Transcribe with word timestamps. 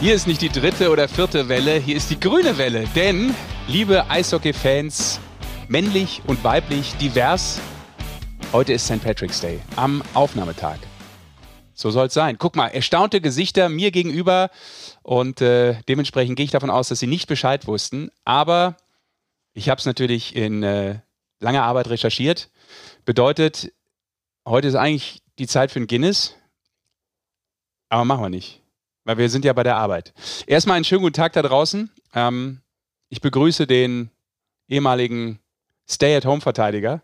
Hier 0.00 0.14
ist 0.14 0.28
nicht 0.28 0.40
die 0.40 0.48
dritte 0.48 0.92
oder 0.92 1.08
vierte 1.08 1.48
Welle, 1.48 1.74
hier 1.74 1.96
ist 1.96 2.08
die 2.08 2.20
grüne 2.20 2.56
Welle. 2.56 2.86
Denn, 2.94 3.34
liebe 3.66 4.08
Eishockey-Fans, 4.08 5.18
männlich 5.66 6.22
und 6.28 6.44
weiblich, 6.44 6.94
divers, 6.98 7.60
heute 8.52 8.74
ist 8.74 8.84
St. 8.84 9.02
Patrick's 9.02 9.40
Day, 9.40 9.58
am 9.74 10.04
Aufnahmetag. 10.14 10.78
So 11.74 11.90
soll 11.90 12.06
es 12.06 12.14
sein. 12.14 12.38
Guck 12.38 12.54
mal, 12.54 12.68
erstaunte 12.68 13.20
Gesichter 13.20 13.68
mir 13.68 13.90
gegenüber 13.90 14.50
und 15.02 15.40
äh, 15.40 15.80
dementsprechend 15.88 16.36
gehe 16.36 16.44
ich 16.44 16.52
davon 16.52 16.70
aus, 16.70 16.90
dass 16.90 17.00
sie 17.00 17.08
nicht 17.08 17.26
Bescheid 17.26 17.66
wussten. 17.66 18.12
Aber 18.24 18.76
ich 19.52 19.68
habe 19.68 19.80
es 19.80 19.84
natürlich 19.84 20.36
in 20.36 20.62
äh, 20.62 21.00
langer 21.40 21.64
Arbeit 21.64 21.88
recherchiert. 21.88 22.50
Bedeutet, 23.04 23.72
heute 24.46 24.68
ist 24.68 24.76
eigentlich 24.76 25.22
die 25.40 25.48
Zeit 25.48 25.72
für 25.72 25.80
ein 25.80 25.88
Guinness, 25.88 26.36
aber 27.88 28.04
machen 28.04 28.22
wir 28.22 28.30
nicht 28.30 28.62
weil 29.08 29.16
wir 29.16 29.30
sind 29.30 29.46
ja 29.46 29.54
bei 29.54 29.62
der 29.62 29.78
Arbeit. 29.78 30.12
Erstmal 30.46 30.76
einen 30.76 30.84
schönen 30.84 31.00
guten 31.00 31.14
Tag 31.14 31.32
da 31.32 31.40
draußen. 31.40 31.90
Ähm, 32.14 32.60
ich 33.08 33.22
begrüße 33.22 33.66
den 33.66 34.10
ehemaligen 34.68 35.38
Stay-at-Home-Verteidiger. 35.88 37.00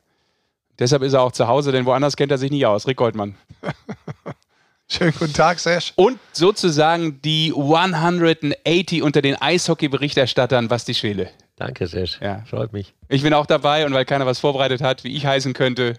Deshalb 0.79 1.03
ist 1.03 1.15
er 1.15 1.23
auch 1.23 1.33
zu 1.33 1.49
Hause, 1.49 1.73
denn 1.73 1.87
woanders 1.87 2.17
kennt 2.17 2.31
er 2.31 2.37
sich 2.37 2.51
nicht 2.51 2.67
aus. 2.67 2.87
Rick 2.87 2.99
Goldmann. 2.99 3.37
Schönen 4.87 5.15
guten 5.19 5.33
Tag, 5.33 5.59
Sesh. 5.59 5.95
Und 5.97 6.19
sozusagen 6.33 7.23
die 7.23 7.55
180 7.57 9.03
unter 9.03 9.23
den 9.23 9.41
Eishockey-Berichterstattern, 9.41 10.69
was 10.69 10.85
die 10.85 10.95
Schwele. 10.95 11.31
Danke, 11.57 11.87
Sesh. 11.87 12.21
Ja. 12.21 12.45
Freut 12.45 12.75
mich. 12.75 12.93
Ich 13.09 13.23
bin 13.23 13.33
auch 13.33 13.47
dabei 13.47 13.87
und 13.87 13.95
weil 13.95 14.05
keiner 14.05 14.27
was 14.27 14.41
vorbereitet 14.41 14.83
hat, 14.83 15.05
wie 15.05 15.17
ich 15.17 15.25
heißen 15.25 15.55
könnte, 15.55 15.95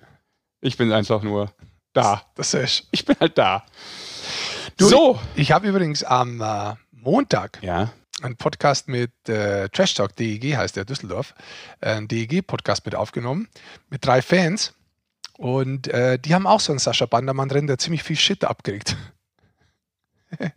ich 0.62 0.78
bin 0.78 0.92
einfach 0.92 1.24
nur 1.24 1.52
da. 1.94 2.22
Das 2.36 2.52
Sesh. 2.52 2.84
Ich 2.92 3.06
bin 3.06 3.16
halt 3.20 3.40
da. 3.40 3.64
Du, 4.78 4.90
so. 4.90 5.20
Ich, 5.36 5.44
ich 5.44 5.52
habe 5.52 5.68
übrigens 5.68 6.04
am 6.04 6.42
äh, 6.42 6.74
Montag 6.92 7.60
ja. 7.62 7.94
einen 8.22 8.36
Podcast 8.36 8.90
mit 8.90 9.12
äh, 9.30 9.70
Trash 9.70 9.94
Talk, 9.94 10.16
DEG 10.18 10.58
heißt 10.58 10.76
der, 10.76 10.84
Düsseldorf, 10.84 11.34
äh, 11.80 11.92
einen 11.92 12.10
DEG-Podcast 12.10 12.86
mit 12.86 12.94
aufgenommen, 12.94 13.48
mit 13.90 14.06
drei 14.06 14.22
Fans. 14.22 14.74
Und 15.38 15.88
äh, 15.88 16.20
die 16.20 16.34
haben 16.34 16.46
auch 16.46 16.60
so 16.60 16.74
einen 16.74 16.80
Sascha 16.80 17.06
Bandermann 17.06 17.48
drin, 17.48 17.68
der 17.68 17.78
ziemlich 17.78 18.04
viel 18.04 18.18
Shit 18.18 18.44
abkriegt. 18.44 18.98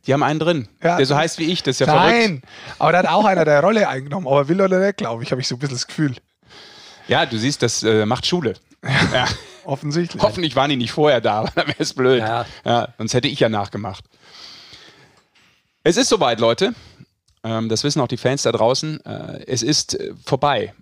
Die 0.07 0.13
haben 0.13 0.25
einen 0.25 0.41
drin, 0.41 0.69
ja, 0.83 0.97
der 0.97 1.07
so 1.07 1.15
heißt 1.15 1.39
wie 1.39 1.53
ich, 1.53 1.63
das 1.63 1.77
ist 1.77 1.81
ja 1.81 1.87
nein, 1.87 1.97
verrückt. 1.97 2.29
Nein, 2.31 2.43
aber 2.81 2.93
da 2.93 2.99
hat 2.99 3.07
auch 3.07 3.25
einer 3.25 3.45
der 3.45 3.61
Rolle 3.61 3.89
eingenommen, 3.89 4.27
aber 4.27 4.49
will 4.49 4.61
oder 4.61 4.81
nicht, 4.81 4.97
glaube 4.97 5.23
ich, 5.23 5.31
habe 5.31 5.41
ich 5.41 5.47
so 5.47 5.55
ein 5.55 5.59
bisschen 5.61 5.77
das 5.77 5.87
Gefühl. 5.87 6.17
Ja, 7.07 7.27
du 7.27 7.39
siehst, 7.39 7.63
das 7.63 7.85
äh, 7.85 8.05
macht 8.05 8.27
Schule. 8.27 8.55
Ja. 9.13 9.27
Offensichtlich. 9.65 10.23
Hoffentlich 10.23 10.57
waren 10.57 10.71
die 10.71 10.77
nicht 10.77 10.93
vorher 10.93 11.21
da, 11.21 11.45
dann 11.55 11.67
wäre 11.67 11.77
es 11.79 11.93
blöd. 11.93 12.21
Ja. 12.21 12.47
ja. 12.65 12.89
sonst 12.97 13.13
hätte 13.13 13.29
ich 13.29 13.39
ja 13.39 13.49
nachgemacht. 13.49 14.05
Es 15.85 15.97
ist 15.97 16.09
soweit, 16.09 16.41
Leute. 16.41 16.75
Ähm, 17.45 17.69
das 17.69 17.85
wissen 17.85 18.01
auch 18.01 18.09
die 18.09 18.17
Fans 18.17 18.43
da 18.43 18.53
draußen. 18.53 19.05
Äh, 19.05 19.45
es 19.47 19.63
ist 19.63 19.95
äh, 19.95 20.15
vorbei. 20.25 20.73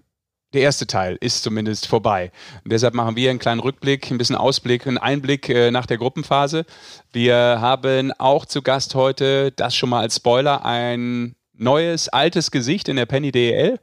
Der 0.54 0.62
erste 0.62 0.86
Teil 0.86 1.18
ist 1.20 1.42
zumindest 1.42 1.88
vorbei. 1.88 2.30
Und 2.62 2.72
deshalb 2.72 2.94
machen 2.94 3.16
wir 3.16 3.30
einen 3.30 3.40
kleinen 3.40 3.60
Rückblick, 3.60 4.10
ein 4.10 4.18
bisschen 4.18 4.36
Ausblick, 4.36 4.86
einen 4.86 4.98
Einblick 4.98 5.48
äh, 5.48 5.72
nach 5.72 5.86
der 5.86 5.98
Gruppenphase. 5.98 6.64
Wir 7.12 7.36
haben 7.60 8.12
auch 8.12 8.46
zu 8.46 8.62
Gast 8.62 8.94
heute, 8.94 9.50
das 9.50 9.74
schon 9.74 9.90
mal 9.90 10.00
als 10.00 10.16
Spoiler, 10.16 10.64
ein 10.64 11.34
neues, 11.54 12.08
altes 12.08 12.52
Gesicht 12.52 12.88
in 12.88 12.96
der 12.96 13.06
Penny 13.06 13.32
DEL. 13.32 13.80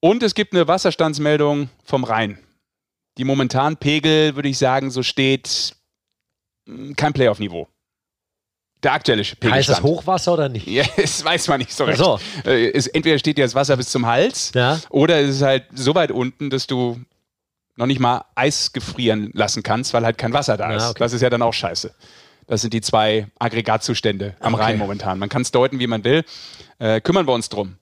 Und 0.00 0.22
es 0.22 0.34
gibt 0.34 0.54
eine 0.54 0.66
Wasserstandsmeldung 0.66 1.68
vom 1.84 2.04
Rhein 2.04 2.38
die 3.18 3.24
momentan 3.24 3.76
Pegel, 3.76 4.34
würde 4.36 4.48
ich 4.48 4.58
sagen, 4.58 4.90
so 4.90 5.02
steht 5.02 5.76
hm, 6.66 6.96
kein 6.96 7.12
Playoff-Niveau. 7.12 7.68
Der 8.82 8.92
aktuelle 8.92 9.22
Pegelstand. 9.22 9.54
Heißt 9.54 9.68
das 9.70 9.82
Hochwasser 9.82 10.34
oder 10.34 10.48
nicht? 10.48 10.66
Ja, 10.66 10.84
das 10.96 11.24
weiß 11.24 11.48
man 11.48 11.58
nicht 11.58 11.72
so 11.72 11.84
recht. 11.84 11.98
So. 11.98 12.18
Äh, 12.44 12.70
es, 12.70 12.86
entweder 12.86 13.18
steht 13.18 13.38
dir 13.38 13.44
das 13.44 13.54
Wasser 13.54 13.76
bis 13.76 13.88
zum 13.88 14.06
Hals 14.06 14.52
ja. 14.54 14.80
oder 14.90 15.20
es 15.20 15.36
ist 15.36 15.42
halt 15.42 15.64
so 15.74 15.94
weit 15.94 16.10
unten, 16.10 16.50
dass 16.50 16.66
du 16.66 17.00
noch 17.76 17.86
nicht 17.86 17.98
mal 17.98 18.24
Eis 18.34 18.72
gefrieren 18.72 19.30
lassen 19.32 19.62
kannst, 19.62 19.94
weil 19.94 20.04
halt 20.04 20.18
kein 20.18 20.32
Wasser 20.32 20.56
da 20.56 20.74
ist. 20.74 20.82
Ja, 20.82 20.90
okay. 20.90 20.98
Das 20.98 21.12
ist 21.12 21.22
ja 21.22 21.30
dann 21.30 21.42
auch 21.42 21.54
scheiße. 21.54 21.94
Das 22.46 22.60
sind 22.60 22.74
die 22.74 22.82
zwei 22.82 23.26
Aggregatzustände 23.38 24.36
am 24.40 24.54
okay. 24.54 24.64
Rhein 24.64 24.78
momentan. 24.78 25.18
Man 25.18 25.28
kann 25.28 25.42
es 25.42 25.50
deuten, 25.50 25.80
wie 25.80 25.86
man 25.86 26.04
will. 26.04 26.24
Äh, 26.78 27.00
kümmern 27.00 27.26
wir 27.26 27.32
uns 27.32 27.48
drum. 27.48 27.76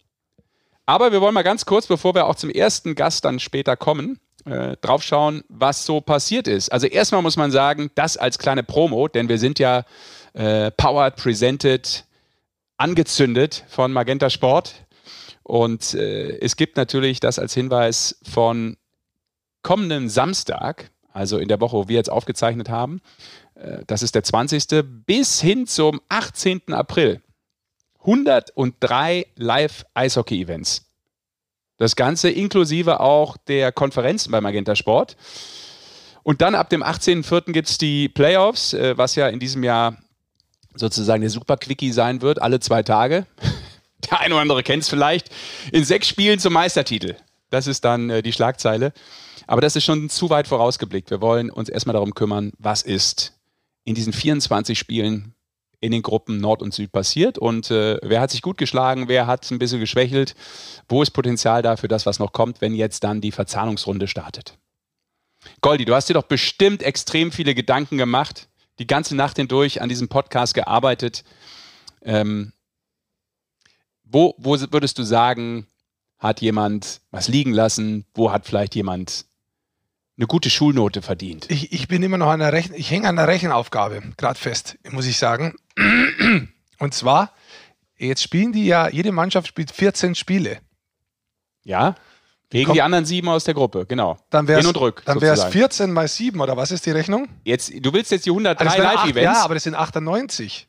Aber 0.87 1.13
wir 1.13 1.21
wollen 1.21 1.35
mal 1.35 1.43
ganz 1.43 1.65
kurz, 1.65 1.87
bevor 1.87 2.15
wir 2.15 2.27
auch 2.27 2.37
zum 2.37 2.51
ersten 2.51 2.95
Gast 2.95 3.25
dann 3.25 3.41
später 3.41 3.77
kommen, 3.77 4.19
äh, 4.45 4.77
draufschauen, 4.81 5.45
was 5.49 5.85
so 5.85 6.01
passiert 6.01 6.49
ist. 6.49 6.71
Also 6.73 6.87
erstmal 6.87 7.23
muss 7.23 7.37
man 7.37 7.51
sagen, 7.51 7.91
das 7.95 8.17
als 8.17 8.39
kleine 8.39 8.63
Promo, 8.63 9.09
denn 9.09 9.29
wir 9.29 9.39
sind 9.39 9.59
ja 9.59 9.85
äh, 10.35 10.71
powered, 10.71 11.17
presented, 11.17 12.05
angezündet 12.77 13.65
von 13.69 13.93
Magenta 13.93 14.31
Sport. 14.31 14.75
Und 15.43 15.95
äh, 15.95 16.39
es 16.39 16.57
gibt 16.57 16.77
natürlich 16.77 17.21
das 17.21 17.39
als 17.39 17.55
Hinweis 17.55 18.19
von 18.23 18.77
kommenden 19.63 20.09
Samstag, 20.09 20.91
also 21.13 21.39
in 21.39 21.49
der 21.49 21.61
Woche, 21.61 21.77
wo 21.77 21.89
wir 21.89 21.97
jetzt 21.97 22.11
aufgezeichnet 22.11 22.69
haben, 22.69 23.01
äh, 23.55 23.85
das 23.87 24.03
ist 24.03 24.15
der 24.15 24.25
20. 24.25 24.85
bis 25.07 25.41
hin 25.41 25.67
zum 25.67 26.01
18. 26.09 26.73
April. 26.73 27.21
103 28.01 29.27
Live-Eishockey-Events. 29.37 30.92
Das 31.83 31.97
Ganze 31.97 32.31
inklusive 32.31 33.01
auch 33.01 33.37
der 33.37 33.73
Konferenzen 33.73 34.31
bei 34.31 34.41
Magenta 34.41 34.77
Sport. 34.77 35.17
Und 36.23 36.41
dann 36.41 36.55
ab 36.55 36.71
dem 36.71 36.85
18.04. 36.85 37.51
gibt 37.51 37.69
es 37.69 37.77
die 37.77 38.09
Playoffs, 38.09 38.73
äh, 38.73 38.97
was 38.97 39.17
ja 39.17 39.27
in 39.27 39.41
diesem 39.41 39.65
Jahr 39.65 39.97
sozusagen 40.77 41.23
der 41.23 41.31
Super-Quickie 41.31 41.91
sein 41.91 42.23
wird, 42.23 42.41
alle 42.41 42.61
zwei 42.61 42.85
Tage. 42.85 43.27
Der 44.09 44.21
eine 44.21 44.35
oder 44.35 44.43
andere 44.43 44.63
kennt 44.63 44.85
es 44.85 44.89
vielleicht. 44.89 45.31
In 45.73 45.85
sechs 45.85 46.07
Spielen 46.07 46.39
zum 46.39 46.53
Meistertitel. 46.53 47.17
Das 47.51 47.67
ist 47.67 47.85
dann 47.85 48.11
äh, 48.11 48.23
die 48.23 48.33
Schlagzeile. 48.33 48.93
Aber 49.49 49.61
das 49.61 49.75
ist 49.75 49.83
schon 49.83 50.09
zu 50.09 50.31
weit 50.31 50.47
vorausgeblickt. 50.47 51.11
Wir 51.11 51.21
wollen 51.21 51.51
uns 51.51 51.69
erstmal 51.69 51.95
darum 51.95 52.15
kümmern, 52.15 52.53
was 52.59 52.83
ist 52.83 53.33
in 53.83 53.97
diesen 53.97 54.13
24 54.13 54.79
Spielen 54.79 55.35
in 55.83 55.91
den 55.91 56.03
Gruppen 56.03 56.39
Nord 56.39 56.63
und 56.63 56.73
Süd 56.73 56.93
passiert 56.93 57.39
und 57.39 57.71
äh, 57.71 57.99
wer 58.03 58.21
hat 58.21 58.31
sich 58.31 58.41
gut 58.41 58.57
geschlagen, 58.57 59.09
wer 59.09 59.27
hat 59.27 59.51
ein 59.51 59.59
bisschen 59.59 59.81
geschwächelt, 59.81 60.37
wo 60.89 61.03
ist 61.03 61.11
Potenzial 61.11 61.61
da 61.61 61.77
für 61.77 61.89
das, 61.89 62.07
was 62.07 62.21
noch 62.21 62.33
kommt, 62.33 62.61
wenn 62.61 62.75
jetzt 62.75 63.03
dann 63.03 63.21
die 63.21 63.33
Verzahnungsrunde 63.33 64.07
startet. 64.07 64.57
Goldi, 65.61 65.85
du 65.85 65.95
hast 65.95 66.09
dir 66.09 66.15
doch 66.15 66.23
bestimmt 66.23 66.85
extrem 66.85 67.33
viele 67.33 67.57
Gedanken 67.57 67.99
gemacht, 67.99 68.49
die 68.79 68.87
ganze 68.87 69.17
Nacht 69.17 69.37
hindurch 69.37 69.83
an 69.83 69.89
diesem 69.89 70.09
Podcast 70.09 70.55
gearbeitet. 70.55 71.25
Ähm, 72.03 72.53
wo, 74.05 74.37
wo 74.39 74.57
würdest 74.71 74.99
du 74.99 75.03
sagen, 75.03 75.67
hat 76.19 76.41
jemand 76.41 77.01
was 77.11 77.27
liegen 77.27 77.53
lassen? 77.53 78.07
Wo 78.15 78.31
hat 78.31 78.47
vielleicht 78.47 78.77
jemand 78.77 79.25
eine 80.23 80.29
gute 80.29 80.51
Schulnote 80.51 81.03
verdient? 81.03 81.51
Ich, 81.51 81.73
ich 81.73 81.89
bin 81.89 82.01
immer 82.03 82.17
noch 82.17 82.29
an 82.29 82.39
der 82.39 82.53
Rechen, 82.53 82.75
ich 82.77 82.93
hänge 82.93 83.09
an 83.09 83.17
der 83.17 83.27
Rechenaufgabe, 83.27 84.03
gerade 84.17 84.39
fest, 84.39 84.79
muss 84.89 85.07
ich 85.07 85.19
sagen. 85.19 85.57
Und 86.79 86.95
zwar, 86.95 87.33
jetzt 87.99 88.23
spielen 88.23 88.53
die 88.53 88.67
ja, 88.67 88.89
jede 88.89 89.11
Mannschaft 89.11 89.49
spielt 89.49 89.73
14 89.73 90.15
Spiele. 90.15 90.61
Ja. 91.65 91.97
Gegen 92.51 92.67
Komm, 92.67 92.75
die 92.75 92.83
anderen 92.83 93.05
sieben 93.05 93.29
aus 93.31 93.45
der 93.45 93.55
Gruppe, 93.55 93.85
genau. 93.85 94.17
Dann 94.31 94.47
Hin 94.47 94.65
und 94.65 94.79
rück. 94.79 95.03
Dann 95.07 95.21
wäre 95.21 95.35
es 95.35 95.43
14 95.45 95.91
mal 95.91 96.07
7, 96.07 96.41
oder 96.41 96.57
was 96.57 96.71
ist 96.71 96.87
die 96.87 96.93
Rechnung? 96.93 97.29
Jetzt, 97.43 97.73
du 97.75 97.93
willst 97.93 98.13
jetzt 98.13 98.25
die 98.27 98.31
103 98.31 98.65
also 98.65 98.83
Live-Events? 98.83 99.39
Ja, 99.39 99.45
aber 99.45 99.55
das 99.55 99.65
sind 99.65 99.75
98. 99.75 100.69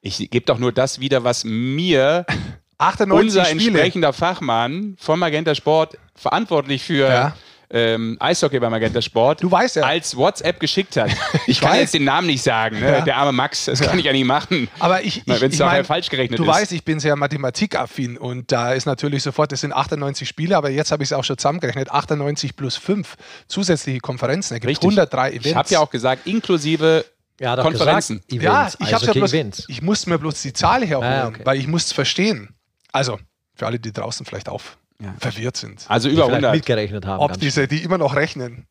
Ich 0.00 0.30
gebe 0.30 0.46
doch 0.46 0.58
nur 0.58 0.72
das 0.72 0.98
wieder, 0.98 1.24
was 1.24 1.44
mir 1.44 2.24
98 2.78 3.20
unser 3.20 3.44
Spiele. 3.44 3.66
entsprechender 3.66 4.14
Fachmann 4.14 4.96
vom 4.98 5.18
Magenta 5.18 5.54
Sport 5.54 5.98
verantwortlich 6.14 6.82
für 6.82 7.08
ja 7.08 7.36
ähm, 7.72 8.16
Eishockey 8.20 8.60
beim 8.60 8.70
Magenta 8.70 9.00
Sport 9.00 9.42
du 9.42 9.50
weißt 9.50 9.76
ja. 9.76 9.82
als 9.84 10.16
WhatsApp 10.16 10.60
geschickt 10.60 10.96
hat. 10.96 11.10
Ich 11.46 11.60
kann 11.60 11.72
weiß. 11.72 11.80
jetzt 11.80 11.94
den 11.94 12.04
Namen 12.04 12.26
nicht 12.26 12.42
sagen, 12.42 12.78
ne? 12.78 12.92
ja. 12.92 13.00
der 13.00 13.16
arme 13.16 13.32
Max, 13.32 13.64
das 13.64 13.80
kann 13.80 13.98
ich 13.98 14.04
ja 14.04 14.12
nicht 14.12 14.26
machen. 14.26 14.68
Aber 14.78 15.02
ich, 15.02 15.22
wenn 15.26 15.50
es 15.50 15.58
nachher 15.58 15.84
falsch 15.84 16.08
gerechnet 16.08 16.38
du 16.38 16.44
ist. 16.44 16.48
Du 16.48 16.52
weißt, 16.52 16.72
ich 16.72 16.84
bin 16.84 17.00
sehr 17.00 17.16
mathematikaffin 17.16 18.16
und 18.16 18.52
da 18.52 18.72
ist 18.72 18.86
natürlich 18.86 19.22
sofort, 19.22 19.50
das 19.50 19.60
sind 19.60 19.72
98 19.72 20.28
Spiele, 20.28 20.56
aber 20.56 20.70
jetzt 20.70 20.92
habe 20.92 21.02
ich 21.02 21.08
es 21.08 21.12
auch 21.12 21.24
schon 21.24 21.38
zusammengerechnet, 21.38 21.90
98 21.90 22.54
plus 22.54 22.76
5 22.76 23.16
zusätzliche 23.48 24.00
Konferenzen, 24.00 24.54
es 24.54 24.60
gibt 24.60 24.70
Richtig. 24.70 24.84
103 24.84 25.30
Events. 25.30 25.46
Ich 25.46 25.56
habe 25.56 25.68
ja 25.70 25.80
auch 25.80 25.90
gesagt, 25.90 26.26
inklusive 26.26 27.04
ja, 27.40 27.56
Konferenzen. 27.56 28.22
Gesagt, 28.28 28.32
Events, 28.32 28.76
ja, 28.78 28.86
ich 28.86 28.94
also 28.94 29.06
ja 29.06 29.12
bloß, 29.12 29.64
ich 29.68 29.82
musste 29.82 30.10
mir 30.10 30.18
bloß 30.18 30.42
die 30.42 30.52
Zahl 30.52 30.86
herholen, 30.86 31.12
ah, 31.12 31.28
okay. 31.28 31.40
weil 31.44 31.58
ich 31.58 31.66
muss 31.66 31.86
es 31.86 31.92
verstehen. 31.92 32.54
Also, 32.92 33.18
für 33.54 33.66
alle, 33.66 33.78
die 33.78 33.92
draußen 33.92 34.24
vielleicht 34.26 34.48
auf 34.48 34.76
ja. 35.02 35.14
verwirrt 35.18 35.56
sind. 35.56 35.84
Also 35.88 36.08
über 36.08 36.26
100. 36.26 36.54
mitgerechnet 36.54 37.06
haben. 37.06 37.20
Ob 37.20 37.38
diese, 37.38 37.68
die 37.68 37.82
immer 37.82 37.98
noch 37.98 38.14
rechnen. 38.14 38.66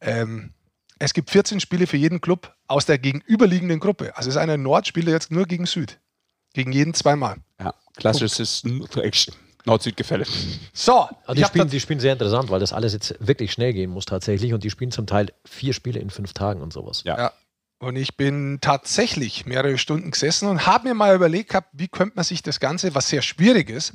Ähm, 0.00 0.52
es 0.98 1.14
gibt 1.14 1.30
14 1.30 1.60
Spiele 1.60 1.86
für 1.86 1.96
jeden 1.96 2.20
Club 2.20 2.54
aus 2.68 2.86
der 2.86 2.98
gegenüberliegenden 2.98 3.80
Gruppe. 3.80 4.16
Also 4.16 4.30
ist 4.30 4.36
eine 4.36 4.58
Nord 4.58 4.86
spielt 4.86 5.08
jetzt 5.08 5.32
nur 5.32 5.46
gegen 5.46 5.66
Süd. 5.66 5.98
Gegen 6.54 6.72
jeden 6.72 6.94
zweimal. 6.94 7.36
Ja, 7.58 7.74
klassisches 7.96 8.62
Nord-Süd-Gefälle. 9.64 10.26
So. 10.72 11.08
Also 11.26 11.34
die, 11.34 11.44
spielen, 11.44 11.68
die 11.68 11.80
spielen 11.80 12.00
sehr 12.00 12.12
interessant, 12.12 12.50
weil 12.50 12.60
das 12.60 12.72
alles 12.72 12.92
jetzt 12.92 13.14
wirklich 13.20 13.52
schnell 13.52 13.72
gehen 13.72 13.90
muss 13.90 14.04
tatsächlich 14.04 14.52
und 14.54 14.64
die 14.64 14.70
spielen 14.70 14.90
zum 14.90 15.06
Teil 15.06 15.32
vier 15.44 15.72
Spiele 15.72 16.00
in 16.00 16.10
fünf 16.10 16.32
Tagen 16.32 16.60
und 16.60 16.72
sowas. 16.72 17.02
Ja. 17.04 17.16
ja. 17.16 17.32
Und 17.82 17.96
ich 17.96 18.16
bin 18.16 18.58
tatsächlich 18.60 19.44
mehrere 19.44 19.76
Stunden 19.76 20.12
gesessen 20.12 20.48
und 20.48 20.66
habe 20.68 20.86
mir 20.86 20.94
mal 20.94 21.16
überlegt 21.16 21.48
gehabt, 21.48 21.70
wie 21.72 21.88
könnte 21.88 22.14
man 22.14 22.24
sich 22.24 22.40
das 22.40 22.60
Ganze, 22.60 22.94
was 22.94 23.08
sehr 23.08 23.22
schwierig 23.22 23.68
ist, 23.68 23.92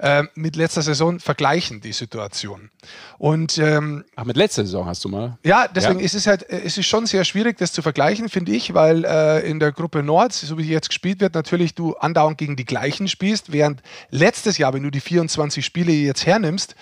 äh, 0.00 0.24
mit 0.34 0.56
letzter 0.56 0.82
Saison 0.82 1.20
vergleichen, 1.20 1.80
die 1.80 1.92
Situation. 1.92 2.72
Und 3.18 3.56
ähm, 3.58 4.04
Ach, 4.16 4.24
mit 4.24 4.36
letzter 4.36 4.64
Saison 4.64 4.86
hast 4.86 5.04
du 5.04 5.08
mal? 5.08 5.38
Ja, 5.44 5.68
deswegen 5.68 6.00
ja. 6.00 6.06
ist 6.06 6.14
es 6.14 6.26
halt, 6.26 6.42
es 6.50 6.76
ist 6.76 6.86
schon 6.86 7.06
sehr 7.06 7.24
schwierig, 7.24 7.56
das 7.56 7.72
zu 7.72 7.82
vergleichen, 7.82 8.28
finde 8.28 8.50
ich, 8.50 8.74
weil 8.74 9.04
äh, 9.04 9.48
in 9.48 9.60
der 9.60 9.70
Gruppe 9.70 10.02
Nord, 10.02 10.32
so 10.32 10.58
wie 10.58 10.64
jetzt 10.64 10.88
gespielt 10.88 11.20
wird, 11.20 11.34
natürlich 11.34 11.76
du 11.76 11.94
andauernd 11.94 12.36
gegen 12.36 12.56
die 12.56 12.64
gleichen 12.64 13.06
spielst, 13.06 13.52
während 13.52 13.80
letztes 14.08 14.58
Jahr, 14.58 14.74
wenn 14.74 14.82
du 14.82 14.90
die 14.90 14.98
24 14.98 15.64
Spiele 15.64 15.92
jetzt 15.92 16.26
hernimmst, 16.26 16.74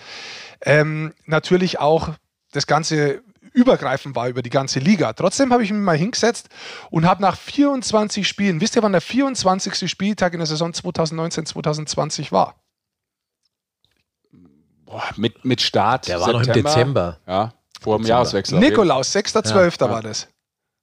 ähm, 0.62 1.12
natürlich 1.27 1.79
auch 1.79 2.15
das 2.53 2.67
Ganze 2.67 3.21
übergreifend 3.58 4.14
war 4.14 4.28
über 4.28 4.43
die 4.43 4.50
ganze 4.50 4.78
Liga. 4.78 5.12
Trotzdem 5.12 5.52
habe 5.52 5.64
ich 5.64 5.72
mich 5.72 5.81
mal 5.81 5.96
hingesetzt 5.96 6.49
und 6.90 7.06
habe 7.06 7.20
nach 7.22 7.37
24 7.37 8.26
Spielen, 8.26 8.60
wisst 8.60 8.76
ihr, 8.76 8.82
wann 8.82 8.93
der 8.93 9.00
24. 9.00 9.90
Spieltag 9.90 10.32
in 10.32 10.38
der 10.38 10.46
Saison 10.46 10.72
2019-2020 10.72 12.32
war? 12.32 12.55
Boah, 14.87 15.02
mit, 15.16 15.44
mit 15.44 15.60
Start. 15.60 16.08
Der 16.08 16.20
war 16.20 16.26
September. 16.26 16.49
noch 16.49 16.56
im 16.56 16.64
Dezember. 16.64 17.19
Ja, 17.26 17.52
vor 17.81 17.99
dem 17.99 18.06
Jahreswechsel. 18.06 18.58
Nikolaus, 18.58 19.14
6.12. 19.14 19.81
Ja, 19.81 19.90
war 19.90 20.02
das. 20.02 20.28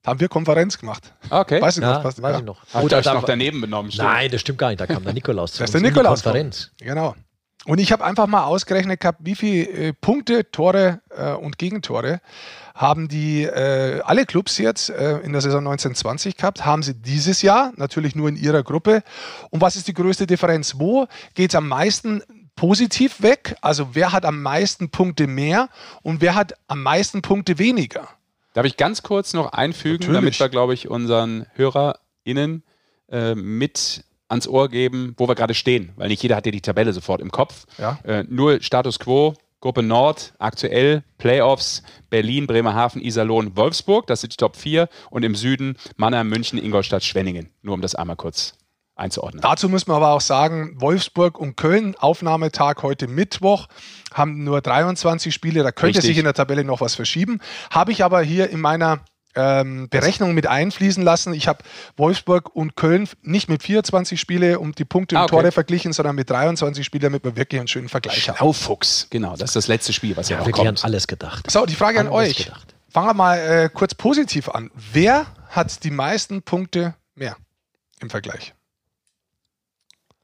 Da 0.02 0.10
haben 0.10 0.20
wir 0.20 0.28
Konferenz 0.28 0.78
gemacht. 0.78 1.12
Ah, 1.30 1.40
okay. 1.40 1.60
Weiß 1.60 1.78
ich 1.78 1.82
ja, 1.82 1.94
noch, 1.94 2.04
weiß 2.04 2.18
ja. 2.18 2.38
ich 2.38 2.44
noch. 2.44 2.62
Ach, 2.72 2.82
Oder 2.82 3.02
da 3.02 3.14
noch 3.14 3.24
daneben 3.24 3.60
benommen. 3.60 3.90
Stimmt. 3.90 4.08
Nein, 4.08 4.30
das 4.30 4.42
stimmt 4.42 4.58
gar 4.58 4.68
nicht. 4.68 4.80
Da 4.80 4.86
kam 4.86 5.02
der 5.02 5.12
Nikolaus 5.12 5.54
zu 5.54 5.58
Das 5.58 5.70
ist 5.70 5.74
der 5.74 5.80
Nikolaus. 5.80 6.22
Konferenz. 6.22 6.70
Genau. 6.78 7.16
Und 7.66 7.80
ich 7.80 7.90
habe 7.90 8.04
einfach 8.04 8.28
mal 8.28 8.44
ausgerechnet 8.44 9.00
gehabt, 9.00 9.18
wie 9.22 9.34
viele 9.34 9.68
äh, 9.68 9.92
Punkte, 9.92 10.48
Tore 10.52 11.00
äh, 11.10 11.32
und 11.32 11.58
Gegentore 11.58 12.20
haben 12.76 13.08
die 13.08 13.44
äh, 13.44 14.00
alle 14.04 14.26
Clubs 14.26 14.58
jetzt 14.58 14.90
äh, 14.90 15.18
in 15.20 15.32
der 15.32 15.40
Saison 15.40 15.60
1920 15.60 16.36
gehabt, 16.36 16.64
haben 16.66 16.82
sie 16.82 16.94
dieses 16.94 17.40
Jahr 17.40 17.72
natürlich 17.76 18.14
nur 18.14 18.28
in 18.28 18.36
ihrer 18.36 18.62
Gruppe. 18.62 19.02
Und 19.50 19.62
was 19.62 19.76
ist 19.76 19.88
die 19.88 19.94
größte 19.94 20.26
Differenz? 20.26 20.74
Wo 20.78 21.06
geht 21.34 21.50
es 21.50 21.56
am 21.56 21.68
meisten 21.68 22.22
positiv 22.54 23.22
weg? 23.22 23.56
Also 23.62 23.94
wer 23.94 24.12
hat 24.12 24.26
am 24.26 24.42
meisten 24.42 24.90
Punkte 24.90 25.26
mehr 25.26 25.70
und 26.02 26.20
wer 26.20 26.34
hat 26.34 26.54
am 26.68 26.82
meisten 26.82 27.22
Punkte 27.22 27.58
weniger? 27.58 28.08
Darf 28.52 28.66
ich 28.66 28.76
ganz 28.76 29.02
kurz 29.02 29.32
noch 29.32 29.52
einfügen, 29.52 30.06
natürlich. 30.12 30.16
damit 30.16 30.40
wir, 30.40 30.48
glaube 30.50 30.74
ich, 30.74 30.88
unseren 30.88 31.46
HörerInnen 31.54 32.62
äh, 33.08 33.34
mit 33.34 34.04
ans 34.28 34.48
Ohr 34.48 34.68
geben, 34.68 35.14
wo 35.16 35.28
wir 35.28 35.34
gerade 35.34 35.54
stehen, 35.54 35.92
weil 35.96 36.08
nicht 36.08 36.22
jeder 36.22 36.36
hat 36.36 36.46
ja 36.46 36.52
die 36.52 36.60
Tabelle 36.60 36.92
sofort 36.92 37.20
im 37.20 37.30
Kopf. 37.30 37.64
Ja. 37.78 37.98
Äh, 38.04 38.24
nur 38.28 38.60
Status 38.60 38.98
Quo, 38.98 39.34
Gruppe 39.66 39.82
Nord, 39.82 40.32
aktuell 40.38 41.02
Playoffs, 41.18 41.82
Berlin, 42.08 42.46
Bremerhaven, 42.46 43.02
Iserlohn, 43.02 43.56
Wolfsburg, 43.56 44.06
das 44.06 44.20
sind 44.20 44.32
die 44.32 44.36
Top 44.36 44.54
4 44.54 44.88
und 45.10 45.24
im 45.24 45.34
Süden 45.34 45.76
Mannheim, 45.96 46.28
München, 46.28 46.56
Ingolstadt, 46.56 47.02
Schwenningen. 47.02 47.50
Nur 47.62 47.74
um 47.74 47.80
das 47.80 47.96
einmal 47.96 48.14
kurz 48.14 48.54
einzuordnen. 48.94 49.40
Dazu 49.40 49.68
muss 49.68 49.88
man 49.88 49.96
aber 49.96 50.12
auch 50.12 50.20
sagen, 50.20 50.80
Wolfsburg 50.80 51.36
und 51.36 51.56
Köln, 51.56 51.96
Aufnahmetag 51.96 52.84
heute 52.84 53.08
Mittwoch, 53.08 53.66
haben 54.14 54.44
nur 54.44 54.60
23 54.60 55.34
Spiele, 55.34 55.64
da 55.64 55.72
könnte 55.72 55.98
Richtig. 55.98 56.10
sich 56.10 56.18
in 56.18 56.24
der 56.26 56.34
Tabelle 56.34 56.62
noch 56.62 56.80
was 56.80 56.94
verschieben. 56.94 57.40
Habe 57.72 57.90
ich 57.90 58.04
aber 58.04 58.22
hier 58.22 58.48
in 58.50 58.60
meiner 58.60 59.00
ähm, 59.36 59.88
Berechnung 59.88 60.34
mit 60.34 60.46
einfließen 60.46 61.02
lassen. 61.02 61.34
Ich 61.34 61.46
habe 61.46 61.62
Wolfsburg 61.96 62.54
und 62.54 62.76
Köln 62.76 63.08
nicht 63.22 63.48
mit 63.48 63.62
24 63.62 64.20
Spiele 64.20 64.58
um 64.58 64.72
die 64.72 64.84
Punkte 64.84 65.14
und 65.14 65.20
ah, 65.20 65.24
okay. 65.24 65.36
Tore 65.36 65.52
verglichen, 65.52 65.92
sondern 65.92 66.16
mit 66.16 66.28
23 66.30 66.84
Spielen, 66.84 67.02
damit 67.02 67.24
wir 67.24 67.36
wirklich 67.36 67.60
einen 67.60 67.68
schönen 67.68 67.88
Vergleich 67.88 68.28
haben. 68.28 68.36
Schlaufuchs, 68.36 69.06
genau. 69.10 69.36
Das 69.36 69.50
ist 69.50 69.56
das 69.56 69.68
letzte 69.68 69.92
Spiel, 69.92 70.16
was 70.16 70.28
ja, 70.28 70.38
ja 70.38 70.44
noch 70.44 70.50
kommt. 70.50 70.66
an 70.66 70.76
alles 70.82 71.06
gedacht. 71.06 71.50
So, 71.50 71.66
die 71.66 71.74
Frage 71.74 72.00
an, 72.00 72.06
an 72.08 72.12
euch. 72.12 72.46
Gedacht. 72.46 72.74
Fangen 72.88 73.08
wir 73.08 73.14
mal 73.14 73.38
äh, 73.38 73.70
kurz 73.72 73.94
positiv 73.94 74.48
an. 74.48 74.70
Wer 74.74 75.26
hat 75.50 75.84
die 75.84 75.90
meisten 75.90 76.42
Punkte 76.42 76.94
mehr 77.14 77.36
im 78.00 78.10
Vergleich? 78.10 78.54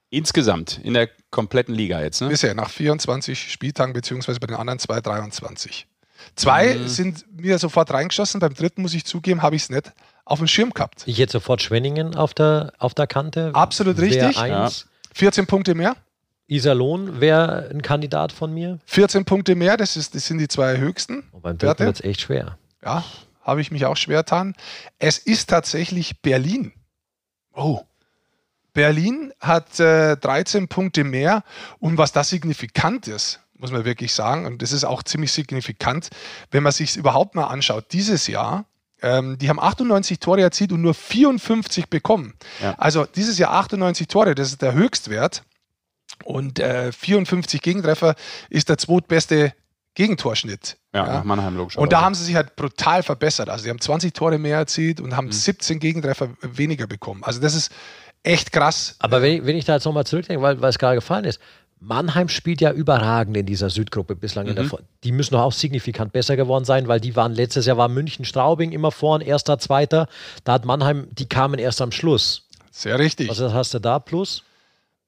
Insgesamt 0.08 0.78
in 0.82 0.94
der 0.94 1.08
kompletten 1.30 1.74
Liga 1.74 2.02
jetzt, 2.02 2.20
ne? 2.20 2.28
Bisher 2.28 2.54
nach 2.54 2.68
24 2.68 3.50
Spieltagen, 3.50 3.94
beziehungsweise 3.94 4.40
bei 4.40 4.46
den 4.46 4.56
anderen 4.56 4.78
zwei 4.78 5.00
23. 5.00 5.86
Zwei 6.34 6.74
mhm. 6.74 6.88
sind 6.88 7.24
mir 7.40 7.58
sofort 7.58 7.92
reingeschossen, 7.92 8.40
beim 8.40 8.54
dritten 8.54 8.82
muss 8.82 8.94
ich 8.94 9.04
zugeben, 9.04 9.42
habe 9.42 9.56
ich 9.56 9.62
es 9.62 9.70
nicht 9.70 9.92
auf 10.24 10.38
dem 10.38 10.48
Schirm 10.48 10.70
gehabt. 10.70 11.02
Ich 11.06 11.18
hätte 11.18 11.32
sofort 11.32 11.62
Schwenningen 11.62 12.14
auf 12.14 12.32
der, 12.34 12.72
auf 12.78 12.94
der 12.94 13.06
Kante. 13.06 13.50
Absolut 13.54 13.98
richtig. 13.98 14.36
Ja. 14.36 14.70
14 15.14 15.46
Punkte 15.46 15.74
mehr. 15.74 15.96
Iserlohn 16.46 17.20
wäre 17.20 17.70
ein 17.70 17.82
Kandidat 17.82 18.32
von 18.32 18.52
mir. 18.52 18.78
14 18.86 19.24
Punkte 19.24 19.54
mehr, 19.54 19.76
das, 19.76 19.96
ist, 19.96 20.14
das 20.14 20.26
sind 20.26 20.38
die 20.38 20.48
zwei 20.48 20.78
höchsten. 20.78 21.20
Und 21.20 21.24
oh, 21.32 21.40
beim 21.40 21.58
dritten 21.58 21.86
wird 21.86 21.96
es 21.96 22.04
echt 22.04 22.22
schwer. 22.22 22.58
Ja, 22.84 23.04
habe 23.42 23.60
ich 23.60 23.70
mich 23.70 23.86
auch 23.86 23.96
schwer 23.96 24.18
getan. 24.18 24.54
Es 24.98 25.18
ist 25.18 25.48
tatsächlich 25.50 26.20
Berlin. 26.20 26.72
Oh. 27.54 27.80
Berlin 28.74 29.32
hat 29.40 29.78
äh, 29.80 30.16
13 30.16 30.68
Punkte 30.68 31.04
mehr 31.04 31.42
und 31.78 31.98
was 31.98 32.12
das 32.12 32.30
signifikant 32.30 33.06
ist, 33.06 33.40
muss 33.62 33.70
man 33.72 33.86
wirklich 33.86 34.12
sagen. 34.12 34.44
Und 34.44 34.60
das 34.60 34.72
ist 34.72 34.84
auch 34.84 35.02
ziemlich 35.02 35.32
signifikant, 35.32 36.10
wenn 36.50 36.62
man 36.62 36.72
sich 36.72 36.90
es 36.90 36.96
überhaupt 36.96 37.34
mal 37.34 37.44
anschaut. 37.44 37.86
Dieses 37.92 38.26
Jahr, 38.26 38.66
ähm, 39.00 39.38
die 39.38 39.48
haben 39.48 39.60
98 39.60 40.18
Tore 40.18 40.42
erzielt 40.42 40.72
und 40.72 40.82
nur 40.82 40.94
54 40.94 41.88
bekommen. 41.88 42.34
Ja. 42.60 42.74
Also 42.76 43.06
dieses 43.06 43.38
Jahr 43.38 43.52
98 43.52 44.08
Tore, 44.08 44.34
das 44.34 44.48
ist 44.48 44.60
der 44.60 44.74
Höchstwert. 44.74 45.44
Und 46.24 46.58
äh, 46.58 46.92
54 46.92 47.62
Gegentreffer 47.62 48.16
ist 48.50 48.68
der 48.68 48.78
zweitbeste 48.78 49.54
Gegentorschnitt. 49.94 50.76
Ja, 50.92 51.06
ja. 51.06 51.12
nach 51.14 51.24
Mannheim 51.24 51.56
logisch. 51.56 51.76
Und 51.76 51.92
da 51.92 52.02
haben 52.02 52.14
sie 52.14 52.24
sich 52.24 52.34
halt 52.34 52.56
brutal 52.56 53.02
verbessert. 53.02 53.48
Also 53.48 53.64
sie 53.64 53.70
haben 53.70 53.80
20 53.80 54.12
Tore 54.12 54.38
mehr 54.38 54.58
erzielt 54.58 55.00
und 55.00 55.16
haben 55.16 55.26
mhm. 55.26 55.32
17 55.32 55.78
Gegentreffer 55.78 56.30
weniger 56.40 56.86
bekommen. 56.86 57.22
Also 57.24 57.40
das 57.40 57.54
ist 57.54 57.72
echt 58.22 58.52
krass. 58.52 58.96
Aber 58.98 59.22
wenn 59.22 59.32
ich, 59.34 59.46
wenn 59.46 59.56
ich 59.56 59.64
da 59.64 59.74
jetzt 59.74 59.84
nochmal 59.84 60.06
zurückdenke, 60.06 60.42
weil, 60.42 60.60
weil 60.60 60.70
es 60.70 60.78
gerade 60.78 60.96
gefallen 60.96 61.24
ist, 61.24 61.40
Mannheim 61.84 62.28
spielt 62.28 62.60
ja 62.60 62.70
überragend 62.70 63.36
in 63.36 63.44
dieser 63.44 63.68
Südgruppe 63.68 64.14
bislang. 64.14 64.46
Mhm. 64.46 64.54
Der, 64.54 64.70
die 65.02 65.10
müssen 65.10 65.34
auch 65.34 65.52
signifikant 65.52 66.12
besser 66.12 66.36
geworden 66.36 66.64
sein, 66.64 66.86
weil 66.86 67.00
die 67.00 67.16
waren 67.16 67.32
letztes 67.32 67.66
Jahr 67.66 67.76
war 67.76 67.88
München 67.88 68.24
Straubing 68.24 68.70
immer 68.70 68.92
vorn, 68.92 69.20
erster, 69.20 69.58
zweiter. 69.58 70.06
Da 70.44 70.52
hat 70.52 70.64
Mannheim, 70.64 71.08
die 71.10 71.26
kamen 71.26 71.58
erst 71.58 71.82
am 71.82 71.90
Schluss. 71.90 72.46
Sehr 72.70 72.98
richtig. 73.00 73.28
Was 73.28 73.40
hast 73.40 73.74
du 73.74 73.80
da 73.80 73.98
plus? 73.98 74.44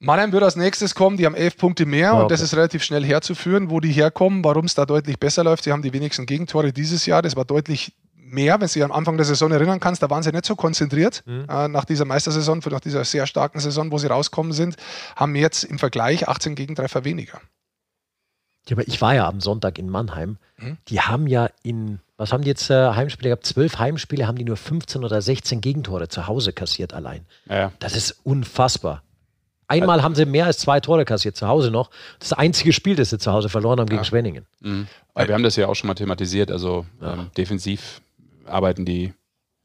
Mannheim 0.00 0.32
wird 0.32 0.43
als 0.43 0.56
nächstes 0.56 0.97
kommen, 0.97 1.17
die 1.17 1.25
haben 1.25 1.37
elf 1.37 1.56
Punkte 1.56 1.87
mehr 1.87 2.12
okay. 2.12 2.23
und 2.23 2.31
das 2.31 2.41
ist 2.41 2.55
relativ 2.55 2.82
schnell 2.82 3.05
herzuführen, 3.05 3.70
wo 3.70 3.79
die 3.79 3.93
herkommen, 3.93 4.44
warum 4.44 4.67
es 4.67 4.75
da 4.75 4.85
deutlich 4.85 5.19
besser 5.19 5.44
läuft. 5.44 5.65
Sie 5.65 5.73
haben 5.73 5.82
die 5.82 5.93
wenigsten 5.93 6.27
Gegentore 6.27 6.73
dieses 6.73 7.06
Jahr, 7.06 7.23
das 7.23 7.37
war 7.37 7.44
deutlich 7.44 7.93
mehr, 8.35 8.55
wenn 8.55 8.67
du 8.67 8.73
dich 8.73 8.85
am 8.85 8.93
Anfang 8.93 9.17
der 9.17 9.25
Saison 9.25 9.51
erinnern 9.53 9.81
kannst, 9.81 10.03
da 10.03 10.11
waren 10.11 10.23
sie 10.23 10.33
nicht 10.33 10.45
so 10.45 10.56
konzentriert. 10.56 11.23
Mhm. 11.27 11.47
Äh, 11.49 11.69
nach 11.69 11.85
dieser 11.85 12.05
Meistersaison, 12.05 12.61
nach 12.70 12.81
dieser 12.81 13.05
sehr 13.05 13.27
starken 13.27 13.61
Saison, 13.61 13.91
wo 13.91 13.99
sie 13.99 14.08
rauskommen 14.08 14.53
sind, 14.53 14.77
haben 15.17 15.35
jetzt 15.37 15.65
im 15.65 15.79
Vergleich 15.79 16.29
18 16.29 16.55
Gegentreffer 16.55 17.05
weniger. 17.05 17.41
Ja, 18.69 18.77
aber 18.77 18.89
ich 18.89 19.01
war 19.01 19.15
ja 19.15 19.29
am 19.29 19.41
Sonntag 19.41 19.79
in 19.79 19.89
Mannheim. 19.89 20.39
Mhm. 20.58 20.79
Die 20.89 21.01
haben 21.01 21.27
ja 21.27 21.49
in, 21.63 22.01
was 22.17 22.32
haben 22.32 22.43
die 22.43 22.49
jetzt 22.49 22.70
äh, 22.70 22.91
Heimspiele 22.91 23.31
gehabt? 23.31 23.47
Zwölf 23.47 23.79
Heimspiele 23.79 24.27
haben 24.27 24.37
die 24.37 24.44
nur 24.44 24.56
15 24.56 25.05
oder 25.05 25.20
16 25.20 25.61
Gegentore 25.61 26.08
zu 26.08 26.27
Hause 26.27 26.53
kassiert 26.53 26.94
allein. 26.94 27.27
Ja. 27.49 27.73
Das 27.79 27.94
ist 27.94 28.19
unfassbar. 28.25 29.03
Einmal 29.67 30.03
haben 30.03 30.15
sie 30.15 30.27
mehr 30.27 30.47
als 30.47 30.58
zwei 30.58 30.81
Tore 30.81 31.05
kassiert 31.05 31.37
zu 31.37 31.49
Hause 31.49 31.70
noch. 31.70 31.91
Das, 32.19 32.31
das 32.31 32.39
einzige 32.39 32.73
Spiel, 32.73 32.97
das 32.97 33.11
sie 33.11 33.19
zu 33.19 33.32
Hause 33.32 33.49
verloren 33.49 33.81
haben 33.81 33.89
gegen 33.89 34.01
ja. 34.01 34.05
Schwenningen. 34.05 34.47
Mhm. 34.61 34.87
wir 35.15 35.35
haben 35.35 35.43
das 35.43 35.56
ja 35.56 35.69
auch 35.69 35.75
schon 35.75 35.89
mal 35.89 35.94
thematisiert. 35.94 36.51
Also 36.51 36.87
ähm, 37.03 37.31
defensiv 37.37 38.03
arbeiten 38.46 38.84
die 38.84 39.15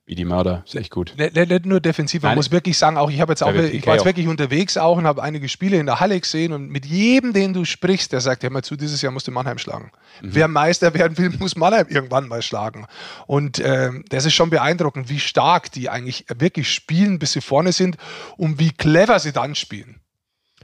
wie 0.09 0.15
die 0.15 0.25
Mörder. 0.25 0.63
Ist 0.65 0.75
echt 0.75 0.89
gut. 0.89 1.13
Nicht, 1.19 1.35
nicht 1.35 1.65
nur 1.67 1.79
defensiv, 1.79 2.23
man 2.23 2.31
Nein. 2.31 2.37
muss 2.37 2.49
wirklich 2.49 2.75
sagen, 2.79 2.97
auch 2.97 3.11
ich 3.11 3.21
habe 3.21 3.31
jetzt 3.31 3.43
auch, 3.43 3.53
ich 3.53 3.85
war 3.85 3.93
jetzt 3.93 4.05
wirklich 4.05 4.27
unterwegs 4.27 4.75
auch 4.75 4.97
und 4.97 5.05
habe 5.05 5.21
einige 5.21 5.47
Spiele 5.47 5.77
in 5.77 5.85
der 5.85 5.99
Halle 5.99 6.19
gesehen 6.19 6.51
und 6.51 6.67
mit 6.67 6.87
jedem, 6.87 7.31
den 7.31 7.53
du 7.53 7.63
sprichst, 7.63 8.11
der 8.11 8.19
sagt, 8.19 8.41
ja 8.41 8.49
mal 8.49 8.63
zu, 8.63 8.75
dieses 8.75 9.03
Jahr 9.03 9.11
musst 9.11 9.27
du 9.27 9.31
Mannheim 9.31 9.59
schlagen. 9.59 9.91
Mhm. 10.23 10.29
Wer 10.33 10.47
Meister 10.47 10.95
werden 10.95 11.15
will, 11.19 11.29
muss 11.39 11.55
Mannheim 11.55 11.85
irgendwann 11.89 12.27
mal 12.27 12.41
schlagen. 12.41 12.87
Und 13.27 13.61
ähm, 13.63 14.03
das 14.09 14.25
ist 14.25 14.33
schon 14.33 14.49
beeindruckend, 14.49 15.09
wie 15.09 15.19
stark 15.19 15.71
die 15.71 15.89
eigentlich 15.89 16.25
wirklich 16.35 16.73
spielen, 16.73 17.19
bis 17.19 17.33
sie 17.33 17.41
vorne 17.41 17.71
sind 17.71 17.97
und 18.35 18.57
wie 18.57 18.71
clever 18.71 19.19
sie 19.19 19.31
dann 19.31 19.53
spielen. 19.53 20.01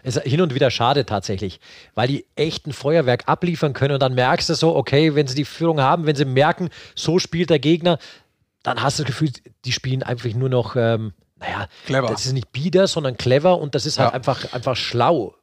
Es 0.06 0.18
ist 0.18 0.24
hin 0.28 0.42
und 0.42 0.54
wieder 0.54 0.70
schade 0.70 1.06
tatsächlich, 1.06 1.60
weil 1.96 2.08
die 2.08 2.26
echt 2.36 2.68
ein 2.68 2.74
Feuerwerk 2.74 3.24
abliefern 3.28 3.74
können 3.74 3.96
und 3.96 4.00
dann 4.02 4.14
merkst 4.14 4.50
du 4.50 4.54
so, 4.54 4.76
okay, 4.76 5.16
wenn 5.16 5.26
sie 5.26 5.36
die 5.36 5.46
Führung 5.46 5.82
haben, 5.82 6.06
wenn 6.06 6.16
sie 6.16 6.26
merken, 6.26 6.70
so 6.94 7.18
spielt 7.18 7.50
der 7.50 7.60
Gegner, 7.60 7.98
dann 8.62 8.82
hast 8.84 9.00
du 9.00 9.04
das 9.04 9.08
Gefühl, 9.08 9.32
die 9.66 9.72
spielen 9.72 10.04
einfach 10.04 10.32
nur 10.34 10.50
noch, 10.50 10.76
ähm, 10.76 11.14
naja, 11.38 11.68
clever. 11.88 12.08
das 12.08 12.26
ist 12.28 12.34
nicht 12.34 12.52
bieder, 12.52 12.88
sondern 12.88 13.18
clever 13.18 13.58
und 13.60 13.74
das 13.74 13.88
ist 13.88 13.98
halt 13.98 14.10
ja. 14.10 14.14
einfach, 14.14 14.54
einfach 14.54 14.76
schlau 14.76 15.36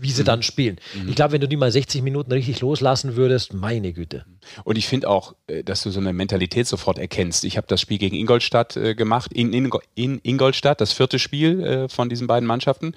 wie 0.00 0.10
sie 0.10 0.22
mhm. 0.22 0.26
dann 0.26 0.42
spielen. 0.42 0.76
Mhm. 0.94 1.08
Ich 1.08 1.14
glaube, 1.14 1.32
wenn 1.32 1.40
du 1.40 1.48
die 1.48 1.56
mal 1.56 1.70
60 1.70 2.02
Minuten 2.02 2.32
richtig 2.32 2.60
loslassen 2.60 3.16
würdest, 3.16 3.52
meine 3.52 3.92
Güte. 3.92 4.24
Und 4.64 4.78
ich 4.78 4.86
finde 4.86 5.08
auch, 5.08 5.34
äh, 5.46 5.62
dass 5.62 5.82
du 5.82 5.90
so 5.90 6.00
eine 6.00 6.12
Mentalität 6.12 6.66
sofort 6.66 6.98
erkennst. 6.98 7.44
Ich 7.44 7.56
habe 7.56 7.66
das 7.66 7.80
Spiel 7.80 7.98
gegen 7.98 8.16
Ingolstadt 8.16 8.76
äh, 8.76 8.94
gemacht, 8.94 9.32
in, 9.32 9.52
in, 9.52 9.70
in, 9.94 10.20
Ingolstadt, 10.22 10.80
das 10.80 10.92
vierte 10.92 11.18
Spiel 11.18 11.62
äh, 11.62 11.88
von 11.88 12.08
diesen 12.08 12.26
beiden 12.26 12.46
Mannschaften, 12.46 12.94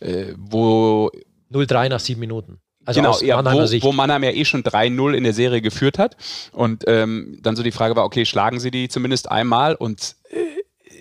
äh, 0.00 0.26
wo 0.36 1.10
0-3 1.52 1.88
nach 1.88 2.00
sieben 2.00 2.20
Minuten. 2.20 2.58
Also 2.84 3.00
genau, 3.00 3.18
ja, 3.20 3.44
wo, 3.44 3.82
wo 3.82 3.92
Mannheim 3.92 4.22
ja 4.22 4.30
eh 4.30 4.44
schon 4.44 4.62
3-0 4.62 5.14
in 5.14 5.24
der 5.24 5.32
Serie 5.32 5.60
geführt 5.60 5.98
hat. 5.98 6.16
Und 6.52 6.84
ähm, 6.86 7.38
dann 7.42 7.56
so 7.56 7.64
die 7.64 7.72
Frage 7.72 7.96
war, 7.96 8.04
okay, 8.04 8.24
schlagen 8.24 8.60
sie 8.60 8.70
die 8.70 8.88
zumindest 8.88 9.28
einmal? 9.28 9.74
Und 9.74 10.14
äh, 10.30 10.56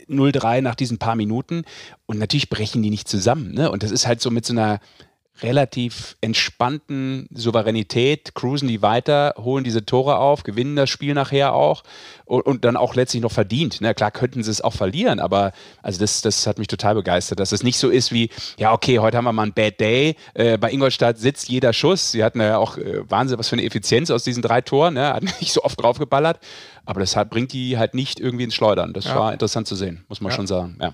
0-3 0.10 0.62
nach 0.62 0.76
diesen 0.76 0.98
paar 0.98 1.16
Minuten 1.16 1.64
und 2.06 2.20
natürlich 2.20 2.50
brechen 2.50 2.84
die 2.84 2.90
nicht 2.90 3.08
zusammen. 3.08 3.54
Ne? 3.54 3.72
Und 3.72 3.84
das 3.84 3.92
ist 3.92 4.08
halt 4.08 4.22
so 4.22 4.32
mit 4.32 4.46
so 4.46 4.54
einer 4.54 4.80
relativ 5.42 6.16
entspannten 6.22 7.28
Souveränität, 7.34 8.36
cruisen 8.36 8.68
die 8.68 8.82
weiter, 8.82 9.34
holen 9.38 9.64
diese 9.64 9.86
Tore 9.86 10.18
auf, 10.18 10.44
gewinnen 10.44 10.76
das 10.76 10.90
Spiel 10.90 11.14
nachher 11.14 11.54
auch 11.54 11.84
und, 12.24 12.42
und 12.42 12.66
dann 12.66 12.78
auch 12.78 12.96
letztlich 12.96 13.22
noch 13.22 13.32
verdient. 13.32 13.78
Na 13.82 13.94
klar 13.94 14.12
könnten 14.12 14.44
sie 14.44 14.52
es 14.52 14.62
auch 14.62 14.74
verlieren, 14.74 15.20
aber 15.20 15.52
also 15.82 16.00
das, 16.00 16.22
das 16.22 16.48
hat 16.48 16.58
mich 16.58 16.68
total 16.68 16.96
begeistert, 16.96 17.40
dass 17.40 17.52
es 17.52 17.64
nicht 17.64 17.78
so 17.78 17.90
ist 17.90 18.12
wie, 18.12 18.30
ja 18.58 18.72
okay, 18.72 19.00
heute 19.00 19.18
haben 19.18 19.26
wir 19.26 19.34
mal 19.34 19.44
einen 19.44 19.54
Bad 19.54 19.80
Day, 19.80 20.16
äh, 20.34 20.58
bei 20.58 20.72
Ingolstadt 20.72 21.18
sitzt 21.18 21.50
jeder 21.50 21.74
Schuss, 21.74 22.12
sie 22.12 22.24
hatten 22.24 22.40
ja 22.40 22.58
auch 22.58 22.78
äh, 22.78 23.10
Wahnsinn, 23.10 23.38
was 23.38 23.50
für 23.50 23.56
eine 23.56 23.66
Effizienz 23.66 24.12
aus 24.12 24.24
diesen 24.24 24.42
drei 24.42 24.62
Toren, 24.62 24.94
ne? 24.94 25.14
hat 25.14 25.24
nicht 25.42 25.52
so 25.52 25.64
oft 25.64 25.82
draufgeballert, 25.82 26.40
aber 26.86 27.02
das 27.02 27.16
hat, 27.16 27.30
bringt 27.30 27.52
die 27.52 27.78
halt 27.78 27.94
nicht 27.94 28.20
irgendwie 28.20 28.46
ins 28.46 28.56
Schleudern. 28.56 28.94
Das 28.94 29.06
ja. 29.06 29.16
war 29.16 29.34
interessant 29.34 29.68
zu 29.68 29.76
sehen, 29.76 30.06
muss 30.08 30.22
man 30.22 30.32
ja. 30.32 30.36
schon 30.36 30.48
sagen. 30.48 30.78
Ja. 30.80 30.94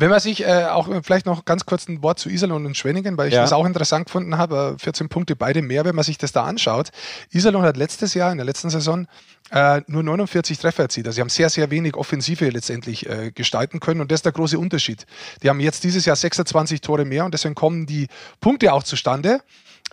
Wenn 0.00 0.10
man 0.10 0.20
sich 0.20 0.44
äh, 0.44 0.66
auch 0.66 0.88
vielleicht 1.02 1.26
noch 1.26 1.44
ganz 1.44 1.66
kurz 1.66 1.88
ein 1.88 2.04
Wort 2.04 2.20
zu 2.20 2.28
Iserlohn 2.28 2.64
und 2.66 2.76
Schwenningen, 2.76 3.18
weil 3.18 3.28
ich 3.28 3.34
ja. 3.34 3.40
das 3.40 3.52
auch 3.52 3.66
interessant 3.66 4.06
gefunden 4.06 4.38
habe, 4.38 4.76
14 4.78 5.06
äh, 5.06 5.08
Punkte 5.08 5.34
beide 5.34 5.60
mehr, 5.60 5.84
wenn 5.84 5.96
man 5.96 6.04
sich 6.04 6.18
das 6.18 6.30
da 6.30 6.44
anschaut. 6.44 6.90
Iserlohn 7.32 7.64
hat 7.64 7.76
letztes 7.76 8.14
Jahr, 8.14 8.30
in 8.30 8.38
der 8.38 8.44
letzten 8.44 8.70
Saison, 8.70 9.08
äh, 9.50 9.80
nur 9.88 10.04
49 10.04 10.56
Treffer 10.56 10.84
erzielt. 10.84 11.08
Also 11.08 11.16
sie 11.16 11.20
haben 11.20 11.30
sehr, 11.30 11.50
sehr 11.50 11.72
wenig 11.72 11.96
Offensive 11.96 12.48
letztendlich 12.48 13.08
äh, 13.08 13.32
gestalten 13.32 13.80
können 13.80 14.00
und 14.00 14.12
das 14.12 14.18
ist 14.18 14.24
der 14.24 14.32
große 14.32 14.56
Unterschied. 14.56 15.04
Die 15.42 15.48
haben 15.48 15.58
jetzt 15.58 15.82
dieses 15.82 16.04
Jahr 16.04 16.14
26 16.14 16.80
Tore 16.80 17.04
mehr 17.04 17.24
und 17.24 17.34
deswegen 17.34 17.56
kommen 17.56 17.84
die 17.84 18.06
Punkte 18.40 18.72
auch 18.72 18.84
zustande. 18.84 19.40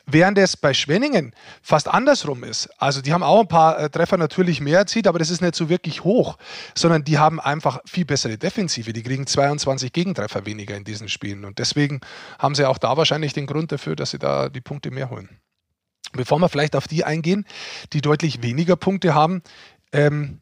Während 0.08 0.38
es 0.38 0.56
bei 0.56 0.74
Schwenningen 0.74 1.34
fast 1.62 1.88
andersrum 1.88 2.44
ist. 2.44 2.70
Also 2.78 3.02
die 3.02 3.12
haben 3.12 3.24
auch 3.24 3.42
ein 3.42 3.48
paar 3.48 3.80
äh, 3.80 3.90
Treffer 3.90 4.18
natürlich 4.18 4.62
mehr 4.62 4.80
erzielt, 4.80 5.08
aber 5.08 5.18
das 5.18 5.32
ist 5.32 5.42
nicht 5.42 5.56
so 5.56 5.68
wirklich 5.68 6.04
hoch, 6.04 6.38
sondern 6.76 7.04
die 7.04 7.18
haben 7.18 7.40
einfach 7.40 7.80
viel 7.86 8.06
bessere 8.06 8.38
Defensive. 8.38 8.94
Die 8.94 9.02
kriegen 9.02 9.26
22 9.26 9.92
Gegentreffer 9.92 10.46
weniger 10.46 10.76
in 10.76 10.84
diesen 10.84 11.10
Spielen. 11.10 11.44
Und 11.44 11.58
deswegen 11.58 12.02
haben 12.38 12.54
sie 12.54 12.66
auch 12.66 12.78
da 12.78 12.98
wahrscheinlich 12.98 13.34
den 13.34 13.48
Grund 13.48 13.72
dafür, 13.72 13.96
dass 13.96 14.12
sie 14.12 14.20
da 14.20 14.50
die 14.50 14.62
Punkte 14.62 14.92
mehr 14.92 15.10
holen. 15.10 15.42
Bevor 16.14 16.40
wir 16.40 16.50
vielleicht 16.50 16.76
auf 16.76 16.88
die 16.88 17.04
eingehen, 17.04 17.46
die 17.94 18.02
deutlich 18.02 18.44
weniger 18.44 18.76
Punkte 18.76 19.16
haben, 19.16 19.42
ähm, 19.92 20.40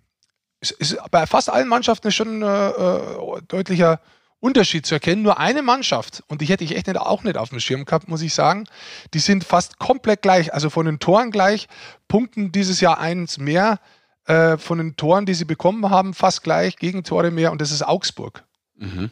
ist, 0.59 0.71
ist 0.71 0.97
bei 1.09 1.25
fast 1.25 1.49
allen 1.49 1.67
Mannschaften 1.67 2.11
schon 2.11 2.41
äh, 2.41 2.69
äh, 2.69 3.41
deutlicher 3.47 4.01
Unterschied 4.43 4.85
zu 4.85 4.95
erkennen. 4.95 5.21
Nur 5.21 5.39
eine 5.39 5.61
Mannschaft, 5.61 6.21
und 6.27 6.41
die 6.41 6.45
hätte 6.45 6.65
ich 6.65 6.75
echt 6.75 6.87
nicht, 6.87 6.99
auch 6.99 7.23
nicht 7.23 7.37
auf 7.37 7.49
dem 7.49 7.61
Schirm 7.61 7.85
gehabt, 7.85 8.09
muss 8.09 8.21
ich 8.21 8.33
sagen, 8.33 8.65
die 9.13 9.19
sind 9.19 9.45
fast 9.45 9.79
komplett 9.79 10.21
gleich, 10.21 10.53
also 10.53 10.69
von 10.69 10.85
den 10.85 10.99
Toren 10.99 11.31
gleich, 11.31 11.69
punkten 12.09 12.51
dieses 12.51 12.81
Jahr 12.81 12.99
eins 12.99 13.37
mehr, 13.37 13.79
äh, 14.25 14.57
von 14.57 14.79
den 14.79 14.97
Toren, 14.97 15.25
die 15.25 15.33
sie 15.33 15.45
bekommen 15.45 15.89
haben, 15.89 16.13
fast 16.13 16.43
gleich, 16.43 16.75
Gegentore 16.75 17.31
mehr, 17.31 17.53
und 17.53 17.61
das 17.61 17.71
ist 17.71 17.83
Augsburg. 17.83 18.43
Mhm. 18.75 19.11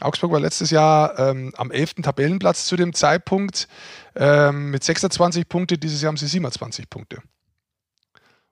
Augsburg 0.00 0.32
war 0.32 0.40
letztes 0.40 0.70
Jahr 0.70 1.16
ähm, 1.16 1.52
am 1.56 1.70
11. 1.70 2.02
Tabellenplatz 2.02 2.66
zu 2.66 2.74
dem 2.74 2.92
Zeitpunkt 2.92 3.68
ähm, 4.16 4.72
mit 4.72 4.82
26 4.82 5.48
Punkte, 5.48 5.78
dieses 5.78 6.02
Jahr 6.02 6.08
haben 6.08 6.16
sie 6.16 6.26
27 6.26 6.90
Punkte. 6.90 7.18
Und 7.18 7.22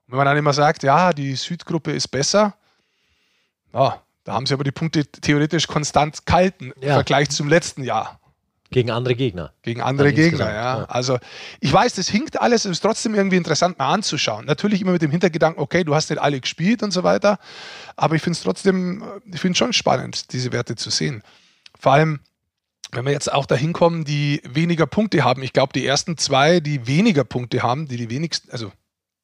wenn 0.07 0.17
man 0.17 0.27
dann 0.27 0.37
immer 0.37 0.53
sagt, 0.53 0.83
ja, 0.83 1.11
die 1.11 1.35
Südgruppe 1.35 1.91
ist 1.91 2.07
besser, 2.07 2.55
ja, 3.73 4.02
da 4.23 4.33
haben 4.33 4.45
sie 4.45 4.53
aber 4.53 4.63
die 4.63 4.71
Punkte 4.71 5.05
theoretisch 5.05 5.67
konstant 5.67 6.25
gehalten 6.25 6.71
ja. 6.81 6.89
im 6.89 6.93
Vergleich 6.93 7.29
zum 7.29 7.47
letzten 7.47 7.83
Jahr. 7.83 8.19
Gegen 8.73 8.89
andere 8.89 9.15
Gegner. 9.15 9.53
Gegen 9.61 9.81
andere 9.81 10.11
Gegner, 10.13 10.49
ja. 10.49 10.79
ja. 10.79 10.85
Also 10.85 11.19
ich 11.59 11.71
weiß, 11.71 11.93
das 11.93 12.09
hinkt 12.09 12.41
alles, 12.41 12.65
es 12.65 12.71
ist 12.71 12.79
trotzdem 12.79 13.13
irgendwie 13.13 13.37
interessant 13.37 13.77
mal 13.77 13.93
anzuschauen. 13.93 14.45
Natürlich 14.45 14.81
immer 14.81 14.93
mit 14.93 15.01
dem 15.01 15.11
Hintergedanken, 15.11 15.61
okay, 15.61 15.83
du 15.83 15.93
hast 15.93 16.09
nicht 16.09 16.19
alle 16.19 16.39
gespielt 16.41 16.81
und 16.81 16.91
so 16.91 17.03
weiter, 17.03 17.37
aber 17.95 18.15
ich 18.15 18.23
finde 18.23 18.37
es 18.37 18.43
trotzdem, 18.43 19.03
ich 19.31 19.39
finde 19.39 19.51
es 19.51 19.57
schon 19.59 19.73
spannend, 19.73 20.33
diese 20.33 20.51
Werte 20.51 20.75
zu 20.75 20.89
sehen. 20.89 21.21
Vor 21.79 21.93
allem, 21.93 22.19
wenn 22.91 23.05
wir 23.05 23.11
jetzt 23.11 23.31
auch 23.31 23.45
dahin 23.45 23.73
kommen, 23.73 24.05
die 24.05 24.41
weniger 24.43 24.87
Punkte 24.87 25.23
haben. 25.23 25.43
Ich 25.43 25.53
glaube, 25.53 25.73
die 25.73 25.85
ersten 25.85 26.17
zwei, 26.17 26.59
die 26.59 26.87
weniger 26.87 27.23
Punkte 27.23 27.61
haben, 27.61 27.87
die 27.87 27.97
die 27.97 28.09
wenigsten, 28.09 28.51
also 28.51 28.71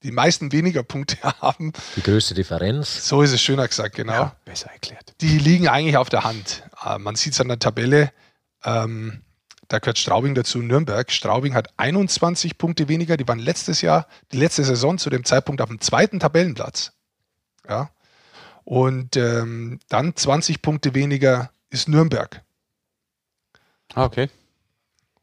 die 0.03 0.11
meisten 0.11 0.51
weniger 0.51 0.83
Punkte 0.83 1.17
haben. 1.41 1.73
Die 1.95 2.03
größte 2.03 2.33
Differenz. 2.33 3.07
So 3.07 3.21
ist 3.21 3.31
es 3.31 3.41
schöner 3.41 3.67
gesagt, 3.67 3.95
genau. 3.95 4.13
Ja, 4.13 4.35
besser 4.45 4.71
erklärt. 4.71 5.13
Die 5.21 5.37
liegen 5.37 5.67
eigentlich 5.67 5.97
auf 5.97 6.09
der 6.09 6.23
Hand. 6.23 6.63
Äh, 6.85 6.97
man 6.97 7.15
sieht 7.15 7.33
es 7.33 7.41
an 7.41 7.47
der 7.47 7.59
Tabelle. 7.59 8.11
Ähm, 8.63 9.21
da 9.67 9.79
gehört 9.79 9.99
Straubing 9.99 10.33
dazu, 10.35 10.59
Nürnberg. 10.59 11.11
Straubing 11.11 11.53
hat 11.53 11.69
21 11.77 12.57
Punkte 12.57 12.87
weniger. 12.87 13.17
Die 13.17 13.27
waren 13.27 13.39
letztes 13.39 13.81
Jahr, 13.81 14.07
die 14.31 14.37
letzte 14.37 14.63
Saison 14.63 14.97
zu 14.97 15.09
dem 15.09 15.25
Zeitpunkt 15.25 15.61
auf 15.61 15.69
dem 15.69 15.79
zweiten 15.79 16.19
Tabellenplatz. 16.19 16.93
Ja. 17.67 17.91
Und 18.63 19.15
ähm, 19.15 19.79
dann 19.89 20.15
20 20.15 20.61
Punkte 20.61 20.95
weniger 20.95 21.51
ist 21.69 21.87
Nürnberg. 21.87 22.41
Ah, 23.93 24.05
okay 24.05 24.29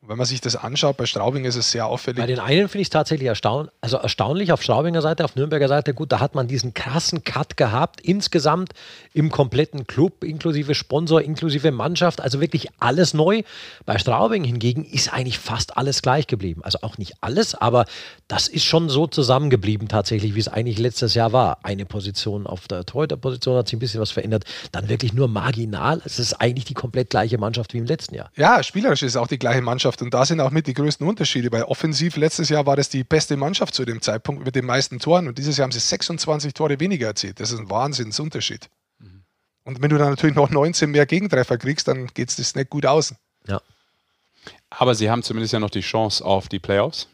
wenn 0.08 0.16
man 0.16 0.26
sich 0.26 0.40
das 0.40 0.56
anschaut, 0.56 0.96
bei 0.96 1.06
Straubing 1.06 1.44
ist 1.44 1.56
es 1.56 1.70
sehr 1.70 1.86
auffällig. 1.86 2.20
Bei 2.20 2.26
den 2.26 2.38
einen 2.38 2.68
finde 2.68 2.82
ich 2.82 2.86
es 2.86 2.90
tatsächlich 2.90 3.28
erstaun 3.28 3.68
also 3.80 3.98
erstaunlich 3.98 4.50
auf 4.50 4.62
Straubinger 4.62 5.00
Seite, 5.00 5.24
auf 5.24 5.36
Nürnberger 5.36 5.68
Seite. 5.68 5.94
Gut, 5.94 6.10
da 6.10 6.18
hat 6.18 6.34
man 6.34 6.48
diesen 6.48 6.74
krassen 6.74 7.22
Cut 7.22 7.56
gehabt, 7.56 8.00
insgesamt 8.00 8.72
im 9.12 9.30
kompletten 9.30 9.86
Club, 9.86 10.24
inklusive 10.24 10.74
Sponsor, 10.74 11.22
inklusive 11.22 11.70
Mannschaft, 11.70 12.20
also 12.20 12.40
wirklich 12.40 12.68
alles 12.80 13.14
neu. 13.14 13.42
Bei 13.84 13.98
Straubing 13.98 14.42
hingegen 14.42 14.84
ist 14.84 15.12
eigentlich 15.12 15.38
fast 15.38 15.76
alles 15.76 16.02
gleich 16.02 16.26
geblieben. 16.26 16.62
Also 16.64 16.78
auch 16.82 16.98
nicht 16.98 17.14
alles, 17.20 17.54
aber 17.54 17.86
das 18.26 18.48
ist 18.48 18.64
schon 18.64 18.88
so 18.88 19.06
zusammengeblieben 19.06 19.86
tatsächlich, 19.86 20.34
wie 20.34 20.40
es 20.40 20.48
eigentlich 20.48 20.78
letztes 20.78 21.14
Jahr 21.14 21.32
war. 21.32 21.58
Eine 21.62 21.84
Position 21.84 22.46
auf 22.46 22.66
der 22.66 22.84
Torhüter-Position 22.84 23.56
hat 23.56 23.68
sich 23.68 23.76
ein 23.76 23.80
bisschen 23.80 24.00
was 24.00 24.10
verändert, 24.10 24.44
dann 24.72 24.88
wirklich 24.88 25.12
nur 25.12 25.28
marginal. 25.28 26.02
Es 26.04 26.18
ist 26.18 26.34
eigentlich 26.34 26.64
die 26.64 26.74
komplett 26.74 27.10
gleiche 27.10 27.38
Mannschaft 27.38 27.72
wie 27.72 27.78
im 27.78 27.86
letzten 27.86 28.16
Jahr. 28.16 28.30
Ja, 28.36 28.62
spielerisch 28.64 29.04
ist 29.04 29.16
auch 29.16 29.28
die 29.28 29.38
gleiche 29.38 29.62
Mannschaft 29.62 29.95
Mannschaft. 29.96 30.02
Und 30.02 30.14
da 30.14 30.24
sind 30.24 30.40
auch 30.40 30.50
mit 30.50 30.66
die 30.66 30.74
größten 30.74 31.06
Unterschiede. 31.06 31.50
Bei 31.50 31.64
Offensiv 31.64 32.16
letztes 32.16 32.48
Jahr 32.48 32.66
war 32.66 32.76
das 32.76 32.88
die 32.88 33.04
beste 33.04 33.36
Mannschaft 33.36 33.74
zu 33.74 33.84
dem 33.84 34.00
Zeitpunkt 34.00 34.44
mit 34.44 34.54
den 34.54 34.66
meisten 34.66 34.98
Toren. 34.98 35.28
Und 35.28 35.38
dieses 35.38 35.56
Jahr 35.56 35.64
haben 35.64 35.72
sie 35.72 35.80
26 35.80 36.54
Tore 36.54 36.78
weniger 36.80 37.08
erzielt. 37.08 37.40
Das 37.40 37.50
ist 37.50 37.58
ein 37.58 37.70
Wahnsinnsunterschied. 37.70 38.68
Mhm. 38.98 39.22
Und 39.64 39.82
wenn 39.82 39.90
du 39.90 39.98
dann 39.98 40.10
natürlich 40.10 40.36
noch 40.36 40.50
19 40.50 40.90
mehr 40.90 41.06
Gegentreffer 41.06 41.58
kriegst, 41.58 41.88
dann 41.88 42.08
geht 42.08 42.30
es 42.30 42.36
das 42.36 42.54
nicht 42.54 42.70
gut 42.70 42.86
aus. 42.86 43.14
Ja. 43.46 43.60
Aber 44.70 44.94
sie 44.94 45.10
haben 45.10 45.22
zumindest 45.22 45.52
ja 45.52 45.60
noch 45.60 45.70
die 45.70 45.80
Chance 45.80 46.24
auf 46.24 46.48
die 46.48 46.60
Playoffs 46.60 47.08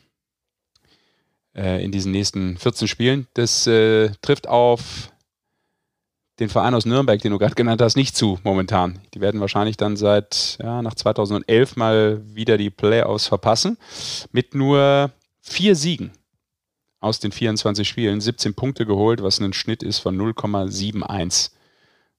äh, 1.55 1.83
in 1.83 1.93
diesen 1.93 2.13
nächsten 2.13 2.59
14 2.59 2.89
Spielen. 2.89 3.27
Das 3.35 3.67
äh, 3.67 4.11
trifft 4.21 4.49
auf 4.49 5.12
den 6.43 6.49
Verein 6.49 6.75
aus 6.75 6.85
Nürnberg, 6.85 7.21
den 7.21 7.33
du 7.33 7.39
gerade 7.39 7.55
genannt 7.55 7.81
hast, 7.81 7.97
nicht 7.97 8.17
zu 8.17 8.39
momentan. 8.43 8.99
Die 9.15 9.21
werden 9.21 9.41
wahrscheinlich 9.41 9.77
dann 9.77 9.97
seit 9.97 10.59
ja, 10.63 10.83
nach 10.83 10.95
2011 10.95 11.77
mal 11.77 12.21
wieder 12.35 12.59
die 12.59 12.71
Playoffs 12.71 13.29
verpassen. 13.29 13.79
Mit 14.33 14.55
nur 14.55 15.11
vier 15.41 15.77
Siegen 15.77 16.11
aus 17.01 17.21
den 17.21 17.33
24 17.33 17.89
Spielen, 17.89 18.21
17 18.21 18.55
Punkte 18.55 18.87
geholt, 18.87 19.23
was 19.23 19.41
ein 19.41 19.53
Schnitt 19.53 19.83
ist 19.83 20.01
von 20.01 20.17
0,71. 20.21 21.51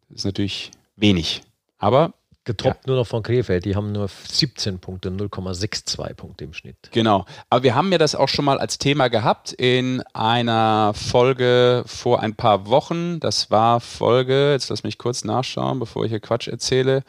Das 0.09 0.17
ist 0.19 0.25
natürlich 0.25 0.71
wenig. 0.95 1.41
Aber 1.77 2.13
Getoppt 2.45 2.85
ja. 2.85 2.87
nur 2.87 2.97
noch 2.97 3.07
von 3.07 3.23
Krefeld, 3.23 3.63
die 3.63 3.75
haben 3.75 3.93
nur 3.93 4.09
17 4.09 4.79
Punkte, 4.79 5.09
0,62 5.09 6.13
Punkte 6.13 6.43
im 6.43 6.53
Schnitt. 6.53 6.75
Genau, 6.91 7.25
aber 7.49 7.63
wir 7.63 7.73
haben 7.73 7.89
ja 7.91 7.97
das 7.97 8.15
auch 8.15 8.27
schon 8.27 8.43
mal 8.43 8.59
als 8.59 8.77
Thema 8.77 9.07
gehabt 9.07 9.53
in 9.53 10.01
einer 10.13 10.93
Folge 10.93 11.83
vor 11.85 12.19
ein 12.19 12.35
paar 12.35 12.67
Wochen. 12.67 13.21
Das 13.21 13.49
war 13.49 13.79
Folge, 13.79 14.51
jetzt 14.51 14.69
lass 14.69 14.83
mich 14.83 14.97
kurz 14.97 15.23
nachschauen, 15.23 15.79
bevor 15.79 16.03
ich 16.03 16.09
hier 16.09 16.19
Quatsch 16.19 16.49
erzähle. 16.49 17.03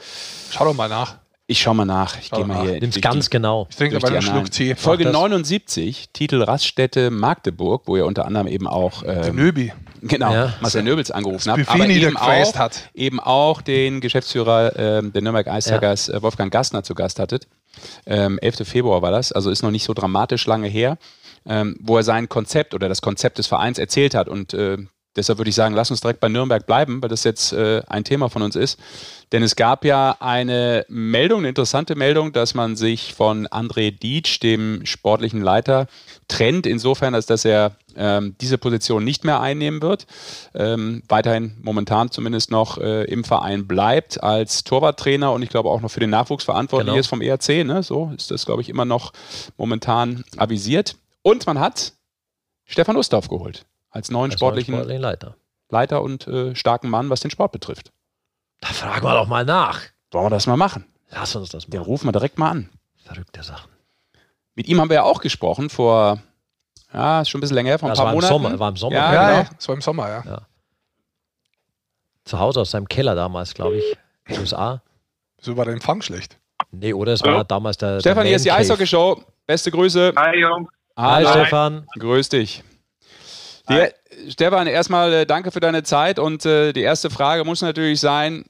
Schau 0.51 0.67
doch 0.67 0.75
mal 0.75 0.89
nach. 0.89 1.17
Ich 1.47 1.61
schau 1.61 1.75
mal 1.75 1.85
nach. 1.85 2.19
Ich 2.19 2.31
gehe 2.31 2.45
mal 2.45 2.63
hier. 2.63 2.81
Nimm's 2.81 3.01
ganz 3.01 3.27
die, 3.27 3.31
genau. 3.31 3.67
Ich 3.69 3.77
trinke 3.77 3.97
aber 3.97 4.09
einen 4.09 4.23
Schluck 4.23 4.51
Tee. 4.51 4.75
Folge 4.77 5.11
79, 5.11 6.09
Titel 6.13 6.43
Raststätte 6.43 7.11
Magdeburg, 7.11 7.83
wo 7.87 7.97
ihr 7.97 8.07
unter 8.07 8.25
anderem 8.25 8.47
eben 8.47 8.67
auch 8.67 9.03
ähm, 9.05 9.37
Nöbi. 9.37 9.73
Genau, 10.07 10.33
ja. 10.33 10.55
Marcel 10.61 10.83
Nöbels 10.83 11.11
angerufen 11.11 11.51
habt. 11.51 11.69
Aber 11.69 11.89
eben 11.89 12.17
auch, 12.17 12.55
hat. 12.57 12.91
eben 12.95 13.21
auch 13.21 13.63
den 13.63 14.01
Geschäftsführer 14.01 14.79
ähm, 14.79 15.13
der 15.13 15.23
Nürnberg 15.23 15.47
Ice 15.47 15.71
ja. 15.71 15.81
Äh, 15.81 16.23
Wolfgang 16.23 16.53
Gastner 16.53 16.83
zu 16.83 16.95
Gast 16.95 17.19
hattet. 17.19 17.49
Ähm, 18.07 18.39
11. 18.39 18.69
Februar 18.69 19.03
war 19.03 19.11
das, 19.11 19.33
also 19.33 19.51
ist 19.51 19.63
noch 19.63 19.71
nicht 19.71 19.85
so 19.85 19.95
dramatisch 19.95 20.47
lange 20.47 20.69
her, 20.69 20.99
ähm, 21.47 21.77
wo 21.81 21.97
er 21.97 22.03
sein 22.03 22.29
Konzept 22.29 22.75
oder 22.75 22.89
das 22.89 23.01
Konzept 23.01 23.39
des 23.39 23.47
Vereins 23.47 23.79
erzählt 23.79 24.15
hat. 24.15 24.29
Und 24.29 24.53
äh, 24.53 24.77
Deshalb 25.17 25.39
würde 25.39 25.49
ich 25.49 25.55
sagen, 25.55 25.75
lass 25.75 25.91
uns 25.91 26.01
direkt 26.01 26.21
bei 26.21 26.29
Nürnberg 26.29 26.67
bleiben, 26.67 27.01
weil 27.01 27.09
das 27.09 27.23
jetzt 27.23 27.53
äh, 27.53 27.83
ein 27.87 28.03
Thema 28.03 28.29
von 28.29 28.43
uns 28.43 28.57
ist. 28.57 28.81
Denn 29.31 29.43
es 29.43 29.55
gab 29.55 29.85
ja 29.85 30.17
eine 30.19 30.85
Meldung, 30.89 31.41
eine 31.41 31.49
interessante 31.49 31.95
Meldung, 31.95 32.33
dass 32.33 32.55
man 32.55 32.75
sich 32.75 33.15
von 33.15 33.47
André 33.47 33.93
Dietsch, 33.93 34.41
dem 34.41 34.85
sportlichen 34.85 35.41
Leiter, 35.41 35.87
trennt, 36.29 36.67
insofern, 36.67 37.15
als 37.15 37.27
dass 37.27 37.45
er 37.45 37.77
ähm, 37.97 38.35
diese 38.41 38.59
Position 38.59 39.05
nicht 39.05 39.25
mehr 39.25 39.41
einnehmen 39.41 39.83
wird. 39.83 40.07
Ähm, 40.55 41.03
weiterhin 41.09 41.57
momentan 41.63 42.11
zumindest 42.11 42.51
noch 42.51 42.79
äh, 42.79 43.05
im 43.05 43.25
Verein 43.25 43.67
bleibt 43.67 44.23
als 44.23 44.65
Torwarttrainer 44.65 45.33
und 45.33 45.43
ich 45.43 45.51
glaube 45.51 45.71
auch 45.71 45.81
noch 45.81 45.91
für 45.91 46.01
den 46.01 46.11
Nachwuchs 46.11 46.45
verantwortlich 46.45 46.93
genau. 46.93 47.01
ist 47.01 47.07
vom 47.07 47.21
ERC. 47.21 47.65
Ne? 47.65 47.83
So 47.83 48.13
ist 48.17 48.31
das, 48.31 48.47
glaube 48.47 48.63
ich, 48.63 48.69
immer 48.69 48.85
noch 48.85 49.13
momentan 49.57 50.25
avisiert. 50.37 50.97
Und 51.23 51.47
man 51.47 51.59
hat 51.59 51.93
Stefan 52.65 52.97
Ustorf 52.97 53.29
geholt 53.29 53.65
als 53.91 54.11
neuen 54.11 54.31
als 54.31 54.41
sportlichen, 54.41 54.75
sportlichen 54.75 55.03
Leiter. 55.03 55.37
Leiter 55.71 56.03
und 56.03 56.27
äh, 56.27 56.55
starken 56.55 56.91
Mann, 56.91 57.11
was 57.11 57.21
den 57.21 57.31
Sport 57.31 57.53
betrifft. 57.53 57.93
Da 58.61 58.69
fragen 58.69 59.05
wir 59.05 59.15
doch 59.15 59.29
mal 59.29 59.45
nach. 59.45 59.81
Wollen 60.11 60.27
wir 60.27 60.31
das 60.31 60.47
mal 60.47 60.57
machen? 60.57 60.85
Lass 61.11 61.35
uns 61.37 61.51
das 61.51 61.67
Den 61.67 61.81
mal. 61.81 61.87
rufen 61.87 62.07
wir 62.07 62.13
direkt 62.13 62.39
mal 62.39 62.51
an. 62.51 62.71
Verrückte 63.05 63.43
Sachen. 63.43 63.74
Mit 64.55 64.69
ihm 64.69 64.81
haben 64.81 64.89
wir 64.89 64.97
ja 64.97 65.03
auch 65.03 65.21
gesprochen 65.21 65.69
vor, 65.71 66.19
ja, 66.93 67.21
ist 67.23 67.29
schon 67.29 67.39
ein 67.39 67.43
bisschen 67.43 67.57
länger 67.57 67.71
her, 67.71 67.79
vor 67.79 67.89
ein 67.89 67.91
Das 67.91 67.99
paar 67.99 68.07
war 68.07 68.13
im 68.13 68.17
Monaten. 68.19 68.33
Sommer, 68.33 68.59
war 68.59 68.69
im 68.69 68.77
Sommer. 68.77 68.95
Ja, 68.97 69.13
Ja, 69.15 69.27
genau. 69.29 69.39
ja, 69.43 69.49
das 69.57 69.69
war 69.69 69.75
im 69.75 69.81
Sommer, 69.81 70.09
ja. 70.09 70.43
Zu 72.25 72.39
Hause 72.39 72.61
aus 72.61 72.71
seinem 72.71 72.89
Keller 72.89 73.15
damals, 73.15 73.53
glaube 73.55 73.77
ich. 73.77 73.85
in 74.29 74.35
den 74.35 74.41
USA. 74.41 74.81
So 75.41 75.57
war 75.57 75.65
der 75.67 75.75
Empfang 75.75 76.01
schlecht. 76.03 76.39
Nee, 76.71 76.93
oder 76.95 77.13
es 77.13 77.23
Hallo? 77.23 77.37
war 77.37 77.45
damals 77.45 77.77
der. 77.77 78.01
Stefan, 78.01 78.23
der 78.23 78.29
hier 78.29 78.37
ist 78.37 78.45
die. 78.47 78.53
Eishockey-Show. 78.53 79.23
Beste 79.47 79.71
Grüße. 79.71 80.13
Hi 80.17 80.39
Jungs. 80.41 80.69
Hi, 80.97 81.25
Hallo. 81.25 81.31
Stefan. 81.31 81.87
Grüß 81.99 82.29
dich. 82.31 82.63
Die, 83.69 84.31
Stefan, 84.31 84.67
erstmal 84.67 85.13
äh, 85.13 85.27
danke 85.27 85.51
für 85.51 85.61
deine 85.61 85.83
Zeit 85.83 86.19
und 86.19 86.47
äh, 86.47 86.73
die 86.73 86.83
erste 86.83 87.11
Frage 87.11 87.45
muss 87.45 87.61
natürlich 87.63 88.01
sein, 88.01 88.45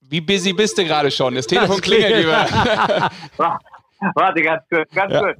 wie 0.00 0.20
busy 0.20 0.52
bist 0.52 0.78
du 0.78 0.84
gerade 0.84 1.10
schon? 1.10 1.34
Das 1.34 1.46
Telefon 1.46 1.80
klingelt 1.80 2.14
klingelt. 2.14 3.12
Warte, 4.14 4.42
ganz 4.42 4.62
kurz, 4.68 4.90
ganz 4.92 5.12
Ja. 5.12 5.20
kurz. 5.20 5.38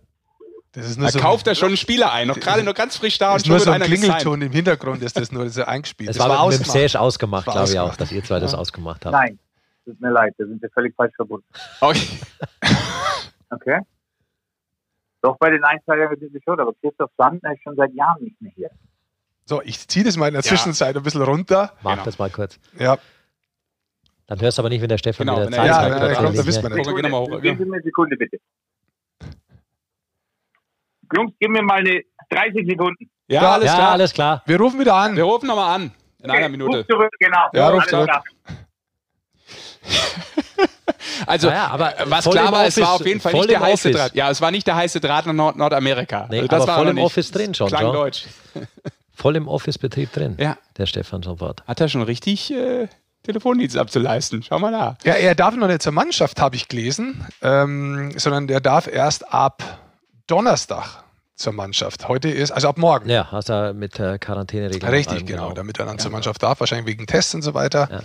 Das 0.73 0.87
ist 0.91 0.99
nur 0.99 1.07
Da 1.07 1.13
so, 1.13 1.21
kauft 1.21 1.47
er 1.47 1.55
schon 1.55 1.69
einen 1.69 1.77
Spieler 1.79 2.13
ein, 2.13 2.29
noch 2.29 2.39
gerade 2.39 2.63
nur 2.63 2.75
ganz 2.75 2.97
frisch 2.99 3.17
da 3.17 3.33
und 3.33 3.41
schon 3.41 3.49
nur 3.49 3.55
wird 3.61 3.65
so 3.65 3.71
ein 3.71 3.77
einer 3.77 3.89
gesigned. 3.89 4.13
Klingelton 4.17 4.43
im 4.43 4.53
Hintergrund, 4.53 5.03
ist 5.03 5.17
das 5.19 5.33
nur 5.33 5.45
das 5.45 5.57
ist 5.57 5.63
eingespielt. 5.65 6.11
Es 6.11 6.19
das 6.19 6.29
war, 6.29 6.35
mit 6.35 6.39
dem 6.39 6.61
ausgemacht. 6.61 6.71
Sesh 6.73 6.97
ausgemacht, 6.97 7.47
War 7.47 7.55
glaube 7.55 7.71
ich 7.71 7.79
auch, 7.79 7.97
dass 7.97 8.13
ihr 8.13 8.23
zwei 8.23 8.41
das 8.41 8.53
Ja. 8.53 8.59
ausgemacht 8.59 9.07
habt. 9.07 9.13
Nein, 9.15 9.39
tut 9.87 9.99
mir 10.01 10.11
leid, 10.11 10.35
da 10.37 10.45
sind 10.45 10.61
wir 10.61 10.69
völlig 10.71 10.95
falsch 10.95 11.15
verbunden. 11.17 11.47
Okay. 11.81 12.01
Okay? 13.51 13.79
Doch 15.23 15.37
bei 15.39 15.51
den 15.51 15.63
Einsteigern 15.65 16.15
sind 16.19 16.33
wir 16.35 16.41
schon, 16.43 16.59
aber 16.61 16.73
Christoph 16.81 17.11
Sandner 17.17 17.53
ist 17.53 17.63
schon 17.63 17.77
seit 17.77 17.95
Jahren 17.95 18.23
nicht 18.25 18.41
mehr 18.43 18.53
hier. 18.55 18.71
So, 19.45 19.63
ich 19.63 19.87
ziehe 19.89 20.05
das 20.05 20.17
mal 20.17 20.27
in 20.29 20.35
der 20.35 20.43
Zwischenzeit 20.43 20.97
ein 20.97 21.03
bisschen 21.05 21.23
runter. 21.23 21.73
Mach 21.83 21.93
Genau. 21.93 22.05
das 22.05 22.19
mal 22.19 22.29
kurz. 22.29 22.59
Ja, 22.79 22.99
Dann 24.29 24.41
hörst 24.41 24.59
du 24.59 24.63
aber 24.63 24.69
nicht, 24.71 24.81
wenn 24.83 24.89
der 24.89 24.99
Stefan 24.99 25.27
Genau, 25.27 25.39
wieder 25.39 25.51
er- 25.51 25.57
Zeit 25.57 25.67
Ja, 25.67 25.75
sagt. 25.75 26.01
kurz 26.01 26.15
kommt, 26.17 26.29
nicht 26.31 26.39
da 26.43 26.47
wissen 26.47 26.63
wir 26.63 26.77
nicht. 26.77 27.11
Mal 27.11 27.21
hoch. 27.21 27.41
Geben 27.41 27.59
Sie 27.59 27.65
mir 27.65 27.75
eine 27.75 27.83
Sekunde, 27.83 28.17
bitte. 28.17 28.39
Jungs, 31.15 31.33
gib 31.39 31.51
mir 31.51 31.63
mal 31.63 31.79
eine 31.79 32.03
30 32.31 32.67
Sekunden. 32.69 33.09
Ja, 33.29 33.43
Ja, 33.43 33.53
alles 33.53 33.67
ja, 33.67 33.75
klar. 33.75 33.91
alles 33.93 34.13
klar. 34.13 34.43
wir 34.47 34.59
rufen 34.61 34.81
wieder 34.81 34.95
an. 34.95 35.17
Wir 35.17 35.23
rufen 35.25 35.47
nochmal 35.47 35.75
an. 35.77 35.93
In 36.23 36.31
einer 36.31 36.41
Okay, 36.41 36.49
Minute. 36.49 36.79
Ruf 36.79 36.87
zurück, 36.89 37.11
genau. 37.21 37.47
Ja, 37.53 37.69
ruf 37.69 37.87
zurück. 37.87 38.09
Also, 41.27 41.49
Naja, 41.49 41.69
aber 41.69 41.99
äh, 41.99 42.05
was 42.11 42.29
klar 42.29 42.53
war, 42.53 42.67
es 42.67 42.77
war 42.81 42.89
Office- 42.95 43.01
auf 43.01 43.07
jeden 43.07 43.21
Fall 43.21 43.33
nicht 43.33 43.51
der 43.51 43.61
heiße 43.61 43.89
Office. 43.89 44.01
Draht. 44.01 44.15
Ja, 44.15 44.31
es 44.31 44.41
war 44.41 44.51
nicht 44.51 44.67
der 44.67 44.77
heiße 44.77 45.01
Draht 45.01 45.27
nach 45.27 45.33
Nord 45.33 45.57
Nordamerika. 45.57 46.27
Nee, 46.31 46.37
Also 46.41 46.49
das 46.49 46.63
aber 46.63 46.73
war 46.73 46.79
voll 46.79 46.89
im 46.89 46.95
nicht. 46.97 47.05
Office 47.05 47.31
drin 47.31 47.55
schon, 47.55 47.69
Klang 47.69 47.83
schon. 47.83 47.93
deutsch. 47.93 48.27
Voll 49.15 49.37
im 49.37 49.49
Office-Betrieb 49.49 50.13
drin, 50.13 50.37
Ja. 50.39 50.59
der 50.77 50.87
Stefan 50.87 51.23
sofort. 51.23 51.65
Hat 51.67 51.81
er 51.81 51.89
schon 51.89 52.03
richtig 52.03 52.53
äh, 52.53 52.89
Telefondienst 53.27 53.77
abzuleisten. 53.77 54.43
Schau 54.43 54.61
mal 54.61 54.71
da. 54.71 54.97
Ja, 55.05 55.15
er 55.15 55.35
darf 55.35 55.57
noch 55.57 55.67
nicht 55.67 55.83
zur 55.83 55.93
Mannschaft, 55.93 56.41
habe 56.41 56.55
ich 56.55 56.69
gelesen, 56.69 57.27
ähm, 57.43 58.13
sondern 58.17 58.49
er 58.49 58.61
darf 58.61 58.87
erst 58.87 59.33
ab 59.35 59.81
Donnerstag 60.29 61.03
zur 61.37 61.53
Mannschaft. 61.53 62.09
Heute 62.09 62.31
ist, 62.31 62.51
also 62.51 62.69
ab 62.69 62.79
morgen. 62.79 63.11
Ja, 63.11 63.31
hast 63.31 63.51
du 63.51 63.75
mit 63.75 64.01
äh, 64.01 64.19
Quarantäneregeln. 64.19 64.91
Richtig, 64.91 65.17
allem, 65.19 65.27
genau, 65.27 65.53
damit 65.53 65.79
er 65.79 65.85
dann 65.85 65.99
zur 65.99 66.11
Mannschaft 66.11 66.43
darf, 66.43 66.61
wahrscheinlich 66.61 66.87
wegen 66.87 67.07
Tests 67.07 67.35
und 67.35 67.43
so 67.43 67.53
weiter. 67.53 67.89
Ja. 67.93 68.01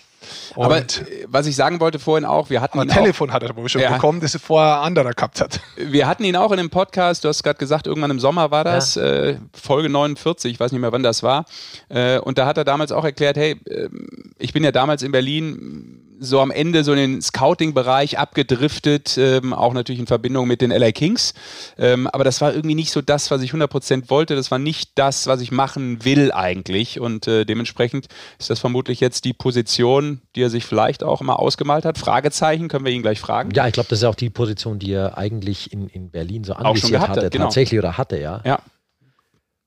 Und 0.56 0.66
Aber 0.66 0.78
äh, 0.80 0.84
was 1.28 1.48
ich 1.48 1.56
sagen 1.56 1.80
wollte 1.80 1.98
vorhin 1.98 2.26
auch, 2.26 2.50
wir 2.50 2.60
hatten 2.60 2.78
ein 2.80 2.88
ihn 2.88 2.92
auch, 2.92 2.96
Telefon 2.96 3.32
hat 3.32 3.42
er 3.42 3.56
wohl 3.56 3.70
schon 3.70 3.82
Ja. 3.82 3.94
bekommen, 3.94 4.20
das 4.20 4.34
er 4.34 4.42
vorher 4.42 4.82
ein 4.82 4.88
anderer 4.88 5.12
gehabt 5.14 5.40
hat. 5.40 5.62
wir 5.78 6.08
hatten 6.08 6.26
ihn 6.26 6.36
auch 6.36 6.52
in 6.52 6.60
einem 6.60 6.70
Podcast, 6.70 7.24
du 7.24 7.30
hast 7.30 7.42
gerade 7.42 7.58
gesagt, 7.58 7.88
irgendwann 7.88 8.12
im 8.12 8.20
Sommer 8.20 8.52
war 8.52 8.66
das, 8.66 8.98
äh, 8.98 9.38
Folge 9.54 9.88
49, 9.88 10.52
ich 10.52 10.60
weiß 10.60 10.74
nicht 10.74 10.82
mehr, 10.82 10.92
wann 10.92 11.04
das 11.04 11.24
war. 11.24 11.46
Äh, 11.88 12.20
und 12.20 12.38
da 12.38 12.46
hat 12.46 12.58
er 12.58 12.66
damals 12.66 12.92
auch 12.92 13.06
erklärt, 13.06 13.38
hey, 13.38 13.60
ähm, 13.70 14.34
ich 14.38 14.52
bin 14.52 14.64
ja 14.66 14.74
damals 14.74 15.04
in 15.04 15.14
Berlin 15.14 16.02
so 16.24 16.40
am 16.40 16.52
Ende 16.52 16.84
so 16.84 16.92
in 16.92 17.00
den 17.00 17.22
Scouting-Bereich 17.22 18.20
abgedriftet, 18.20 19.18
ähm, 19.18 19.54
auch 19.54 19.74
natürlich 19.74 20.00
in 20.00 20.06
Verbindung 20.06 20.48
mit 20.48 20.62
den 20.62 20.70
LA 20.70 20.92
Kings. 20.92 21.34
Ähm, 21.80 22.08
aber 22.08 22.24
das 22.24 22.42
war 22.42 22.54
irgendwie 22.54 22.76
nicht 22.76 22.92
so 22.92 23.02
das, 23.02 23.32
was 23.32 23.42
ich 23.42 23.54
100% 23.54 24.10
wollte. 24.10 24.36
Das 24.36 24.52
war 24.52 24.60
nicht 24.60 24.92
das, 24.96 25.26
was 25.26 25.42
ich 25.42 25.52
machen 25.52 26.06
will 26.06 26.32
eigentlich. 26.32 27.00
Und 27.00 27.28
äh, 27.28 27.44
dementsprechend 27.44 28.08
ist 28.38 28.52
das 28.52 28.60
vermutlich 28.60 29.00
jetzt 29.00 29.26
die 29.26 29.34
Position, 29.34 30.22
die 30.36 30.44
er 30.44 30.52
sich 30.52 30.64
vielleicht 30.64 31.04
auch 31.04 31.22
mal 31.22 31.34
ausgemalt 31.34 31.86
hat. 31.86 31.98
Fragezeichen, 31.98 32.68
können 32.68 32.86
wir 32.86 32.92
ihn 32.92 33.02
gleich 33.02 33.20
fragen. 33.20 33.50
Ja, 33.56 33.66
ich 33.66 33.74
glaube, 33.74 33.90
das 33.90 34.00
ist 34.00 34.06
auch 34.06 34.16
die 34.16 34.30
Position, 34.30 34.78
die 34.78 34.92
er 34.94 35.18
eigentlich 35.18 35.74
in, 35.74 35.88
in 35.88 36.12
Berlin 36.12 36.44
so 36.44 36.54
gehabt 36.54 37.10
hatte. 37.10 37.26
hat, 37.26 37.32
genau. 37.32 37.46
Tatsächlich 37.46 37.80
oder 37.80 37.98
hatte, 37.98 38.20
ja. 38.20 38.42
Ja. 38.46 38.60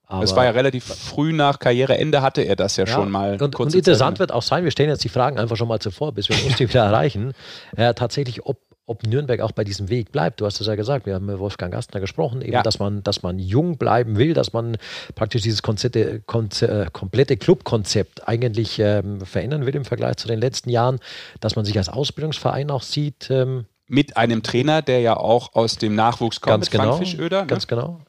Aber, 0.07 0.21
Das 0.21 0.37
war 0.37 0.45
ja 0.45 0.51
relativ 0.51 0.85
früh 0.85 1.33
nach 1.33 1.59
Karriereende, 1.59 2.21
hatte 2.21 2.43
er 2.43 2.57
das 2.57 2.77
ja, 2.77 2.85
ja, 2.85 2.93
schon 2.93 3.11
mal. 3.11 3.41
Und, 3.41 3.57
und 3.57 3.75
interessant 3.75 4.17
Zeit. 4.17 4.21
wird 4.21 4.33
auch 4.33 4.43
sein, 4.43 4.65
wir 4.65 4.71
stellen 4.71 4.91
jetzt 4.91 5.03
die 5.03 5.09
Fragen 5.09 5.39
einfach 5.39 5.57
schon 5.57 5.69
mal 5.69 5.81
zuvor, 5.81 6.13
bis 6.13 6.29
wir 6.29 6.37
uns 6.45 6.57
die 6.57 6.69
wieder 6.69 6.85
erreichen. 6.85 7.33
Äh, 7.77 7.95
tatsächlich, 7.95 8.45
ob, 8.45 8.59
ob 8.85 9.03
Nürnberg 9.07 9.41
auch 9.41 9.53
bei 9.53 9.65
diesem 9.65 9.89
Weg 9.89 10.13
bleibt. 10.13 10.43
Du 10.43 10.47
hast 10.47 10.61
es 10.61 10.67
ja 10.67 10.75
gesagt, 10.75 11.07
wir 11.07 11.15
haben 11.15 11.25
mit 11.25 11.39
Wolfgang 11.39 11.73
Gastner 11.73 12.01
gesprochen, 12.01 12.43
eben, 12.43 12.53
Ja. 12.53 12.63
dass, 12.63 12.79
man, 12.79 13.03
dass 13.03 13.23
man 13.23 13.39
jung 13.39 13.79
bleiben 13.79 14.19
will, 14.19 14.35
dass 14.35 14.53
man 14.53 14.77
praktisch 15.15 15.41
dieses 15.41 15.63
Konzepte, 15.63 16.21
Konze, 16.21 16.69
äh, 16.69 16.87
komplette 16.93 17.39
Clubkonzept 17.39 18.29
eigentlich 18.29 18.79
ähm, 18.79 19.23
verändern 19.23 19.65
will 19.65 19.75
im 19.75 19.87
Vergleich 19.87 20.17
zu 20.17 20.29
den 20.29 20.39
letzten 20.39 20.69
Jahren, 20.69 20.99
dass 21.41 21.57
man 21.57 21.65
sich 21.65 21.79
als 21.79 21.89
Ausbildungsverein 21.89 22.71
auch 22.71 22.83
sieht. 22.83 23.31
Ähm, 23.31 23.65
Mit 23.87 24.19
einem 24.19 24.43
Trainer, 24.43 24.83
der 24.83 25.01
ja 25.01 25.17
auch 25.17 25.55
aus 25.55 25.79
dem 25.79 25.95
Nachwuchs 25.95 26.43
kommt, 26.43 26.53
Ganz 26.53 26.71
genau. 26.71 26.97
Frank 26.97 26.99
Fischöder. 26.99 27.41
Ne? 27.41 27.47
Ganz 27.47 27.67
genau. 27.67 28.01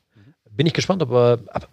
Bin 0.51 0.67
ich 0.67 0.73
gespannt, 0.73 1.01
ob 1.01 1.11
er. 1.11 1.39
Aber 1.51 1.67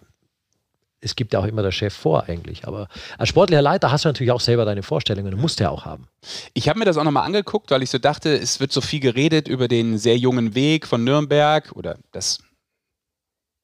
es 1.03 1.15
gibt 1.15 1.33
ja 1.33 1.39
auch 1.39 1.45
immer 1.45 1.61
der 1.61 1.71
Chef 1.71 1.93
vor, 1.93 2.23
eigentlich. 2.27 2.65
Aber 2.67 2.87
als 3.17 3.29
sportlicher 3.29 3.61
Leiter 3.61 3.91
hast 3.91 4.05
du 4.05 4.09
natürlich 4.09 4.31
auch 4.31 4.39
selber 4.39 4.65
deine 4.65 4.83
Vorstellungen. 4.83 5.31
Du 5.31 5.37
musst 5.37 5.59
ja 5.59 5.69
auch 5.69 5.85
haben. 5.85 6.07
Ich 6.53 6.69
habe 6.69 6.79
mir 6.79 6.85
das 6.85 6.97
auch 6.97 7.03
nochmal 7.03 7.25
angeguckt, 7.25 7.71
weil 7.71 7.83
ich 7.83 7.89
so 7.89 7.97
dachte, 7.97 8.33
es 8.33 8.59
wird 8.59 8.71
so 8.71 8.81
viel 8.81 8.99
geredet 8.99 9.47
über 9.47 9.67
den 9.67 9.97
sehr 9.97 10.17
jungen 10.17 10.55
Weg 10.55 10.87
von 10.87 11.03
Nürnberg 11.03 11.71
oder 11.73 11.97
das, 12.11 12.39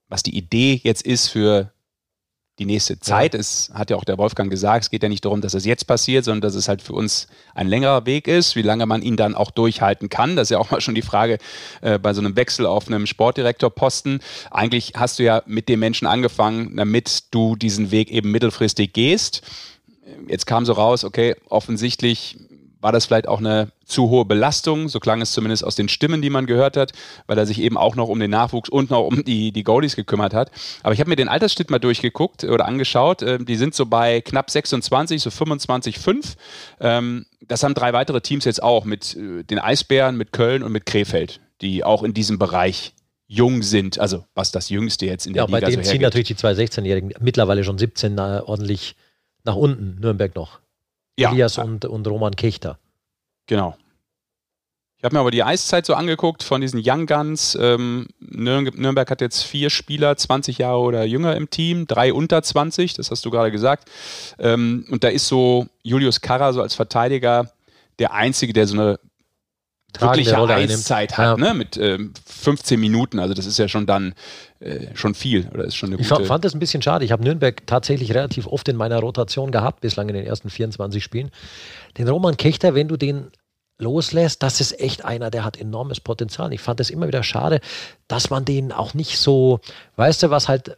was 0.09 0.23
die 0.23 0.35
Idee 0.37 0.79
jetzt 0.83 1.03
ist 1.03 1.29
für 1.29 1.71
die 2.59 2.65
nächste 2.65 2.99
Zeit. 2.99 3.33
Es 3.33 3.71
hat 3.73 3.89
ja 3.89 3.95
auch 3.95 4.03
der 4.03 4.17
Wolfgang 4.17 4.51
gesagt, 4.51 4.83
es 4.83 4.89
geht 4.89 5.01
ja 5.01 5.09
nicht 5.09 5.25
darum, 5.25 5.41
dass 5.41 5.53
es 5.53 5.65
jetzt 5.65 5.87
passiert, 5.87 6.25
sondern 6.25 6.41
dass 6.41 6.55
es 6.55 6.67
halt 6.67 6.81
für 6.81 6.93
uns 6.93 7.27
ein 7.55 7.67
längerer 7.67 8.05
Weg 8.05 8.27
ist, 8.27 8.55
wie 8.55 8.61
lange 8.61 8.85
man 8.85 9.01
ihn 9.01 9.15
dann 9.15 9.33
auch 9.33 9.51
durchhalten 9.51 10.09
kann. 10.09 10.35
Das 10.35 10.47
ist 10.47 10.51
ja 10.51 10.59
auch 10.59 10.69
mal 10.69 10.81
schon 10.81 10.95
die 10.95 11.01
Frage 11.01 11.37
äh, 11.81 11.97
bei 11.97 12.13
so 12.13 12.21
einem 12.21 12.35
Wechsel 12.35 12.65
auf 12.65 12.87
einem 12.87 13.05
Sportdirektorposten. 13.05 14.19
Eigentlich 14.51 14.93
hast 14.95 15.19
du 15.19 15.23
ja 15.23 15.41
mit 15.45 15.69
dem 15.69 15.79
Menschen 15.79 16.07
angefangen, 16.07 16.75
damit 16.75 17.23
du 17.31 17.55
diesen 17.55 17.91
Weg 17.91 18.11
eben 18.11 18.31
mittelfristig 18.31 18.93
gehst. 18.93 19.41
Jetzt 20.27 20.45
kam 20.45 20.65
so 20.65 20.73
raus, 20.73 21.03
okay, 21.03 21.35
offensichtlich 21.49 22.37
war 22.81 22.91
das 22.91 23.05
vielleicht 23.05 23.27
auch 23.27 23.39
eine 23.39 23.71
zu 23.85 24.09
hohe 24.09 24.23
Belastung, 24.25 24.87
so 24.87 24.99
klang 24.99 25.21
es 25.21 25.31
zumindest 25.33 25.63
aus 25.65 25.75
den 25.75 25.89
Stimmen, 25.89 26.21
die 26.21 26.29
man 26.29 26.45
gehört 26.45 26.77
hat, 26.77 26.93
weil 27.27 27.37
er 27.37 27.45
sich 27.45 27.59
eben 27.61 27.77
auch 27.77 27.95
noch 27.95 28.07
um 28.07 28.19
den 28.19 28.31
Nachwuchs 28.31 28.69
und 28.69 28.89
noch 28.89 29.05
um 29.05 29.23
die, 29.25 29.51
die 29.51 29.63
Goalies 29.63 29.95
gekümmert 29.95 30.33
hat. 30.33 30.51
Aber 30.83 30.93
ich 30.93 30.99
habe 30.99 31.09
mir 31.09 31.15
den 31.15 31.27
Altersschnitt 31.27 31.69
mal 31.71 31.79
durchgeguckt 31.79 32.43
oder 32.45 32.65
angeschaut. 32.65 33.21
Ähm, 33.21 33.45
Die 33.45 33.55
sind 33.57 33.75
so 33.75 33.85
bei 33.85 34.21
knapp 34.21 34.49
26, 34.49 35.21
so 35.21 35.29
25,5. 35.29 36.35
Ähm, 36.79 37.25
Das 37.41 37.63
haben 37.63 37.73
drei 37.73 37.93
weitere 37.93 38.21
Teams 38.21 38.45
jetzt 38.45 38.61
auch 38.63 38.85
mit 38.85 39.15
äh, 39.15 39.43
den 39.43 39.59
Eisbären, 39.59 40.15
mit 40.17 40.31
Köln 40.31 40.63
und 40.63 40.71
mit 40.71 40.85
Krefeld, 40.85 41.39
die 41.61 41.83
auch 41.83 42.03
in 42.03 42.13
diesem 42.13 42.37
Bereich 42.39 42.93
jung 43.27 43.61
sind. 43.61 43.99
Also 43.99 44.25
was 44.35 44.51
das 44.51 44.69
Jüngste 44.69 45.05
jetzt 45.05 45.27
in 45.27 45.33
der 45.33 45.43
Ja, 45.43 45.47
bei 45.47 45.57
Liga 45.59 45.69
denen 45.69 45.83
so 45.83 45.89
ziehen 45.91 45.99
hergibt. 45.99 46.03
natürlich 46.03 46.27
die 46.29 46.35
zwei 46.35 46.53
16-Jährigen 46.53 47.13
mittlerweile 47.19 47.63
schon 47.63 47.77
17 47.77 48.17
äh, 48.17 48.41
ordentlich 48.45 48.95
nach 49.43 49.55
unten. 49.55 49.99
Nürnberg 49.99 50.33
noch. 50.35 50.59
Ja. 51.19 51.31
Elias 51.31 51.57
und, 51.57 51.85
und 51.85 52.07
Roman 52.07 52.35
Kechter. 52.35 52.79
Genau. 53.47 53.75
Ich 54.97 55.03
habe 55.05 55.15
mir 55.15 55.21
aber 55.21 55.31
die 55.31 55.43
Eiszeit 55.43 55.85
so 55.85 55.93
angeguckt 55.93 56.43
von 56.43 56.59
diesen 56.59 56.81
Young 56.83 57.05
Guns. 57.05 57.57
Ähm, 57.59 58.07
Nürn 58.19 58.65
Nürnberg 58.75 59.09
hat 59.09 59.21
jetzt 59.21 59.43
vier 59.43 59.69
Spieler, 59.69 60.17
20 60.17 60.57
Jahre 60.57 60.79
oder 60.79 61.05
jünger 61.05 61.37
im 61.37 61.49
Team, 61.49 61.87
drei 61.87 62.13
unter 62.13 62.43
20, 62.43 62.95
das 62.95 63.09
hast 63.09 63.25
du 63.25 63.31
gerade 63.31 63.49
gesagt. 63.49 63.89
Ähm, 64.39 64.85
und 64.89 65.05
da 65.05 65.07
ist 65.07 65.27
so 65.27 65.67
Julius 65.83 66.19
Karrer 66.19 66.51
so 66.51 66.61
als 66.61 66.75
Verteidiger 66.75 67.49
der 67.99 68.13
Einzige, 68.13 68.51
der 68.51 68.67
so 68.67 68.73
eine 68.75 68.99
wirkliche 69.99 70.35
Rolle 70.37 70.53
einnimmt. 70.55 70.71
Eiszeit 70.79 71.17
hat, 71.17 71.37
Ja. 71.39 71.47
ne? 71.47 71.53
mit 71.53 71.77
ähm, 71.77 72.13
15 72.25 72.79
Minuten. 72.79 73.19
Also 73.19 73.33
das 73.33 73.45
ist 73.45 73.57
ja 73.57 73.67
schon 73.67 73.85
dann 73.85 74.13
äh, 74.59 74.87
schon 74.95 75.15
viel 75.15 75.47
oder 75.53 75.63
ist 75.65 75.75
schon 75.75 75.91
eine 75.93 76.01
Ich 76.01 76.09
gute. 76.09 76.25
fand 76.25 76.45
das 76.45 76.53
ein 76.53 76.59
bisschen 76.59 76.81
schade. 76.81 77.05
Ich 77.05 77.11
habe 77.11 77.23
Nürnberg 77.23 77.65
tatsächlich 77.65 78.13
relativ 78.13 78.47
oft 78.47 78.67
in 78.67 78.75
meiner 78.75 78.99
Rotation 78.99 79.51
gehabt, 79.51 79.81
bislang 79.81 80.09
in 80.09 80.15
den 80.15 80.25
ersten 80.25 80.49
24 80.49 81.03
Spielen. 81.03 81.31
Den 81.97 82.07
Roman 82.07 82.37
Kechter, 82.37 82.75
wenn 82.75 82.87
du 82.87 82.97
den 82.97 83.31
loslässt, 83.81 84.43
das 84.43 84.59
ist 84.59 84.79
echt 84.79 85.05
einer, 85.05 85.31
der 85.31 85.45
hat 85.45 85.57
enormes 85.57 86.01
Potenzial. 86.01 86.51
Ich 86.53 86.59
fand 86.61 86.79
es 86.81 86.89
immer 86.89 87.07
wieder 87.07 87.23
schade, 87.23 87.61
dass 88.09 88.29
man 88.29 88.43
den 88.43 88.71
auch 88.73 88.93
nicht 88.93 89.17
so, 89.17 89.61
weißt 89.95 90.23
du, 90.23 90.29
was 90.29 90.49
halt 90.49 90.75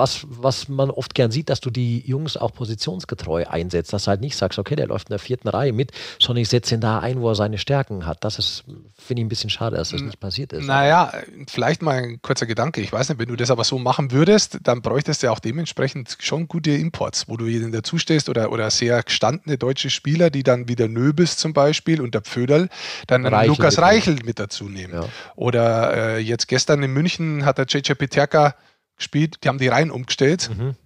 was, 0.00 0.26
was 0.28 0.68
man 0.68 0.90
oft 0.90 1.14
gern 1.14 1.30
sieht, 1.30 1.50
dass 1.50 1.60
du 1.60 1.68
die 1.68 2.00
Jungs 2.06 2.38
auch 2.38 2.54
positionsgetreu 2.54 3.44
einsetzt, 3.46 3.92
dass 3.92 4.04
du 4.04 4.08
halt 4.08 4.22
nicht 4.22 4.34
sagst, 4.34 4.58
okay, 4.58 4.74
der 4.74 4.86
läuft 4.86 5.08
in 5.08 5.12
der 5.12 5.18
vierten 5.18 5.48
Reihe 5.48 5.74
mit, 5.74 5.92
sondern 6.18 6.40
ich 6.40 6.48
setze 6.48 6.74
ihn 6.74 6.80
da 6.80 7.00
ein, 7.00 7.20
wo 7.20 7.28
er 7.28 7.34
seine 7.34 7.58
Stärken 7.58 8.06
hat. 8.06 8.24
Das 8.24 8.38
ist, 8.38 8.64
finde 8.96 9.20
ich, 9.20 9.26
ein 9.26 9.28
bisschen 9.28 9.50
schade, 9.50 9.76
dass 9.76 9.90
das 9.90 10.00
nicht 10.00 10.18
passiert 10.18 10.54
ist. 10.54 10.64
Naja, 10.64 11.12
vielleicht 11.48 11.82
mal 11.82 11.96
ein 11.96 12.22
kurzer 12.22 12.46
Gedanke. 12.46 12.80
Ich 12.80 12.90
weiß 12.90 13.10
nicht, 13.10 13.18
wenn 13.18 13.28
du 13.28 13.36
das 13.36 13.50
aber 13.50 13.62
so 13.64 13.78
machen 13.78 14.10
würdest, 14.10 14.58
dann 14.62 14.80
bräuchtest 14.80 15.22
du 15.22 15.26
ja 15.26 15.32
auch 15.32 15.38
dementsprechend 15.38 16.16
schon 16.18 16.48
gute 16.48 16.70
Imports, 16.70 17.28
wo 17.28 17.36
du 17.36 17.46
jedem 17.46 17.70
dazustehst 17.70 18.30
oder, 18.30 18.50
oder 18.52 18.70
sehr 18.70 19.02
gestandene 19.02 19.58
deutsche 19.58 19.90
Spieler, 19.90 20.30
die 20.30 20.42
dann 20.42 20.66
wieder 20.66 20.88
Nöbis 20.88 21.36
zum 21.36 21.52
Beispiel 21.52 22.00
und 22.00 22.14
der 22.14 22.22
Pföderl, 22.22 22.70
dann 23.06 23.26
Reichel 23.26 23.48
Lukas 23.50 23.78
Reichel 23.78 24.16
mit 24.24 24.38
dazu 24.38 24.70
nehmen. 24.70 24.94
Ja. 24.94 25.04
Oder 25.36 26.16
äh, 26.16 26.18
jetzt 26.20 26.48
gestern 26.48 26.82
in 26.82 26.92
München 26.92 27.44
hat 27.44 27.58
der 27.58 27.66
JJ 27.66 27.92
Peterka 27.92 28.54
gespielt, 29.00 29.38
die 29.42 29.48
haben 29.48 29.58
die 29.58 29.68
Reihen 29.68 29.90
umgestellt. 29.90 30.50
Mhm. 30.56 30.76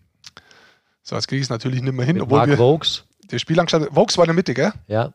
So, 1.02 1.16
jetzt 1.16 1.28
kriege 1.28 1.40
ich 1.40 1.46
es 1.46 1.50
natürlich 1.50 1.82
nicht 1.82 1.92
mehr 1.92 2.06
hin. 2.06 2.16
Mit 2.16 2.22
obwohl 2.22 2.38
Mark 2.38 2.48
wir, 2.48 2.58
Vokes. 2.58 3.04
Der 3.30 3.38
Spielanstalt, 3.38 3.94
Vokes 3.94 4.16
war 4.16 4.24
in 4.24 4.28
der 4.28 4.34
Mitte, 4.34 4.54
gell? 4.54 4.72
Ja. 4.86 5.12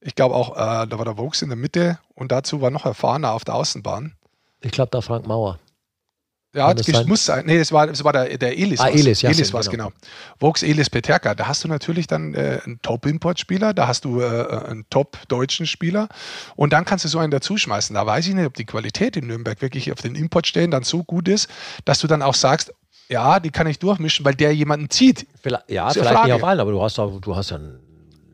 Ich 0.00 0.14
glaube 0.14 0.34
auch, 0.34 0.56
äh, 0.56 0.86
da 0.86 0.98
war 0.98 1.04
der 1.04 1.18
Vokes 1.18 1.42
in 1.42 1.50
der 1.50 1.56
Mitte 1.56 1.98
und 2.14 2.32
dazu 2.32 2.62
war 2.62 2.70
noch 2.70 2.86
erfahrener 2.86 3.32
auf 3.32 3.44
der 3.44 3.54
Außenbahn. 3.54 4.14
Ich 4.62 4.72
glaube, 4.72 4.90
da 4.90 5.02
Frank 5.02 5.26
Mauer. 5.26 5.58
Ja, 6.52 6.74
das, 6.74 6.86
das 6.86 7.06
muss 7.06 7.24
sein. 7.24 7.46
Nee, 7.46 7.58
das 7.58 7.70
war, 7.70 7.86
das 7.86 8.02
war 8.02 8.12
der, 8.12 8.36
der 8.36 8.58
Elis. 8.58 8.80
Ah, 8.80 8.88
Elis, 8.88 9.22
ja. 9.22 9.30
Elis 9.30 9.52
war 9.52 9.60
es, 9.60 9.70
genau. 9.70 9.88
genau. 9.88 9.96
Vox 10.40 10.64
Elis 10.64 10.90
Peterka. 10.90 11.36
Da 11.36 11.46
hast 11.46 11.62
du 11.62 11.68
natürlich 11.68 12.08
dann 12.08 12.34
äh, 12.34 12.58
einen 12.64 12.82
Top-Import-Spieler, 12.82 13.72
da 13.72 13.86
hast 13.86 14.04
du 14.04 14.20
äh, 14.20 14.64
einen 14.66 14.84
Top-deutschen 14.90 15.66
Spieler 15.66 16.08
und 16.56 16.72
dann 16.72 16.84
kannst 16.84 17.04
du 17.04 17.08
so 17.08 17.20
einen 17.20 17.30
dazuschmeißen. 17.30 17.94
Da 17.94 18.04
weiß 18.04 18.26
ich 18.26 18.34
nicht, 18.34 18.46
ob 18.46 18.54
die 18.54 18.64
Qualität 18.64 19.16
in 19.16 19.28
Nürnberg 19.28 19.62
wirklich 19.62 19.92
auf 19.92 20.00
den 20.00 20.16
Importstellen 20.16 20.72
dann 20.72 20.82
so 20.82 21.04
gut 21.04 21.28
ist, 21.28 21.48
dass 21.84 22.00
du 22.00 22.08
dann 22.08 22.20
auch 22.20 22.34
sagst, 22.34 22.74
ja, 23.08 23.38
die 23.38 23.50
kann 23.50 23.68
ich 23.68 23.78
durchmischen, 23.78 24.24
weil 24.24 24.34
der 24.34 24.54
jemanden 24.54 24.90
zieht. 24.90 25.28
Vielleicht, 25.40 25.70
ja, 25.70 25.90
vielleicht 25.90 26.10
Frage. 26.10 26.26
nicht 26.26 26.42
auf 26.42 26.44
allen, 26.44 26.60
aber 26.60 26.72
du 26.72 26.82
hast, 26.82 26.98
auch, 26.98 27.20
du 27.20 27.36
hast 27.36 27.50
ja 27.50 27.58
einen 27.58 27.78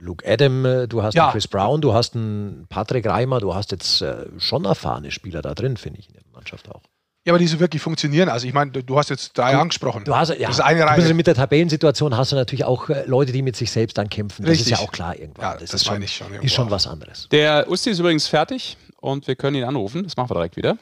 Luke 0.01 0.27
Adam, 0.27 0.65
äh, 0.65 0.87
du 0.87 1.03
hast 1.03 1.15
ja. 1.15 1.25
einen 1.25 1.33
Chris 1.33 1.49
Brown, 1.49 1.83
du 1.83 1.93
hast 1.93 2.15
einen 2.15 2.67
Patrick 2.71 3.07
Reimer, 3.07 3.41
du 3.41 3.55
hast 3.55 3.73
jetzt 3.73 4.01
äh, 4.01 4.27
schon 4.39 4.65
erfahrene 4.65 5.11
Spieler 5.11 5.43
da 5.43 5.55
drin, 5.55 5.77
finde 5.77 6.01
ich, 6.01 6.09
in 6.09 6.15
der 6.15 6.23
Mannschaft 6.33 6.71
auch. 6.71 6.83
Ja, 7.27 7.33
aber 7.33 7.41
die 7.41 7.49
so 7.49 7.59
wirklich 7.59 7.83
funktionieren. 7.83 8.29
Also 8.29 8.47
ich 8.47 8.55
meine, 8.55 8.71
du 8.71 8.97
hast 8.97 9.11
jetzt 9.11 9.37
drei 9.37 9.51
du, 9.51 9.59
angesprochen. 9.59 10.05
Du 10.05 10.15
hast 10.15 10.29
ja, 10.29 10.47
das 10.47 10.59
ist 10.59 10.61
eine 10.61 10.87
Reihe. 10.87 11.13
mit 11.13 11.27
der 11.27 11.35
Tabellensituation 11.35 12.17
hast 12.17 12.31
du 12.31 12.37
natürlich 12.37 12.65
auch 12.65 12.89
äh, 12.89 13.05
Leute, 13.07 13.33
die 13.33 13.43
mit 13.43 13.57
sich 13.57 13.73
selbst 13.73 13.99
dann 13.99 14.09
kämpfen. 14.09 14.43
Das 14.43 14.53
Richtig. 14.53 14.73
ist 14.73 14.79
ja 14.79 14.87
auch 14.87 14.93
klar 14.93 15.19
irgendwann. 15.19 15.43
Ja, 15.43 15.53
das, 15.55 15.71
das 15.71 15.81
ist, 15.81 15.87
schon, 15.89 16.01
ich 16.01 16.15
schon 16.15 16.33
ist 16.35 16.55
schon 16.55 16.71
was 16.71 16.87
anderes. 16.87 17.29
Der 17.33 17.69
Usti 17.69 17.91
ist 17.91 17.99
übrigens 17.99 18.29
fertig 18.29 18.77
und 19.01 19.27
wir 19.27 19.35
können 19.35 19.57
ihn 19.57 19.65
anrufen. 19.65 20.05
Das 20.05 20.17
machen 20.17 20.31
wir 20.31 20.35
direkt 20.35 20.57
wieder. 20.57 20.79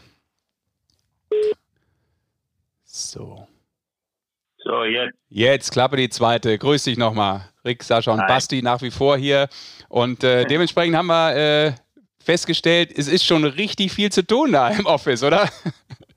So. 2.84 3.48
So, 4.58 4.84
jetzt. 4.84 5.16
Jetzt 5.30 5.72
klappe 5.72 5.96
die 5.96 6.10
zweite. 6.10 6.58
Grüß 6.58 6.84
dich 6.84 6.98
nochmal. 6.98 7.48
Rick, 7.64 7.82
Sascha 7.82 8.12
und 8.12 8.20
Hi. 8.20 8.28
Basti 8.28 8.60
nach 8.60 8.82
wie 8.82 8.90
vor 8.90 9.16
hier. 9.16 9.48
Und 9.88 10.22
äh, 10.22 10.44
dementsprechend 10.48 10.94
haben 10.94 11.06
wir 11.06 11.36
äh, 11.36 11.72
festgestellt, 12.18 12.92
es 12.96 13.08
ist 13.08 13.24
schon 13.24 13.44
richtig 13.44 13.92
viel 13.92 14.12
zu 14.12 14.26
tun 14.26 14.52
da 14.52 14.68
im 14.68 14.86
Office, 14.86 15.22
oder? 15.22 15.48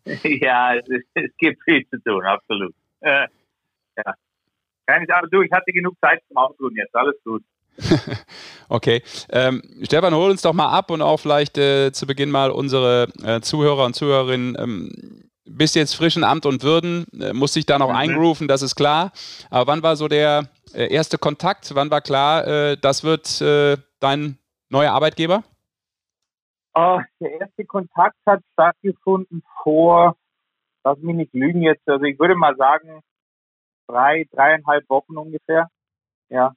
ja, 0.41 0.75
es, 0.75 1.31
gibt 1.37 1.61
viel 1.63 1.87
zu 1.89 2.01
tun, 2.03 2.23
absolut. 2.25 2.73
Äh, 3.01 3.27
ja. 3.97 4.13
Keine 4.85 5.05
Sache, 5.05 5.27
du, 5.29 5.41
ich 5.41 5.51
hatte 5.51 5.71
genug 5.71 5.95
Zeit 6.01 6.21
zum 6.27 6.37
Ausruhen 6.37 6.75
jetzt, 6.75 6.95
alles 6.95 7.15
gut. 7.23 7.43
okay. 8.69 9.03
Ähm, 9.29 9.61
Stefan, 9.83 10.13
hol 10.13 10.31
uns 10.31 10.41
doch 10.41 10.53
mal 10.53 10.69
ab 10.69 10.89
und 10.89 11.01
auch 11.01 11.17
vielleicht 11.17 11.57
äh, 11.57 11.91
zu 11.91 12.07
Beginn 12.07 12.31
mal 12.31 12.51
unsere 12.51 13.07
äh, 13.23 13.41
Zuhörer 13.41 13.85
und 13.85 13.95
Zuhörerinnen. 13.95 14.57
Ähm, 14.59 15.29
bist 15.45 15.75
jetzt 15.75 15.95
frisch 15.95 16.17
in 16.17 16.23
Amt 16.23 16.45
und 16.45 16.63
Würden, 16.63 17.05
äh, 17.19 17.33
musst 17.33 17.55
dich 17.55 17.65
da 17.65 17.79
noch 17.79 17.89
mhm. 17.89 17.95
eingrooven, 17.95 18.47
das 18.47 18.61
ist 18.61 18.75
klar. 18.75 19.11
Aber 19.49 19.71
wann 19.71 19.83
war 19.83 19.95
so 19.95 20.07
der 20.07 20.49
äh, 20.73 20.91
erste 20.91 21.17
Kontakt? 21.17 21.73
Wann 21.75 21.91
war 21.91 22.01
klar, 22.01 22.47
äh, 22.47 22.77
das 22.77 23.03
wird 23.03 23.41
äh, 23.41 23.77
dein 23.99 24.37
neuer 24.69 24.91
Arbeitgeber? 24.91 25.43
Uh, 26.77 27.01
der 27.19 27.39
erste 27.39 27.65
Kontakt 27.65 28.17
hat 28.27 28.43
stattgefunden 28.53 29.41
vor, 29.63 30.15
lass 30.83 30.99
mich 30.99 31.15
nicht 31.15 31.33
lügen 31.33 31.63
jetzt, 31.63 31.89
also 31.89 32.05
ich 32.05 32.19
würde 32.19 32.35
mal 32.35 32.55
sagen, 32.55 33.01
drei, 33.87 34.25
dreieinhalb 34.31 34.87
Wochen 34.87 35.17
ungefähr. 35.17 35.69
Ja. 36.29 36.53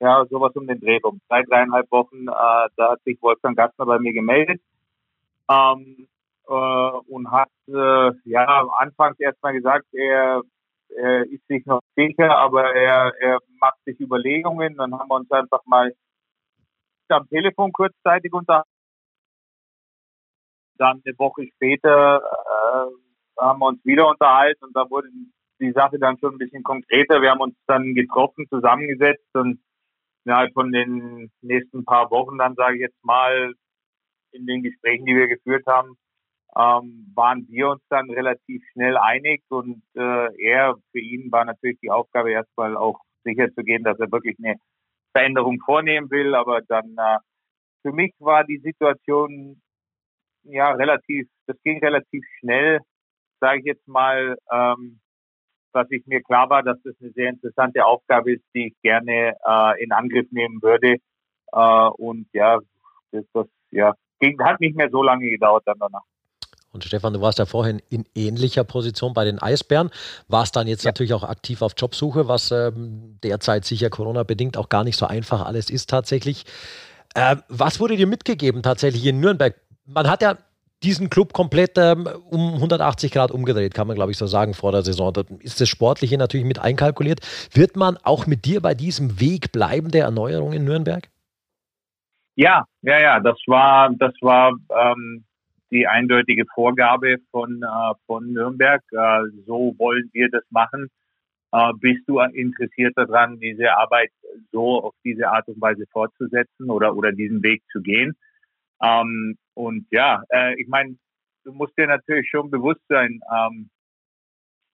Ja, 0.00 0.24
sowas 0.30 0.56
um 0.56 0.66
den 0.66 0.80
Dreh 0.80 0.98
rum. 1.04 1.20
Drei, 1.28 1.42
dreieinhalb 1.42 1.90
Wochen, 1.90 2.26
äh, 2.26 2.68
da 2.76 2.92
hat 2.92 3.02
sich 3.02 3.20
Wolfgang 3.20 3.54
Gastner 3.54 3.84
bei 3.84 3.98
mir 3.98 4.14
gemeldet. 4.14 4.62
Ähm, 5.50 6.08
äh, 6.46 6.52
und 6.52 7.30
hat 7.30 7.50
äh, 7.66 8.12
ja 8.24 8.64
anfangs 8.78 9.20
erstmal 9.20 9.52
gesagt, 9.52 9.84
er, 9.92 10.40
er 10.96 11.26
ist 11.26 11.46
sich 11.48 11.66
noch 11.66 11.82
sicher, 11.96 12.34
aber 12.34 12.74
er, 12.74 13.12
er 13.20 13.38
macht 13.60 13.76
sich 13.84 14.00
Überlegungen. 14.00 14.76
Dann 14.76 14.98
haben 14.98 15.08
wir 15.08 15.16
uns 15.16 15.30
einfach 15.30 15.66
mal 15.66 15.92
am 17.10 17.28
Telefon 17.28 17.72
kurzzeitig 17.72 18.32
unterhalten 18.32 18.77
dann 20.78 21.02
eine 21.04 21.18
Woche 21.18 21.46
später 21.54 22.22
äh, 22.22 23.40
haben 23.40 23.60
wir 23.60 23.66
uns 23.66 23.84
wieder 23.84 24.08
unterhalten 24.08 24.64
und 24.64 24.76
da 24.76 24.88
wurde 24.90 25.08
die 25.60 25.72
Sache 25.72 25.98
dann 25.98 26.18
schon 26.18 26.34
ein 26.34 26.38
bisschen 26.38 26.62
konkreter. 26.62 27.20
Wir 27.20 27.30
haben 27.30 27.40
uns 27.40 27.56
dann 27.66 27.94
getroffen, 27.94 28.46
zusammengesetzt 28.48 29.28
und 29.34 29.60
innerhalb 30.24 30.52
von 30.52 30.72
den 30.72 31.30
nächsten 31.40 31.84
paar 31.84 32.10
Wochen 32.10 32.38
dann, 32.38 32.54
sage 32.54 32.76
ich 32.76 32.82
jetzt 32.82 33.04
mal, 33.04 33.54
in 34.32 34.46
den 34.46 34.62
Gesprächen, 34.62 35.06
die 35.06 35.16
wir 35.16 35.28
geführt 35.28 35.64
haben, 35.66 35.96
ähm, 36.56 37.12
waren 37.14 37.46
wir 37.48 37.70
uns 37.70 37.82
dann 37.88 38.10
relativ 38.10 38.62
schnell 38.72 38.96
einig 38.96 39.42
und 39.48 39.82
äh, 39.94 40.28
er, 40.42 40.76
für 40.92 41.00
ihn 41.00 41.30
war 41.30 41.44
natürlich 41.44 41.78
die 41.80 41.90
Aufgabe 41.90 42.30
erstmal 42.32 42.76
auch 42.76 43.00
sicherzugehen, 43.24 43.84
dass 43.84 43.98
er 43.98 44.10
wirklich 44.10 44.36
eine 44.38 44.56
Veränderung 45.12 45.60
vornehmen 45.64 46.10
will, 46.10 46.34
aber 46.34 46.60
dann 46.62 46.94
äh, 46.98 47.18
für 47.82 47.92
mich 47.92 48.12
war 48.18 48.44
die 48.44 48.58
Situation 48.58 49.60
ja 50.44 50.70
relativ, 50.72 51.28
das 51.46 51.56
ging 51.62 51.78
relativ 51.80 52.24
schnell, 52.38 52.80
sage 53.40 53.60
ich 53.60 53.66
jetzt 53.66 53.86
mal, 53.86 54.36
ähm, 54.52 55.00
dass 55.72 55.90
ich 55.90 56.06
mir 56.06 56.22
klar 56.22 56.48
war, 56.50 56.62
dass 56.62 56.78
das 56.82 56.94
eine 57.00 57.12
sehr 57.12 57.30
interessante 57.30 57.84
Aufgabe 57.84 58.32
ist, 58.32 58.44
die 58.54 58.68
ich 58.68 58.74
gerne 58.82 59.36
äh, 59.46 59.82
in 59.82 59.92
Angriff 59.92 60.26
nehmen 60.30 60.60
würde. 60.62 60.96
Äh, 61.52 61.88
und 61.98 62.26
ja, 62.32 62.58
das, 63.12 63.24
das 63.32 63.46
ja, 63.70 63.94
ging, 64.20 64.42
hat 64.42 64.60
nicht 64.60 64.76
mehr 64.76 64.90
so 64.90 65.02
lange 65.02 65.28
gedauert 65.28 65.62
dann 65.66 65.78
danach. 65.78 66.02
Und 66.70 66.84
Stefan, 66.84 67.14
du 67.14 67.20
warst 67.20 67.38
ja 67.38 67.46
vorhin 67.46 67.80
in 67.88 68.04
ähnlicher 68.14 68.62
Position 68.62 69.14
bei 69.14 69.24
den 69.24 69.38
Eisbären, 69.38 69.90
warst 70.28 70.54
dann 70.54 70.66
jetzt 70.66 70.84
ja. 70.84 70.90
natürlich 70.90 71.14
auch 71.14 71.24
aktiv 71.24 71.62
auf 71.62 71.72
Jobsuche, 71.76 72.28
was 72.28 72.50
ähm, 72.50 73.18
derzeit 73.22 73.64
sicher 73.64 73.88
Corona-bedingt 73.88 74.56
auch 74.56 74.68
gar 74.68 74.84
nicht 74.84 74.96
so 74.96 75.06
einfach 75.06 75.44
alles 75.44 75.70
ist 75.70 75.88
tatsächlich. 75.88 76.44
Äh, 77.14 77.36
was 77.48 77.80
wurde 77.80 77.96
dir 77.96 78.06
mitgegeben 78.06 78.62
tatsächlich 78.62 79.06
in 79.06 79.18
Nürnberg? 79.20 79.54
Man 79.88 80.08
hat 80.08 80.22
ja 80.22 80.36
diesen 80.82 81.10
Club 81.10 81.32
komplett 81.32 81.76
ähm, 81.76 82.06
um 82.30 82.54
180 82.54 83.10
Grad 83.10 83.30
umgedreht, 83.32 83.74
kann 83.74 83.88
man 83.88 83.96
glaube 83.96 84.12
ich 84.12 84.18
so 84.18 84.26
sagen, 84.26 84.54
vor 84.54 84.70
der 84.72 84.82
Saison. 84.82 85.12
Da 85.12 85.24
ist 85.40 85.60
das 85.60 85.68
Sportliche 85.68 86.18
natürlich 86.18 86.46
mit 86.46 86.60
einkalkuliert. 86.60 87.20
Wird 87.52 87.76
man 87.76 87.96
auch 88.02 88.26
mit 88.26 88.44
dir 88.44 88.60
bei 88.60 88.74
diesem 88.74 89.20
Weg 89.20 89.50
bleiben 89.50 89.90
der 89.90 90.04
Erneuerung 90.04 90.52
in 90.52 90.64
Nürnberg? 90.64 91.08
Ja, 92.36 92.66
ja, 92.82 93.00
ja, 93.00 93.20
das 93.20 93.36
war, 93.46 93.90
das 93.98 94.14
war 94.20 94.52
ähm, 94.70 95.24
die 95.72 95.88
eindeutige 95.88 96.44
Vorgabe 96.54 97.16
von, 97.32 97.60
äh, 97.62 97.94
von 98.06 98.32
Nürnberg. 98.32 98.80
Äh, 98.92 99.22
so 99.44 99.74
wollen 99.78 100.08
wir 100.12 100.30
das 100.30 100.44
machen. 100.50 100.88
Äh, 101.50 101.72
bist 101.80 102.02
du 102.06 102.20
interessiert 102.20 102.92
daran, 102.96 103.40
diese 103.40 103.76
Arbeit 103.76 104.10
so 104.52 104.84
auf 104.84 104.94
diese 105.04 105.28
Art 105.28 105.48
und 105.48 105.60
Weise 105.60 105.84
fortzusetzen 105.90 106.70
oder, 106.70 106.94
oder 106.94 107.10
diesen 107.10 107.42
Weg 107.42 107.62
zu 107.72 107.80
gehen? 107.80 108.16
Ähm, 108.80 109.36
und 109.58 109.86
ja, 109.90 110.22
äh, 110.28 110.54
ich 110.62 110.68
meine, 110.68 110.96
du 111.42 111.52
musst 111.52 111.76
dir 111.76 111.88
natürlich 111.88 112.30
schon 112.30 112.48
bewusst 112.48 112.80
sein, 112.88 113.18
ähm, 113.36 113.70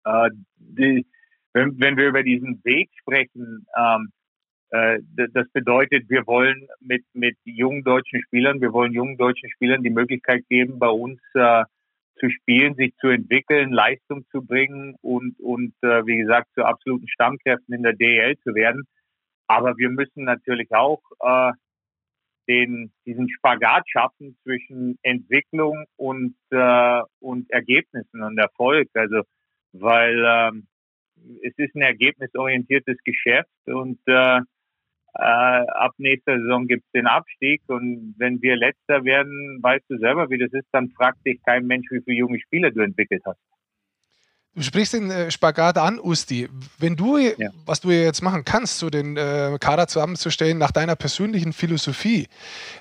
äh, 0.05 0.31
die, 0.57 1.05
wenn, 1.53 1.79
wenn 1.79 1.97
wir 1.97 2.07
über 2.07 2.23
diesen 2.23 2.59
Weg 2.63 2.89
sprechen, 2.99 3.67
ähm, 3.77 4.11
äh, 4.71 4.97
das 5.33 5.47
bedeutet, 5.53 6.09
wir 6.09 6.25
wollen 6.25 6.67
mit, 6.79 7.03
mit 7.13 7.37
jungen 7.43 7.83
deutschen 7.83 8.23
Spielern, 8.23 8.59
wir 8.59 8.73
wollen 8.73 8.91
jungen 8.91 9.17
deutschen 9.17 9.51
Spielern 9.51 9.83
die 9.83 9.91
Möglichkeit 9.91 10.47
geben, 10.49 10.79
bei 10.79 10.89
uns 10.89 11.21
äh, 11.35 11.63
zu 12.19 12.31
spielen, 12.31 12.73
sich 12.73 12.95
zu 12.97 13.09
entwickeln, 13.09 13.71
Leistung 13.71 14.25
zu 14.31 14.41
bringen 14.43 14.95
und, 15.01 15.39
und 15.39 15.75
äh, 15.83 16.07
wie 16.07 16.17
gesagt, 16.17 16.47
zu 16.55 16.65
absoluten 16.65 17.07
Stammkräften 17.07 17.75
in 17.75 17.83
der 17.83 17.93
DEL 17.93 18.35
zu 18.39 18.55
werden. 18.55 18.87
Aber 19.45 19.77
wir 19.77 19.91
müssen 19.91 20.23
natürlich 20.23 20.71
auch 20.71 21.03
äh, 21.19 21.51
den, 22.51 22.91
diesen 23.05 23.29
Spagat 23.29 23.89
schaffen 23.89 24.35
zwischen 24.43 24.99
Entwicklung 25.03 25.85
und, 25.95 26.35
äh, 26.49 27.01
und 27.19 27.49
Ergebnissen 27.49 28.21
und 28.21 28.37
Erfolg. 28.37 28.89
Also, 28.93 29.21
weil 29.71 30.21
ähm, 30.27 30.67
es 31.43 31.53
ist 31.57 31.73
ein 31.75 31.81
ergebnisorientiertes 31.81 32.97
Geschäft 33.05 33.49
und 33.67 33.99
äh, 34.07 34.39
äh, 35.13 35.21
ab 35.85 35.93
nächster 35.97 36.37
Saison 36.39 36.67
gibt 36.67 36.83
es 36.85 36.91
den 36.91 37.07
Abstieg 37.07 37.61
und 37.67 38.15
wenn 38.17 38.41
wir 38.41 38.57
letzter 38.57 39.05
werden, 39.05 39.59
weißt 39.61 39.85
du 39.89 39.97
selber, 39.97 40.29
wie 40.29 40.37
das 40.37 40.51
ist, 40.51 40.67
dann 40.71 40.89
fragt 40.89 41.25
dich 41.25 41.41
kein 41.45 41.67
Mensch, 41.67 41.87
wie 41.91 42.01
viele 42.03 42.17
junge 42.17 42.39
Spieler 42.39 42.71
du 42.71 42.81
entwickelt 42.81 43.21
hast. 43.25 43.39
Du 44.53 44.63
sprichst 44.63 44.93
den 44.93 45.09
äh, 45.09 45.31
Spagat 45.31 45.77
an, 45.77 45.97
Usti. 45.97 46.49
Wenn 46.77 46.97
du, 46.97 47.17
ja. 47.17 47.51
was 47.65 47.79
du 47.79 47.89
jetzt 47.89 48.21
machen 48.21 48.43
kannst, 48.43 48.79
so 48.79 48.89
den 48.89 49.15
äh, 49.15 49.57
Kader 49.61 49.87
zusammenzustellen 49.87 50.57
nach 50.57 50.71
deiner 50.71 50.97
persönlichen 50.97 51.53
Philosophie, 51.53 52.27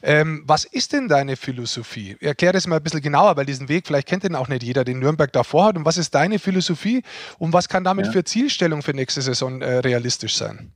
ähm, 0.03 0.43
was 0.47 0.65
ist 0.65 0.93
denn 0.93 1.07
deine 1.07 1.37
Philosophie? 1.37 2.17
Erklär 2.21 2.53
das 2.53 2.67
mal 2.67 2.77
ein 2.79 2.83
bisschen 2.83 3.03
genauer, 3.03 3.37
weil 3.37 3.47
diesen 3.47 3.69
Weg, 3.69 3.87
vielleicht 3.87 4.09
kennt 4.09 4.25
den 4.25 4.35
auch 4.35 4.49
nicht 4.49 4.65
jeder, 4.65 4.83
den 4.83 4.99
Nürnberg 4.99 5.33
davor 5.33 5.67
hat. 5.67 5.77
Und 5.77 5.85
was 5.85 5.97
ist 5.97 6.13
deine 6.13 6.41
Philosophie 6.41 7.03
und 7.39 7.53
was 7.53 7.69
kann 7.69 7.85
damit 7.85 8.07
ja. 8.07 8.13
für 8.13 8.25
Zielstellung 8.25 8.83
für 8.83 8.93
nächste 8.93 9.23
Saison 9.23 9.63
äh, 9.63 9.77
realistisch 9.79 10.35
sein? 10.35 10.73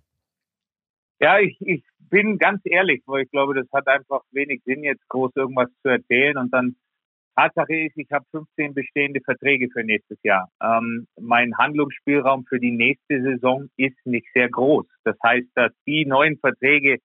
Ja, 1.18 1.40
ich, 1.40 1.56
ich 1.60 1.82
bin 1.98 2.38
ganz 2.38 2.60
ehrlich, 2.64 3.02
weil 3.06 3.24
ich 3.24 3.30
glaube, 3.32 3.54
das 3.54 3.66
hat 3.72 3.88
einfach 3.88 4.20
wenig 4.30 4.62
Sinn, 4.64 4.84
jetzt 4.84 5.08
groß 5.08 5.32
irgendwas 5.34 5.70
zu 5.82 5.88
erzählen 5.88 6.36
und 6.36 6.52
dann 6.52 6.76
Tatsache 7.36 7.74
ist, 7.74 7.96
ich 7.96 8.10
habe 8.12 8.24
15 8.30 8.74
bestehende 8.74 9.20
Verträge 9.20 9.68
für 9.70 9.84
nächstes 9.84 10.18
Jahr. 10.22 10.50
Ähm, 10.62 11.06
mein 11.20 11.56
Handlungsspielraum 11.56 12.44
für 12.46 12.60
die 12.60 12.70
nächste 12.70 13.22
Saison 13.22 13.68
ist 13.76 13.96
nicht 14.04 14.26
sehr 14.34 14.48
groß. 14.48 14.86
Das 15.04 15.16
heißt, 15.22 15.48
dass 15.54 15.72
die 15.86 16.06
neuen 16.06 16.38
Verträge 16.38 16.98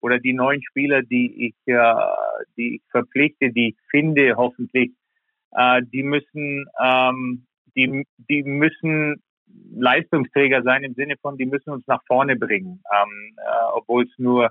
oder 0.00 0.18
die 0.18 0.32
neuen 0.32 0.62
Spieler, 0.62 1.02
die 1.02 1.48
ich, 1.48 1.54
äh, 1.72 1.94
die 2.56 2.76
ich 2.76 2.82
verpflichte, 2.90 3.52
die 3.52 3.70
ich 3.70 3.76
finde, 3.90 4.36
hoffentlich, 4.36 4.92
äh, 5.52 5.82
die 5.92 6.02
müssen, 6.02 6.66
ähm, 6.82 7.46
die, 7.76 8.04
die 8.28 8.42
müssen 8.42 9.22
Leistungsträger 9.74 10.62
sein 10.62 10.84
im 10.84 10.94
Sinne 10.94 11.14
von, 11.20 11.36
die 11.36 11.46
müssen 11.46 11.70
uns 11.70 11.86
nach 11.86 12.02
vorne 12.06 12.36
bringen, 12.36 12.82
ähm, 12.92 13.36
äh, 13.36 13.72
obwohl 13.74 14.04
es 14.04 14.18
nur 14.18 14.50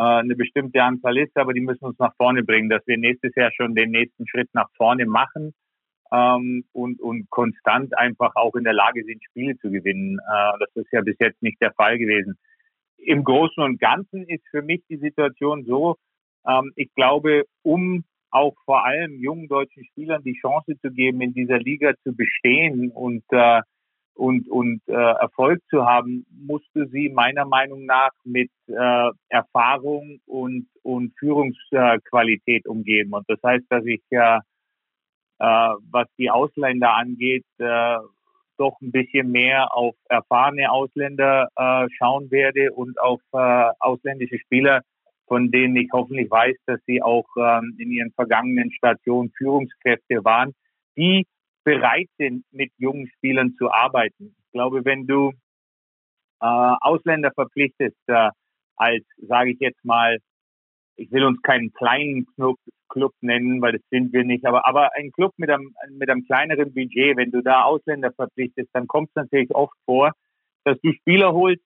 eine 0.00 0.36
bestimmte 0.36 0.82
Anzahl 0.82 1.16
ist, 1.18 1.36
aber 1.36 1.54
die 1.54 1.60
müssen 1.60 1.84
uns 1.84 1.98
nach 1.98 2.14
vorne 2.16 2.42
bringen, 2.42 2.68
dass 2.68 2.86
wir 2.86 2.98
nächstes 2.98 3.34
Jahr 3.34 3.50
schon 3.52 3.74
den 3.74 3.90
nächsten 3.90 4.26
Schritt 4.28 4.48
nach 4.52 4.68
vorne 4.76 5.06
machen 5.06 5.54
ähm, 6.12 6.64
und, 6.72 7.00
und 7.00 7.28
konstant 7.30 7.96
einfach 7.96 8.36
auch 8.36 8.54
in 8.54 8.64
der 8.64 8.72
Lage 8.72 9.04
sind, 9.04 9.22
Spiele 9.24 9.56
zu 9.58 9.70
gewinnen. 9.70 10.18
Äh, 10.18 10.58
das 10.60 10.68
ist 10.74 10.92
ja 10.92 11.00
bis 11.00 11.16
jetzt 11.18 11.42
nicht 11.42 11.60
der 11.60 11.72
Fall 11.72 11.98
gewesen. 11.98 12.38
Im 12.98 13.24
Großen 13.24 13.62
und 13.62 13.80
Ganzen 13.80 14.24
ist 14.28 14.44
für 14.50 14.62
mich 14.62 14.82
die 14.88 14.98
Situation 14.98 15.64
so, 15.64 15.96
ähm, 16.46 16.72
ich 16.76 16.92
glaube, 16.94 17.44
um 17.62 18.04
auch 18.30 18.54
vor 18.64 18.84
allem 18.84 19.18
jungen 19.18 19.48
deutschen 19.48 19.84
Spielern 19.84 20.22
die 20.22 20.38
Chance 20.40 20.78
zu 20.80 20.90
geben, 20.90 21.20
in 21.20 21.32
dieser 21.32 21.58
Liga 21.58 21.94
zu 22.02 22.14
bestehen 22.14 22.90
und 22.90 23.24
äh, 23.30 23.62
und, 24.16 24.48
und 24.48 24.80
äh, 24.88 24.92
Erfolg 24.92 25.62
zu 25.68 25.84
haben, 25.84 26.26
musste 26.30 26.88
sie 26.88 27.10
meiner 27.10 27.44
Meinung 27.44 27.84
nach 27.84 28.10
mit 28.24 28.50
äh, 28.66 29.10
Erfahrung 29.28 30.20
und, 30.26 30.68
und 30.82 31.12
Führungsqualität 31.18 32.66
umgeben. 32.66 33.12
Und 33.12 33.28
das 33.28 33.38
heißt, 33.44 33.66
dass 33.68 33.84
ich 33.84 34.02
ja, 34.10 34.38
äh, 35.38 35.74
was 35.90 36.08
die 36.18 36.30
Ausländer 36.30 36.94
angeht, 36.94 37.44
äh, 37.58 37.98
doch 38.58 38.80
ein 38.80 38.90
bisschen 38.90 39.30
mehr 39.30 39.74
auf 39.76 39.94
erfahrene 40.08 40.70
Ausländer 40.70 41.48
äh, 41.56 41.86
schauen 41.98 42.30
werde 42.30 42.72
und 42.72 42.98
auf 42.98 43.20
äh, 43.32 43.70
ausländische 43.80 44.38
Spieler, 44.38 44.80
von 45.26 45.50
denen 45.50 45.76
ich 45.76 45.90
hoffentlich 45.92 46.30
weiß, 46.30 46.56
dass 46.64 46.80
sie 46.86 47.02
auch 47.02 47.26
ähm, 47.36 47.76
in 47.78 47.90
ihren 47.90 48.12
vergangenen 48.12 48.72
Stationen 48.72 49.30
Führungskräfte 49.36 50.24
waren, 50.24 50.54
die 50.96 51.26
bereit 51.66 52.08
sind, 52.16 52.44
mit 52.52 52.70
jungen 52.78 53.08
Spielern 53.16 53.54
zu 53.58 53.70
arbeiten. 53.72 54.36
Ich 54.38 54.52
glaube, 54.52 54.84
wenn 54.84 55.06
du 55.06 55.32
äh, 56.40 56.74
Ausländer 56.80 57.32
verpflichtest, 57.32 57.96
äh, 58.06 58.30
als, 58.76 59.04
sage 59.16 59.50
ich 59.50 59.58
jetzt 59.58 59.84
mal, 59.84 60.18
ich 60.94 61.10
will 61.10 61.24
uns 61.24 61.42
keinen 61.42 61.72
kleinen 61.72 62.24
Club, 62.36 62.56
Club 62.88 63.12
nennen, 63.20 63.60
weil 63.60 63.72
das 63.72 63.82
sind 63.90 64.12
wir 64.12 64.22
nicht, 64.22 64.46
aber, 64.46 64.64
aber 64.64 64.90
ein 64.94 65.10
Club 65.10 65.32
mit 65.38 65.50
einem, 65.50 65.74
mit 65.90 66.08
einem 66.08 66.24
kleineren 66.24 66.72
Budget, 66.72 67.16
wenn 67.16 67.32
du 67.32 67.42
da 67.42 67.64
Ausländer 67.64 68.12
verpflichtest, 68.12 68.70
dann 68.72 68.86
kommt 68.86 69.08
es 69.08 69.16
natürlich 69.16 69.50
oft 69.50 69.76
vor, 69.86 70.12
dass 70.64 70.78
du 70.82 70.92
Spieler 70.92 71.32
holst, 71.32 71.62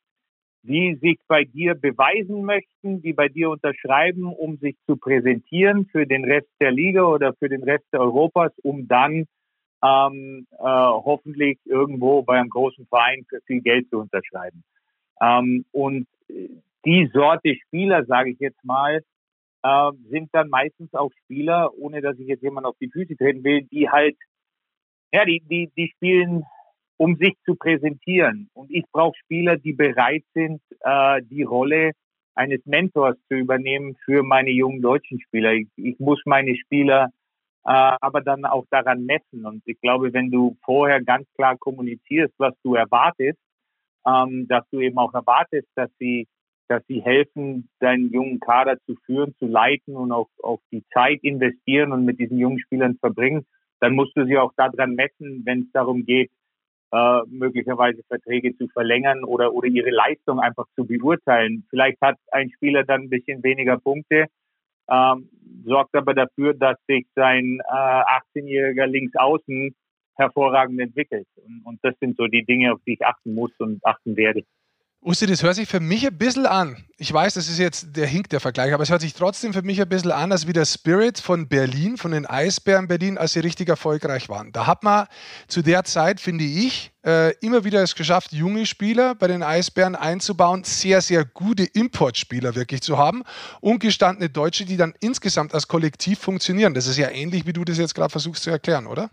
die 0.63 0.99
sich 1.03 1.19
bei 1.29 1.45
dir 1.45 1.75
beweisen 1.75 2.43
möchten, 2.45 3.03
die 3.03 3.13
bei 3.13 3.29
dir 3.29 3.51
unterschreiben, 3.51 4.25
um 4.25 4.57
sich 4.57 4.77
zu 4.87 4.97
präsentieren 4.97 5.87
für 5.93 6.07
den 6.07 6.25
Rest 6.25 6.49
der 6.59 6.71
Liga 6.71 7.03
oder 7.05 7.35
für 7.35 7.51
den 7.51 7.63
Rest 7.63 7.87
Europas, 7.93 8.53
um 8.63 8.89
dann 8.89 9.27
ähm, 9.83 10.47
äh, 10.53 10.59
hoffentlich 10.59 11.59
irgendwo 11.65 12.23
bei 12.23 12.39
einem 12.39 12.51
großen 12.51 12.87
Verein 12.87 13.25
für 13.29 13.41
viel 13.47 13.61
Geld 13.61 13.89
zu 13.91 13.99
unterschreiben. 13.99 14.63
Ähm, 15.21 15.65
und 15.73 16.07
die 16.85 17.11
Sorte 17.13 17.55
Spieler, 17.67 18.05
sage 18.05 18.31
ich 18.31 18.39
jetzt 18.39 18.63
mal, 18.65 19.03
äh, 19.63 19.91
sind 20.09 20.31
dann 20.33 20.49
meistens 20.49 20.93
auch 20.95 21.11
Spieler, 21.25 21.71
ohne 21.79 22.01
dass 22.01 22.19
ich 22.19 22.29
jetzt 22.29 22.43
jemand 22.43 22.67
auf 22.67 22.77
die 22.81 22.91
Füße 22.91 23.17
treten 23.17 23.45
will, 23.45 23.63
die 23.63 23.89
halt, 23.91 24.17
ja, 25.13 25.25
die, 25.25 25.43
die, 25.51 25.71
die 25.77 25.93
spielen, 25.97 26.45
um 26.97 27.17
sich 27.17 27.35
zu 27.45 27.55
präsentieren. 27.55 28.49
Und 28.55 28.71
ich 28.71 28.85
brauche 28.93 29.17
Spieler, 29.19 29.57
die 29.57 29.73
bereit 29.73 30.25
sind, 30.35 30.61
äh, 30.81 31.23
die 31.23 31.43
Rolle 31.43 31.93
eines 32.35 32.65
Mentors 32.65 33.17
zu 33.29 33.35
übernehmen 33.35 33.97
für 34.05 34.23
meine 34.23 34.51
jungen 34.51 34.81
deutschen 34.81 35.21
Spieler. 35.21 35.53
Ich, 35.53 35.69
ich 35.77 35.99
muss 35.99 36.21
meine 36.25 36.57
Spieler 36.57 37.11
aber 37.63 38.21
dann 38.23 38.45
auch 38.45 38.65
daran 38.71 39.05
messen. 39.05 39.45
Und 39.45 39.63
ich 39.67 39.81
glaube, 39.81 40.13
wenn 40.13 40.31
du 40.31 40.57
vorher 40.65 41.03
ganz 41.03 41.27
klar 41.35 41.57
kommunizierst, 41.59 42.35
was 42.39 42.55
du 42.63 42.75
erwartest, 42.75 43.39
ähm, 44.07 44.47
dass 44.49 44.65
du 44.71 44.81
eben 44.81 44.99
auch 44.99 45.13
erwartest, 45.15 45.69
dass 45.75 45.91
sie, 45.99 46.27
dass 46.69 46.83
sie 46.87 47.03
helfen, 47.03 47.69
deinen 47.81 48.11
jungen 48.11 48.41
Kader 48.41 48.79
zu 48.87 48.97
führen, 49.05 49.35
zu 49.39 49.47
leiten 49.47 49.97
und 49.97 50.13
auch, 50.13 50.29
auch 50.43 50.61
die 50.73 50.85
Zeit 50.93 51.21
investieren 51.23 51.93
und 51.93 52.05
mit 52.05 52.19
diesen 52.19 52.39
jungen 52.39 52.61
Spielern 52.61 52.97
verbringen, 52.97 53.45
dann 53.81 53.95
musst 53.95 54.17
du 54.17 54.25
sie 54.27 54.39
auch 54.39 54.53
daran 54.57 54.95
messen, 54.95 55.43
wenn 55.45 55.63
es 55.63 55.73
darum 55.73 56.05
geht, 56.05 56.31
äh, 56.93 57.21
möglicherweise 57.29 58.03
Verträge 58.09 58.57
zu 58.57 58.69
verlängern 58.69 59.25
oder, 59.25 59.53
oder 59.53 59.69
ihre 59.69 59.91
Leistung 59.91 60.41
einfach 60.41 60.67
zu 60.75 60.85
beurteilen. 60.85 61.65
Vielleicht 61.71 62.01
hat 62.01 62.17
ein 62.33 62.51
Spieler 62.51 62.85
dann 62.85 63.03
ein 63.03 63.11
bisschen 63.11 63.43
weniger 63.43 63.79
Punkte, 63.79 64.27
ähm, 64.91 65.29
sorgt 65.65 65.95
aber 65.95 66.15
dafür, 66.15 66.55
dass 66.55 66.77
sich 66.87 67.07
sein 67.15 67.61
äh, 67.69 67.73
18-jähriger 67.73 68.87
Linksaußen 68.87 69.75
hervorragend 70.17 70.81
entwickelt. 70.81 71.27
Und, 71.37 71.63
und 71.65 71.79
das 71.83 71.95
sind 72.01 72.17
so 72.17 72.27
die 72.27 72.45
Dinge, 72.45 72.73
auf 72.73 72.81
die 72.87 72.95
ich 72.95 73.05
achten 73.05 73.35
muss 73.35 73.53
und 73.59 73.85
achten 73.85 74.17
werde. 74.17 74.43
Usti, 75.03 75.25
das 75.25 75.43
hört 75.43 75.55
sich 75.55 75.67
für 75.67 75.81
mich 75.81 76.07
ein 76.07 76.19
bisschen 76.19 76.45
an. 76.45 76.85
Ich 76.99 77.11
weiß, 77.11 77.33
das 77.33 77.49
ist 77.49 77.59
jetzt 77.59 77.97
der 77.97 78.07
Hink, 78.07 78.29
der 78.29 78.39
Vergleich, 78.39 78.75
aber 78.75 78.83
es 78.83 78.91
hört 78.91 79.01
sich 79.01 79.15
trotzdem 79.15 79.55
für 79.55 79.63
mich 79.63 79.81
ein 79.81 79.89
bisschen 79.89 80.13
an, 80.13 80.31
als 80.31 80.47
wie 80.47 80.53
der 80.53 80.67
Spirit 80.67 81.19
von 81.19 81.49
Berlin, 81.49 81.97
von 81.97 82.11
den 82.11 82.27
Eisbären 82.27 82.87
Berlin, 82.87 83.17
als 83.17 83.33
sie 83.33 83.41
richtig 83.41 83.71
erfolgreich 83.71 84.29
waren. 84.29 84.53
Da 84.53 84.67
hat 84.67 84.83
man 84.83 85.07
zu 85.49 85.63
der 85.63 85.85
Zeit, 85.85 86.21
finde 86.21 86.45
ich, 86.45 86.93
äh, 87.03 87.33
immer 87.39 87.65
wieder 87.65 87.83
es 87.83 87.95
geschafft, 87.95 88.33
junge 88.33 88.67
Spieler 88.67 89.15
bei 89.15 89.27
den 89.27 89.43
Eisbären 89.43 89.97
einzubauen, 89.97 90.65
sehr, 90.65 91.01
sehr 91.01 91.25
gute 91.25 91.65
Importspieler 91.65 92.55
wirklich 92.55 92.83
zu 92.83 92.99
haben 92.99 93.23
und 93.63 93.79
gestandene 93.79 94.29
Deutsche, 94.29 94.67
die 94.67 94.77
dann 94.77 94.93
insgesamt 95.01 95.55
als 95.55 95.67
Kollektiv 95.67 96.19
funktionieren. 96.19 96.75
Das 96.75 96.87
ist 96.87 96.99
ja 96.99 97.09
ähnlich, 97.09 97.47
wie 97.47 97.55
du 97.55 97.65
das 97.65 97.79
jetzt 97.79 97.95
gerade 97.95 98.11
versuchst 98.11 98.43
zu 98.43 98.51
erklären, 98.51 98.87
oder? 98.87 99.09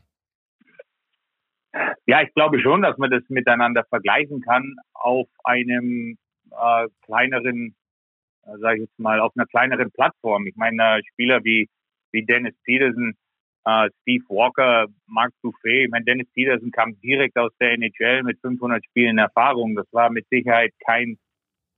Ja, 2.06 2.22
ich 2.22 2.34
glaube 2.34 2.60
schon, 2.62 2.82
dass 2.82 2.98
man 2.98 3.12
das 3.12 3.24
miteinander 3.30 3.84
vergleichen 3.86 4.42
kann 4.42 4.76
auf 4.94 5.28
einem 5.44 6.18
äh, 6.52 6.88
kleineren, 7.06 7.76
äh, 8.46 8.58
sage 8.60 8.78
ich 8.78 8.82
jetzt 8.84 9.00
mal, 9.00 9.20
auf 9.20 9.34
einer 9.36 9.46
kleineren 9.46 9.92
Plattform. 9.92 10.48
Ich 10.48 10.56
meine, 10.56 11.02
Spieler 11.12 11.44
wie, 11.44 11.70
wie 12.12 12.24
Dennis 12.26 12.56
Peterson, 12.64 13.16
äh, 13.66 13.90
Steve 14.02 14.24
Walker, 14.30 14.88
Mark 15.08 15.34
Buffet. 15.42 15.86
Ich 15.86 15.90
meine, 15.90 16.06
Dennis 16.06 16.28
Peterson 16.34 16.72
kam 16.72 17.00
direkt 17.02 17.38
aus 17.38 17.52
der 17.60 17.74
NHL 17.74 18.24
mit 18.24 18.40
500 18.40 18.84
Spielen 18.86 19.18
Erfahrung. 19.18 19.76
Das 19.76 19.88
war 19.92 20.10
mit 20.10 20.28
Sicherheit 20.30 20.74
kein 20.86 21.18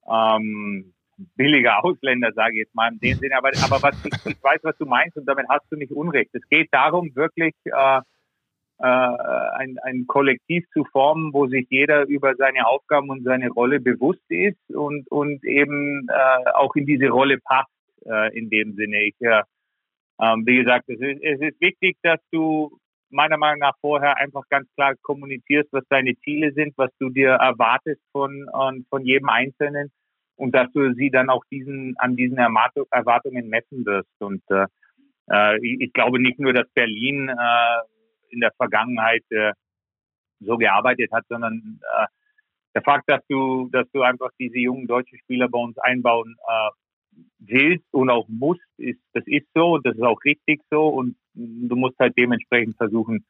ähm, 0.07 0.93
billiger 1.35 1.83
Ausländer, 1.83 2.31
sage 2.33 2.53
ich 2.53 2.59
jetzt 2.59 2.75
mal 2.75 2.91
in 2.91 2.99
dem 2.99 3.17
Sinne. 3.17 3.38
Aber, 3.38 3.49
aber 3.63 3.81
was 3.81 4.05
ich, 4.05 4.13
ich 4.25 4.43
weiß, 4.43 4.59
was 4.63 4.77
du 4.77 4.85
meinst 4.85 5.17
und 5.17 5.25
damit 5.25 5.47
hast 5.49 5.65
du 5.71 5.75
nicht 5.75 5.91
Unrecht. 5.91 6.29
Es 6.33 6.47
geht 6.49 6.69
darum, 6.71 7.15
wirklich 7.15 7.53
äh, 7.65 8.01
äh, 8.80 8.86
ein, 8.86 9.78
ein 9.84 10.08
Kollektiv 10.08 10.65
zu 10.74 10.86
formen, 10.86 11.34
wo 11.34 11.48
sich 11.48 11.68
jeder 11.70 12.08
über 12.08 12.36
seine 12.36 12.65
Aufgaben 12.65 13.10
und 13.10 13.24
seine 13.24 13.50
Rolle 13.50 13.80
bewusst 13.80 14.24
ist 14.30 14.58
und, 14.70 15.10
und 15.12 15.44
eben 15.44 16.08
äh, 16.10 16.50
auch 16.52 16.76
in 16.76 16.86
diese 16.86 17.10
Rolle 17.10 17.39
passt 17.39 17.70
äh, 18.06 18.38
in 18.38 18.50
dem 18.50 18.76
Sinne. 18.76 19.04
Ich, 19.04 19.15
äh, 19.20 19.44
ähm, 20.22 20.46
wie 20.46 20.58
gesagt, 20.58 20.88
es 20.88 21.00
ist, 21.00 21.22
es 21.22 21.42
ist 21.42 21.62
wichtig, 21.62 21.98
dass 22.04 22.20
du 22.32 22.78
meiner 23.10 23.38
Meinung 23.38 23.60
nach 23.60 23.76
vorher 23.82 24.18
einfach 24.18 24.44
ganz 24.50 24.68
klar 24.76 24.94
kommunizierst, 25.02 25.68
was 25.72 25.84
deine 25.89 26.15
Ziele 26.20 26.54
sind, 26.54 26.74
was 26.78 26.92
du 27.00 27.10
dir 27.10 27.32
erwartest 27.32 28.02
von, 28.12 28.48
von 28.89 29.04
jedem 29.04 29.30
Einzelnen 29.30 29.92
und 30.36 30.54
dass 30.56 30.72
du 30.74 30.94
sie 30.94 31.10
dann 31.10 31.30
auch 31.30 31.44
diesen, 31.52 31.96
an 31.98 32.15
diesen 32.15 32.38
Erwartungen 32.38 33.50
messen 33.50 33.86
wirst. 33.86 34.10
Und 34.20 34.44
äh, 34.50 34.68
äh 35.30 35.58
ich 35.62 35.92
glaube 35.92 36.22
nicht 36.22 36.39
nur, 36.39 36.54
dass 36.54 36.70
Berlin 36.74 37.30
äh, 37.30 37.98
in 38.30 38.39
der 38.39 38.52
Vergangenheit 38.58 39.24
äh, 39.30 39.54
so 40.39 40.58
gearbeitet 40.58 41.12
hat, 41.12 41.26
sondern 41.30 41.80
äh, 41.82 42.06
der 42.76 42.82
Fakt, 42.84 43.10
dass 43.10 43.22
du, 43.28 43.70
dass 43.72 43.88
du 43.92 44.04
einfach 44.04 44.30
diese 44.39 44.60
jungen 44.60 44.88
deutschen 44.88 45.18
Spieler 45.20 45.50
bei 45.50 45.60
uns 45.60 45.78
einbauen 45.80 46.36
äh, 46.48 46.70
willst 47.39 47.86
und 47.92 48.10
auch 48.10 48.28
musst, 48.28 48.62
ist, 48.78 49.00
das 49.13 49.24
ist 49.26 49.48
so, 49.54 49.78
das 49.80 49.96
ist 49.96 50.04
auch 50.04 50.24
richtig 50.24 50.62
so 50.70 50.88
und 50.88 51.15
du 51.34 51.76
musst 51.76 51.98
halt 52.00 52.18
dementsprechend 52.18 52.78
versuchen, 52.78 53.26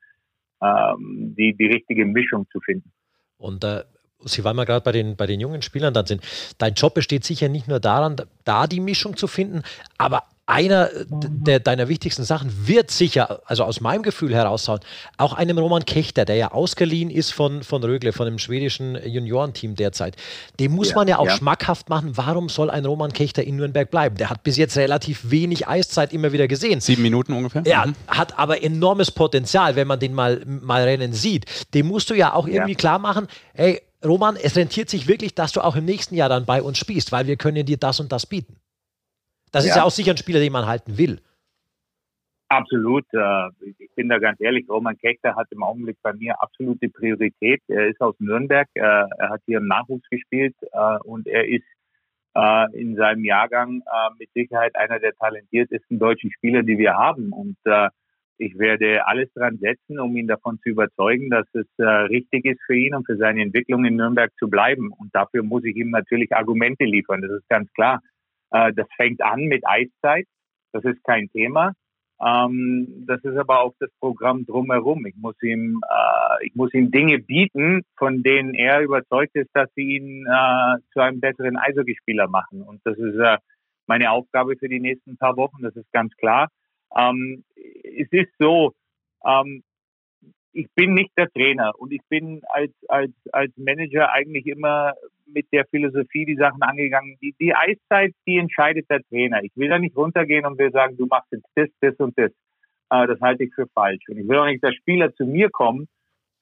ähm, 0.61 1.35
die, 1.37 1.55
die 1.55 1.67
richtige 1.67 2.05
Mischung 2.05 2.47
zu 2.51 2.59
finden. 2.59 2.91
Und 3.37 3.63
äh, 3.63 3.83
Sie 4.25 4.43
waren 4.43 4.57
mal 4.57 4.65
gerade 4.65 4.83
bei 4.83 4.91
den, 4.91 5.15
bei 5.15 5.27
den 5.27 5.39
jungen 5.39 5.61
Spielern 5.61 5.93
dann 5.93 6.05
sind. 6.05 6.21
Dein 6.57 6.73
Job 6.73 6.93
besteht 6.93 7.23
sicher 7.23 7.47
nicht 7.47 7.69
nur 7.69 7.79
daran, 7.79 8.17
da 8.43 8.67
die 8.67 8.81
Mischung 8.81 9.15
zu 9.15 9.27
finden, 9.27 9.63
aber 9.97 10.23
einer 10.49 10.89
der, 11.05 11.59
deiner 11.59 11.89
wichtigsten 11.89 12.23
Sachen 12.23 12.67
wird 12.67 12.89
sicher, 12.89 13.41
also 13.45 13.63
aus 13.63 13.81
meinem 13.81 14.01
Gefühl 14.01 14.33
heraushauen, 14.33 14.79
auch 15.17 15.33
einem 15.33 15.59
Roman 15.59 15.85
Kechter, 15.85 16.25
der 16.25 16.37
ja 16.37 16.51
ausgeliehen 16.51 17.11
ist 17.11 17.31
von, 17.31 17.61
von 17.61 17.83
Rögle, 17.83 18.13
von 18.13 18.25
dem 18.25 18.39
schwedischen 18.39 18.97
Juniorenteam 19.05 19.75
derzeit. 19.75 20.15
Dem 20.59 20.71
muss 20.71 20.89
ja, 20.89 20.95
man 20.95 21.07
ja 21.07 21.19
auch 21.19 21.27
ja. 21.27 21.37
schmackhaft 21.37 21.89
machen, 21.89 22.17
warum 22.17 22.49
soll 22.49 22.71
ein 22.71 22.83
Roman 22.83 23.13
Kechter 23.13 23.43
in 23.43 23.57
Nürnberg 23.57 23.91
bleiben? 23.91 24.17
Der 24.17 24.31
hat 24.31 24.41
bis 24.41 24.57
jetzt 24.57 24.75
relativ 24.75 25.29
wenig 25.29 25.67
Eiszeit 25.67 26.13
immer 26.13 26.31
wieder 26.31 26.47
gesehen. 26.47 26.81
Sieben 26.81 27.03
Minuten 27.03 27.33
ungefähr? 27.33 27.61
Er 27.65 27.85
mhm. 27.85 27.95
hat 28.07 28.39
aber 28.39 28.63
enormes 28.63 29.11
Potenzial, 29.11 29.75
wenn 29.75 29.87
man 29.87 29.99
den 29.99 30.15
mal, 30.15 30.41
mal 30.45 30.81
rennen 30.81 31.13
sieht. 31.13 31.45
Dem 31.75 31.87
musst 31.87 32.09
du 32.09 32.15
ja 32.15 32.33
auch 32.33 32.47
irgendwie 32.47 32.71
ja. 32.71 32.77
klar 32.77 32.97
machen, 32.97 33.27
hey, 33.53 33.81
Roman, 34.03 34.35
es 34.35 34.55
rentiert 34.55 34.89
sich 34.89 35.07
wirklich, 35.07 35.35
dass 35.35 35.51
du 35.51 35.61
auch 35.61 35.75
im 35.75 35.85
nächsten 35.85 36.15
Jahr 36.15 36.29
dann 36.29 36.45
bei 36.45 36.63
uns 36.63 36.79
spielst, 36.79 37.11
weil 37.11 37.27
wir 37.27 37.35
können 37.35 37.65
dir 37.67 37.77
das 37.77 37.99
und 37.99 38.11
das 38.11 38.25
bieten. 38.25 38.55
Das 39.51 39.65
ja. 39.65 39.71
ist 39.71 39.77
ja 39.77 39.83
auch 39.83 39.91
sicher 39.91 40.11
ein 40.11 40.17
Spieler, 40.17 40.39
den 40.39 40.51
man 40.51 40.67
halten 40.67 40.97
will. 40.97 41.19
Absolut. 42.49 43.05
Äh, 43.13 43.49
ich 43.77 43.91
bin 43.95 44.09
da 44.09 44.17
ganz 44.17 44.41
ehrlich, 44.41 44.67
Roman 44.67 44.97
Kechter 44.97 45.35
hat 45.35 45.47
im 45.51 45.61
Augenblick 45.61 45.97
bei 46.01 46.13
mir 46.13 46.41
absolute 46.41 46.89
Priorität. 46.89 47.61
Er 47.67 47.87
ist 47.87 48.01
aus 48.01 48.15
Nürnberg, 48.19 48.67
äh, 48.73 48.81
er 48.81 49.29
hat 49.29 49.41
hier 49.45 49.59
im 49.59 49.67
Nachwuchs 49.67 50.09
gespielt 50.09 50.55
äh, 50.71 50.97
und 51.03 51.27
er 51.27 51.47
ist 51.47 51.63
in 52.73 52.95
seinem 52.95 53.25
Jahrgang 53.25 53.81
mit 54.17 54.29
Sicherheit 54.33 54.73
einer 54.75 54.99
der 54.99 55.13
talentiertesten 55.15 55.99
deutschen 55.99 56.31
Spieler, 56.31 56.63
die 56.63 56.77
wir 56.77 56.93
haben. 56.93 57.33
Und 57.33 57.57
ich 58.37 58.57
werde 58.57 59.05
alles 59.07 59.27
dran 59.33 59.57
setzen, 59.57 59.99
um 59.99 60.15
ihn 60.15 60.27
davon 60.27 60.57
zu 60.61 60.69
überzeugen, 60.69 61.31
dass 61.31 61.47
es 61.53 61.65
richtig 61.79 62.45
ist 62.45 62.61
für 62.65 62.75
ihn 62.75 62.95
und 62.95 63.05
für 63.05 63.17
seine 63.17 63.41
Entwicklung 63.41 63.83
in 63.83 63.97
Nürnberg 63.97 64.31
zu 64.37 64.47
bleiben. 64.47 64.93
Und 64.93 65.13
dafür 65.13 65.43
muss 65.43 65.65
ich 65.65 65.75
ihm 65.75 65.89
natürlich 65.89 66.33
Argumente 66.33 66.85
liefern. 66.85 67.21
Das 67.21 67.31
ist 67.31 67.49
ganz 67.49 67.69
klar. 67.73 67.99
Äh, 68.51 68.73
das 68.73 68.87
fängt 68.95 69.21
an 69.21 69.41
mit 69.45 69.65
Eiszeit. 69.65 70.27
Das 70.71 70.83
ist 70.83 71.03
kein 71.03 71.29
Thema. 71.31 71.73
Ähm, 72.21 73.05
das 73.07 73.23
ist 73.23 73.37
aber 73.37 73.61
auch 73.61 73.73
das 73.79 73.89
Programm 73.99 74.45
drumherum. 74.45 75.05
Ich 75.05 75.15
muss 75.15 75.41
ihm, 75.41 75.81
äh, 75.89 76.45
ich 76.45 76.53
muss 76.55 76.73
ihm 76.73 76.91
Dinge 76.91 77.19
bieten, 77.19 77.83
von 77.97 78.23
denen 78.23 78.53
er 78.53 78.81
überzeugt 78.81 79.35
ist, 79.35 79.49
dass 79.53 79.69
sie 79.75 79.95
ihn 79.97 80.25
äh, 80.25 80.75
zu 80.91 80.99
einem 80.99 81.21
besseren 81.21 81.57
Eishockeyspieler 81.57 82.27
machen. 82.27 82.61
Und 82.61 82.81
das 82.83 82.97
ist 82.97 83.15
äh, 83.15 83.37
meine 83.87 84.11
Aufgabe 84.11 84.55
für 84.57 84.67
die 84.67 84.81
nächsten 84.81 85.17
paar 85.17 85.37
Wochen. 85.37 85.61
Das 85.61 85.75
ist 85.75 85.91
ganz 85.93 86.13
klar. 86.17 86.49
Ähm, 86.95 87.45
es 87.55 88.07
ist 88.11 88.31
so, 88.37 88.73
ähm, 89.25 89.63
ich 90.53 90.67
bin 90.75 90.93
nicht 90.93 91.11
der 91.17 91.29
Trainer 91.29 91.73
und 91.77 91.91
ich 91.91 92.01
bin 92.09 92.41
als, 92.49 92.71
als, 92.87 93.11
als 93.31 93.51
Manager 93.57 94.11
eigentlich 94.11 94.47
immer 94.47 94.93
mit 95.25 95.47
der 95.51 95.65
Philosophie 95.65 96.25
die 96.25 96.35
Sachen 96.35 96.61
angegangen. 96.61 97.17
Die, 97.21 97.35
die 97.39 97.53
Eiszeit, 97.55 98.13
die 98.27 98.37
entscheidet 98.37 98.89
der 98.89 99.01
Trainer. 99.03 99.43
Ich 99.43 99.51
will 99.55 99.69
da 99.69 99.77
nicht 99.77 99.95
runtergehen 99.95 100.45
und 100.45 100.57
will 100.57 100.71
sagen, 100.71 100.97
du 100.97 101.05
machst 101.05 101.31
jetzt 101.31 101.47
das, 101.55 101.69
das 101.81 101.95
und 101.97 102.17
das. 102.17 102.31
Äh, 102.89 103.07
das 103.07 103.21
halte 103.21 103.43
ich 103.43 103.53
für 103.53 103.67
falsch. 103.67 104.03
Und 104.09 104.17
ich 104.17 104.27
will 104.27 104.37
auch 104.37 104.45
nicht, 104.45 104.63
dass 104.63 104.75
Spieler 104.75 105.13
zu 105.13 105.25
mir 105.25 105.49
kommen 105.49 105.87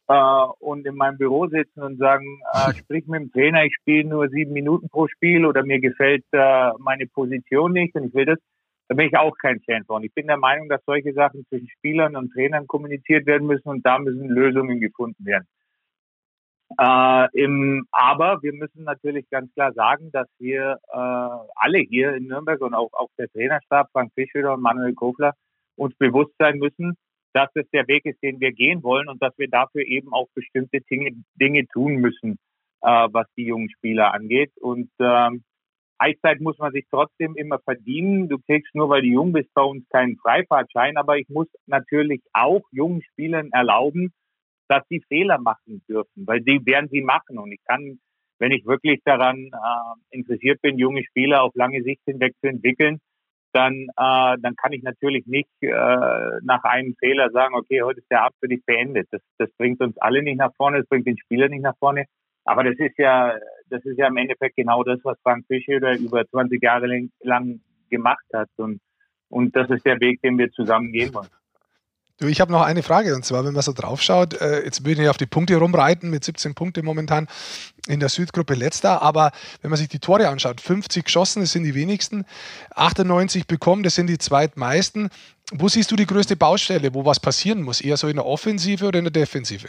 äh, 0.07 0.45
und 0.59 0.85
in 0.85 0.95
meinem 0.95 1.17
Büro 1.17 1.47
sitzen 1.47 1.81
und 1.81 1.97
sagen, 1.97 2.39
äh, 2.53 2.73
sprich 2.77 3.07
mit 3.07 3.21
dem 3.21 3.31
Trainer, 3.31 3.65
ich 3.65 3.75
spiele 3.75 4.07
nur 4.07 4.29
sieben 4.29 4.53
Minuten 4.53 4.89
pro 4.89 5.07
Spiel 5.07 5.45
oder 5.45 5.63
mir 5.63 5.79
gefällt 5.79 6.23
äh, 6.31 6.71
meine 6.79 7.07
Position 7.07 7.73
nicht 7.73 7.95
und 7.95 8.05
ich 8.05 8.13
will 8.13 8.25
das. 8.25 8.39
Da 8.87 8.95
bin 8.95 9.07
ich 9.07 9.17
auch 9.17 9.35
kein 9.37 9.59
Fan 9.61 9.83
von. 9.85 10.03
Ich 10.03 10.13
bin 10.13 10.27
der 10.27 10.37
Meinung, 10.37 10.69
dass 10.69 10.81
solche 10.85 11.13
Sachen 11.13 11.45
zwischen 11.47 11.69
Spielern 11.69 12.15
und 12.15 12.31
Trainern 12.31 12.67
kommuniziert 12.67 13.25
werden 13.25 13.47
müssen 13.47 13.67
und 13.67 13.85
da 13.85 13.99
müssen 13.99 14.29
Lösungen 14.29 14.79
gefunden 14.79 15.25
werden. 15.25 15.47
Äh, 16.77 17.27
im, 17.33 17.87
aber 17.91 18.41
wir 18.43 18.53
müssen 18.53 18.83
natürlich 18.83 19.29
ganz 19.29 19.53
klar 19.53 19.73
sagen, 19.73 20.11
dass 20.11 20.27
wir 20.37 20.77
äh, 20.91 20.97
alle 21.55 21.79
hier 21.79 22.13
in 22.15 22.27
Nürnberg 22.27 22.61
und 22.61 22.73
auch, 22.73 22.91
auch 22.93 23.09
der 23.17 23.29
Trainerstab, 23.29 23.89
Frank 23.91 24.11
Fischöder 24.13 24.53
und 24.53 24.61
Manuel 24.61 24.93
Kofler, 24.93 25.33
uns 25.75 25.95
bewusst 25.95 26.33
sein 26.37 26.57
müssen, 26.57 26.97
dass 27.33 27.49
es 27.55 27.69
der 27.71 27.87
Weg 27.87 28.05
ist, 28.05 28.21
den 28.21 28.39
wir 28.39 28.51
gehen 28.51 28.83
wollen 28.83 29.07
und 29.07 29.21
dass 29.21 29.37
wir 29.37 29.47
dafür 29.47 29.85
eben 29.85 30.13
auch 30.13 30.27
bestimmte 30.33 30.81
Dinge, 30.81 31.11
Dinge 31.35 31.67
tun 31.67 31.95
müssen, 31.95 32.37
äh, 32.81 33.07
was 33.11 33.27
die 33.37 33.45
jungen 33.45 33.69
Spieler 33.69 34.13
angeht. 34.13 34.51
Und 34.59 34.89
ähm, 34.99 35.43
Eiszeit 35.99 36.39
muss 36.41 36.57
man 36.59 36.71
sich 36.71 36.85
trotzdem 36.89 37.35
immer 37.35 37.59
verdienen. 37.59 38.29
Du 38.29 38.37
kriegst 38.39 38.73
nur, 38.75 38.89
weil 38.89 39.01
du 39.01 39.07
jung 39.07 39.33
bist, 39.33 39.53
bei 39.53 39.63
uns 39.63 39.87
keinen 39.89 40.17
Freifahrtschein, 40.17 40.97
aber 40.97 41.17
ich 41.17 41.27
muss 41.29 41.47
natürlich 41.65 42.21
auch 42.33 42.61
jungen 42.71 43.01
Spielern 43.03 43.49
erlauben, 43.51 44.13
dass 44.67 44.83
sie 44.89 45.01
Fehler 45.07 45.39
machen 45.39 45.81
dürfen, 45.87 46.27
weil 46.27 46.41
die 46.41 46.65
werden 46.65 46.89
sie 46.91 47.01
machen. 47.01 47.37
Und 47.37 47.51
ich 47.51 47.63
kann, 47.65 47.99
wenn 48.39 48.51
ich 48.51 48.65
wirklich 48.65 49.01
daran 49.05 49.49
äh, 49.51 50.15
interessiert 50.15 50.61
bin, 50.61 50.77
junge 50.77 51.03
Spieler 51.03 51.43
auf 51.43 51.55
lange 51.55 51.81
Sicht 51.83 52.01
hinweg 52.05 52.33
zu 52.41 52.47
entwickeln, 52.47 52.99
dann, 53.53 53.87
äh, 53.97 54.37
dann 54.39 54.55
kann 54.55 54.73
ich 54.73 54.83
natürlich 54.83 55.25
nicht 55.25 55.49
äh, 55.61 55.69
nach 56.43 56.63
einem 56.63 56.95
Fehler 56.99 57.31
sagen, 57.31 57.55
okay, 57.55 57.81
heute 57.81 58.01
ist 58.01 58.11
der 58.11 58.23
Abend 58.23 58.35
für 58.39 58.47
dich 58.47 58.63
beendet. 58.65 59.07
Das, 59.11 59.21
das 59.37 59.49
bringt 59.57 59.81
uns 59.81 59.97
alle 59.97 60.21
nicht 60.21 60.37
nach 60.37 60.53
vorne, 60.55 60.79
das 60.79 60.87
bringt 60.87 61.07
den 61.07 61.17
Spieler 61.17 61.49
nicht 61.49 61.63
nach 61.63 61.77
vorne. 61.79 62.05
Aber 62.47 62.63
das 62.63 62.75
ist 62.79 62.97
ja, 62.97 63.33
das 63.69 63.83
ist 63.83 63.97
ja 63.97 64.07
im 64.07 64.17
Endeffekt 64.17 64.55
genau 64.55 64.81
das, 64.83 64.99
was 65.03 65.17
Frank 65.21 65.45
Fischer 65.47 65.97
über 65.97 66.25
20 66.27 66.63
Jahre 66.63 66.87
lang 67.21 67.59
gemacht 67.89 68.25
hat. 68.33 68.49
Und, 68.55 68.79
und 69.29 69.53
das 69.55 69.69
ist 69.69 69.85
der 69.85 69.99
Weg, 69.99 70.21
den 70.21 70.37
wir 70.37 70.49
zusammen 70.51 70.93
gehen 70.93 71.13
wollen. 71.13 71.27
Du, 72.19 72.25
ich 72.25 72.41
habe 72.41 72.51
noch 72.51 72.63
eine 72.63 72.81
Frage 72.81 73.13
und 73.13 73.25
zwar, 73.25 73.45
wenn 73.45 73.53
man 73.53 73.61
so 73.61 73.73
drauf 73.73 74.01
schaut, 74.01 74.41
äh, 74.41 74.63
jetzt 74.63 74.83
würde 74.83 75.03
ich 75.03 75.09
auf 75.09 75.17
die 75.17 75.27
Punkte 75.27 75.55
rumreiten 75.57 76.09
mit 76.09 76.23
17 76.23 76.55
Punkten 76.55 76.83
momentan 76.83 77.27
in 77.87 77.99
der 77.99 78.09
Südgruppe 78.09 78.55
letzter, 78.55 79.03
aber 79.03 79.31
wenn 79.61 79.69
man 79.69 79.77
sich 79.77 79.87
die 79.87 79.99
Tore 79.99 80.27
anschaut, 80.27 80.59
50 80.59 81.05
geschossen, 81.05 81.41
das 81.41 81.51
sind 81.51 81.63
die 81.63 81.75
wenigsten, 81.75 82.25
98 82.73 83.45
bekommen, 83.45 83.83
das 83.83 83.93
sind 83.93 84.07
die 84.07 84.17
zweitmeisten. 84.17 85.09
Wo 85.51 85.67
siehst 85.67 85.91
du 85.91 85.95
die 85.95 86.07
größte 86.07 86.35
Baustelle, 86.35 86.95
wo 86.95 87.05
was 87.05 87.19
passieren 87.19 87.61
muss? 87.61 87.81
Eher 87.81 87.97
so 87.97 88.07
in 88.07 88.15
der 88.15 88.25
Offensive 88.25 88.87
oder 88.87 88.97
in 88.97 89.05
der 89.05 89.11
Defensive? 89.11 89.67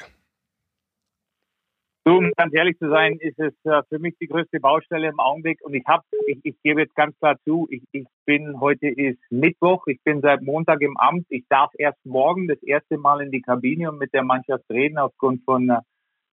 So, 2.09 2.17
um 2.17 2.33
ganz 2.39 2.55
ehrlich 2.55 2.79
zu 2.79 2.89
sein, 2.89 3.19
ist 3.21 3.39
es 3.39 3.53
äh, 3.65 3.83
für 3.91 3.99
mich 3.99 4.17
die 4.19 4.29
größte 4.29 4.61
Baustelle 4.61 5.09
im 5.09 5.21
Augenblick. 5.21 5.61
Und 5.61 5.75
ich 5.75 5.85
habe, 5.87 6.05
ich, 6.27 6.39
ich 6.43 6.55
gebe 6.63 6.81
jetzt 6.81 6.95
ganz 6.95 7.15
klar 7.19 7.37
zu, 7.45 7.69
ich, 7.71 7.83
ich 7.93 8.07
bin, 8.25 8.59
heute 8.61 8.89
ist 8.89 9.19
Mittwoch, 9.29 9.87
ich 9.89 10.03
bin 10.05 10.23
seit 10.23 10.41
Montag 10.41 10.81
im 10.81 10.97
Amt. 10.97 11.27
Ich 11.29 11.45
darf 11.51 11.71
erst 11.77 11.99
morgen 12.07 12.49
das 12.49 12.63
erste 12.63 12.97
Mal 12.97 13.21
in 13.21 13.31
die 13.31 13.43
Kabine 13.43 13.91
und 13.91 13.99
mit 13.99 14.15
der 14.15 14.23
Mannschaft 14.23 14.65
reden 14.71 14.97
aufgrund 14.97 15.45
von 15.45 15.69
äh, 15.69 15.81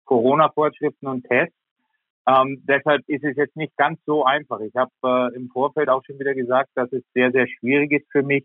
Corona-Vorschriften 0.07 1.07
und 1.07 1.23
Tests. 1.29 1.55
Ähm, 2.27 2.65
deshalb 2.67 3.05
ist 3.07 3.23
es 3.23 3.37
jetzt 3.37 3.55
nicht 3.55 3.77
ganz 3.77 4.01
so 4.07 4.25
einfach. 4.25 4.59
Ich 4.63 4.75
habe 4.75 4.91
äh, 5.05 5.37
im 5.37 5.51
Vorfeld 5.51 5.89
auch 5.89 6.03
schon 6.05 6.19
wieder 6.19 6.35
gesagt, 6.35 6.71
dass 6.75 6.93
es 6.93 7.05
sehr, 7.15 7.31
sehr 7.31 7.47
schwierig 7.47 7.93
ist 7.93 8.11
für 8.11 8.25
mich, 8.25 8.45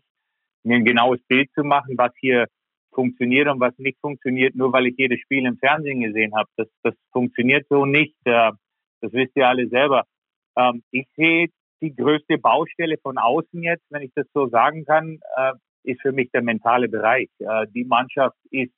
mir 0.62 0.76
ein 0.76 0.84
genaues 0.84 1.18
Bild 1.26 1.50
zu 1.54 1.64
machen, 1.64 1.98
was 1.98 2.12
hier 2.20 2.46
funktioniert 2.92 3.48
und 3.48 3.60
was 3.60 3.76
nicht 3.78 3.98
funktioniert, 4.00 4.54
nur 4.54 4.72
weil 4.72 4.86
ich 4.86 4.94
jedes 4.96 5.20
Spiel 5.20 5.46
im 5.46 5.58
Fernsehen 5.58 6.00
gesehen 6.00 6.34
habe. 6.34 6.48
Das, 6.56 6.68
das 6.82 6.94
funktioniert 7.12 7.66
so 7.68 7.84
nicht. 7.84 8.16
Äh, 8.24 8.52
das 9.00 9.12
wisst 9.12 9.36
ihr 9.36 9.48
alle 9.48 9.68
selber. 9.68 10.04
Ähm, 10.56 10.82
ich 10.90 11.06
sehe 11.16 11.48
die 11.82 11.94
größte 11.94 12.38
Baustelle 12.38 12.96
von 13.02 13.18
außen 13.18 13.62
jetzt, 13.62 13.84
wenn 13.90 14.02
ich 14.02 14.12
das 14.14 14.26
so 14.32 14.48
sagen 14.48 14.84
kann, 14.84 15.18
äh, 15.36 15.52
ist 15.84 16.00
für 16.00 16.12
mich 16.12 16.30
der 16.32 16.42
mentale 16.42 16.88
Bereich. 16.88 17.28
Äh, 17.38 17.66
die 17.74 17.84
Mannschaft 17.84 18.36
ist, 18.50 18.72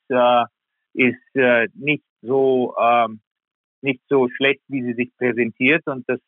ist 0.93 1.75
nicht 1.75 2.03
so 2.21 2.75
ähm, 2.79 3.21
nicht 3.81 4.01
so 4.09 4.27
schlecht, 4.27 4.61
wie 4.67 4.83
sie 4.83 4.93
sich 4.93 5.15
präsentiert. 5.15 5.87
Und 5.87 6.03
das 6.09 6.19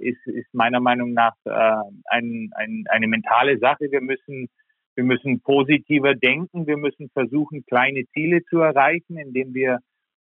ist, 0.00 0.24
ist 0.26 0.54
meiner 0.54 0.78
Meinung 0.78 1.12
nach 1.12 1.34
ein, 1.44 2.50
ein, 2.54 2.84
eine 2.88 3.08
mentale 3.08 3.58
Sache. 3.58 3.90
Wir 3.90 4.00
müssen 4.00 4.48
wir 4.94 5.04
müssen 5.04 5.40
positiver 5.40 6.14
denken. 6.14 6.66
Wir 6.66 6.76
müssen 6.76 7.10
versuchen, 7.10 7.64
kleine 7.66 8.04
Ziele 8.12 8.42
zu 8.44 8.58
erreichen, 8.58 9.16
indem 9.16 9.54
wir 9.54 9.78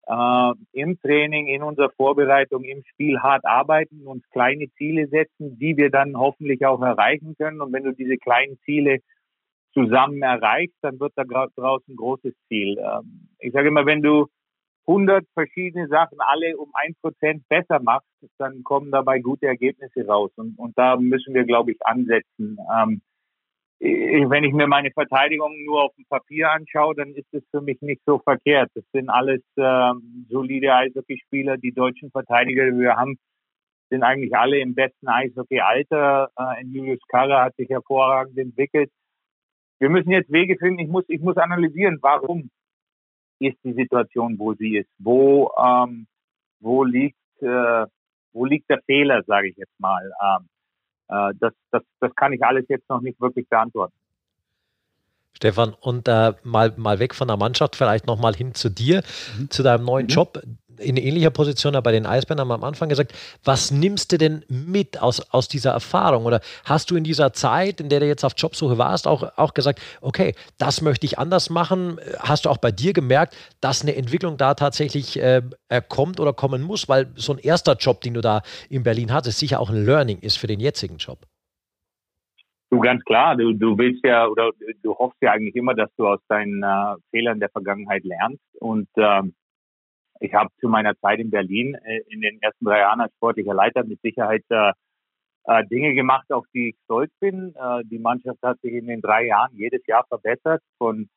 äh, 0.06 0.52
im 0.72 1.00
Training, 1.00 1.46
in 1.48 1.62
unserer 1.62 1.90
Vorbereitung, 1.90 2.64
im 2.64 2.82
Spiel 2.84 3.20
hart 3.20 3.44
arbeiten, 3.44 4.06
uns 4.06 4.28
kleine 4.30 4.70
Ziele 4.76 5.08
setzen, 5.08 5.58
die 5.58 5.76
wir 5.76 5.90
dann 5.90 6.16
hoffentlich 6.16 6.64
auch 6.66 6.82
erreichen 6.82 7.34
können. 7.36 7.60
Und 7.60 7.72
wenn 7.72 7.84
du 7.84 7.92
diese 7.92 8.16
kleinen 8.16 8.58
Ziele 8.64 8.98
zusammen 9.72 10.22
erreichst, 10.22 10.76
dann 10.82 10.98
wird 10.98 11.12
da 11.16 11.24
draußen 11.24 11.94
ein 11.94 11.96
großes 11.96 12.34
Ziel. 12.48 12.78
Ähm, 12.78 13.28
ich 13.38 13.52
sage 13.52 13.68
immer, 13.68 13.86
wenn 13.86 14.02
du 14.02 14.26
100 14.86 15.24
verschiedene 15.34 15.86
Sachen 15.88 16.18
alle 16.20 16.56
um 16.56 16.70
ein 16.74 16.94
Prozent 17.00 17.46
besser 17.48 17.80
machst, 17.80 18.08
dann 18.38 18.64
kommen 18.64 18.90
dabei 18.90 19.20
gute 19.20 19.46
Ergebnisse 19.46 20.04
raus. 20.06 20.32
Und, 20.36 20.58
und 20.58 20.76
da 20.76 20.96
müssen 20.96 21.34
wir, 21.34 21.44
glaube 21.44 21.72
ich, 21.72 21.78
ansetzen. 21.86 22.58
Ähm, 22.74 23.00
wenn 23.80 24.44
ich 24.44 24.52
mir 24.52 24.66
meine 24.66 24.90
Verteidigung 24.90 25.64
nur 25.64 25.84
auf 25.84 25.94
dem 25.96 26.04
Papier 26.04 26.50
anschaue, 26.50 26.94
dann 26.94 27.14
ist 27.14 27.32
es 27.32 27.42
für 27.50 27.62
mich 27.62 27.80
nicht 27.80 28.02
so 28.04 28.18
verkehrt. 28.18 28.70
Das 28.74 28.84
sind 28.92 29.08
alles 29.08 29.40
äh, 29.56 29.92
solide 30.28 30.74
Eishockeyspieler. 30.74 31.56
Die 31.56 31.72
deutschen 31.72 32.10
Verteidiger, 32.10 32.70
die 32.70 32.78
wir 32.78 32.96
haben, 32.96 33.18
sind 33.88 34.02
eigentlich 34.02 34.36
alle 34.36 34.58
im 34.58 34.74
besten 34.74 35.08
Eishockey-Alter. 35.08 36.30
Äh, 36.36 36.64
Julius 36.66 37.00
Karre 37.08 37.40
hat 37.40 37.56
sich 37.56 37.70
hervorragend 37.70 38.38
entwickelt. 38.38 38.90
Wir 39.78 39.88
müssen 39.88 40.10
jetzt 40.10 40.30
Wege 40.30 40.58
finden. 40.58 40.80
Ich 40.80 40.88
muss, 40.88 41.04
ich 41.08 41.20
muss 41.20 41.38
analysieren, 41.38 41.98
warum. 42.02 42.50
ist 43.38 43.58
die 43.64 43.72
Situation, 43.72 44.38
wo 44.38 44.54
sie 44.54 44.76
ist? 44.76 44.90
Wo, 44.98 45.50
ähm, 45.58 46.06
wo 46.60 46.84
liegt, 46.84 47.16
äh, 47.40 47.86
wo 48.32 48.44
liegt 48.44 48.68
der 48.68 48.82
Fehler, 48.82 49.22
sage 49.26 49.48
ich 49.48 49.56
jetzt 49.56 49.80
mal? 49.80 50.12
Ähm, 50.22 50.46
äh, 50.46 50.49
das, 51.10 51.52
das, 51.70 51.82
das 52.00 52.14
kann 52.14 52.32
ich 52.32 52.42
alles 52.42 52.64
jetzt 52.68 52.88
noch 52.88 53.00
nicht 53.00 53.20
wirklich 53.20 53.48
beantworten. 53.48 53.94
Stefan, 55.32 55.74
und 55.80 56.06
äh, 56.08 56.34
mal, 56.42 56.74
mal 56.76 56.98
weg 56.98 57.14
von 57.14 57.28
der 57.28 57.36
Mannschaft, 57.36 57.76
vielleicht 57.76 58.06
nochmal 58.06 58.34
hin 58.34 58.54
zu 58.54 58.68
dir, 58.68 59.02
mhm. 59.38 59.50
zu 59.50 59.62
deinem 59.62 59.84
neuen 59.84 60.06
mhm. 60.06 60.10
Job. 60.10 60.42
In 60.80 60.96
ähnlicher 60.96 61.30
Position 61.30 61.78
bei 61.82 61.92
den 61.92 62.06
Eisbären 62.06 62.40
haben 62.40 62.48
wir 62.48 62.54
am 62.54 62.64
Anfang 62.64 62.88
gesagt, 62.88 63.12
was 63.44 63.70
nimmst 63.70 64.12
du 64.12 64.18
denn 64.18 64.44
mit 64.48 65.00
aus, 65.00 65.20
aus 65.30 65.48
dieser 65.48 65.72
Erfahrung? 65.72 66.24
Oder 66.24 66.40
hast 66.64 66.90
du 66.90 66.96
in 66.96 67.04
dieser 67.04 67.32
Zeit, 67.32 67.80
in 67.80 67.88
der 67.88 68.00
du 68.00 68.06
jetzt 68.06 68.24
auf 68.24 68.32
Jobsuche 68.36 68.78
warst, 68.78 69.06
auch, 69.06 69.36
auch 69.36 69.54
gesagt, 69.54 69.80
okay, 70.00 70.34
das 70.58 70.80
möchte 70.80 71.06
ich 71.06 71.18
anders 71.18 71.50
machen? 71.50 72.00
Hast 72.18 72.46
du 72.46 72.50
auch 72.50 72.58
bei 72.58 72.72
dir 72.72 72.92
gemerkt, 72.92 73.36
dass 73.60 73.82
eine 73.82 73.94
Entwicklung 73.94 74.36
da 74.36 74.54
tatsächlich 74.54 75.20
äh, 75.20 75.42
kommt 75.88 76.18
oder 76.18 76.32
kommen 76.32 76.62
muss? 76.62 76.88
Weil 76.88 77.08
so 77.14 77.32
ein 77.32 77.38
erster 77.38 77.74
Job, 77.74 78.00
den 78.00 78.14
du 78.14 78.20
da 78.20 78.42
in 78.68 78.82
Berlin 78.82 79.12
hattest, 79.12 79.38
sicher 79.38 79.60
auch 79.60 79.70
ein 79.70 79.84
Learning 79.84 80.18
ist 80.20 80.38
für 80.38 80.46
den 80.46 80.60
jetzigen 80.60 80.96
Job. 80.96 81.26
Du 82.70 82.78
ganz 82.78 83.04
klar, 83.04 83.36
du, 83.36 83.52
du 83.52 83.76
willst 83.76 84.04
ja 84.04 84.28
oder 84.28 84.52
du 84.82 84.94
hoffst 84.94 85.20
ja 85.20 85.32
eigentlich 85.32 85.56
immer, 85.56 85.74
dass 85.74 85.90
du 85.96 86.06
aus 86.06 86.20
deinen 86.28 86.62
äh, 86.62 86.94
Fehlern 87.10 87.40
der 87.40 87.48
Vergangenheit 87.50 88.04
lernst. 88.04 88.44
Und 88.60 88.88
ähm, 88.96 89.34
ich 90.20 90.34
habe 90.34 90.50
zu 90.60 90.68
meiner 90.68 90.96
Zeit 90.98 91.18
in 91.18 91.30
Berlin 91.30 91.74
äh, 91.84 92.00
in 92.08 92.20
den 92.20 92.40
ersten 92.40 92.64
drei 92.64 92.80
Jahren 92.80 93.00
als 93.00 93.12
sportlicher 93.14 93.54
Leiter 93.54 93.84
mit 93.84 94.00
Sicherheit 94.02 94.44
äh, 94.50 94.72
äh, 95.44 95.66
Dinge 95.66 95.94
gemacht, 95.94 96.30
auf 96.32 96.44
die 96.54 96.70
ich 96.70 96.76
stolz 96.84 97.10
bin. 97.20 97.54
Äh, 97.56 97.82
die 97.84 97.98
Mannschaft 97.98 98.38
hat 98.42 98.60
sich 98.60 98.74
in 98.74 98.86
den 98.86 99.00
drei 99.00 99.26
Jahren 99.26 99.56
jedes 99.56 99.84
Jahr 99.86 100.04
verbessert, 100.06 100.62
von 100.78 101.08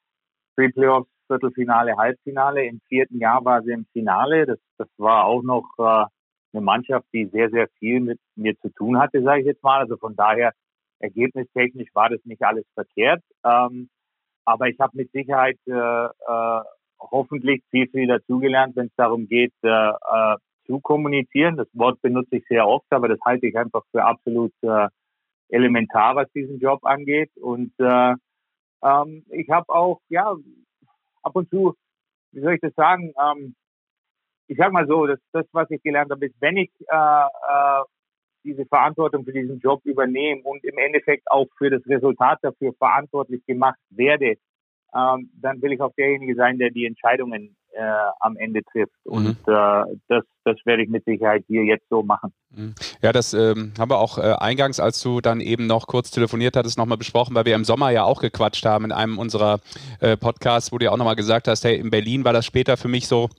Pre-Playoffs, 0.55 1.09
Viertelfinale, 1.27 1.97
Halbfinale. 1.97 2.65
Im 2.65 2.79
vierten 2.87 3.19
Jahr 3.19 3.43
war 3.43 3.61
sie 3.63 3.71
im 3.71 3.85
Finale. 3.91 4.45
Das, 4.45 4.59
das 4.77 4.87
war 4.97 5.25
auch 5.25 5.43
noch 5.43 5.67
äh, 5.79 6.05
eine 6.53 6.61
Mannschaft, 6.61 7.05
die 7.13 7.25
sehr, 7.25 7.49
sehr 7.49 7.67
viel 7.79 7.99
mit 7.99 8.19
mir 8.35 8.57
zu 8.59 8.69
tun 8.69 8.99
hatte, 8.99 9.21
sage 9.21 9.41
ich 9.41 9.47
jetzt 9.47 9.63
mal. 9.63 9.79
Also 9.79 9.97
von 9.97 10.15
daher 10.15 10.53
ergebnistechnisch 10.99 11.89
war 11.93 12.09
das 12.09 12.23
nicht 12.23 12.43
alles 12.43 12.65
verkehrt. 12.73 13.21
Ähm, 13.43 13.89
aber 14.45 14.67
ich 14.67 14.79
habe 14.79 14.95
mit 14.95 15.11
Sicherheit 15.11 15.57
äh, 15.67 15.71
äh, 15.71 16.61
hoffentlich 17.11 17.61
viel, 17.69 17.87
viel 17.89 18.07
dazugelernt, 18.07 18.75
wenn 18.75 18.87
es 18.87 18.95
darum 18.95 19.27
geht, 19.27 19.53
äh, 19.63 19.69
äh, 19.69 20.35
zu 20.65 20.79
kommunizieren. 20.79 21.57
Das 21.57 21.67
Wort 21.73 22.01
benutze 22.01 22.37
ich 22.37 22.45
sehr 22.47 22.67
oft, 22.67 22.85
aber 22.91 23.07
das 23.07 23.19
halte 23.25 23.47
ich 23.47 23.57
einfach 23.57 23.83
für 23.91 24.03
absolut 24.03 24.53
äh, 24.61 24.87
elementar, 25.49 26.15
was 26.15 26.31
diesen 26.31 26.59
Job 26.59 26.79
angeht. 26.83 27.31
Und 27.37 27.73
äh, 27.79 28.15
ähm, 28.83 29.25
ich 29.29 29.49
habe 29.49 29.69
auch, 29.69 29.99
ja, 30.09 30.35
ab 31.21 31.35
und 31.35 31.49
zu, 31.49 31.73
wie 32.31 32.41
soll 32.41 32.55
ich 32.55 32.61
das 32.61 32.73
sagen, 32.75 33.13
ähm, 33.21 33.55
ich 34.47 34.57
sag 34.57 34.71
mal 34.71 34.87
so, 34.87 35.07
das, 35.07 35.19
das 35.31 35.45
was 35.51 35.69
ich 35.71 35.81
gelernt 35.81 36.11
habe, 36.11 36.25
ist, 36.25 36.35
wenn 36.39 36.57
ich 36.57 36.71
äh, 36.89 36.95
äh, 36.95 37.83
diese 38.43 38.65
Verantwortung 38.65 39.23
für 39.23 39.31
diesen 39.31 39.59
Job 39.59 39.81
übernehme 39.85 40.41
und 40.43 40.63
im 40.63 40.77
Endeffekt 40.77 41.29
auch 41.31 41.47
für 41.57 41.69
das 41.69 41.81
Resultat 41.87 42.39
dafür 42.41 42.73
verantwortlich 42.73 43.45
gemacht 43.45 43.79
werde, 43.89 44.35
ähm, 44.95 45.29
dann 45.41 45.61
will 45.61 45.73
ich 45.73 45.81
auch 45.81 45.93
derjenige 45.97 46.35
sein, 46.35 46.57
der 46.57 46.69
die 46.69 46.85
Entscheidungen 46.85 47.55
äh, 47.73 47.81
am 48.19 48.37
Ende 48.37 48.61
trifft. 48.71 48.93
Mhm. 49.05 49.13
Und 49.13 49.37
äh, 49.47 49.97
das, 50.07 50.23
das 50.43 50.57
werde 50.65 50.83
ich 50.83 50.89
mit 50.89 51.05
Sicherheit 51.05 51.43
hier 51.47 51.63
jetzt 51.63 51.87
so 51.89 52.03
machen. 52.03 52.31
Mhm. 52.51 52.75
Ja, 53.01 53.11
das 53.11 53.33
ähm, 53.33 53.73
haben 53.79 53.89
wir 53.89 53.97
auch 53.97 54.17
äh, 54.17 54.35
eingangs, 54.39 54.79
als 54.79 55.01
du 55.01 55.21
dann 55.21 55.41
eben 55.41 55.65
noch 55.65 55.87
kurz 55.87 56.11
telefoniert 56.11 56.55
hattest, 56.55 56.77
nochmal 56.77 56.97
besprochen, 56.97 57.35
weil 57.35 57.45
wir 57.45 57.55
im 57.55 57.65
Sommer 57.65 57.89
ja 57.89 58.03
auch 58.03 58.21
gequatscht 58.21 58.65
haben 58.65 58.85
in 58.85 58.91
einem 58.91 59.17
unserer 59.17 59.59
äh, 59.99 60.15
Podcasts, 60.17 60.71
wo 60.71 60.77
du 60.77 60.85
ja 60.85 60.91
auch 60.91 60.97
nochmal 60.97 61.15
gesagt 61.15 61.47
hast, 61.47 61.63
hey, 61.63 61.77
in 61.77 61.89
Berlin 61.89 62.25
war 62.25 62.33
das 62.33 62.45
später 62.45 62.77
für 62.77 62.87
mich 62.87 63.07
so, 63.07 63.29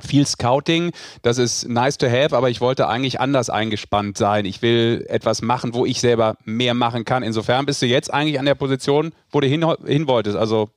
viel 0.00 0.26
Scouting, 0.26 0.90
das 1.20 1.36
ist 1.38 1.68
nice 1.68 1.98
to 1.98 2.06
have, 2.06 2.34
aber 2.34 2.48
ich 2.48 2.62
wollte 2.62 2.88
eigentlich 2.88 3.20
anders 3.20 3.50
eingespannt 3.50 4.16
sein. 4.16 4.46
Ich 4.46 4.62
will 4.62 5.04
etwas 5.08 5.42
machen, 5.42 5.74
wo 5.74 5.84
ich 5.84 6.00
selber 6.00 6.36
mehr 6.44 6.72
machen 6.72 7.04
kann. 7.04 7.22
Insofern 7.22 7.66
bist 7.66 7.82
du 7.82 7.86
jetzt 7.86 8.12
eigentlich 8.12 8.38
an 8.38 8.46
der 8.46 8.54
Position, 8.54 9.12
wo 9.30 9.40
du 9.40 9.46
hin, 9.46 9.64
hin 9.86 10.08
wolltest. 10.08 10.36
Also 10.36 10.70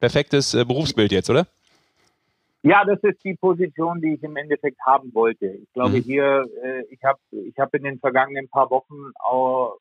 perfektes 0.00 0.54
äh, 0.54 0.64
Berufsbild 0.64 1.12
jetzt, 1.12 1.30
oder? 1.30 1.46
Ja, 2.62 2.84
das 2.84 2.98
ist 3.02 3.22
die 3.24 3.34
Position, 3.34 4.00
die 4.00 4.14
ich 4.14 4.22
im 4.22 4.36
Endeffekt 4.36 4.80
haben 4.84 5.14
wollte. 5.14 5.46
Ich 5.46 5.72
glaube, 5.72 5.98
mhm. 5.98 6.02
hier, 6.02 6.44
äh, 6.62 6.82
ich 6.90 7.02
habe 7.04 7.18
ich 7.30 7.56
hab 7.58 7.72
in 7.74 7.84
den 7.84 7.98
vergangenen 7.98 8.48
paar 8.48 8.70
Wochen 8.70 9.12
auch 9.18 9.78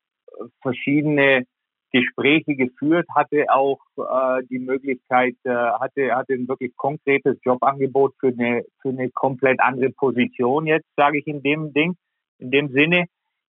verschiedene 0.61 1.45
Gespräche 1.91 2.55
geführt, 2.55 3.07
hatte 3.15 3.45
auch 3.49 3.79
äh, 3.97 4.43
die 4.49 4.59
Möglichkeit, 4.59 5.35
äh, 5.43 5.49
hatte, 5.49 6.15
hatte 6.15 6.33
ein 6.33 6.47
wirklich 6.47 6.75
konkretes 6.75 7.37
Jobangebot 7.43 8.13
für 8.19 8.27
eine, 8.27 8.65
für 8.81 8.89
eine 8.89 9.09
komplett 9.09 9.59
andere 9.61 9.89
Position 9.91 10.67
jetzt, 10.67 10.87
sage 10.95 11.19
ich 11.19 11.27
in 11.27 11.41
dem 11.41 11.73
Ding, 11.73 11.95
in 12.39 12.51
dem 12.51 12.69
Sinne, 12.69 13.05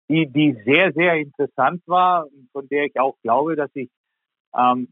die, 0.08 0.26
die 0.26 0.56
sehr, 0.64 0.92
sehr 0.92 1.16
interessant 1.16 1.82
war, 1.86 2.26
von 2.52 2.68
der 2.68 2.84
ich 2.84 3.00
auch 3.00 3.16
glaube, 3.22 3.56
dass 3.56 3.70
ich, 3.74 3.88
ähm, 4.56 4.88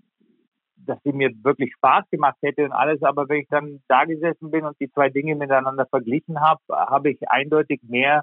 dass 0.86 1.02
sie 1.02 1.12
mir 1.12 1.30
wirklich 1.42 1.72
Spaß 1.74 2.08
gemacht 2.10 2.36
hätte 2.42 2.64
und 2.64 2.72
alles, 2.72 3.02
aber 3.02 3.28
wenn 3.28 3.40
ich 3.40 3.48
dann 3.48 3.80
da 3.88 4.04
gesessen 4.04 4.50
bin 4.50 4.64
und 4.64 4.78
die 4.80 4.90
zwei 4.90 5.08
Dinge 5.08 5.34
miteinander 5.34 5.86
verglichen 5.86 6.40
habe, 6.40 6.60
habe 6.70 7.10
ich 7.10 7.28
eindeutig 7.28 7.80
mehr 7.82 8.22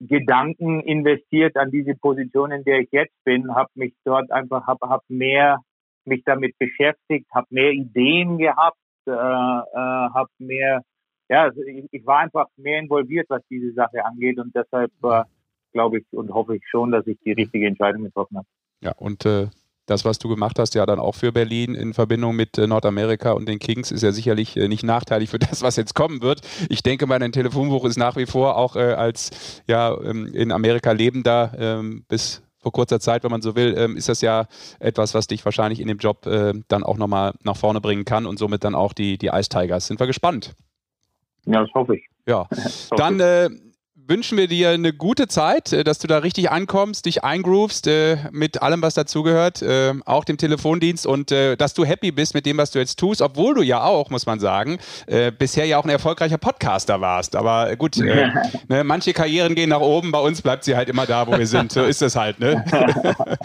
Gedanken 0.00 0.80
investiert 0.80 1.56
an 1.56 1.70
diese 1.70 1.94
Position, 1.94 2.50
in 2.50 2.64
der 2.64 2.80
ich 2.80 2.88
jetzt 2.90 3.14
bin, 3.24 3.54
habe 3.54 3.70
mich 3.74 3.94
dort 4.04 4.32
einfach, 4.32 4.66
habe 4.66 4.88
hab 4.88 5.02
mehr 5.08 5.60
mich 6.04 6.22
damit 6.24 6.58
beschäftigt, 6.58 7.26
habe 7.32 7.46
mehr 7.50 7.70
Ideen 7.70 8.38
gehabt, 8.38 8.78
äh, 9.06 9.12
äh, 9.12 9.14
habe 9.14 10.30
mehr, 10.38 10.82
ja, 11.28 11.42
also 11.42 11.62
ich, 11.62 11.86
ich, 11.92 12.04
war 12.04 12.18
einfach 12.18 12.46
mehr 12.56 12.80
involviert, 12.80 13.26
was 13.28 13.42
diese 13.48 13.72
Sache 13.72 14.04
angeht 14.04 14.38
und 14.38 14.54
deshalb 14.56 14.90
äh, 15.04 15.22
glaube 15.72 15.98
ich 15.98 16.06
und 16.10 16.32
hoffe 16.32 16.56
ich 16.56 16.62
schon, 16.68 16.90
dass 16.90 17.06
ich 17.06 17.18
die 17.24 17.32
richtige 17.32 17.66
Entscheidung 17.68 18.02
getroffen 18.02 18.38
habe. 18.38 18.46
Ja, 18.80 18.92
und 18.98 19.24
äh, 19.24 19.46
das, 19.86 20.04
was 20.04 20.18
du 20.18 20.28
gemacht 20.28 20.58
hast, 20.58 20.74
ja 20.74 20.86
dann 20.86 20.98
auch 20.98 21.14
für 21.14 21.32
Berlin 21.32 21.74
in 21.74 21.94
Verbindung 21.94 22.36
mit 22.36 22.56
äh, 22.58 22.66
Nordamerika 22.66 23.32
und 23.32 23.48
den 23.48 23.58
Kings, 23.58 23.90
ist 23.90 24.02
ja 24.02 24.12
sicherlich 24.12 24.56
äh, 24.56 24.68
nicht 24.68 24.84
nachteilig 24.84 25.30
für 25.30 25.38
das, 25.40 25.62
was 25.62 25.76
jetzt 25.76 25.94
kommen 25.94 26.22
wird. 26.22 26.40
Ich 26.68 26.82
denke 26.82 27.06
mal, 27.06 27.18
dein 27.18 27.32
Telefonbuch 27.32 27.84
ist 27.84 27.96
nach 27.96 28.16
wie 28.16 28.26
vor 28.26 28.56
auch 28.56 28.76
äh, 28.76 28.94
als 28.94 29.62
ja, 29.66 29.96
ähm, 30.02 30.26
in 30.34 30.52
Amerika 30.52 30.92
lebender 30.92 31.52
ähm, 31.58 32.04
bis 32.08 32.42
vor 32.58 32.70
kurzer 32.70 33.00
Zeit, 33.00 33.24
wenn 33.24 33.32
man 33.32 33.42
so 33.42 33.56
will, 33.56 33.74
ähm, 33.76 33.96
ist 33.96 34.08
das 34.08 34.20
ja 34.20 34.46
etwas, 34.78 35.14
was 35.14 35.26
dich 35.26 35.44
wahrscheinlich 35.44 35.80
in 35.80 35.88
dem 35.88 35.98
Job 35.98 36.22
dann 36.22 36.84
auch 36.84 36.96
nochmal 36.96 37.32
nach 37.42 37.56
vorne 37.56 37.80
bringen 37.80 38.04
kann 38.04 38.24
und 38.24 38.38
somit 38.38 38.62
dann 38.62 38.76
auch 38.76 38.92
die, 38.92 39.18
die 39.18 39.30
Ice 39.32 39.48
Tigers. 39.48 39.88
Sind 39.88 39.98
wir 39.98 40.06
gespannt. 40.06 40.54
Ja, 41.44 41.62
das 41.62 41.70
hoffe 41.74 41.96
ich. 41.96 42.06
Ja, 42.24 42.46
dann 42.96 43.71
wünschen 44.08 44.38
wir 44.38 44.48
dir 44.48 44.70
eine 44.70 44.92
gute 44.92 45.28
Zeit, 45.28 45.72
äh, 45.72 45.84
dass 45.84 45.98
du 45.98 46.06
da 46.06 46.18
richtig 46.18 46.50
ankommst, 46.50 47.06
dich 47.06 47.24
eingroovst 47.24 47.86
äh, 47.86 48.16
mit 48.30 48.62
allem, 48.62 48.82
was 48.82 48.94
dazugehört, 48.94 49.62
äh, 49.62 49.92
auch 50.04 50.24
dem 50.24 50.38
Telefondienst 50.38 51.06
und 51.06 51.32
äh, 51.32 51.56
dass 51.56 51.74
du 51.74 51.84
happy 51.84 52.12
bist 52.12 52.34
mit 52.34 52.46
dem, 52.46 52.58
was 52.58 52.70
du 52.70 52.78
jetzt 52.78 52.98
tust, 52.98 53.22
obwohl 53.22 53.54
du 53.54 53.62
ja 53.62 53.82
auch, 53.82 54.10
muss 54.10 54.26
man 54.26 54.40
sagen, 54.40 54.78
äh, 55.06 55.30
bisher 55.30 55.64
ja 55.66 55.78
auch 55.78 55.84
ein 55.84 55.90
erfolgreicher 55.90 56.38
Podcaster 56.38 57.00
warst. 57.00 57.36
Aber 57.36 57.74
gut, 57.76 57.98
äh, 57.98 58.28
ne, 58.68 58.84
manche 58.84 59.12
Karrieren 59.12 59.54
gehen 59.54 59.70
nach 59.70 59.80
oben, 59.80 60.12
bei 60.12 60.20
uns 60.20 60.42
bleibt 60.42 60.64
sie 60.64 60.76
halt 60.76 60.88
immer 60.88 61.06
da, 61.06 61.26
wo 61.26 61.36
wir 61.36 61.46
sind. 61.46 61.72
So 61.72 61.84
ist 61.84 62.02
es 62.02 62.16
halt. 62.16 62.40
Ne? 62.40 62.64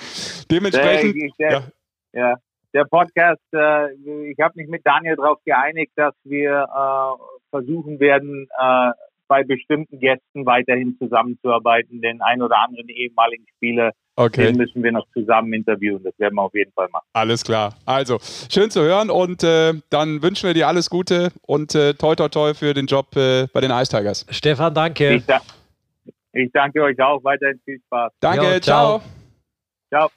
Dementsprechend. 0.52 1.16
Der, 1.40 1.52
ja. 1.52 1.64
ja. 2.14 2.36
Der 2.74 2.84
Podcast, 2.84 3.42
ich 3.54 4.40
habe 4.40 4.54
mich 4.56 4.68
mit 4.68 4.86
Daniel 4.86 5.16
darauf 5.16 5.40
geeinigt, 5.46 5.94
dass 5.96 6.14
wir 6.26 6.68
versuchen 7.50 8.00
werden, 8.00 8.48
bei 9.28 9.44
bestimmten 9.44 10.00
Gästen 10.00 10.46
weiterhin 10.46 10.98
zusammenzuarbeiten. 10.98 12.02
Den 12.02 12.22
ein 12.22 12.42
oder 12.42 12.58
anderen 12.60 12.90
ehemaligen 12.90 13.46
Spieler, 13.56 13.92
okay. 14.16 14.48
den 14.48 14.58
müssen 14.58 14.84
wir 14.84 14.92
noch 14.92 15.06
zusammen 15.14 15.54
interviewen. 15.54 16.04
Das 16.04 16.18
werden 16.18 16.36
wir 16.36 16.44
auf 16.44 16.54
jeden 16.54 16.72
Fall 16.74 16.88
machen. 16.92 17.06
Alles 17.14 17.44
klar. 17.44 17.76
Also, 17.86 18.20
schön 18.50 18.70
zu 18.70 18.82
hören 18.82 19.10
und 19.10 19.44
äh, 19.44 19.74
dann 19.90 20.22
wünschen 20.22 20.48
wir 20.48 20.54
dir 20.54 20.68
alles 20.68 20.90
Gute 20.90 21.32
und 21.42 21.76
äh, 21.76 21.94
toi 21.94 22.16
toi 22.16 22.30
toi 22.30 22.54
für 22.54 22.74
den 22.74 22.86
Job 22.86 23.16
äh, 23.16 23.48
bei 23.54 23.62
den 23.62 23.72
Ice 23.72 23.96
Tigers. 23.96 24.26
Stefan, 24.30 24.74
danke. 24.74 25.16
Ich, 25.16 25.26
da 25.26 25.42
ich 26.34 26.52
danke 26.52 26.84
euch 26.84 27.00
auch. 27.02 27.24
Weiterhin 27.24 27.60
viel 27.66 27.80
Spaß. 27.86 28.12
Danke, 28.20 28.54
jo, 28.54 28.60
ciao. 28.60 29.02
Ciao. 29.90 30.10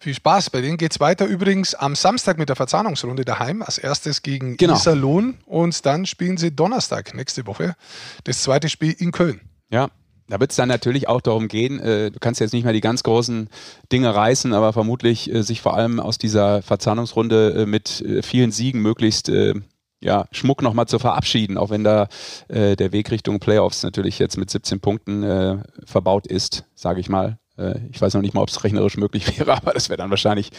Viel 0.00 0.14
Spaß. 0.14 0.50
Bei 0.50 0.60
denen 0.60 0.76
geht 0.76 0.92
es 0.92 1.00
weiter 1.00 1.26
übrigens 1.26 1.74
am 1.74 1.96
Samstag 1.96 2.38
mit 2.38 2.48
der 2.48 2.56
Verzahnungsrunde 2.56 3.24
daheim. 3.24 3.62
Als 3.62 3.78
erstes 3.78 4.22
gegen 4.22 4.56
genau. 4.56 4.74
Iserlohn 4.74 5.38
und 5.44 5.84
dann 5.86 6.06
spielen 6.06 6.36
sie 6.36 6.54
Donnerstag 6.54 7.14
nächste 7.14 7.46
Woche 7.46 7.74
das 8.22 8.42
zweite 8.42 8.68
Spiel 8.68 8.94
in 8.96 9.10
Köln. 9.10 9.40
Ja, 9.70 9.88
da 10.28 10.38
wird 10.38 10.50
es 10.50 10.56
dann 10.56 10.68
natürlich 10.68 11.08
auch 11.08 11.20
darum 11.20 11.48
gehen, 11.48 11.80
äh, 11.80 12.10
du 12.10 12.18
kannst 12.20 12.40
jetzt 12.40 12.52
nicht 12.52 12.64
mehr 12.64 12.72
die 12.72 12.80
ganz 12.80 13.02
großen 13.02 13.48
Dinge 13.90 14.14
reißen, 14.14 14.52
aber 14.52 14.72
vermutlich 14.72 15.32
äh, 15.34 15.42
sich 15.42 15.62
vor 15.62 15.74
allem 15.74 16.00
aus 16.00 16.18
dieser 16.18 16.62
Verzahnungsrunde 16.62 17.62
äh, 17.62 17.66
mit 17.66 18.00
äh, 18.02 18.22
vielen 18.22 18.52
Siegen 18.52 18.82
möglichst 18.82 19.28
äh, 19.30 19.54
ja, 20.00 20.26
Schmuck 20.30 20.62
nochmal 20.62 20.86
zu 20.86 21.00
verabschieden, 21.00 21.58
auch 21.58 21.70
wenn 21.70 21.82
da 21.82 22.08
äh, 22.46 22.76
der 22.76 22.92
Weg 22.92 23.10
Richtung 23.10 23.40
Playoffs 23.40 23.82
natürlich 23.82 24.20
jetzt 24.20 24.36
mit 24.36 24.48
17 24.48 24.78
Punkten 24.78 25.64
verbaut 25.84 26.28
ist, 26.28 26.64
sage 26.76 27.00
ich 27.00 27.08
mal. 27.08 27.38
Äh, 27.58 27.74
ich 27.92 28.00
weiß 28.00 28.14
noch 28.14 28.22
nicht 28.22 28.34
mal, 28.34 28.42
ob 28.42 28.48
es 28.48 28.62
rechnerisch 28.64 28.96
möglich 28.96 29.38
wäre, 29.38 29.52
aber 29.54 29.72
das 29.72 29.88
wäre 29.88 29.98
dann 29.98 30.10
wahrscheinlich 30.10 30.50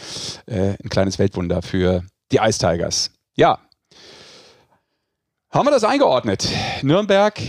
äh, 0.46 0.74
ein 0.82 0.88
kleines 0.88 1.18
Weltwunder 1.18 1.62
für 1.62 2.02
die 2.30 2.38
Ice 2.38 2.58
Tigers. 2.58 3.10
Ja. 3.36 3.58
Haben 5.50 5.66
wir 5.66 5.72
das 5.72 5.82
eingeordnet? 5.82 6.48
Nürnberg, 6.82 7.40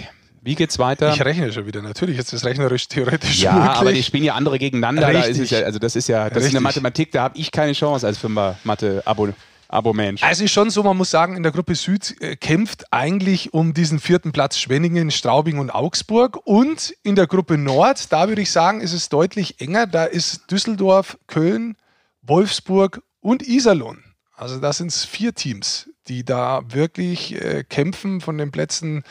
wie 0.41 0.55
geht's 0.55 0.79
weiter? 0.79 1.13
Ich 1.13 1.23
rechne 1.23 1.53
schon 1.53 1.67
wieder. 1.67 1.83
Natürlich 1.83 2.17
ist 2.17 2.33
das 2.33 2.43
rechnerisch 2.45 2.87
theoretisch 2.87 3.43
ja, 3.43 3.53
möglich. 3.53 3.71
aber 3.77 3.93
die 3.93 4.01
spielen 4.01 4.23
ja 4.23 4.33
andere 4.33 4.57
gegeneinander. 4.57 5.01
Da 5.13 5.21
ist 5.21 5.39
es 5.39 5.51
ja, 5.51 5.59
also 5.59 5.77
das 5.77 5.95
ist 5.95 6.07
ja, 6.07 6.23
das 6.23 6.29
ist 6.29 6.35
Richtig. 6.37 6.55
eine 6.55 6.61
Mathematik, 6.61 7.11
da 7.11 7.23
habe 7.23 7.37
ich 7.37 7.51
keine 7.51 7.73
Chance 7.73 8.07
als 8.07 8.17
Fünfer-Mathe-Abo. 8.17 9.29
Abo-Mensch. 9.71 10.23
Also 10.23 10.43
ist 10.43 10.51
schon 10.51 10.69
so, 10.69 10.83
man 10.83 10.97
muss 10.97 11.11
sagen, 11.11 11.35
in 11.35 11.43
der 11.43 11.51
Gruppe 11.51 11.75
Süd 11.75 12.15
äh, 12.21 12.35
kämpft 12.35 12.85
eigentlich 12.91 13.53
um 13.53 13.73
diesen 13.73 13.99
vierten 13.99 14.31
Platz 14.31 14.57
Schwenningen, 14.57 15.11
Straubing 15.11 15.59
und 15.59 15.69
Augsburg. 15.69 16.39
Und 16.45 16.93
in 17.03 17.15
der 17.15 17.27
Gruppe 17.27 17.57
Nord, 17.57 18.11
da 18.11 18.27
würde 18.27 18.41
ich 18.41 18.51
sagen, 18.51 18.81
ist 18.81 18.93
es 18.93 19.09
deutlich 19.09 19.61
enger. 19.61 19.87
Da 19.87 20.05
ist 20.05 20.51
Düsseldorf, 20.51 21.17
Köln, 21.27 21.75
Wolfsburg 22.21 23.01
und 23.19 23.47
Iserlohn. 23.47 24.03
Also 24.35 24.59
das 24.59 24.77
sind 24.77 24.91
vier 24.91 25.33
Teams, 25.35 25.89
die 26.07 26.25
da 26.25 26.61
wirklich 26.67 27.35
äh, 27.41 27.63
kämpfen 27.63 28.21
von 28.21 28.37
den 28.37 28.51
Plätzen 28.51 29.03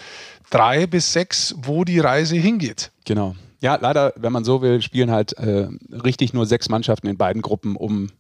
drei 0.51 0.87
bis 0.87 1.13
sechs, 1.13 1.55
wo 1.59 1.85
die 1.85 2.01
Reise 2.01 2.37
hingeht. 2.37 2.91
Genau. 3.05 3.37
Ja, 3.61 3.77
leider, 3.77 4.13
wenn 4.17 4.33
man 4.33 4.45
so 4.45 4.63
will, 4.63 4.81
spielen 4.81 5.11
halt 5.11 5.35
äh, 5.35 5.69
richtig 5.91 6.33
nur 6.33 6.47
sechs 6.47 6.69
Mannschaften 6.69 7.07
in 7.07 7.17
beiden 7.17 7.43
Gruppen, 7.43 7.77
um, 7.77 8.11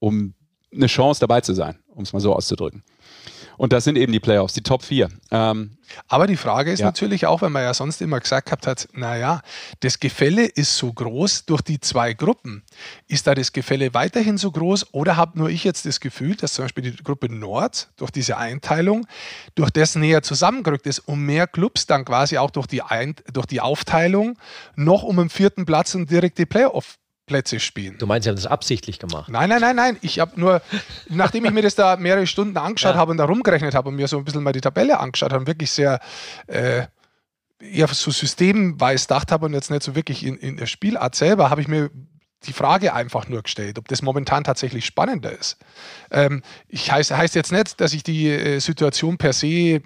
um 0.00 0.34
eine 0.74 0.86
Chance 0.86 1.20
dabei 1.20 1.40
zu 1.40 1.54
sein, 1.54 1.78
um 1.94 2.02
es 2.02 2.12
mal 2.12 2.20
so 2.20 2.34
auszudrücken. 2.34 2.82
Und 3.56 3.74
das 3.74 3.84
sind 3.84 3.98
eben 3.98 4.10
die 4.10 4.20
Playoffs, 4.20 4.54
die 4.54 4.62
Top 4.62 4.82
4. 4.82 5.10
Ähm, 5.30 5.76
Aber 6.08 6.26
die 6.26 6.38
Frage 6.38 6.72
ist 6.72 6.78
Ja. 6.80 6.86
natürlich 6.86 7.26
auch, 7.26 7.42
wenn 7.42 7.52
man 7.52 7.62
ja 7.62 7.74
sonst 7.74 8.00
immer 8.00 8.18
gesagt 8.18 8.46
gehabt 8.46 8.66
hat, 8.66 8.88
naja, 8.94 9.42
das 9.80 10.00
Gefälle 10.00 10.46
ist 10.46 10.78
so 10.78 10.90
groß 10.90 11.44
durch 11.44 11.60
die 11.60 11.78
zwei 11.78 12.14
Gruppen. 12.14 12.62
Ist 13.06 13.26
da 13.26 13.34
das 13.34 13.52
Gefälle 13.52 13.92
weiterhin 13.92 14.38
so 14.38 14.50
groß 14.50 14.94
oder 14.94 15.16
habe 15.16 15.38
nur 15.38 15.50
ich 15.50 15.62
jetzt 15.64 15.84
das 15.84 16.00
Gefühl, 16.00 16.36
dass 16.36 16.54
zum 16.54 16.64
Beispiel 16.64 16.90
die 16.90 17.02
Gruppe 17.02 17.28
Nord 17.28 17.90
durch 17.96 18.10
diese 18.12 18.38
Einteilung, 18.38 19.06
durch 19.56 19.70
das 19.70 19.94
näher 19.94 20.22
zusammengerückt 20.22 20.86
ist 20.86 21.00
und 21.00 21.20
mehr 21.26 21.46
Clubs 21.46 21.84
dann 21.86 22.06
quasi 22.06 22.38
auch 22.38 22.50
durch 22.50 22.66
die, 22.66 22.80
Ein 22.80 23.16
durch 23.30 23.46
die 23.46 23.60
Aufteilung 23.60 24.38
noch 24.76 25.02
um 25.02 25.16
den 25.16 25.28
vierten 25.28 25.66
Platz 25.66 25.94
und 25.94 26.10
direkt 26.10 26.38
die 26.38 26.46
Playoff-Plätze 27.30 27.60
spielen? 27.60 27.96
Du 27.98 28.06
meinst, 28.06 28.24
sie 28.24 28.30
haben 28.30 28.36
das 28.36 28.46
absichtlich 28.46 28.98
gemacht? 28.98 29.28
Nein, 29.30 29.48
nein, 29.48 29.60
nein, 29.60 29.76
nein. 29.76 29.96
Ich 30.02 30.18
habe 30.18 30.38
nur, 30.38 30.60
nachdem 31.08 31.44
ich 31.44 31.52
mir 31.52 31.62
das 31.62 31.74
da 31.74 31.96
mehrere 31.96 32.26
Stunden 32.26 32.56
angeschaut 32.56 32.94
Ja. 32.94 32.98
habe 33.00 33.12
und 33.12 33.16
da 33.16 33.24
rumgerechnet 33.24 33.74
habe 33.74 33.88
und 33.88 33.96
mir 33.96 34.08
so 34.08 34.18
ein 34.18 34.24
bisschen 34.24 34.42
mal 34.42 34.52
die 34.52 34.60
Tabelle 34.60 34.98
angeschaut 34.98 35.32
habe, 35.32 35.46
wirklich 35.46 35.70
sehr 35.70 36.00
äh, 36.48 36.82
eher 37.60 37.88
so 37.88 38.10
systemweise 38.10 39.04
gedacht 39.06 39.32
habe 39.32 39.46
und 39.46 39.54
jetzt 39.54 39.70
nicht 39.70 39.82
so 39.82 39.94
wirklich 39.94 40.24
in, 40.24 40.36
in 40.36 40.56
der 40.56 40.66
Spielart 40.66 41.14
selber, 41.14 41.50
habe 41.50 41.60
ich 41.60 41.68
mir 41.68 41.90
die 42.44 42.54
Frage 42.54 42.94
einfach 42.94 43.28
nur 43.28 43.42
gestellt, 43.42 43.78
ob 43.78 43.86
das 43.88 44.00
momentan 44.00 44.44
tatsächlich 44.44 44.86
spannender 44.86 45.30
ist. 45.38 45.58
Ähm, 46.10 46.42
ich 46.68 46.90
heißt, 46.90 47.10
heißt 47.10 47.34
jetzt 47.34 47.52
nicht, 47.52 47.80
dass 47.80 47.92
ich 47.92 48.02
die 48.02 48.28
äh, 48.30 48.58
Situation 48.60 49.18
per 49.18 49.34
se 49.34 49.82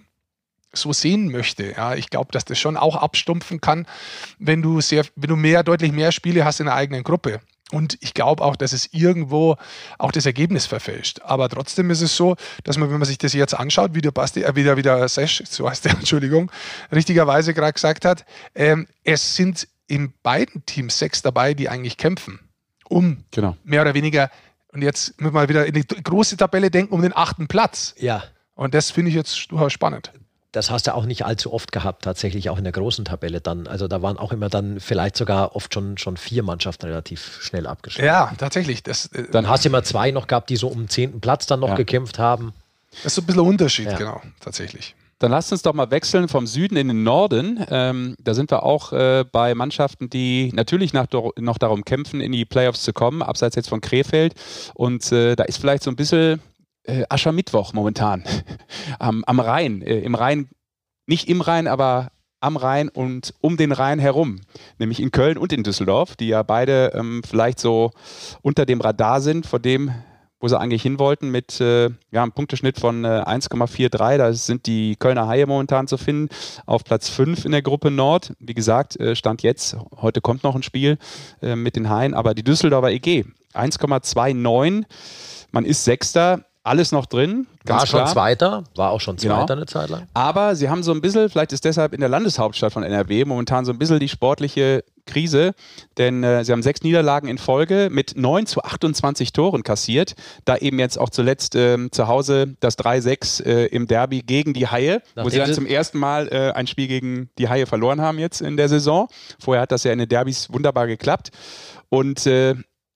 so 0.74 0.92
sehen 0.92 1.30
möchte. 1.30 1.72
Ja, 1.72 1.94
ich 1.94 2.10
glaube, 2.10 2.32
dass 2.32 2.44
das 2.44 2.58
schon 2.58 2.76
auch 2.76 2.96
abstumpfen 2.96 3.60
kann, 3.60 3.86
wenn 4.38 4.62
du 4.62 4.80
sehr, 4.80 5.04
wenn 5.16 5.28
du 5.28 5.36
mehr, 5.36 5.62
deutlich 5.62 5.92
mehr 5.92 6.12
Spiele 6.12 6.44
hast 6.44 6.60
in 6.60 6.66
der 6.66 6.74
eigenen 6.74 7.02
Gruppe. 7.02 7.40
Und 7.72 7.96
ich 8.00 8.14
glaube 8.14 8.44
auch, 8.44 8.56
dass 8.56 8.72
es 8.72 8.92
irgendwo 8.92 9.56
auch 9.98 10.12
das 10.12 10.26
Ergebnis 10.26 10.66
verfälscht. 10.66 11.20
Aber 11.24 11.48
trotzdem 11.48 11.90
ist 11.90 12.02
es 12.02 12.14
so, 12.14 12.36
dass 12.62 12.76
man, 12.76 12.90
wenn 12.90 12.98
man 12.98 13.06
sich 13.06 13.18
das 13.18 13.32
jetzt 13.32 13.54
anschaut, 13.54 13.94
wie 13.94 14.02
der 14.02 14.10
Basti, 14.10 14.42
äh, 14.42 14.54
wie 14.54 14.62
der, 14.62 14.76
wie 14.76 14.82
der 14.82 15.08
Sesh, 15.08 15.42
so 15.48 15.68
heißt 15.68 15.84
der, 15.84 15.92
Entschuldigung, 15.98 16.52
richtigerweise 16.92 17.54
gerade 17.54 17.72
gesagt 17.72 18.04
hat, 18.04 18.24
ähm, 18.54 18.86
es 19.02 19.36
sind 19.36 19.66
in 19.86 20.12
beiden 20.22 20.64
Teams 20.66 20.98
sechs 20.98 21.22
dabei, 21.22 21.54
die 21.54 21.68
eigentlich 21.68 21.96
kämpfen. 21.96 22.38
Um 22.88 23.24
genau. 23.30 23.56
mehr 23.64 23.80
oder 23.80 23.94
weniger, 23.94 24.30
und 24.72 24.82
jetzt 24.82 25.20
müssen 25.20 25.34
wir 25.34 25.48
wieder 25.48 25.66
in 25.66 25.74
die 25.74 25.86
große 25.86 26.36
Tabelle 26.36 26.70
denken, 26.70 26.92
um 26.92 27.02
den 27.02 27.16
achten 27.16 27.48
Platz. 27.48 27.94
Ja. 27.98 28.24
Und 28.54 28.74
das 28.74 28.90
finde 28.90 29.08
ich 29.08 29.16
jetzt 29.16 29.50
durchaus 29.50 29.72
spannend. 29.72 30.12
Das 30.54 30.70
hast 30.70 30.86
du 30.86 30.94
auch 30.94 31.04
nicht 31.04 31.24
allzu 31.24 31.52
oft 31.52 31.72
gehabt, 31.72 32.04
tatsächlich 32.04 32.48
auch 32.48 32.58
in 32.58 32.62
der 32.64 32.72
großen 32.72 33.04
Tabelle 33.04 33.40
dann. 33.40 33.66
Also 33.66 33.88
da 33.88 34.02
waren 34.02 34.16
auch 34.18 34.30
immer 34.30 34.48
dann 34.48 34.78
vielleicht 34.78 35.16
sogar 35.16 35.56
oft 35.56 35.74
schon, 35.74 35.98
schon 35.98 36.16
vier 36.16 36.44
Mannschaften 36.44 36.86
relativ 36.86 37.38
schnell 37.42 37.66
abgeschlossen. 37.66 38.06
Ja, 38.06 38.32
tatsächlich. 38.38 38.84
Das, 38.84 39.06
äh, 39.06 39.24
Dann 39.32 39.48
hast 39.48 39.64
du 39.64 39.68
immer 39.68 39.82
zwei 39.82 40.12
noch 40.12 40.28
gehabt, 40.28 40.50
die 40.50 40.56
so 40.56 40.68
um 40.68 40.82
den 40.84 40.88
zehnten 40.88 41.20
Platz 41.20 41.46
dann 41.46 41.58
noch 41.58 41.70
Ja. 41.70 41.74
gekämpft 41.74 42.20
haben. 42.20 42.52
das 43.02 43.06
ist 43.06 43.14
so 43.16 43.22
ein 43.22 43.26
bisschen 43.26 43.42
ein 43.42 43.48
Unterschied, 43.48 43.86
Ja. 43.86 43.98
genau, 43.98 44.22
tatsächlich. 44.38 44.94
Dann 45.18 45.32
lasst 45.32 45.50
uns 45.50 45.62
doch 45.62 45.72
mal 45.74 45.90
wechseln 45.90 46.28
vom 46.28 46.46
Süden 46.46 46.76
in 46.76 46.86
den 46.86 47.02
Norden. 47.02 47.64
Ähm, 47.70 48.14
da 48.22 48.34
sind 48.34 48.50
wir 48.52 48.62
auch 48.62 48.92
äh, 48.92 49.24
bei 49.30 49.54
Mannschaften, 49.56 50.08
die 50.08 50.52
natürlich 50.54 50.92
nach, 50.92 51.06
noch 51.36 51.58
darum 51.58 51.84
kämpfen, 51.84 52.20
in 52.20 52.30
die 52.30 52.44
Playoffs 52.44 52.82
zu 52.84 52.92
kommen, 52.92 53.22
abseits 53.22 53.56
jetzt 53.56 53.68
von 53.68 53.80
Krefeld. 53.80 54.34
Und 54.74 55.10
äh, 55.10 55.34
da 55.34 55.42
ist 55.44 55.58
vielleicht 55.58 55.82
so 55.82 55.90
ein 55.90 55.96
bisschen 55.96 56.40
äh, 56.84 57.04
Aschermittwoch 57.08 57.72
momentan 57.72 58.24
am, 58.98 59.24
am 59.24 59.40
Rhein. 59.40 59.82
Äh, 59.82 60.00
Im 60.00 60.14
Rhein, 60.14 60.48
nicht 61.06 61.28
im 61.28 61.40
Rhein, 61.40 61.66
aber 61.66 62.10
am 62.40 62.56
Rhein 62.56 62.88
und 62.88 63.34
um 63.40 63.56
den 63.56 63.72
Rhein 63.72 63.98
herum. 63.98 64.40
Nämlich 64.78 65.00
in 65.00 65.10
Köln 65.10 65.38
und 65.38 65.52
in 65.52 65.62
Düsseldorf, 65.62 66.16
die 66.16 66.28
ja 66.28 66.42
beide 66.42 66.92
ähm, 66.94 67.22
vielleicht 67.28 67.58
so 67.58 67.90
unter 68.42 68.66
dem 68.66 68.80
Radar 68.80 69.20
sind, 69.20 69.46
vor 69.46 69.58
dem 69.58 69.92
wo 70.44 70.48
sie 70.48 70.60
eigentlich 70.60 70.82
hin 70.82 70.98
wollten, 70.98 71.30
mit 71.30 71.58
äh, 71.62 71.88
ja, 72.10 72.22
einem 72.22 72.32
Punkteschnitt 72.32 72.78
von 72.78 73.02
äh, 73.02 73.22
1,43. 73.24 74.18
Da 74.18 74.30
sind 74.34 74.66
die 74.66 74.94
Kölner 74.96 75.26
Haie 75.26 75.46
momentan 75.46 75.86
zu 75.86 75.96
finden, 75.96 76.28
auf 76.66 76.84
Platz 76.84 77.08
5 77.08 77.46
in 77.46 77.52
der 77.52 77.62
Gruppe 77.62 77.90
Nord. 77.90 78.34
Wie 78.40 78.52
gesagt, 78.52 79.00
äh, 79.00 79.16
Stand 79.16 79.42
jetzt, 79.42 79.74
heute 80.02 80.20
kommt 80.20 80.42
noch 80.42 80.54
ein 80.54 80.62
Spiel 80.62 80.98
äh, 81.40 81.56
mit 81.56 81.76
den 81.76 81.88
Haien, 81.88 82.12
aber 82.12 82.34
die 82.34 82.44
Düsseldorfer 82.44 82.90
EG 82.90 83.24
1,29. 83.54 84.84
Man 85.50 85.64
ist 85.64 85.82
Sechster, 85.82 86.44
alles 86.64 86.92
noch 86.92 87.04
drin. 87.04 87.46
War 87.64 87.86
schon 87.86 88.00
klar. 88.00 88.12
Zweiter, 88.12 88.64
war 88.74 88.90
auch 88.90 89.00
schon 89.00 89.16
Genau. 89.16 89.40
Zweiter 89.40 89.52
eine 89.52 89.66
Zeit 89.66 89.90
lang. 89.90 90.06
Aber 90.14 90.56
sie 90.56 90.70
haben 90.70 90.82
so 90.82 90.92
ein 90.92 91.02
bisschen, 91.02 91.28
vielleicht 91.28 91.52
ist 91.52 91.64
deshalb 91.64 91.92
in 91.92 92.00
der 92.00 92.08
Landeshauptstadt 92.08 92.72
von 92.72 92.82
NRW 92.82 93.26
momentan 93.26 93.66
so 93.66 93.72
ein 93.72 93.78
bisschen 93.78 94.00
die 94.00 94.08
sportliche 94.08 94.82
Krise, 95.06 95.52
denn 95.98 96.24
äh, 96.24 96.42
sie 96.42 96.52
haben 96.52 96.62
sechs 96.62 96.82
Niederlagen 96.82 97.28
in 97.28 97.36
Folge 97.36 97.88
mit 97.92 98.14
9 98.16 98.46
zu 98.46 98.62
28 98.62 99.34
Toren 99.34 99.62
kassiert. 99.62 100.14
Da 100.46 100.56
eben 100.56 100.78
jetzt 100.78 100.98
auch 100.98 101.10
zuletzt 101.10 101.54
ähm, 101.54 101.92
zu 101.92 102.08
Hause 102.08 102.56
das 102.60 102.78
3-6 102.78 103.44
äh, 103.44 103.66
im 103.66 103.86
Derby 103.86 104.22
gegen 104.22 104.54
die 104.54 104.66
Haie, 104.66 105.02
wo 105.14 105.22
Nachdem 105.22 105.30
sie 105.30 105.38
dann 105.38 105.52
zum 105.52 105.66
ersten 105.66 105.98
Mal 105.98 106.28
äh, 106.28 106.52
ein 106.52 106.66
Spiel 106.66 106.88
gegen 106.88 107.28
die 107.38 107.50
Haie 107.50 107.66
verloren 107.66 108.00
haben 108.00 108.18
jetzt 108.18 108.40
in 108.40 108.56
der 108.56 108.70
Saison. 108.70 109.08
Vorher 109.38 109.62
hat 109.62 109.72
das 109.72 109.84
ja 109.84 109.92
in 109.92 109.98
den 109.98 110.08
Derbys 110.08 110.50
wunderbar 110.50 110.86
geklappt. 110.86 111.30
Und 111.90 112.26
äh, 112.26 112.54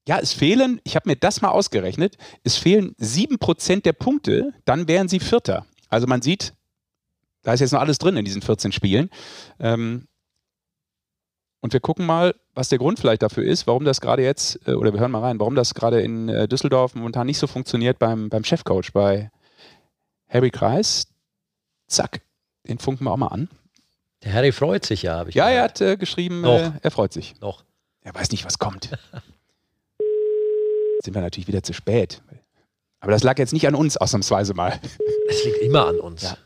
ja, 0.09 0.19
es 0.19 0.33
fehlen, 0.33 0.81
ich 0.85 0.97
habe 0.97 1.07
mir 1.07 1.17
das 1.17 1.43
mal 1.43 1.51
ausgerechnet, 1.51 2.17
es 2.43 2.57
fehlen 2.57 2.95
7% 2.97 3.83
der 3.83 3.93
Punkte, 3.93 4.55
dann 4.65 4.89
wären 4.89 5.07
sie 5.07 5.21
Vierter. 5.21 5.67
Also 5.91 6.07
man 6.07 6.23
sieht, 6.23 6.55
da 7.43 7.53
ist 7.53 7.61
jetzt 7.61 7.73
noch 7.73 7.81
alles 7.81 7.99
drin 7.99 8.17
in 8.17 8.25
diesen 8.25 8.41
14 8.41 8.73
Spielen. 8.73 9.11
Ähm, 9.61 10.09
und 11.61 11.75
wir 11.75 11.81
gucken 11.81 12.07
mal, 12.07 12.35
was 12.55 12.71
der 12.71 12.79
Grund 12.79 12.99
vielleicht 12.99 13.21
dafür 13.23 13.45
ist, 13.45 13.67
warum 13.67 13.85
das 13.85 14.01
gerade 14.01 14.23
jetzt, 14.23 14.67
äh, 14.67 14.73
oder 14.73 14.95
wir 14.95 15.01
hören 15.01 15.11
mal 15.11 15.21
rein, 15.21 15.39
warum 15.41 15.55
das 15.55 15.75
gerade 15.75 16.01
in 16.01 16.31
äh, 16.31 16.49
Düsseldorf 16.49 16.95
momentan 16.95 17.27
nicht 17.27 17.39
so 17.39 17.47
funktioniert 17.47 17.99
beim, 17.99 18.31
beim 18.31 18.45
Chefcoach, 18.45 18.93
bei 18.95 19.31
Harry 20.29 20.51
Kreis. 20.51 21.07
Zack, 21.87 22.23
den 22.67 22.79
funken 22.79 23.05
wir 23.05 23.13
auch 23.13 23.17
mal 23.19 23.27
an. 23.29 23.51
Der 24.25 24.33
Harry 24.33 24.53
freut 24.53 24.87
sich 24.87 25.03
ja, 25.03 25.17
habe 25.17 25.29
ich 25.29 25.37
Ja, 25.37 25.49
er 25.51 25.69
gehört. 25.69 25.71
hat 25.73 25.81
äh, 25.83 25.97
geschrieben, 25.99 26.41
Noch. 26.41 26.59
äh, 26.59 26.73
er 26.81 26.91
freut 26.91 27.13
sich. 27.13 27.39
noch. 27.41 27.65
Er 28.01 28.15
weiß 28.15 28.31
nicht, 28.31 28.47
was 28.47 28.59
kommt. 28.59 28.91
Sind 31.09 31.15
wir 31.15 31.23
natürlich 31.23 31.49
wieder 31.49 31.63
zu 31.63 31.73
spät. 31.73 32.23
Aber 33.01 33.13
das 33.13 33.23
lag 33.23 33.39
jetzt 33.39 33.55
nicht 33.55 33.67
an 33.67 33.75
uns, 33.75 33.97
ausnahmsweise 33.97 34.53
mal. 34.53 34.79
Es 35.27 35.43
liegt 35.43 35.57
immer 35.63 35.87
an 35.87 35.99
uns. 36.01 36.21
Ja. 36.21 36.37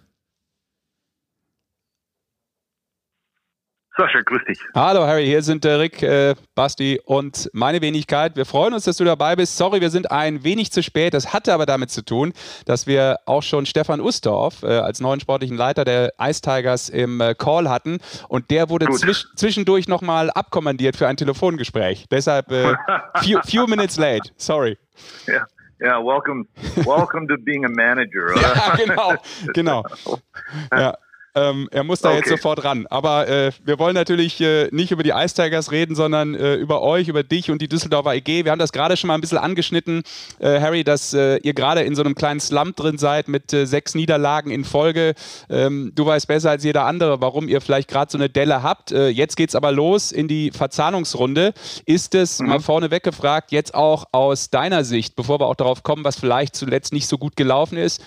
Sascha, 3.97 4.21
grüß 4.25 4.43
dich. 4.49 4.59
Hallo 4.75 5.07
Harry, 5.07 5.27
hier 5.27 5.43
sind 5.43 5.67
äh, 5.67 5.73
Rick, 5.73 6.03
äh, 6.03 6.35
Basti 6.55 6.99
und 7.05 7.51
meine 7.53 7.83
Wenigkeit. 7.83 8.37
Wir 8.37 8.47
freuen 8.47 8.73
uns, 8.73 8.85
dass 8.85 8.97
du 8.97 9.05
dabei 9.05 9.37
bist. 9.37 9.59
Sorry, 9.59 9.83
wir 9.83 9.91
sind 9.91 10.11
ein 10.11 10.45
wenig 10.45 10.73
zu 10.73 10.83
spät. 10.83 11.13
Das 11.13 11.35
hatte 11.35 11.53
aber 11.53 11.67
damit 11.67 11.91
zu 11.91 12.03
tun, 12.03 12.33
dass 12.65 12.87
wir 12.87 13.19
auch 13.27 13.43
schon 13.43 13.67
Stefan 13.67 14.01
Ustorf 14.01 14.63
äh, 14.63 14.69
als 14.69 15.01
neuen 15.01 15.21
sportlichen 15.21 15.59
Leiter 15.59 15.85
der 15.85 16.13
Ice 16.19 16.41
Tigers 16.41 16.89
im 16.89 17.21
äh, 17.21 17.35
Call 17.35 17.69
hatten 17.69 17.99
und 18.29 18.51
der 18.51 18.71
wurde 18.71 18.89
zwisch 18.93 19.27
zwischendurch 19.37 19.89
nochmal 19.89 20.31
abkommandiert 20.31 20.97
für 20.97 21.07
ein 21.07 21.19
Telefongespräch. 21.19 22.07
Deshalb 22.11 22.51
äh, 22.51 22.75
few, 23.23 23.41
few 23.45 23.67
minutes 23.67 23.99
late. 23.99 24.31
Sorry. 24.39 24.79
Ja, 25.27 25.47
ja, 25.81 26.03
welcome, 26.03 26.47
welcome 26.87 27.27
to 27.27 27.37
being 27.37 27.65
a 27.65 27.69
manager. 27.69 28.33
Ja, 28.41 28.77
genau, 28.77 29.15
genau. 29.53 29.85
Ja. 30.73 30.97
Ähm, 31.35 31.69
er 31.71 31.83
muss 31.83 32.01
da 32.01 32.11
okay. 32.11 32.19
jetzt 32.19 32.29
sofort 32.29 32.63
ran. 32.65 32.87
Aber 32.89 33.27
äh, 33.27 33.53
wir 33.65 33.79
wollen 33.79 33.95
natürlich 33.95 34.41
äh, 34.41 34.69
nicht 34.71 34.91
über 34.91 35.03
die 35.03 35.11
Ice 35.11 35.35
Tigers 35.35 35.73
reden, 35.73 35.95
sondern 35.95 36.35
äh, 36.35 36.55
über 36.57 36.83
euch, 36.83 37.09
über 37.09 37.23
dich 37.23 37.51
und 37.51 37.63
die 37.63 37.69
Düsseldorfer 37.69 38.15
EG. 38.15 38.45
Wir 38.45 38.53
haben 38.53 38.59
das 38.59 38.73
gerade 38.73 38.97
schon 38.99 39.09
mal 39.09 39.15
ein 39.15 39.23
bisschen 39.23 39.39
angeschnitten, 39.39 40.03
äh, 40.41 40.61
Harry, 40.61 40.85
dass 40.85 41.15
äh, 41.15 41.39
ihr 41.39 41.55
gerade 41.55 41.83
in 41.83 41.95
so 41.95 42.03
einem 42.03 42.15
kleinen 42.15 42.41
Slump 42.41 42.77
drin 42.77 42.99
seid 42.99 43.29
mit 43.29 43.53
äh, 43.53 43.67
sechs 43.67 43.95
Niederlagen 43.95 44.51
in 44.51 44.65
Folge. 44.65 45.15
Ähm, 45.49 45.93
du 45.95 46.05
weißt 46.05 46.29
besser 46.29 46.51
als 46.51 46.65
jeder 46.65 46.85
andere, 46.85 47.23
warum 47.23 47.49
ihr 47.49 47.63
vielleicht 47.63 47.89
gerade 47.89 48.11
so 48.11 48.19
eine 48.19 48.29
Delle 48.29 48.63
habt. 48.63 48.91
jetzt 48.91 49.37
geht 49.37 49.49
es 49.49 49.55
aber 49.55 49.73
los 49.73 50.13
in 50.13 50.29
die 50.29 50.51
Verzahnungsrunde. 50.51 51.55
Ist 51.87 52.15
es, 52.15 52.41
mhm. 52.41 52.49
mal 52.49 52.61
vorneweg 52.61 53.03
gefragt, 53.03 53.53
jetzt 53.53 53.75
auch 53.75 54.05
aus 54.13 54.51
deiner 54.51 54.85
Sicht, 54.85 55.17
bevor 55.17 55.41
wir 55.41 55.47
auch 55.47 55.55
darauf 55.55 55.83
kommen, 55.83 56.05
was 56.05 56.17
vielleicht 56.19 56.55
zuletzt 56.57 56.93
nicht 56.93 57.07
so 57.07 57.19
gut 57.19 57.37
gelaufen 57.37 57.79
ist, 57.79 58.03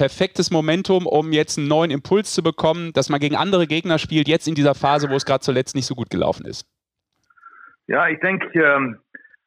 perfektes 0.00 0.50
Momentum, 0.50 1.06
um 1.06 1.30
jetzt 1.30 1.58
einen 1.58 1.68
neuen 1.68 1.90
Impuls 1.90 2.32
zu 2.32 2.42
bekommen, 2.42 2.94
dass 2.94 3.10
man 3.10 3.20
gegen 3.20 3.36
andere 3.36 3.66
Gegner 3.66 3.98
spielt, 3.98 4.28
jetzt 4.28 4.48
in 4.48 4.54
dieser 4.54 4.74
Phase, 4.74 5.10
wo 5.10 5.14
es 5.14 5.26
gerade 5.26 5.40
zuletzt 5.40 5.74
nicht 5.74 5.84
so 5.84 5.94
gut 5.94 6.08
gelaufen 6.08 6.46
ist? 6.46 6.66
Ja, 7.86 8.08
ich 8.08 8.18
denke, 8.20 8.46
ähm, 8.58 8.96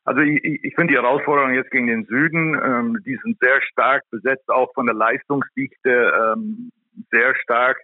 also 0.06 0.22
ich, 0.22 0.43
ich 0.43 0.76
finde 0.76 0.93
die 0.93 0.99
Herausforderungen 0.99 1.56
jetzt 1.56 1.72
gegen 1.72 1.88
den 1.88 2.06
Süden, 2.06 2.54
ähm, 2.64 2.99
die 3.04 3.18
sind 3.24 3.39
sehr 3.41 3.64
stark 3.64 4.04
besetzt, 4.12 4.47
auch 4.47 4.72
von 4.76 4.86
der 4.86 4.93
Leistungsdichte 4.93 6.14
ähm, 6.36 6.72
sehr 7.10 7.34
stark. 7.34 7.80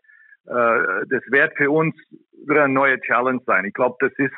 Äh, 0.46 1.08
das 1.10 1.24
wird 1.32 1.58
für 1.58 1.72
uns 1.72 1.96
wieder 2.46 2.66
eine 2.66 2.74
neue 2.74 3.02
Challenge 3.02 3.42
sein. 3.48 3.66
Ich 3.66 3.74
glaube, 3.74 3.96
das 4.00 4.12
ist 4.18 4.36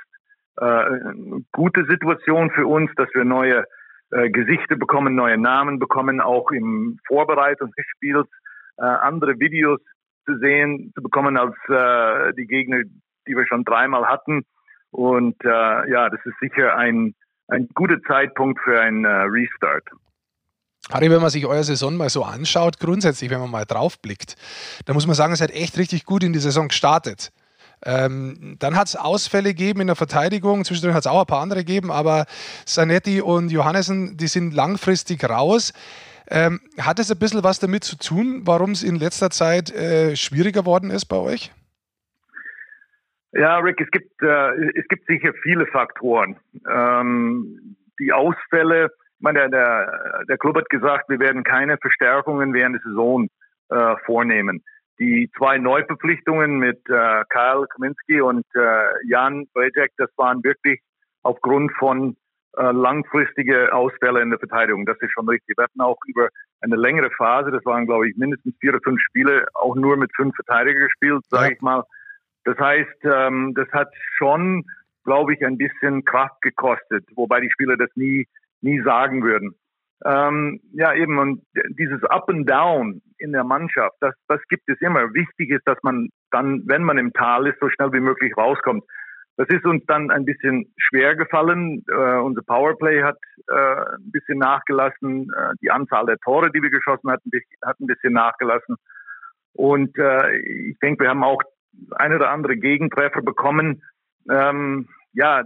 äh, 0.56 0.64
eine 0.64 1.44
gute 1.52 1.84
Situation 1.84 2.50
für 2.52 2.66
uns, 2.66 2.92
dass 2.96 3.10
wir 3.14 3.26
neue 3.26 3.66
äh, 4.12 4.30
Gesichter 4.30 4.76
bekommen, 4.76 5.16
neue 5.16 5.38
Namen 5.38 5.80
bekommen, 5.80 6.22
auch 6.22 6.52
im 6.52 7.00
Vorbereitung 7.08 7.72
des 7.78 7.86
Spiels 7.96 8.28
äh, 8.78 8.84
andere 8.84 9.40
Videos 9.40 9.80
zu 10.26 10.38
sehen, 10.38 10.92
zu 10.96 11.02
bekommen 11.02 11.38
als 11.38 11.56
äh, 11.70 12.34
die 12.34 12.46
Gegner, 12.46 12.84
die 13.28 13.36
wir 13.36 13.46
schon 13.48 13.64
dreimal 13.64 14.06
hatten. 14.08 14.44
Und 14.92 15.36
äh, 15.44 15.92
ja, 15.92 16.10
das 16.10 16.20
ist 16.26 16.38
sicher 16.40 16.76
ein, 16.76 17.16
ein 17.48 17.70
guter 17.74 18.02
Zeitpunkt 18.04 18.60
für 18.62 18.80
einen 18.80 19.06
äh, 19.06 19.10
Restart. 19.10 19.88
Harry, 20.92 21.10
wenn 21.10 21.22
man 21.22 21.30
sich 21.30 21.46
euer 21.46 21.64
Saison 21.64 21.96
mal 21.96 22.10
so 22.10 22.24
anschaut, 22.24 22.80
grundsätzlich, 22.80 23.30
wenn 23.30 23.40
man 23.40 23.52
mal 23.52 23.66
draufblickt, 23.66 24.36
dann 24.86 24.96
muss 24.96 25.08
man 25.08 25.16
sagen, 25.16 25.32
es 25.32 25.42
hat 25.42 25.52
echt 25.52 25.78
richtig 25.78 26.06
gut 26.06 26.24
in 26.24 26.34
die 26.34 26.40
Saison 26.40 26.68
gestartet. 26.68 27.32
Ähm, 27.84 28.58
dann 28.60 28.76
hat 28.76 28.88
es 28.88 28.96
Ausfälle 28.96 29.50
gegeben 29.50 29.82
in 29.82 29.88
der 29.88 29.96
Verteidigung. 29.96 30.64
Zwischendurch 30.64 30.96
hat 30.96 31.06
es 31.06 31.12
auch 31.12 31.22
ein 31.22 31.26
paar 31.26 31.42
andere 31.42 31.60
gegeben, 31.60 31.92
aber 31.92 32.26
Sanetti 32.66 33.22
und 33.22 33.52
Johannessen, 33.52 34.18
die 34.18 34.28
sind 34.28 34.54
langfristig 34.54 35.28
raus. 35.28 35.74
Ähm, 36.30 36.62
hat 36.80 37.00
es 37.00 37.12
ein 37.12 37.20
bisschen 37.20 37.44
was 37.44 37.60
damit 37.60 37.84
zu 37.84 37.98
tun, 37.98 38.44
warum 38.46 38.72
es 38.72 38.84
in 38.84 38.96
letzter 38.96 39.32
Zeit 39.32 39.72
äh, 39.72 40.16
schwieriger 40.16 40.66
worden 40.66 40.92
ist 40.92 41.06
bei 41.06 41.18
euch? 41.18 41.52
Ja, 43.34 43.58
Rick, 43.58 43.82
es 43.82 43.90
gibt, 43.92 44.22
äh, 44.22 44.52
es 44.76 44.88
gibt 44.88 45.08
sicher 45.08 45.34
viele 45.42 45.66
Faktoren. 45.68 46.38
Ähm, 46.70 47.76
die 48.00 48.14
Ausfälle, 48.14 48.92
ich 49.18 49.22
meine, 49.22 49.40
der, 49.40 49.50
der, 49.50 50.24
der 50.30 50.38
Club 50.38 50.58
hat 50.58 50.70
gesagt, 50.70 51.10
wir 51.10 51.20
werden 51.20 51.44
keine 51.44 51.78
Verstärkungen 51.78 52.54
während 52.54 52.76
der 52.76 52.82
Saison 52.84 53.28
äh, 53.70 53.96
vornehmen 54.06 54.64
die 55.00 55.30
zwei 55.38 55.58
Neuverpflichtungen 55.58 56.58
mit 56.58 56.80
äh, 56.90 57.24
Kyle 57.30 57.66
Kaminski 57.74 58.22
und 58.22 58.46
äh, 58.56 59.08
Jan 59.08 59.48
Bejek, 59.54 59.92
das 59.98 60.10
waren 60.18 60.44
wirklich 60.44 60.80
aufgrund 61.24 61.72
von 61.78 62.16
äh, 62.58 62.72
langfristige 62.72 63.74
Ausfälle 63.74 64.22
in 64.22 64.30
der 64.30 64.40
Verteidigung. 64.40 64.86
Das 64.86 64.98
ist 65.00 65.12
schon 65.12 65.28
richtig. 65.30 65.58
Wir 65.58 65.64
hatten 65.64 65.82
auch 65.82 65.98
über 66.06 66.30
eine 66.62 66.76
längere 66.76 67.10
Phase, 67.12 67.52
das 67.52 67.66
waren 67.66 67.86
glaube 67.86 68.10
ich 68.10 68.18
mindestens 68.18 68.56
vier 68.60 68.72
oder 68.72 68.82
fünf 68.84 69.00
Spiele, 69.02 69.48
auch 69.54 69.76
nur 69.76 69.98
mit 69.98 70.12
fünf 70.16 70.36
Verteidiger 70.36 70.82
gespielt, 70.82 71.24
sage 71.30 71.46
ja. 71.46 71.52
ich 71.54 71.62
mal. 71.62 71.84
Das 72.44 72.58
heißt, 72.58 73.04
ähm, 73.04 73.54
das 73.56 73.68
hat 73.72 73.90
schon, 74.18 74.66
glaube 75.04 75.34
ich, 75.34 75.46
ein 75.46 75.58
bisschen 75.58 76.04
Kraft 76.04 76.42
gekostet, 76.42 77.06
wobei 77.16 77.40
die 77.40 77.52
Spieler 77.52 77.78
das 77.78 77.90
nie, 77.96 78.28
nie 78.62 78.82
sagen 78.82 79.24
würden. 79.24 79.56
Ähm, 80.04 80.60
ja, 80.74 80.94
eben, 80.96 81.20
und 81.20 81.44
dieses 81.78 82.04
Up 82.06 82.30
and 82.30 82.50
Down 82.50 83.02
in 83.20 83.34
der 83.34 83.44
Mannschaft, 83.44 83.96
das, 84.00 84.16
das 84.28 84.42
gibt 84.50 84.68
es 84.68 84.82
immer. 84.82 85.14
Wichtig 85.14 85.52
ist, 85.52 85.68
dass 85.68 85.78
man 85.84 86.10
dann, 86.32 86.64
wenn 86.66 86.84
man 86.84 86.98
im 86.98 87.14
Tal 87.14 87.48
ist, 87.48 87.60
so 87.60 87.70
schnell 87.70 87.94
wie 87.94 88.00
möglich 88.00 88.36
rauskommt. 88.36 88.84
Das 89.38 89.48
ist 89.50 89.66
uns 89.66 89.84
dann 89.86 90.12
ein 90.12 90.26
bisschen 90.26 90.74
schwer 90.78 91.16
gefallen. 91.16 91.84
Äh, 91.88 92.18
unser 92.18 92.42
Powerplay 92.42 93.02
hat 93.02 93.18
äh, 93.48 93.96
ein 93.96 94.12
bisschen 94.12 94.40
nachgelassen. 94.40 95.32
Äh, 95.36 95.54
die 95.62 95.72
Anzahl 95.72 96.06
der 96.06 96.18
Tore, 96.18 96.52
die 96.52 96.62
wir 96.62 96.70
geschossen 96.70 97.10
hatten, 97.10 97.32
hat 97.64 97.80
ein 97.80 97.88
bisschen 97.88 98.14
nachgelassen. 98.14 98.76
Und 99.54 99.98
äh, 99.98 100.38
ich 100.38 100.78
denke, 100.80 101.04
wir 101.04 101.10
haben 101.10 101.24
auch 101.24 101.42
ein 101.92 102.14
oder 102.14 102.30
andere 102.30 102.58
Gegentreffer 102.58 103.22
bekommen. 103.22 103.84
Ähm, 104.30 104.88
ja, 105.14 105.44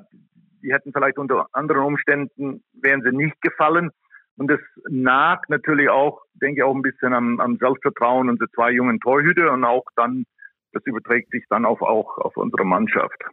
die 0.62 0.74
hätten 0.74 0.92
vielleicht 0.92 1.18
unter 1.18 1.48
anderen 1.54 1.84
Umständen, 1.84 2.64
wären 2.74 3.02
sie 3.04 3.16
nicht 3.16 3.40
gefallen. 3.42 3.92
Und 4.38 4.50
das 4.50 4.60
nagt 4.90 5.50
natürlich 5.50 5.90
auch, 5.90 6.22
denke 6.34 6.60
ich, 6.60 6.64
auch 6.64 6.76
ein 6.76 6.82
bisschen 6.82 7.14
am, 7.14 7.40
am 7.40 7.58
Selbstvertrauen 7.58 8.30
unserer 8.30 8.50
zwei 8.52 8.72
jungen 8.72 9.00
Torhüter 9.00 9.54
und 9.54 9.64
auch 9.64 9.86
dann, 9.96 10.26
das 10.74 10.84
überträgt 10.86 11.32
sich 11.32 11.46
dann 11.50 11.66
auf, 11.66 11.82
auch 11.82 12.18
auf 12.18 12.36
unsere 12.36 12.66
Mannschaft. 12.66 13.24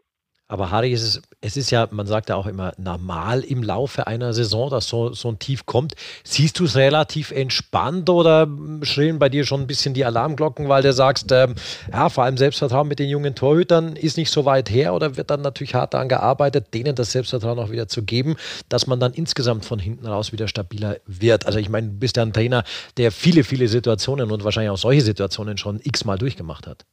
Aber 0.53 0.71
Harry, 0.71 0.93
es 0.93 1.03
ist, 1.03 1.23
es 1.41 1.57
ist 1.57 1.71
ja, 1.71 1.89
man 1.93 2.07
sagt 2.07 2.29
ja 2.29 2.37
auch 2.37 2.45
immer, 2.45 2.75
normal 2.77 3.41
im 3.41 3.63
Laufe 3.63 4.07
einer 4.07 4.35
Saison, 4.35 4.69
dass 4.69 4.87
so, 4.87 5.15
so 5.15 5.31
ein 5.31 5.39
Tief 5.39 5.65
kommt. 5.65 5.95
Siehst 6.25 6.59
du 6.59 6.67
es 6.67 6.77
relativ 6.77 7.31
entspannt 7.31 8.11
oder 8.11 8.47
schrillen 8.83 9.19
bei 9.19 9.31
dir 9.31 9.47
schon 9.47 9.63
ein 9.63 9.67
bisschen 9.67 9.95
die 9.95 10.05
Alarmglocken, 10.05 10.69
weil 10.69 10.83
du 10.83 10.93
sagst, 10.93 11.33
ähm, 11.33 11.55
ja, 11.91 12.11
vor 12.11 12.25
allem 12.25 12.37
Selbstvertrauen 12.37 12.87
mit 12.87 12.99
den 12.99 13.09
jungen 13.09 13.35
Torhütern 13.35 13.97
ist 13.97 14.19
nicht 14.19 14.31
so 14.31 14.45
weit 14.45 14.69
her 14.69 14.93
oder 14.93 15.17
wird 15.17 15.31
dann 15.31 15.41
natürlich 15.41 15.75
hart 15.75 15.95
daran 15.95 16.11
gearbeitet, 16.11 16.75
denen 16.75 16.95
das 16.95 17.13
Selbstvertrauen 17.13 17.59
auch 17.59 17.71
wieder 17.71 17.89
zu 17.89 18.03
geben, 18.03 18.37
dass 18.69 18.87
man 18.87 19.01
dann 19.01 19.15
insgesamt 19.15 19.65
von 19.65 19.79
hinten 19.79 20.07
raus 20.07 20.33
wieder 20.33 20.49
stabiler 20.49 20.99
wird? 21.07 21.47
Also 21.47 21.61
ich 21.61 21.71
meine, 21.71 21.87
du 21.87 21.95
bist 21.95 22.19
ja 22.19 22.25
ein 22.25 22.35
Trainer, 22.35 22.63
der 22.99 23.11
viele, 23.11 23.45
viele 23.45 23.69
Situationen 23.69 24.31
und 24.31 24.45
wahrscheinlich 24.45 24.69
auch 24.71 24.77
solche 24.77 25.01
Situationen 25.01 25.57
schon 25.57 25.81
x-mal 25.83 26.19
durchgemacht 26.19 26.67
hat. 26.67 26.85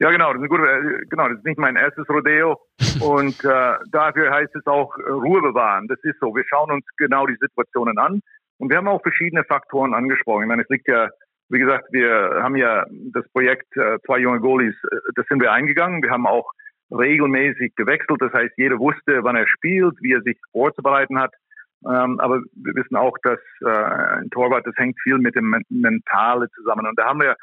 Ja, 0.00 0.10
genau, 0.10 0.32
das 0.32 0.42
ist, 0.42 0.48
gute, 0.48 0.62
äh, 0.62 1.04
genau, 1.10 1.28
das 1.28 1.38
ist 1.38 1.44
nicht 1.44 1.58
mein 1.58 1.76
erstes 1.76 2.08
Rodeo 2.08 2.60
und 3.00 3.44
äh, 3.44 3.74
dafür 3.90 4.30
heißt 4.30 4.54
es 4.54 4.66
auch 4.66 4.96
äh, 4.98 5.10
Ruhe 5.10 5.42
bewahren. 5.42 5.88
Das 5.88 5.98
ist 6.02 6.20
so. 6.20 6.34
Wir 6.34 6.44
schauen 6.46 6.70
uns 6.70 6.84
genau 6.96 7.26
die 7.26 7.36
Situationen 7.40 7.98
an 7.98 8.20
und 8.58 8.70
wir 8.70 8.76
haben 8.76 8.88
auch 8.88 9.02
verschiedene 9.02 9.42
Faktoren 9.44 9.94
angesprochen. 9.94 10.42
Ich 10.42 10.48
meine, 10.48 10.62
es 10.62 10.68
liegt 10.68 10.86
ja, 10.86 11.08
wie 11.48 11.58
gesagt, 11.58 11.86
wir 11.90 12.40
haben 12.42 12.56
ja 12.56 12.84
das 13.12 13.28
Projekt 13.32 13.76
äh, 13.76 13.98
zwei 14.06 14.18
junge 14.18 14.40
Goalies, 14.40 14.76
äh, 14.84 14.96
das 15.16 15.26
sind 15.26 15.42
wir 15.42 15.52
eingegangen. 15.52 16.02
Wir 16.02 16.10
haben 16.10 16.26
auch 16.26 16.52
regelmäßig 16.90 17.74
gewechselt. 17.74 18.22
Das 18.22 18.32
heißt, 18.32 18.54
jeder 18.56 18.78
wusste, 18.78 19.24
wann 19.24 19.36
er 19.36 19.48
spielt, 19.48 19.94
wie 20.00 20.12
er 20.12 20.22
sich 20.22 20.38
vorzubereiten 20.52 21.18
hat. 21.18 21.34
Ähm, 21.84 22.18
aber 22.20 22.40
wir 22.54 22.74
wissen 22.74 22.96
auch, 22.96 23.16
dass 23.22 23.38
äh, 23.64 24.20
ein 24.20 24.30
Torwart, 24.30 24.66
das 24.66 24.76
hängt 24.76 24.98
viel 25.02 25.18
mit 25.18 25.34
dem 25.34 25.56
Mentale 25.68 26.48
zusammen. 26.50 26.86
Und 26.86 26.98
da 26.98 27.06
haben 27.06 27.20
wir 27.20 27.36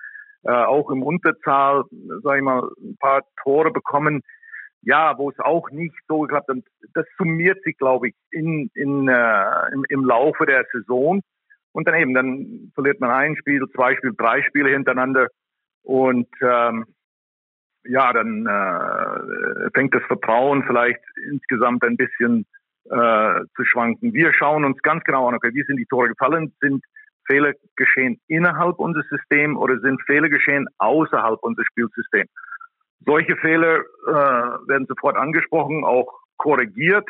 äh, 0.46 0.52
auch 0.52 0.90
im 0.92 1.04
Unterzahl, 1.04 1.84
sage 2.24 2.38
ich 2.38 2.44
mal, 2.44 2.70
ein 2.80 2.98
paar 3.00 3.24
Tore 3.44 3.72
bekommen. 3.72 4.22
Ja, 4.82 5.18
wo 5.18 5.32
es 5.32 5.40
auch 5.40 5.72
nicht 5.72 5.96
so 6.08 6.22
geklappt 6.22 6.48
hat. 6.48 6.58
Das 6.94 7.08
summiert 7.18 7.64
sich, 7.64 7.76
glaube 7.78 8.10
ich, 8.10 8.16
in, 8.30 8.70
in, 8.76 9.08
äh, 9.08 9.74
im, 9.74 9.84
im 9.90 10.06
Laufe 10.06 10.46
der 10.46 10.64
Saison. 10.72 11.22
Und 11.72 11.88
dann 11.88 11.96
eben, 11.96 12.14
dann 12.14 12.72
verliert 12.76 13.00
man 13.00 13.10
ein 13.10 13.36
Spiel, 13.36 13.66
zwei 13.74 13.96
Spiele, 13.96 14.14
drei 14.14 14.44
Spiele 14.44 14.70
hintereinander. 14.70 15.28
Und 15.82 16.28
ähm, 16.42 16.86
ja, 17.84 18.14
dann 18.14 18.46
äh, 18.46 19.70
fängt 19.74 19.96
das 19.96 20.04
Vertrauen 20.04 20.64
vielleicht 20.68 21.02
insgesamt 21.32 21.84
ein 21.84 21.98
bisschen 21.98 22.46
äh, 22.86 23.42
zu 23.56 23.66
schwanken. 23.66 24.14
Wir 24.14 24.34
schauen 24.34 24.66
uns 24.66 24.80
ganz 24.84 25.04
genau 25.04 25.28
an, 25.28 25.36
okay, 25.36 25.50
wie 25.54 25.64
sind 25.64 25.78
die 25.78 25.88
Tore 25.88 26.10
gefallen? 26.10 26.54
Sind 26.62 26.84
Fehler 27.26 27.54
geschehen 27.76 28.20
innerhalb 28.28 28.80
unseres 28.80 29.08
Systems 29.10 29.58
oder 29.58 29.80
sind 29.80 30.02
Fehler 30.04 30.30
geschehen 30.30 30.68
außerhalb 30.78 31.40
unseres 31.42 31.68
Spielsystems. 31.68 32.30
Solche 33.06 33.36
Fehler 33.38 33.80
äh, 33.80 34.12
werden 34.68 34.88
sofort 34.88 35.16
angesprochen, 35.16 35.84
auch 35.84 36.12
korrigiert. 36.38 37.08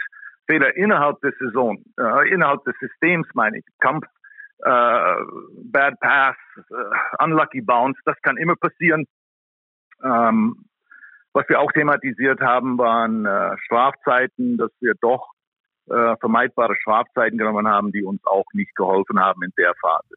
Fehler 0.48 0.76
innerhalb 0.76 1.20
der 1.22 1.34
Saison, 1.40 1.84
äh, 2.00 2.30
innerhalb 2.30 2.64
des 2.66 2.76
Systems 2.80 3.28
meine 3.34 3.60
ich, 3.60 3.66
Kampf, 3.80 4.06
äh, 4.60 5.16
Bad 5.64 6.00
Pass, 6.00 6.36
äh, 6.58 7.24
Unlucky 7.24 7.62
Bounce, 7.62 8.00
das 8.06 8.16
kann 8.22 8.38
immer 8.38 8.56
passieren. 8.56 9.06
Ähm, 10.04 10.66
was 11.34 11.50
wir 11.50 11.60
auch 11.60 11.72
thematisiert 11.72 12.40
haben, 12.42 12.78
waren 12.78 13.26
äh, 13.26 13.58
Strafzeiten, 13.66 14.58
dass 14.58 14.72
wir 14.80 14.94
doch 15.02 15.35
äh, 15.88 16.16
vermeidbare 16.18 16.76
Strafzeiten 16.76 17.38
genommen 17.38 17.68
haben, 17.68 17.92
die 17.92 18.04
uns 18.04 18.26
auch 18.26 18.46
nicht 18.54 18.76
geholfen 18.76 19.20
haben 19.20 19.44
in 19.44 19.54
der 19.58 19.74
Phase. 19.76 20.16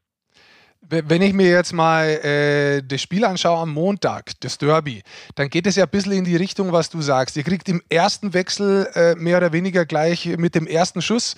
Wenn 0.81 1.21
ich 1.21 1.33
mir 1.33 1.49
jetzt 1.49 1.73
mal 1.73 2.07
äh, 2.07 2.81
das 2.81 3.01
Spiel 3.01 3.23
anschaue 3.23 3.59
am 3.59 3.71
Montag, 3.73 4.31
das 4.39 4.57
Derby, 4.57 5.03
dann 5.35 5.49
geht 5.49 5.67
es 5.67 5.75
ja 5.75 5.83
ein 5.83 5.89
bisschen 5.89 6.13
in 6.13 6.23
die 6.23 6.35
Richtung, 6.35 6.71
was 6.71 6.89
du 6.89 7.01
sagst. 7.01 7.37
Ihr 7.37 7.43
kriegt 7.43 7.69
im 7.69 7.81
ersten 7.89 8.33
Wechsel 8.33 8.89
äh, 8.95 9.13
mehr 9.13 9.37
oder 9.37 9.51
weniger 9.51 9.85
gleich 9.85 10.25
mit 10.37 10.55
dem 10.55 10.65
ersten 10.65 11.03
Schuss 11.03 11.35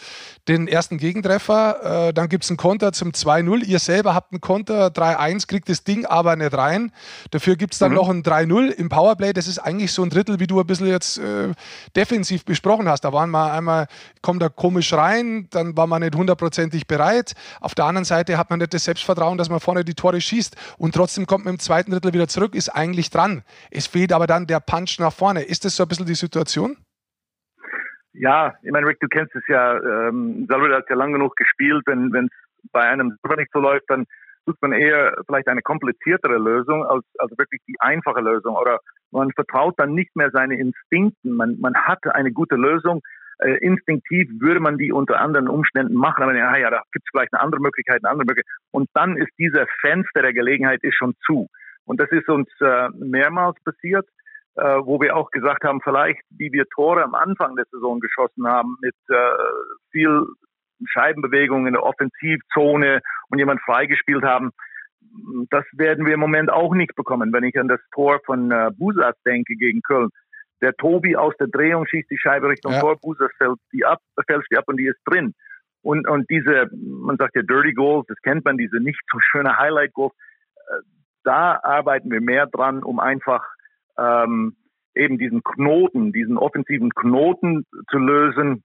den 0.48 0.68
ersten 0.68 0.98
Gegentreffer. 0.98 2.08
Äh, 2.08 2.14
dann 2.14 2.30
gibt 2.30 2.46
es 2.46 2.50
einen 2.50 2.58
Konter 2.58 2.94
zum 2.94 3.12
2-0. 3.12 3.66
Ihr 3.66 3.80
selber 3.80 4.14
habt 4.14 4.32
einen 4.32 4.42
Konter 4.42 4.88
3-1, 4.88 5.48
kriegt 5.48 5.70
das 5.70 5.84
Ding 5.84 6.06
aber 6.06 6.36
nicht 6.36 6.54
rein. 6.54 6.94
Dafür 7.32 7.56
gibt 7.58 7.74
es 7.74 7.80
dann 7.80 7.92
mhm. 7.92 7.98
noch 7.98 8.10
ein 8.10 8.24
3-0 8.24 8.70
im 8.70 8.88
Powerplay. 8.90 9.34
Das 9.34 9.48
ist 9.48 9.60
eigentlich 9.60 9.92
so 9.92 10.04
ein 10.04 10.10
Drittel, 10.10 10.40
wie 10.40 10.48
du 10.48 10.60
ein 10.60 10.68
bisschen 10.68 10.88
jetzt 10.88 11.18
äh, 11.18 11.50
defensiv 11.96 12.46
besprochen 12.46 12.88
hast. 12.88 13.02
Da 13.02 13.12
waren 13.12 13.32
wir 13.32 13.52
einmal, 13.52 13.88
kommt 14.22 14.42
da 14.42 14.50
komisch 14.50 14.94
rein, 14.94 15.48
dann 15.50 15.76
war 15.76 15.88
man 15.88 16.04
nicht 16.04 16.16
hundertprozentig 16.16 16.88
bereit. 16.88 17.34
Auf 17.60 17.76
der 17.76 17.86
anderen 17.86 18.06
Seite 18.06 18.38
hat 18.38 18.50
man 18.50 18.60
nicht 18.60 18.74
das 18.74 18.86
Selbstvertrauen, 18.86 19.31
dass 19.38 19.50
man 19.50 19.60
vorne 19.60 19.84
die 19.84 19.94
Tore 19.94 20.22
schießt 20.22 20.76
und 20.78 20.96
trotzdem 20.96 21.26
kommt 21.26 21.46
man 21.46 21.56
im 21.56 21.60
zweiten 21.60 21.92
Drittel 21.92 22.14
wieder 22.14 22.28
zurück, 22.28 22.56
ist 22.56 22.70
eigentlich 22.70 23.10
dran. 23.10 23.44
Es 23.70 23.88
fehlt 23.88 24.14
aber 24.14 24.28
dann 24.28 24.48
der 24.48 24.60
Punch 24.60 25.00
nach 25.00 25.14
vorne. 25.14 25.44
Ist 25.44 25.66
das 25.66 25.76
so 25.76 25.84
ein 25.84 25.90
bisschen 25.90 26.06
die 26.06 26.16
Situation? 26.16 26.78
Ja, 28.14 28.56
ich 28.62 28.72
meine, 28.72 28.88
Rick, 28.88 29.00
du 29.00 29.08
kennst 29.08 29.36
es 29.36 29.44
ja, 29.48 29.78
ähm, 29.78 30.46
Salvador 30.50 30.78
hat 30.78 30.90
ja 30.90 30.96
lang 30.96 31.14
genug 31.14 31.36
gespielt, 31.38 31.84
wenn 31.86 32.14
es 32.14 32.70
bei 32.72 32.82
einem 32.82 33.18
Super 33.22 33.38
nicht 33.38 33.52
so 33.54 33.60
läuft, 33.60 33.90
dann 33.90 34.06
sucht 34.46 34.62
man 34.62 34.74
eher 34.74 35.16
vielleicht 35.26 35.48
eine 35.48 35.62
kompliziertere 35.62 36.38
Lösung 36.38 36.86
als, 36.86 37.06
als 37.20 37.32
wirklich 37.38 37.62
die 37.68 37.80
einfache 37.80 38.22
Lösung. 38.22 38.56
Oder 38.56 38.80
man 39.12 39.32
vertraut 39.32 39.76
dann 39.78 39.94
nicht 39.94 40.16
mehr 40.16 40.32
seine 40.32 40.58
Instinkten. 40.58 41.36
Man, 41.36 41.60
man 41.60 41.76
hatte 41.76 42.16
eine 42.16 42.32
gute 42.32 42.56
Lösung, 42.56 43.02
äh, 43.42 43.58
instinktiv 43.58 44.30
würde 44.40 44.60
man 44.60 44.78
die 44.78 44.92
unter 44.92 45.20
anderen 45.20 45.48
Umständen 45.48 45.96
machen, 45.96 46.24
aber 46.24 46.36
ja, 46.36 46.56
ja 46.58 46.70
da 46.70 46.84
gibt 46.92 47.06
es 47.06 47.10
vielleicht 47.12 47.34
eine 47.34 47.42
andere 47.42 47.62
Möglichkeit, 47.62 48.02
eine 48.04 48.12
andere 48.12 48.26
Möglichkeit. 48.26 48.56
Und 48.72 48.90
dann 48.94 49.18
ist 49.18 49.32
dieser 49.38 49.66
Fenster 49.82 50.22
der 50.22 50.34
Gelegenheit 50.34 50.84
ist 50.84 50.96
schon 50.96 51.16
zu. 51.26 51.48
Und 51.86 52.00
das 52.00 52.10
ist 52.12 52.30
uns 52.30 52.50
äh, 52.62 52.90
mehrmals 53.00 53.58
passiert, 53.64 54.08
äh, 54.56 54.62
wo 54.62 55.02
wir 55.02 55.16
auch 55.16 55.32
gesagt 55.32 55.64
haben, 55.64 55.82
vielleicht, 55.82 56.22
wie 56.30 56.52
wir 56.52 56.66
Tore 56.74 57.04
am 57.04 57.16
Anfang 57.16 57.56
der 57.56 57.66
Saison 57.72 58.00
geschossen 58.00 58.48
haben, 58.48 58.78
mit 58.82 58.96
äh, 59.10 59.16
viel 59.92 60.26
Scheibenbewegung 60.86 61.68
in 61.68 61.74
der 61.74 61.84
Offensivzone 61.84 63.02
und 63.30 63.40
jemand 63.40 63.62
freigespielt 63.62 64.24
haben, 64.24 64.52
das 65.50 65.66
werden 65.74 66.06
wir 66.06 66.14
im 66.14 66.20
Moment 66.20 66.52
auch 66.52 66.74
nicht 66.74 66.96
bekommen. 66.96 67.34
Wenn 67.34 67.44
ich 67.44 67.60
an 67.60 67.68
das 67.68 67.82
Tor 67.94 68.20
von 68.26 68.52
äh, 68.52 68.70
Busas 68.78 69.16
denke 69.26 69.56
gegen 69.56 69.82
Köln, 69.82 70.10
der 70.62 70.76
Tobi 70.76 71.16
aus 71.16 71.34
der 71.40 71.48
Drehung 71.48 71.86
schießt 71.86 72.10
die 72.10 72.18
Scheibe 72.18 72.50
Richtung 72.50 72.74
ja. 72.74 72.80
Tor, 72.80 72.98
Busas 72.98 73.32
fällt 73.38 73.60
die 73.74 73.86
ab, 73.86 74.00
fällt 74.28 74.46
die 74.52 74.58
ab 74.58 74.66
und 74.68 74.78
die 74.78 74.88
ist 74.88 75.00
drin. 75.06 75.34
Und, 75.82 76.08
und 76.08 76.30
diese, 76.30 76.70
man 76.74 77.18
sagt 77.18 77.36
ja 77.36 77.42
Dirty 77.42 77.74
Goals, 77.74 78.06
das 78.08 78.18
kennt 78.22 78.46
man, 78.46 78.58
diese 78.58 78.78
nicht 78.78 79.00
so 79.12 79.20
schöne 79.20 79.58
Highlight 79.58 79.94
Goals, 79.94 80.14
äh, 80.56 80.82
da 81.24 81.60
arbeiten 81.64 82.12
wir 82.12 82.22
mehr 82.22 82.48
dran, 82.48 82.84
um 82.84 83.00
einfach 83.00 83.44
ähm, 83.98 84.56
eben 84.96 85.18
diesen 85.18 85.44
Knoten, 85.44 86.12
diesen 86.14 86.38
offensiven 86.38 86.92
Knoten 86.92 87.66
zu 87.90 87.98
lösen, 87.98 88.64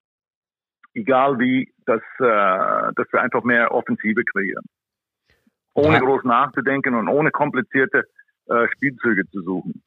egal 0.94 1.38
wie, 1.38 1.72
dass, 1.86 2.02
äh, 2.18 2.92
dass 2.94 3.12
wir 3.12 3.22
einfach 3.22 3.44
mehr 3.44 3.72
Offensive 3.72 4.22
kreieren. 4.24 4.64
Ohne 5.74 5.94
ja. 5.94 6.00
groß 6.00 6.24
nachzudenken 6.24 6.94
und 6.94 7.08
ohne 7.08 7.30
komplizierte 7.30 8.04
äh, 8.46 8.66
Spielzüge 8.74 9.26
zu 9.30 9.42
suchen. 9.42 9.82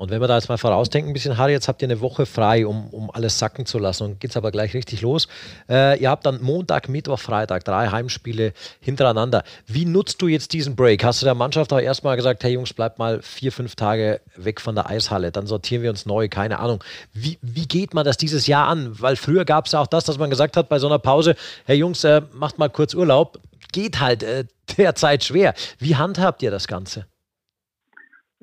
Und 0.00 0.10
wenn 0.10 0.20
wir 0.20 0.28
da 0.28 0.36
jetzt 0.36 0.48
mal 0.48 0.58
vorausdenken, 0.58 1.10
ein 1.10 1.12
bisschen, 1.12 1.38
Harry, 1.38 1.50
jetzt 1.50 1.66
habt 1.66 1.82
ihr 1.82 1.86
eine 1.88 2.00
Woche 2.00 2.24
frei, 2.24 2.64
um, 2.64 2.88
um 2.90 3.10
alles 3.10 3.36
sacken 3.40 3.66
zu 3.66 3.80
lassen. 3.80 4.04
Und 4.04 4.20
geht 4.20 4.30
es 4.30 4.36
aber 4.36 4.52
gleich 4.52 4.72
richtig 4.72 5.00
los. 5.00 5.26
Äh, 5.68 6.00
ihr 6.00 6.08
habt 6.08 6.24
dann 6.24 6.40
Montag, 6.40 6.88
Mittwoch, 6.88 7.18
Freitag 7.18 7.64
drei 7.64 7.88
Heimspiele 7.88 8.52
hintereinander. 8.80 9.42
Wie 9.66 9.84
nutzt 9.84 10.22
du 10.22 10.28
jetzt 10.28 10.52
diesen 10.52 10.76
Break? 10.76 11.02
Hast 11.02 11.20
du 11.20 11.24
der 11.24 11.34
Mannschaft 11.34 11.72
auch 11.72 11.80
erstmal 11.80 12.14
gesagt, 12.14 12.44
hey 12.44 12.52
Jungs, 12.52 12.72
bleibt 12.72 13.00
mal 13.00 13.20
vier, 13.22 13.50
fünf 13.50 13.74
Tage 13.74 14.20
weg 14.36 14.60
von 14.60 14.76
der 14.76 14.88
Eishalle, 14.88 15.32
dann 15.32 15.48
sortieren 15.48 15.82
wir 15.82 15.90
uns 15.90 16.06
neu, 16.06 16.28
keine 16.28 16.60
Ahnung. 16.60 16.84
Wie, 17.12 17.38
wie 17.42 17.66
geht 17.66 17.92
man 17.92 18.04
das 18.04 18.16
dieses 18.16 18.46
Jahr 18.46 18.68
an? 18.68 18.94
Weil 19.00 19.16
früher 19.16 19.44
gab 19.44 19.66
es 19.66 19.72
ja 19.72 19.80
auch 19.80 19.88
das, 19.88 20.04
dass 20.04 20.16
man 20.16 20.30
gesagt 20.30 20.56
hat 20.56 20.68
bei 20.68 20.78
so 20.78 20.86
einer 20.86 21.00
Pause, 21.00 21.34
hey 21.64 21.76
Jungs, 21.76 22.04
äh, 22.04 22.22
macht 22.32 22.56
mal 22.56 22.70
kurz 22.70 22.94
Urlaub. 22.94 23.40
Geht 23.72 23.98
halt 23.98 24.22
äh, 24.22 24.44
derzeit 24.76 25.24
schwer. 25.24 25.54
Wie 25.80 25.96
handhabt 25.96 26.40
ihr 26.44 26.52
das 26.52 26.68
Ganze? 26.68 27.06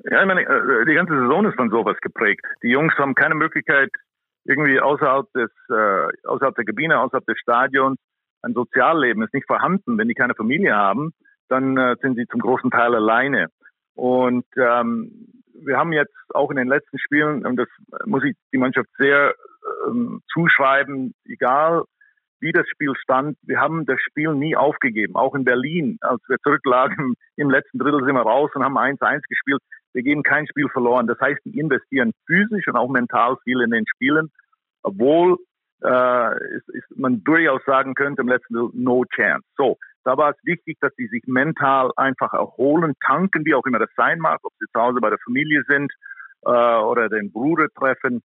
Ja, 0.08 0.20
ich 0.20 0.26
meine, 0.26 0.42
äh, 0.42 0.84
die 0.84 0.94
ganze 0.94 1.18
Saison 1.18 1.46
ist 1.46 1.56
von 1.56 1.70
sowas 1.70 1.96
geprägt. 2.00 2.44
Die 2.62 2.68
Jungs 2.68 2.94
haben 2.94 3.14
keine 3.14 3.34
Möglichkeit, 3.34 3.90
irgendwie 4.44 4.80
außerhalb 4.80 5.26
des, 5.32 5.50
äh, 5.68 6.26
außerhalb 6.28 6.54
der 6.54 6.64
Kabine, 6.64 7.00
außerhalb 7.00 7.26
des 7.26 7.38
Stadions, 7.38 7.98
ein 8.42 8.54
Sozialleben 8.54 9.24
ist 9.24 9.34
nicht 9.34 9.46
vorhanden. 9.46 9.98
Wenn 9.98 10.06
die 10.06 10.14
keine 10.14 10.34
Familie 10.34 10.76
haben, 10.76 11.12
dann 11.48 11.76
äh, 11.76 11.96
sind 12.00 12.16
sie 12.16 12.26
zum 12.26 12.40
großen 12.40 12.70
Teil 12.70 12.94
alleine. 12.94 13.48
Und 13.94 14.46
ähm, 14.56 15.32
wir 15.54 15.76
haben 15.76 15.92
jetzt 15.92 16.14
auch 16.34 16.50
in 16.50 16.56
den 16.56 16.68
letzten 16.68 16.98
Spielen, 16.98 17.44
und 17.44 17.56
das 17.56 17.68
muss 18.04 18.22
ich 18.22 18.36
die 18.52 18.58
Mannschaft 18.58 18.88
sehr 18.98 19.34
ähm, 19.88 20.22
zuschreiben, 20.32 21.14
egal 21.24 21.82
wie 22.40 22.52
das 22.52 22.66
Spiel 22.68 22.94
stand, 22.96 23.36
wir 23.42 23.60
haben 23.60 23.86
das 23.86 24.00
Spiel 24.00 24.34
nie 24.34 24.56
aufgegeben. 24.56 25.16
Auch 25.16 25.34
in 25.34 25.44
Berlin, 25.44 25.98
als 26.00 26.22
wir 26.28 26.38
zurücklagen, 26.38 27.14
im 27.36 27.50
letzten 27.50 27.78
Drittel 27.78 28.04
sind 28.04 28.14
wir 28.14 28.22
raus 28.22 28.50
und 28.54 28.64
haben 28.64 28.78
1-1 28.78 29.22
gespielt 29.28 29.62
wir 29.96 30.02
geben 30.02 30.22
kein 30.22 30.46
Spiel 30.46 30.68
verloren. 30.68 31.06
Das 31.06 31.18
heißt, 31.20 31.40
die 31.46 31.58
investieren 31.58 32.12
physisch 32.26 32.68
und 32.68 32.76
auch 32.76 32.90
mental 32.90 33.38
viel 33.44 33.62
in 33.62 33.70
den 33.70 33.86
Spielen, 33.88 34.30
obwohl 34.82 35.38
äh, 35.82 36.54
ist, 36.54 36.68
ist 36.68 36.98
man 36.98 37.24
durchaus 37.24 37.62
sagen 37.64 37.94
könnte 37.94 38.20
im 38.20 38.28
letzten 38.28 38.70
No 38.74 39.04
Chance. 39.06 39.46
So, 39.56 39.78
da 40.04 40.18
war 40.18 40.30
es 40.30 40.36
wichtig, 40.44 40.76
dass 40.82 40.92
sie 40.96 41.06
sich 41.06 41.22
mental 41.26 41.90
einfach 41.96 42.34
erholen, 42.34 42.92
tanken, 43.06 43.46
wie 43.46 43.54
auch 43.54 43.64
immer 43.64 43.78
das 43.78 43.88
sein 43.96 44.18
mag, 44.18 44.38
ob 44.42 44.52
sie 44.60 44.66
zu 44.70 44.78
Hause 44.78 45.00
bei 45.00 45.08
der 45.08 45.18
Familie 45.24 45.62
sind 45.66 45.90
äh, 46.44 46.50
oder 46.50 47.08
den 47.08 47.32
Bruder 47.32 47.68
treffen, 47.74 48.20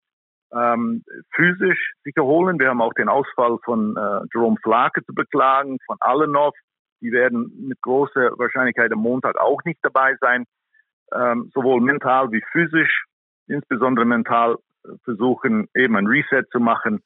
ähm, 0.53 1.03
physisch 1.35 1.93
sich 2.03 2.15
erholen. 2.17 2.59
Wir 2.59 2.69
haben 2.69 2.81
auch 2.81 2.93
den 2.93 3.09
Ausfall 3.09 3.57
von 3.63 3.95
äh, 3.95 4.25
Jerome 4.33 4.57
Flake 4.61 5.03
zu 5.05 5.13
beklagen, 5.13 5.77
von 5.85 5.97
Allenov. 5.99 6.53
Die 7.01 7.11
werden 7.11 7.51
mit 7.67 7.81
großer 7.81 8.37
Wahrscheinlichkeit 8.37 8.91
am 8.91 8.99
Montag 8.99 9.39
auch 9.39 9.63
nicht 9.63 9.79
dabei 9.81 10.15
sein 10.19 10.45
ähm, 11.13 11.51
sowohl 11.53 11.81
mental 11.81 12.31
wie 12.31 12.43
physisch, 12.51 13.05
insbesondere 13.47 14.05
mental 14.05 14.57
versuchen, 15.03 15.67
eben 15.75 15.95
ein 15.95 16.07
Reset 16.07 16.43
zu 16.51 16.59
machen 16.59 17.03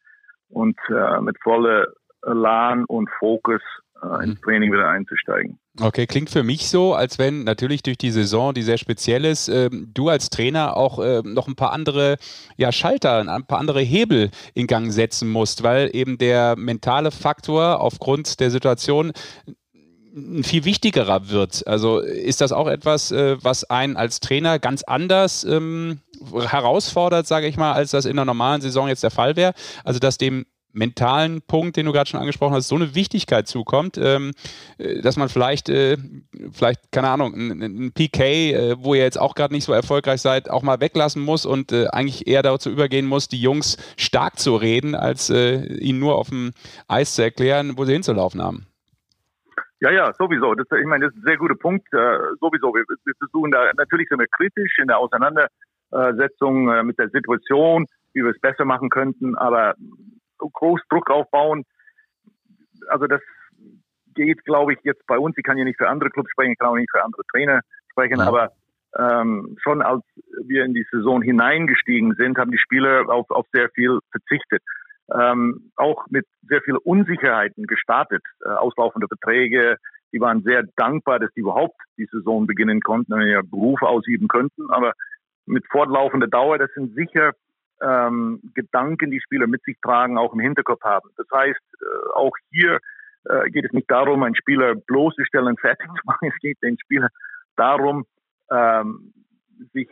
und 0.49 0.77
äh, 0.89 1.19
mit 1.21 1.37
voller 1.41 1.87
Elan 2.23 2.85
und 2.85 3.09
Fokus 3.19 3.61
äh, 4.01 4.23
ins 4.23 4.39
mhm. 4.39 4.43
Training 4.43 4.71
wieder 4.71 4.89
einzusteigen. 4.89 5.59
Okay, 5.81 6.07
klingt 6.07 6.29
für 6.29 6.43
mich 6.43 6.69
so, 6.69 6.93
als 6.93 7.19
wenn 7.19 7.43
natürlich 7.43 7.83
durch 7.83 7.97
die 7.97 8.11
Saison, 8.11 8.53
die 8.53 8.61
sehr 8.61 8.77
speziell 8.77 9.25
ist, 9.25 9.49
äh, 9.49 9.69
du 9.71 10.09
als 10.09 10.29
Trainer 10.29 10.77
auch 10.77 10.99
äh, 10.99 11.21
noch 11.23 11.47
ein 11.47 11.55
paar 11.55 11.73
andere 11.73 12.17
ja, 12.55 12.71
Schalter, 12.71 13.19
ein 13.27 13.45
paar 13.45 13.59
andere 13.59 13.81
Hebel 13.81 14.31
in 14.53 14.67
Gang 14.67 14.91
setzen 14.91 15.29
musst, 15.29 15.63
weil 15.63 15.89
eben 15.93 16.17
der 16.17 16.55
mentale 16.57 17.11
Faktor 17.11 17.81
aufgrund 17.81 18.39
der 18.39 18.51
Situation 18.51 19.11
ein 20.15 20.45
viel 20.45 20.63
wichtigerer 20.63 21.29
wird. 21.29 21.67
Also 21.67 21.99
ist 21.99 22.39
das 22.39 22.53
auch 22.53 22.67
etwas, 22.67 23.11
äh, 23.11 23.37
was 23.43 23.65
einen 23.65 23.97
als 23.97 24.21
Trainer 24.21 24.59
ganz 24.59 24.83
anders 24.83 25.43
ähm, 25.43 25.99
herausfordert, 26.33 27.27
sage 27.27 27.47
ich 27.47 27.57
mal, 27.57 27.73
als 27.73 27.91
das 27.91 28.05
in 28.05 28.15
der 28.15 28.23
normalen 28.23 28.61
Saison 28.61 28.87
jetzt 28.87 29.03
der 29.03 29.11
Fall 29.11 29.35
wäre? 29.35 29.53
Also 29.83 29.99
dass 29.99 30.17
dem 30.17 30.45
mentalen 30.75 31.41
Punkt, 31.41 31.77
den 31.77 31.85
du 31.85 31.91
gerade 31.91 32.09
schon 32.09 32.19
angesprochen 32.19 32.53
hast, 32.53 32.67
so 32.67 32.75
eine 32.75 32.95
Wichtigkeit 32.95 33.47
zukommt, 33.47 33.97
ähm, 33.97 34.31
äh, 34.77 35.01
dass 35.01 35.17
man 35.17 35.29
vielleicht, 35.29 35.69
äh, 35.69 35.97
vielleicht, 36.51 36.91
keine 36.91 37.09
Ahnung, 37.09 37.33
ein, 37.33 37.61
ein 37.61 37.91
PK, 37.93 38.23
äh, 38.23 38.75
wo 38.77 38.93
ihr 38.93 39.03
jetzt 39.03 39.19
auch 39.19 39.35
gerade 39.35 39.53
nicht 39.53 39.63
so 39.63 39.73
erfolgreich 39.73 40.21
seid, 40.21 40.49
auch 40.49 40.61
mal 40.61 40.79
weglassen 40.81 41.23
muss 41.23 41.45
und 41.45 41.71
äh, 41.71 41.87
eigentlich 41.87 42.27
eher 42.27 42.43
dazu 42.43 42.69
übergehen 42.69 43.05
muss, 43.05 43.27
die 43.27 43.41
Jungs 43.41 43.77
stark 43.97 44.37
zu 44.37 44.55
reden, 44.55 44.95
als 44.95 45.29
äh, 45.29 45.65
ihnen 45.77 45.99
nur 45.99 46.15
auf 46.15 46.29
dem 46.29 46.51
Eis 46.87 47.15
zu 47.15 47.23
erklären, 47.23 47.77
wo 47.77 47.85
sie 47.85 47.93
hinzulaufen 47.93 48.41
haben. 48.41 48.67
Ja, 49.79 49.91
ja, 49.91 50.13
sowieso. 50.17 50.55
Das, 50.55 50.67
ich 50.79 50.85
meine, 50.85 51.05
das 51.05 51.13
ist 51.13 51.21
ein 51.21 51.27
sehr 51.27 51.37
guter 51.37 51.55
Punkt. 51.55 51.85
Äh, 51.93 52.17
sowieso. 52.39 52.73
Wir, 52.73 52.83
wir, 52.87 53.13
versuchen 53.19 53.51
da, 53.51 53.71
natürlich 53.77 54.09
sind 54.09 54.19
wir 54.19 54.27
kritisch 54.27 54.77
in 54.79 54.87
der 54.87 54.97
Auseinandersetzung 54.97 56.85
mit 56.85 56.97
der 56.97 57.09
Situation, 57.09 57.85
wie 58.13 58.23
wir 58.23 58.31
es 58.31 58.39
besser 58.39 58.65
machen 58.65 58.89
könnten, 58.89 59.37
aber 59.37 59.75
groß 60.37 60.81
Druck 60.89 61.09
aufbauen, 61.09 61.63
also 62.87 63.07
das 63.07 63.21
geht, 64.13 64.43
glaube 64.45 64.73
ich, 64.73 64.79
jetzt 64.83 65.05
bei 65.07 65.17
uns. 65.17 65.37
Ich 65.37 65.43
kann 65.43 65.57
ja 65.57 65.65
nicht 65.65 65.77
für 65.77 65.89
andere 65.89 66.09
Clubs 66.09 66.31
sprechen, 66.31 66.51
ich 66.51 66.57
kann 66.57 66.69
auch 66.69 66.75
nicht 66.75 66.91
für 66.91 67.03
andere 67.03 67.23
Trainer 67.31 67.61
sprechen, 67.91 68.19
ja. 68.19 68.27
aber 68.27 68.51
ähm, 68.97 69.57
schon 69.61 69.81
als 69.81 70.03
wir 70.45 70.63
in 70.63 70.73
die 70.73 70.85
Saison 70.91 71.21
hineingestiegen 71.21 72.15
sind, 72.15 72.37
haben 72.37 72.51
die 72.51 72.57
Spieler 72.57 73.09
auf, 73.09 73.29
auf 73.29 73.45
sehr 73.51 73.69
viel 73.69 73.99
verzichtet 74.11 74.61
ähm, 75.13 75.71
auch 75.75 76.05
mit 76.09 76.25
sehr 76.47 76.61
vielen 76.61 76.77
Unsicherheiten 76.77 77.65
gestartet. 77.67 78.23
Äh, 78.43 78.49
auslaufende 78.49 79.07
Verträge, 79.07 79.77
die 80.11 80.19
waren 80.19 80.43
sehr 80.43 80.63
dankbar, 80.75 81.19
dass 81.19 81.31
die 81.33 81.41
überhaupt 81.41 81.79
die 81.97 82.07
Saison 82.11 82.47
beginnen 82.47 82.81
konnten 82.81 83.13
und 83.13 83.21
ihr 83.21 83.43
Beruf 83.43 83.81
ausüben 83.81 84.27
könnten. 84.27 84.69
Aber 84.71 84.93
mit 85.45 85.65
fortlaufender 85.69 86.27
Dauer, 86.27 86.57
das 86.57 86.71
sind 86.73 86.95
sicher 86.95 87.33
ähm, 87.81 88.41
Gedanken, 88.53 89.11
die 89.11 89.21
Spieler 89.21 89.47
mit 89.47 89.63
sich 89.63 89.77
tragen, 89.81 90.17
auch 90.17 90.33
im 90.33 90.39
Hinterkopf 90.39 90.83
haben. 90.83 91.09
Das 91.17 91.27
heißt, 91.33 91.59
äh, 91.59 92.13
auch 92.13 92.33
hier 92.51 92.79
äh, 93.25 93.49
geht 93.49 93.65
es 93.65 93.73
nicht 93.73 93.89
darum, 93.89 94.23
einen 94.23 94.35
Spieler 94.35 94.75
bloßzustellen, 94.75 95.57
fertig 95.57 95.87
zu 95.87 96.01
machen. 96.05 96.31
Es 96.33 96.39
geht 96.39 96.61
den 96.61 96.77
Spieler 96.79 97.09
darum, 97.55 98.05
ähm, 98.51 99.13
sich 99.73 99.89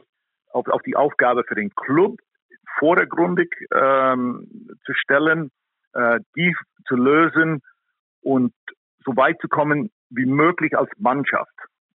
auf, 0.52 0.68
auf 0.68 0.82
die 0.84 0.96
Aufgabe 0.96 1.44
für 1.48 1.56
den 1.56 1.74
Club 1.76 2.20
vordergründig 2.80 3.50
ähm, 3.74 4.48
zu 4.86 4.94
stellen, 4.94 5.52
äh, 5.94 6.20
die 6.36 6.56
zu 6.88 6.96
lösen 6.96 7.62
und 8.22 8.54
so 9.06 9.16
weit 9.16 9.40
zu 9.42 9.48
kommen 9.48 9.92
wie 10.10 10.26
möglich 10.26 10.78
als 10.78 10.90
Mannschaft. 10.98 11.54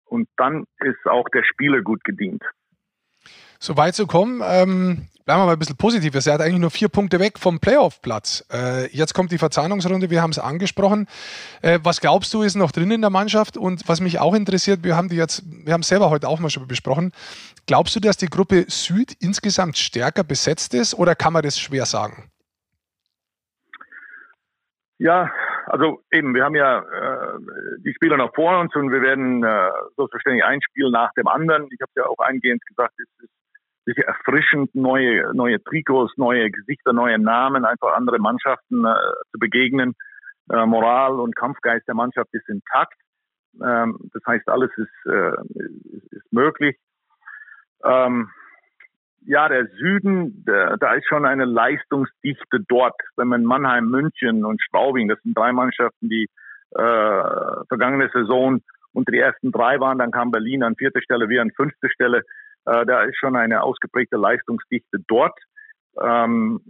Und 0.05 0.29
dann 0.37 0.65
ist 0.79 1.05
auch 1.05 1.27
der 1.29 1.43
Spieler 1.43 1.81
gut 1.81 2.03
gedient. 2.03 2.43
So 3.59 3.77
weit 3.77 3.95
zu 3.95 4.05
kommen, 4.05 4.41
ähm, 4.43 5.07
bleiben 5.25 5.41
wir 5.41 5.45
mal 5.47 5.53
ein 5.53 5.59
bisschen 5.59 5.77
positiv. 5.77 6.13
Er 6.13 6.33
hat 6.33 6.41
eigentlich 6.41 6.59
nur 6.59 6.69
vier 6.69 6.87
Punkte 6.87 7.19
weg 7.19 7.39
vom 7.39 7.59
Playoff-Platz. 7.59 8.47
Äh, 8.53 8.87
jetzt 8.95 9.13
kommt 9.13 9.31
die 9.31 9.39
Verzahnungsrunde, 9.39 10.09
wir 10.09 10.21
haben 10.21 10.29
es 10.29 10.39
angesprochen. 10.39 11.07
Äh, 11.61 11.79
was 11.83 11.99
glaubst 11.99 12.33
du, 12.33 12.43
ist 12.43 12.55
noch 12.55 12.71
drin 12.71 12.91
in 12.91 13.01
der 13.01 13.09
Mannschaft? 13.09 13.57
Und 13.57 13.87
was 13.87 14.01
mich 14.01 14.19
auch 14.19 14.35
interessiert, 14.35 14.83
wir 14.83 14.95
haben 14.95 15.09
die 15.09 15.15
jetzt, 15.15 15.43
wir 15.65 15.73
haben 15.73 15.83
selber 15.83 16.11
heute 16.11 16.27
auch 16.27 16.39
mal 16.39 16.49
schon 16.49 16.67
besprochen. 16.67 17.11
Glaubst 17.65 17.95
du, 17.95 17.99
dass 17.99 18.17
die 18.17 18.27
Gruppe 18.27 18.65
Süd 18.67 19.13
insgesamt 19.19 19.77
stärker 19.77 20.23
besetzt 20.23 20.75
ist 20.75 20.93
oder 20.93 21.15
kann 21.15 21.33
man 21.33 21.41
das 21.41 21.59
schwer 21.59 21.85
sagen? 21.85 22.29
Ja, 24.97 25.31
also 25.65 26.03
eben, 26.11 26.35
wir 26.35 26.43
haben 26.43 26.55
ja 26.55 26.79
äh, 26.79 27.39
die 27.83 27.93
Spieler 27.95 28.17
noch 28.17 28.33
vor 28.33 28.59
uns 28.59 28.73
und 28.75 28.91
wir 28.91 29.01
werden 29.01 29.43
äh, 29.43 29.71
selbstverständlich 29.97 30.45
ein 30.45 30.61
Spiel 30.61 30.89
nach 30.91 31.11
dem 31.17 31.27
anderen. 31.27 31.67
Ich 31.71 31.81
habe 31.81 31.91
ja 31.95 32.05
auch 32.05 32.19
eingehend 32.19 32.63
gesagt, 32.65 32.93
es 32.99 33.23
ist 33.23 33.31
sicher 33.85 34.03
erfrischend, 34.03 34.73
neue, 34.75 35.33
neue 35.33 35.63
Trikots, 35.63 36.13
neue 36.17 36.49
Gesichter, 36.51 36.93
neue 36.93 37.19
Namen, 37.19 37.65
einfach 37.65 37.95
andere 37.95 38.19
Mannschaften 38.19 38.85
äh, 38.85 38.95
zu 39.31 39.39
begegnen. 39.39 39.95
Äh, 40.51 40.65
Moral 40.65 41.19
und 41.19 41.35
Kampfgeist 41.35 41.87
der 41.87 41.95
Mannschaft 41.95 42.29
ist 42.33 42.47
intakt. 42.49 42.99
Ähm, 43.63 43.97
das 44.13 44.23
heißt, 44.27 44.47
alles 44.49 44.71
ist, 44.77 45.11
äh, 45.11 45.31
ist, 45.95 46.13
ist 46.13 46.33
möglich. 46.33 46.77
Ähm, 47.83 48.29
ja, 49.27 49.49
der 49.49 49.67
Süden, 49.67 50.43
der, 50.45 50.77
da 50.77 50.93
ist 50.93 51.07
schon 51.07 51.25
eine 51.25 51.45
Leistungsdichte 51.45 52.59
dort. 52.67 52.99
Wenn 53.15 53.27
man 53.27 53.43
Mannheim, 53.43 53.89
München 53.89 54.45
und 54.45 54.61
Straubing, 54.61 55.07
das 55.07 55.19
sind 55.23 55.37
drei 55.37 55.51
Mannschaften, 55.51 56.09
die 56.09 56.27
äh, 56.71 57.65
vergangene 57.67 58.09
Saison 58.13 58.61
unter 58.93 59.11
die 59.11 59.19
ersten 59.19 59.51
drei 59.51 59.79
waren, 59.79 59.97
dann 59.97 60.11
kam 60.11 60.31
Berlin 60.31 60.63
an 60.63 60.75
vierter 60.75 61.01
Stelle, 61.01 61.27
wir 61.29 61.41
an 61.41 61.51
fünfter 61.51 61.89
Stelle. 61.89 62.23
Äh, 62.65 62.85
da 62.85 63.03
ist 63.03 63.17
schon 63.17 63.35
eine 63.35 63.63
ausgeprägte 63.63 64.17
Leistungsdichte 64.17 64.99
dort. 65.07 65.37
Ähm, 66.01 66.61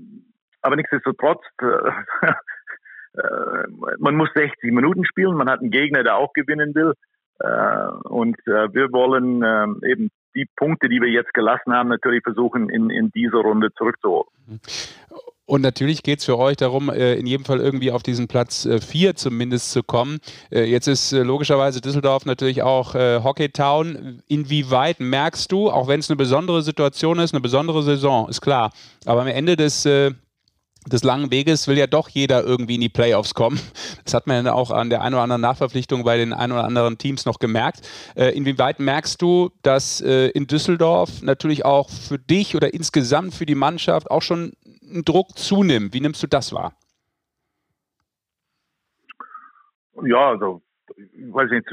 aber 0.62 0.76
nichtsdestotrotz, 0.76 1.42
äh, 1.62 1.66
äh, 3.18 3.68
man 4.00 4.16
muss 4.16 4.30
60 4.36 4.72
Minuten 4.72 5.06
spielen, 5.06 5.36
man 5.36 5.50
hat 5.50 5.62
einen 5.62 5.72
Gegner, 5.72 6.04
der 6.04 6.18
auch 6.18 6.34
gewinnen 6.34 6.76
will. 6.76 6.94
Äh, 7.40 7.88
und 8.10 8.38
äh, 8.48 8.74
wir 8.74 8.92
wollen 8.92 9.44
ähm, 9.44 9.82
eben 9.86 10.10
die 10.36 10.48
Punkte, 10.56 10.90
die 10.90 11.02
wir 11.02 11.10
jetzt 11.10 11.34
gelassen 11.34 11.74
haben, 11.74 11.90
natürlich 11.90 12.24
versuchen, 12.24 12.70
in, 12.70 12.90
in 12.90 13.10
dieser 13.12 13.40
Runde 13.40 13.72
zurückzuholen. 13.74 14.28
Und 15.48 15.62
natürlich 15.62 16.02
geht 16.02 16.20
es 16.20 16.26
für 16.26 16.40
euch 16.40 16.58
darum, 16.58 16.90
äh, 16.90 17.16
in 17.16 17.28
jedem 17.28 17.46
Fall 17.46 17.60
irgendwie 17.60 17.92
auf 17.92 18.02
diesen 18.02 18.28
Platz 18.28 18.68
4 18.68 19.10
äh, 19.10 19.14
zumindest 19.14 19.72
zu 19.72 19.84
kommen. 19.84 20.20
Äh, 20.52 20.64
jetzt 20.64 20.88
ist 20.88 21.12
logischerweise 21.12 21.82
Düsseldorf 21.82 22.26
natürlich 22.26 22.64
auch 22.64 22.96
Hockeytown. 22.96 24.22
Inwieweit 24.28 25.00
merkst 25.00 25.52
du, 25.52 25.70
auch 25.70 25.88
wenn 25.88 26.00
es 26.00 26.10
eine 26.10 26.18
besondere 26.18 26.62
Situation 26.64 27.20
ist, 27.20 27.34
eine 27.34 27.42
besondere 27.42 27.84
Saison, 27.84 28.28
ist 28.30 28.42
klar, 28.42 28.72
aber 29.06 29.22
am 29.22 29.28
Ende 29.28 29.56
des 29.56 29.88
des 30.88 31.04
langen 31.04 31.32
Weges 31.32 31.68
will 31.68 31.80
ja 31.80 31.88
doch 31.88 32.10
jeder 32.10 32.44
irgendwie 32.44 32.76
in 32.76 32.82
die 32.82 32.90
Playoffs 32.90 33.34
kommen. 33.34 33.60
Das 34.04 34.14
hat 34.14 34.28
man 34.28 34.46
ja 34.46 34.54
auch 34.54 34.70
an 34.70 34.92
der 34.92 35.02
einen 35.02 35.16
oder 35.16 35.24
anderen 35.24 35.42
Nachverpflichtung 35.42 36.04
bei 36.04 36.16
den 36.16 36.32
ein 36.32 36.52
oder 36.52 36.64
anderen 36.64 37.00
Teams 37.00 37.26
noch 37.26 37.40
gemerkt. 37.40 37.82
Inwieweit 38.16 38.80
merkst 38.80 39.20
du, 39.20 39.50
dass 39.64 40.00
in 40.00 40.46
Düsseldorf 40.46 41.24
natürlich 41.24 41.66
auch 41.66 41.90
für 41.90 42.20
dich 42.20 42.56
oder 42.56 42.72
insgesamt 42.72 43.34
für 43.34 43.48
die 43.48 43.56
Mannschaft 43.56 44.12
auch 44.12 44.22
schon 44.22 44.54
Druck 45.04 45.38
zunimmt? 45.38 45.94
Wie 45.94 46.02
nimmst 46.02 46.24
du 46.24 46.28
das 46.28 46.54
wahr? 46.54 46.74
Ja, 50.04 50.30
also 50.30 50.62
ich 50.98 51.34
weiß 51.34 51.50
nicht, 51.52 51.68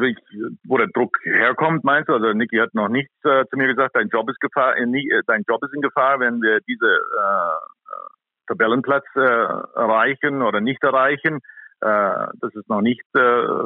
wo 0.64 0.78
der 0.78 0.88
Druck 0.88 1.18
herkommt, 1.24 1.84
meinst 1.84 2.08
du? 2.08 2.14
Also 2.14 2.32
Niki 2.32 2.56
hat 2.56 2.74
noch 2.74 2.88
nichts 2.88 3.12
äh, 3.24 3.44
zu 3.50 3.56
mir 3.56 3.68
gesagt, 3.68 3.94
dein 3.94 4.08
Job 4.08 4.28
ist 4.30 4.40
Gefahr, 4.40 4.76
äh, 4.76 4.84
äh, 4.84 5.22
dein 5.26 5.42
Job 5.46 5.62
ist 5.64 5.74
in 5.74 5.82
Gefahr, 5.82 6.18
wenn 6.20 6.40
wir 6.40 6.60
diese 6.60 6.86
äh, 6.86 8.48
Tabellenplatz 8.48 9.04
äh, 9.14 9.20
erreichen 9.20 10.42
oder 10.42 10.60
nicht 10.60 10.82
erreichen. 10.82 11.36
Äh, 11.80 12.26
das 12.40 12.54
ist 12.54 12.68
noch 12.68 12.80
nicht 12.80 13.04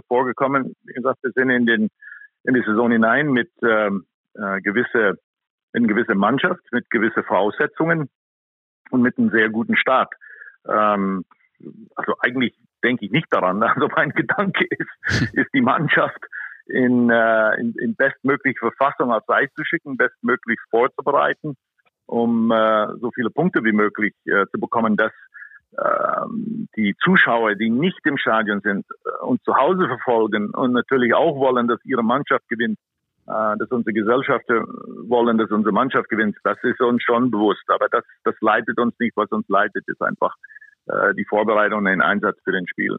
vorgekommen. 0.08 0.74
Wie 0.84 0.94
gesagt, 0.94 1.22
wir 1.22 1.32
sind 1.32 1.50
in, 1.50 1.66
den, 1.66 1.88
in 2.44 2.54
die 2.54 2.62
Saison 2.62 2.90
hinein 2.90 3.28
mit 3.28 3.50
ähm, 3.62 4.06
äh, 4.34 4.60
gewisse, 4.60 5.18
in 5.72 5.86
gewisse 5.86 6.14
Mannschaft, 6.14 6.62
mit 6.72 6.90
gewisse 6.90 7.22
Voraussetzungen 7.22 8.08
und 8.90 9.02
mit 9.02 9.18
einem 9.18 9.30
sehr 9.30 9.48
guten 9.50 9.76
Start. 9.76 10.12
Ähm, 10.68 11.24
also 11.94 12.14
eigentlich 12.20 12.54
denke 12.82 13.06
ich 13.06 13.10
nicht 13.10 13.28
daran. 13.30 13.62
Also 13.74 13.88
mein 13.94 14.10
Gedanke 14.10 14.64
ist, 14.70 15.34
ist 15.34 15.48
die 15.54 15.60
Mannschaft 15.60 16.24
in, 16.66 17.10
äh, 17.10 17.60
in, 17.60 17.74
in 17.80 17.94
bestmögliche 17.94 18.58
Verfassung 18.58 19.12
aufs 19.12 19.28
Eis 19.28 19.50
zu 19.54 19.64
schicken, 19.64 19.96
bestmöglich 19.96 20.58
vorzubereiten 20.70 21.56
um 22.06 22.50
äh, 22.50 22.86
so 23.00 23.10
viele 23.14 23.30
Punkte 23.30 23.64
wie 23.64 23.72
möglich 23.72 24.14
äh, 24.26 24.46
zu 24.52 24.60
bekommen, 24.60 24.96
dass 24.96 25.12
äh, 25.72 26.26
die 26.76 26.94
Zuschauer, 27.02 27.56
die 27.56 27.68
nicht 27.68 28.00
im 28.04 28.16
Stadion 28.16 28.60
sind, 28.60 28.86
äh, 29.04 29.24
uns 29.24 29.42
zu 29.42 29.56
Hause 29.56 29.86
verfolgen 29.88 30.50
und 30.50 30.72
natürlich 30.72 31.14
auch 31.14 31.36
wollen, 31.36 31.68
dass 31.68 31.84
ihre 31.84 32.04
Mannschaft 32.04 32.48
gewinnt, 32.48 32.78
dass 33.26 33.68
unsere 33.70 33.92
Gesellschaften 33.92 34.64
wollen, 35.08 35.36
dass 35.36 35.50
unsere 35.50 35.72
Mannschaft 35.72 36.08
gewinnt, 36.08 36.36
das 36.44 36.56
ist 36.62 36.80
uns 36.80 37.02
schon 37.02 37.30
bewusst. 37.30 37.64
Aber 37.68 37.88
das, 37.88 38.04
das 38.24 38.34
leitet 38.40 38.78
uns 38.78 38.94
nicht. 39.00 39.16
Was 39.16 39.30
uns 39.30 39.48
leitet, 39.48 39.84
ist 39.88 40.00
einfach 40.00 40.34
äh, 40.86 41.14
die 41.14 41.24
Vorbereitung 41.24 41.78
und 41.80 41.84
den 41.86 42.00
Einsatz 42.00 42.38
für 42.44 42.52
den 42.52 42.66
Spielen. 42.68 42.98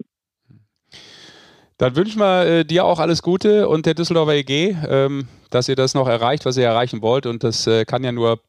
Dann 1.77 1.95
wünschen 1.95 2.19
wir 2.19 2.45
äh, 2.45 2.65
dir 2.65 2.85
auch 2.85 2.99
alles 2.99 3.21
Gute 3.21 3.69
und 3.69 3.85
der 3.85 3.93
Düsseldorfer 3.93 4.33
EG, 4.33 4.75
ähm, 4.89 5.27
dass 5.51 5.69
ihr 5.69 5.75
das 5.75 5.93
noch 5.93 6.07
erreicht, 6.07 6.45
was 6.45 6.57
ihr 6.57 6.65
erreichen 6.65 7.01
wollt. 7.01 7.25
Und 7.25 7.43
das 7.43 7.67
äh, 7.67 7.85
kann 7.85 8.03
ja 8.03 8.11
nur 8.11 8.39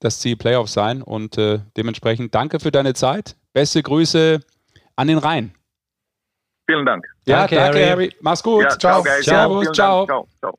das 0.00 0.18
Ziel 0.18 0.36
Playoffs 0.36 0.72
sein. 0.72 1.02
Und 1.02 1.36
äh, 1.36 1.60
dementsprechend 1.76 2.34
danke 2.34 2.58
für 2.58 2.70
deine 2.70 2.94
Zeit. 2.94 3.36
Beste 3.52 3.82
Grüße 3.82 4.40
an 4.96 5.08
den 5.08 5.18
Rhein. 5.18 5.52
Vielen 6.66 6.86
Dank. 6.86 7.04
Ja, 7.26 7.40
danke, 7.40 7.56
danke 7.56 7.78
Harry. 7.78 7.88
Harry. 7.88 8.16
Mach's 8.20 8.42
gut. 8.42 8.62
Ja, 8.62 8.78
ciao. 8.78 9.02
ciao 9.02 9.22
Servus. 9.22 9.72
Ciao. 9.72 10.06
ciao. 10.40 10.58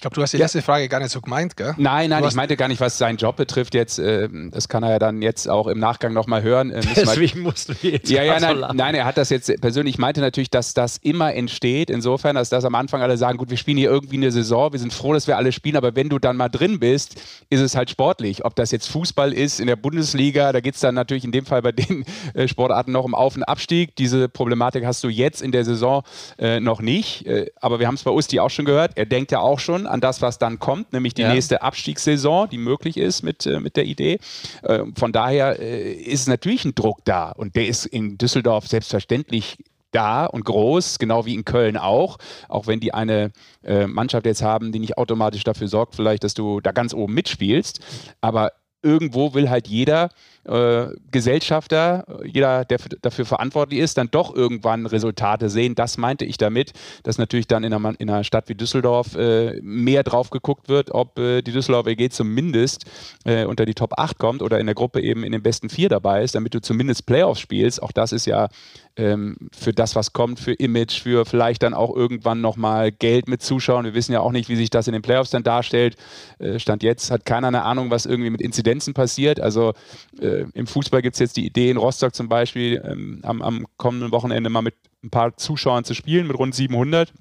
Ich 0.00 0.02
glaube, 0.02 0.14
du 0.14 0.22
hast 0.22 0.32
die 0.32 0.38
erste 0.38 0.62
Frage 0.62 0.88
gar 0.88 1.00
nicht 1.00 1.10
so 1.10 1.20
gemeint, 1.20 1.58
gell? 1.58 1.74
Nein, 1.76 2.08
nein, 2.08 2.24
ich 2.24 2.32
meinte 2.32 2.56
gar 2.56 2.68
nicht, 2.68 2.80
was 2.80 2.96
seinen 2.96 3.18
Job 3.18 3.36
betrifft 3.36 3.74
jetzt. 3.74 3.98
Äh, 3.98 4.30
das 4.50 4.66
kann 4.66 4.82
er 4.82 4.92
ja 4.92 4.98
dann 4.98 5.20
jetzt 5.20 5.46
auch 5.46 5.66
im 5.66 5.78
Nachgang 5.78 6.14
nochmal 6.14 6.42
hören. 6.42 6.70
Äh, 6.70 6.80
Deswegen 6.96 7.40
mussten 7.40 7.76
wir 7.82 7.90
jetzt 7.90 8.08
Ja, 8.08 8.22
ja, 8.22 8.40
nein, 8.40 8.64
nein, 8.72 8.94
er 8.94 9.04
hat 9.04 9.18
das 9.18 9.28
jetzt 9.28 9.52
persönlich, 9.60 9.98
meinte 9.98 10.22
natürlich, 10.22 10.48
dass 10.48 10.72
das 10.72 10.96
immer 10.96 11.34
entsteht. 11.34 11.90
Insofern, 11.90 12.36
dass 12.36 12.48
das 12.48 12.64
am 12.64 12.76
Anfang 12.76 13.02
alle 13.02 13.18
sagen, 13.18 13.36
gut, 13.36 13.50
wir 13.50 13.58
spielen 13.58 13.76
hier 13.76 13.90
irgendwie 13.90 14.16
eine 14.16 14.32
Saison, 14.32 14.72
wir 14.72 14.80
sind 14.80 14.94
froh, 14.94 15.12
dass 15.12 15.26
wir 15.26 15.36
alle 15.36 15.52
spielen, 15.52 15.76
aber 15.76 15.94
wenn 15.94 16.08
du 16.08 16.18
dann 16.18 16.38
mal 16.38 16.48
drin 16.48 16.80
bist, 16.80 17.20
ist 17.50 17.60
es 17.60 17.76
halt 17.76 17.90
sportlich. 17.90 18.42
Ob 18.42 18.56
das 18.56 18.70
jetzt 18.70 18.88
Fußball 18.88 19.34
ist 19.34 19.60
in 19.60 19.66
der 19.66 19.76
Bundesliga, 19.76 20.54
da 20.54 20.60
geht 20.60 20.76
es 20.76 20.80
dann 20.80 20.94
natürlich 20.94 21.24
in 21.24 21.32
dem 21.32 21.44
Fall 21.44 21.60
bei 21.60 21.72
den 21.72 22.06
äh, 22.32 22.48
Sportarten 22.48 22.92
noch 22.92 23.04
um 23.04 23.14
Auf- 23.14 23.36
und 23.36 23.42
Abstieg. 23.42 23.96
Diese 23.96 24.30
Problematik 24.30 24.86
hast 24.86 25.04
du 25.04 25.10
jetzt 25.10 25.42
in 25.42 25.52
der 25.52 25.66
Saison 25.66 26.04
äh, 26.38 26.58
noch 26.58 26.80
nicht. 26.80 27.26
Äh, 27.26 27.50
aber 27.60 27.80
wir 27.80 27.86
haben 27.86 27.96
es 27.96 28.02
bei 28.02 28.10
Usti 28.10 28.40
auch 28.40 28.48
schon 28.48 28.64
gehört. 28.64 28.92
Er 28.94 29.04
denkt 29.04 29.30
ja 29.30 29.40
auch 29.40 29.58
schon 29.58 29.89
an 29.90 30.00
das, 30.00 30.22
was 30.22 30.38
dann 30.38 30.58
kommt 30.58 30.92
nämlich 30.92 31.14
die 31.14 31.22
ja. 31.22 31.32
nächste 31.32 31.62
Abstiegssaison, 31.62 32.48
die 32.48 32.58
möglich 32.58 32.96
ist 32.96 33.22
mit, 33.22 33.46
äh, 33.46 33.60
mit 33.60 33.76
der 33.76 33.84
Idee. 33.84 34.18
Äh, 34.62 34.84
von 34.96 35.12
daher 35.12 35.58
äh, 35.58 35.92
ist 35.92 36.28
natürlich 36.28 36.64
ein 36.64 36.74
Druck 36.74 37.04
da 37.04 37.30
und 37.30 37.56
der 37.56 37.66
ist 37.66 37.86
in 37.86 38.18
Düsseldorf 38.18 38.66
selbstverständlich 38.66 39.58
da 39.92 40.26
und 40.26 40.44
groß, 40.44 40.98
genau 40.98 41.26
wie 41.26 41.34
in 41.34 41.44
Köln 41.44 41.76
auch, 41.76 42.18
auch 42.48 42.66
wenn 42.66 42.80
die 42.80 42.94
eine 42.94 43.32
äh, 43.64 43.86
Mannschaft 43.86 44.26
jetzt 44.26 44.42
haben, 44.42 44.72
die 44.72 44.78
nicht 44.78 44.98
automatisch 44.98 45.44
dafür 45.44 45.68
sorgt, 45.68 45.96
vielleicht, 45.96 46.24
dass 46.24 46.34
du 46.34 46.60
da 46.60 46.72
ganz 46.72 46.94
oben 46.94 47.14
mitspielst. 47.14 47.80
Aber 48.20 48.52
irgendwo 48.82 49.34
will 49.34 49.50
halt 49.50 49.68
jeder 49.68 50.10
äh, 50.44 50.86
Gesellschafter, 51.10 52.04
jeder, 52.24 52.64
der 52.64 52.78
dafür 53.02 53.24
verantwortlich 53.24 53.80
ist, 53.80 53.98
dann 53.98 54.10
doch 54.10 54.34
irgendwann 54.34 54.86
Resultate 54.86 55.48
sehen. 55.48 55.74
Das 55.74 55.98
meinte 55.98 56.24
ich 56.24 56.38
damit, 56.38 56.72
dass 57.02 57.18
natürlich 57.18 57.46
dann 57.46 57.64
in 57.64 57.72
einer, 57.72 57.94
in 57.98 58.08
einer 58.08 58.24
Stadt 58.24 58.48
wie 58.48 58.54
Düsseldorf 58.54 59.14
äh, 59.16 59.60
mehr 59.62 60.02
drauf 60.02 60.30
geguckt 60.30 60.68
wird, 60.68 60.92
ob 60.92 61.18
äh, 61.18 61.42
die 61.42 61.52
Düsseldorf 61.52 61.86
EG 61.86 62.08
zumindest 62.10 62.84
äh, 63.24 63.44
unter 63.44 63.66
die 63.66 63.74
Top 63.74 63.98
8 63.98 64.18
kommt 64.18 64.42
oder 64.42 64.58
in 64.58 64.66
der 64.66 64.74
Gruppe 64.74 65.00
eben 65.00 65.24
in 65.24 65.32
den 65.32 65.42
besten 65.42 65.68
vier 65.68 65.88
dabei 65.88 66.22
ist, 66.22 66.34
damit 66.34 66.54
du 66.54 66.60
zumindest 66.60 67.06
Playoffs 67.06 67.40
spielst. 67.40 67.82
Auch 67.82 67.92
das 67.92 68.12
ist 68.12 68.26
ja 68.26 68.48
ähm, 68.96 69.36
für 69.52 69.72
das, 69.72 69.94
was 69.96 70.12
kommt, 70.12 70.40
für 70.40 70.52
Image, 70.52 71.00
für 71.00 71.24
vielleicht 71.24 71.62
dann 71.62 71.74
auch 71.74 71.94
irgendwann 71.94 72.40
nochmal 72.40 72.92
Geld 72.92 73.28
mit 73.28 73.42
Zuschauern. 73.42 73.84
Wir 73.84 73.94
wissen 73.94 74.12
ja 74.12 74.20
auch 74.20 74.32
nicht, 74.32 74.48
wie 74.48 74.56
sich 74.56 74.70
das 74.70 74.86
in 74.86 74.92
den 74.92 75.02
Playoffs 75.02 75.30
dann 75.30 75.42
darstellt. 75.42 75.96
Äh, 76.38 76.58
Stand 76.58 76.82
jetzt 76.82 77.10
hat 77.10 77.24
keiner 77.24 77.48
eine 77.48 77.62
Ahnung, 77.62 77.90
was 77.90 78.06
irgendwie 78.06 78.30
mit 78.30 78.40
Inzidenzen 78.40 78.94
passiert. 78.94 79.40
Also 79.40 79.74
äh, 80.20 80.29
im 80.54 80.66
Fußball 80.66 81.02
gibt 81.02 81.14
es 81.14 81.20
jetzt 81.20 81.36
die 81.36 81.46
Idee 81.46 81.70
in 81.70 81.76
Rostock 81.76 82.14
zum 82.14 82.28
Beispiel 82.28 82.82
ähm, 82.84 83.20
am, 83.22 83.42
am 83.42 83.66
kommenden 83.76 84.12
Wochenende 84.12 84.50
mal 84.50 84.62
mit 84.62 84.74
ein 85.02 85.10
paar 85.10 85.36
Zuschauern 85.36 85.84
zu 85.84 85.94
spielen, 85.94 86.26
mit 86.26 86.38
rund 86.38 86.54
700 86.54 87.12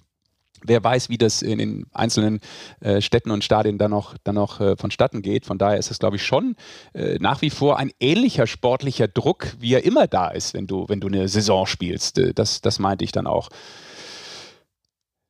wer 0.63 0.83
weiß, 0.83 1.09
wie 1.09 1.17
das 1.17 1.41
in 1.41 1.57
den 1.57 1.85
einzelnen 1.93 2.39
äh, 2.81 3.01
Städten 3.01 3.31
und 3.31 3.43
Stadien 3.43 3.77
dann 3.77 3.91
noch, 3.91 4.15
dann 4.23 4.35
noch 4.35 4.59
äh, 4.59 4.75
vonstatten 4.75 5.21
geht. 5.21 5.45
Von 5.45 5.57
daher 5.57 5.77
ist 5.77 5.91
es, 5.91 5.99
glaube 5.99 6.17
ich, 6.17 6.23
schon 6.23 6.55
äh, 6.93 7.17
nach 7.19 7.41
wie 7.41 7.49
vor 7.49 7.77
ein 7.77 7.91
ähnlicher 7.99 8.47
sportlicher 8.47 9.07
Druck, 9.07 9.47
wie 9.59 9.73
er 9.73 9.85
immer 9.85 10.07
da 10.07 10.29
ist, 10.29 10.53
wenn 10.53 10.67
du, 10.67 10.85
wenn 10.87 10.99
du 10.99 11.07
eine 11.07 11.27
Saison 11.27 11.65
spielst. 11.65 12.17
Äh, 12.17 12.33
das, 12.33 12.61
das 12.61 12.79
meinte 12.79 13.03
ich 13.05 13.11
dann 13.11 13.27
auch. 13.27 13.49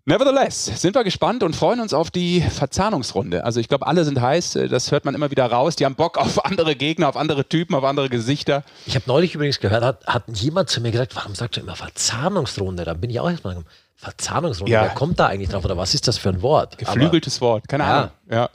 Nevertheless, 0.09 0.65
sind 0.65 0.95
wir 0.95 1.03
gespannt 1.03 1.43
und 1.43 1.55
freuen 1.55 1.79
uns 1.79 1.93
auf 1.93 2.09
die 2.09 2.41
Verzahnungsrunde. 2.41 3.43
Also 3.45 3.59
ich 3.59 3.67
glaube, 3.67 3.85
alle 3.85 4.03
sind 4.05 4.19
heiß, 4.19 4.53
das 4.67 4.91
hört 4.91 5.05
man 5.05 5.13
immer 5.13 5.29
wieder 5.29 5.45
raus. 5.45 5.75
Die 5.75 5.85
haben 5.85 5.93
Bock 5.93 6.17
auf 6.17 6.43
andere 6.45 6.75
Gegner, 6.75 7.07
auf 7.09 7.15
andere 7.15 7.47
Typen, 7.47 7.75
auf 7.75 7.83
andere 7.83 8.09
Gesichter. 8.09 8.63
Ich 8.87 8.95
habe 8.95 9.05
neulich 9.07 9.35
übrigens 9.35 9.59
gehört, 9.59 9.83
hat, 9.83 10.07
hat 10.07 10.23
jemand 10.33 10.67
zu 10.69 10.81
mir 10.81 10.89
gesagt, 10.89 11.15
warum 11.15 11.35
sagst 11.35 11.57
du 11.57 11.61
immer 11.61 11.75
Verzahnungsrunde? 11.75 12.85
Da 12.85 12.95
bin 12.95 13.11
ich 13.11 13.19
auch 13.19 13.29
erstmal 13.29 13.53
gekommen. 13.53 13.71
Verzahnungsrunde, 13.97 14.71
Ja. 14.71 14.81
wer 14.81 14.89
kommt 14.89 15.19
da 15.19 15.27
eigentlich 15.27 15.49
drauf 15.49 15.63
oder 15.63 15.77
was 15.77 15.93
ist 15.93 16.07
das 16.07 16.17
für 16.17 16.29
ein 16.29 16.41
Wort? 16.41 16.79
Geflügeltes 16.79 17.39
Wort, 17.39 17.67
keine 17.67 17.83
Ja. 17.83 17.97
Ahnung. 17.99 18.11
Ja. 18.31 18.49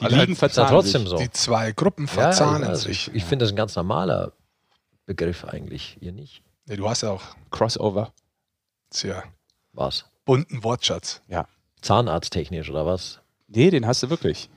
Die 0.00 0.04
Weil 0.04 0.10
Ligen 0.12 0.22
Aber 0.22 0.30
ja 0.30 0.36
verzahnen 0.36 0.70
trotzdem 0.70 1.00
sich. 1.02 1.10
so. 1.10 1.16
Die 1.18 1.30
zwei 1.32 1.72
Gruppen 1.72 2.06
Ja, 2.06 2.12
verzahnen 2.12 2.64
also 2.64 2.84
sich. 2.88 3.08
Ich, 3.08 3.14
ich 3.16 3.24
finde 3.26 3.44
das 3.44 3.52
ein 3.52 3.56
ganz 3.56 3.76
normaler 3.76 4.32
Begriff 5.04 5.44
eigentlich. 5.44 5.98
Ihr 6.00 6.12
nicht? 6.12 6.42
Nee, 6.64 6.76
du 6.76 6.88
hast 6.88 7.02
ja 7.02 7.10
auch 7.10 7.20
Crossover. 7.50 8.12
sehr 8.90 9.22
Was? 9.74 10.06
Bunten 10.24 10.62
Wortschatz. 10.64 11.20
Zahnarzttechnisch 11.80 12.70
oder 12.70 12.86
was? 12.86 13.20
Nee, 13.48 13.70
den 13.70 13.86
hast 13.86 14.02
du 14.02 14.10
wirklich. 14.10 14.48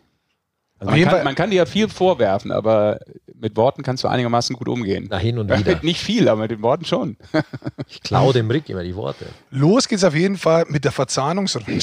Also 0.78 0.91
man, 0.91 1.01
kann, 1.03 1.24
man 1.24 1.36
kann 1.36 1.49
dir 1.51 1.55
ja 1.57 1.66
viel 1.66 1.88
vorwerfen, 1.88 2.51
aber 2.51 2.99
mit 3.34 3.55
Worten 3.55 3.82
kannst 3.82 4.03
du 4.03 4.09
einigermaßen 4.09 4.55
gut 4.57 4.68
umgehen. 4.68 5.07
Na, 5.09 5.18
hin 5.18 5.39
und 5.39 5.49
Ja, 5.49 5.57
wieder. 5.57 5.72
mit 5.72 5.84
nicht 5.84 6.01
viel, 6.01 6.28
aber 6.28 6.41
mit 6.41 6.51
den 6.51 6.61
Worten 6.61 6.86
schon. 6.86 7.18
Ich 7.88 8.01
klaue 8.01 8.34
dem 8.34 8.49
Rick 8.51 8.68
immer 8.70 8.84
die 8.84 8.95
Worte. 8.95 9.26
Los 9.51 9.88
geht's 9.88 10.03
auf 10.03 10.16
jeden 10.16 10.38
Fall 10.38 10.66
mit 10.68 10.84
der 10.86 10.91
Verzahnungsrunde. 10.91 11.80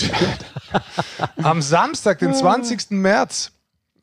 Am 1.43 1.62
Samstag, 1.62 2.18
den 2.18 2.35
20. 2.35 2.91
März, 2.91 3.53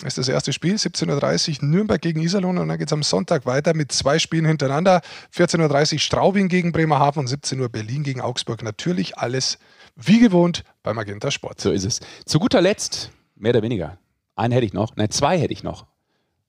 ist 0.04 0.18
das 0.18 0.30
erste 0.30 0.54
Spiel, 0.54 0.76
17.30 0.76 1.62
Uhr 1.62 1.68
Nürnberg 1.68 2.02
gegen 2.02 2.22
Iserlohn 2.22 2.58
und 2.58 2.68
dann 2.70 2.78
geht 2.78 2.88
es 2.88 2.94
am 2.94 3.04
Sonntag 3.04 3.46
weiter 3.46 3.74
mit 3.74 3.92
zwei 3.92 4.18
Spielen 4.18 4.46
hintereinander. 4.46 5.02
14.30 5.36 5.94
Uhr 5.94 6.00
Straubing 6.00 6.48
gegen 6.48 6.72
Bremerhaven 6.72 7.20
und 7.20 7.28
17 7.28 7.60
Uhr 7.60 7.70
Berlin 7.70 8.04
gegen 8.04 8.22
Augsburg. 8.22 8.64
Natürlich 8.64 9.18
alles 9.18 9.60
wie 9.96 10.20
gewohnt 10.20 10.64
bei 10.84 10.94
Magenta 10.94 11.32
Sport. 11.32 11.60
So 11.60 11.72
ist 11.72 11.84
es. 11.84 12.00
Zu 12.26 12.40
guter 12.40 12.62
Letzt, 12.62 13.12
mehr 13.36 13.52
oder 13.52 13.62
weniger, 13.62 13.98
einen 14.36 14.54
hätte 14.54 14.66
ich 14.66 14.74
noch, 14.74 14.96
nein, 14.96 15.10
zwei 15.10 15.38
hätte 15.38 15.54
ich 15.54 15.64
noch. 15.64 15.86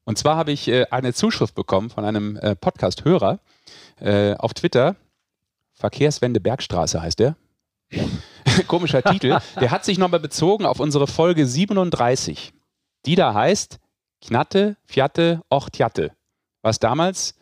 Und 0.04 0.16
zwar 0.16 0.36
habe 0.36 0.52
ich 0.52 0.68
äh, 0.68 0.86
eine 0.90 1.12
Zuschrift 1.12 1.54
bekommen 1.54 1.90
von 1.90 2.04
einem 2.04 2.36
äh, 2.36 2.54
Podcast-Hörer 2.54 3.40
äh, 4.00 4.34
auf 4.34 4.54
Twitter. 4.54 4.96
Verkehrswende 5.72 6.40
Bergstraße 6.40 7.02
heißt 7.02 7.18
der. 7.18 7.36
Komischer 8.68 9.02
Titel. 9.02 9.38
Der 9.60 9.70
hat 9.70 9.84
sich 9.84 9.98
nochmal 9.98 10.20
bezogen 10.20 10.66
auf 10.66 10.80
unsere 10.80 11.06
Folge 11.06 11.46
37, 11.46 12.52
die 13.06 13.14
da 13.14 13.34
heißt 13.34 13.78
Knatte, 14.22 14.76
Fiatte, 14.84 15.42
Ochtjatte. 15.48 16.12
Was 16.62 16.78
damals 16.78 17.34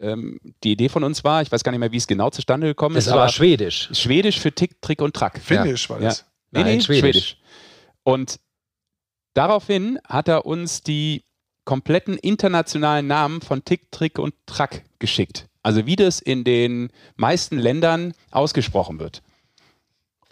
ähm, 0.00 0.40
die 0.64 0.72
Idee 0.72 0.88
von 0.88 1.04
uns 1.04 1.22
war, 1.24 1.42
ich 1.42 1.52
weiß 1.52 1.62
gar 1.62 1.70
nicht 1.72 1.78
mehr, 1.78 1.92
wie 1.92 1.96
es 1.96 2.06
genau 2.06 2.30
zustande 2.30 2.66
gekommen 2.66 2.96
Das 2.96 3.06
ist, 3.06 3.12
aber 3.12 3.22
aber 3.22 3.32
Schwedisch. 3.32 3.90
Schwedisch 3.92 4.40
für 4.40 4.52
Tick, 4.52 4.80
Trick 4.82 5.00
und 5.00 5.14
Track. 5.14 5.40
Finnisch 5.40 5.88
war 5.90 5.98
Ja. 6.00 6.08
das. 6.08 6.24
Nee, 6.50 6.62
Nein, 6.62 6.76
nee, 6.76 6.80
Schwedisch. 6.82 7.00
Schwedisch. 7.02 7.36
Und 8.02 8.40
daraufhin 9.34 9.98
hat 10.06 10.28
er 10.28 10.46
uns 10.46 10.82
die 10.82 11.24
kompletten 11.64 12.18
internationalen 12.18 13.06
Namen 13.06 13.40
von 13.40 13.64
Tick, 13.64 13.90
Trick 13.90 14.18
und 14.18 14.34
Track 14.46 14.84
geschickt. 14.98 15.46
Also 15.62 15.86
wie 15.86 15.96
das 15.96 16.20
in 16.20 16.44
den 16.44 16.90
meisten 17.16 17.56
Ländern 17.58 18.12
ausgesprochen 18.30 18.98
wird. 18.98 19.22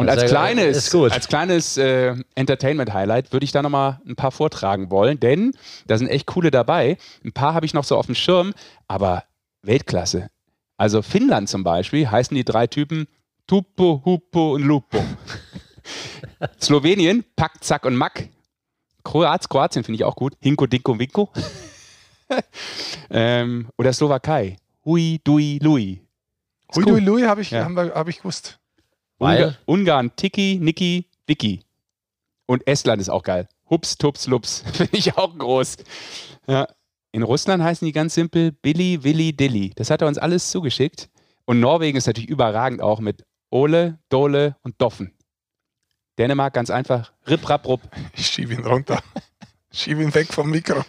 Und 0.03 0.09
als 0.11 0.25
kleines, 0.31 0.77
ist 0.77 0.93
gut. 0.93 1.13
als 1.13 1.29
kleines 1.29 1.77
äh, 1.77 2.15
Entertainment-Highlight 2.35 3.33
würde 3.33 3.45
ich 3.45 3.53
da 3.53 3.63
nochmal 3.63 4.01
ein 4.07 4.17
paar 4.17 4.31
vortragen 4.33 4.91
wollen, 4.91 5.19
denn 5.21 5.53
da 5.87 5.97
sind 5.99 6.09
echt 6.09 6.27
coole 6.27 6.51
dabei. 6.51 6.97
Ein 7.25 7.33
paar 7.33 7.55
habe 7.55 7.67
ich 7.67 7.75
noch 7.75 7.85
so 7.85 7.97
auf 7.97 8.07
dem 8.07 8.15
Schirm, 8.15 8.53
aber 8.89 9.25
Weltklasse. 9.63 10.29
Also 10.77 11.03
Finnland 11.03 11.49
zum 11.49 11.65
Beispiel 11.65 12.11
heißen 12.11 12.35
die 12.35 12.45
drei 12.45 12.67
Typen 12.67 13.07
Tupo, 13.47 14.03
Hupo 14.05 14.55
und 14.55 14.63
Lupo. 14.63 14.99
Slowenien, 16.61 17.25
Pack, 17.37 17.63
Zack 17.63 17.85
und 17.85 17.97
Mack. 17.97 18.29
Kroat, 19.05 19.49
Kroatien 19.49 19.85
finde 19.85 19.97
ich 19.97 20.05
auch 20.05 20.15
gut. 20.17 20.35
Hinko, 20.41 20.67
Dinko, 20.67 20.99
Winko. 20.99 21.31
ähm, 23.11 23.69
oder 23.77 23.93
Slowakei. 23.93 24.57
Hui, 24.85 25.21
Dui, 25.25 25.59
Lui. 25.63 26.03
Hui, 26.75 26.85
cool. 26.85 26.93
Hui, 26.93 27.01
Lui 27.01 27.23
habe 27.23 27.43
ich, 27.43 27.51
Ja. 27.51 27.65
haben 27.65 27.75
wir- 27.77 27.95
hab 27.95 28.09
ich 28.09 28.19
gewusst. 28.19 28.59
Weil? 29.23 29.45
Ungar, 29.45 29.59
Ungarn, 29.67 30.17
Tiki, 30.17 30.59
Niki, 30.61 31.07
Vicky. 31.27 31.61
Und 32.47 32.67
Estland 32.67 33.01
ist 33.01 33.09
auch 33.09 33.23
geil. 33.23 33.49
Hups, 33.71 33.97
Tups, 33.97 34.27
Lups. 34.27 34.65
Finde 34.73 34.97
ich 34.97 35.17
auch 35.17 35.39
groß. 35.39 35.77
Ja. 36.49 36.67
In 37.13 37.23
Russland 37.23 37.63
heißen 37.63 37.87
die 37.87 37.93
ganz 37.93 38.15
simpel 38.15 38.51
Billy, 38.51 39.05
Willi, 39.05 39.33
Dilly. 39.33 39.71
Das 39.77 39.91
hat 39.91 40.03
er 40.03 40.09
uns 40.09 40.19
alles 40.19 40.51
zugeschickt. 40.51 41.09
Und 41.45 41.61
Norwegen 41.61 41.97
ist 41.97 42.07
natürlich 42.07 42.31
überragend 42.31 42.83
auch 42.83 42.99
mit 42.99 43.25
Ole, 43.51 43.99
Dole 44.09 44.57
und 44.63 44.81
Doffen. 44.81 45.13
Dänemark 46.19 46.55
ganz 46.55 46.71
einfach 46.71 47.13
Rip, 47.29 47.49
Rap, 47.49 47.67
Rupp. 47.67 47.83
Ich 48.17 48.27
schiebe 48.27 48.55
ihn 48.55 48.65
runter. 48.67 49.01
schiebe 49.73 50.03
ihn 50.03 50.13
weg 50.15 50.33
vom 50.33 50.51
Mikro. 50.51 50.85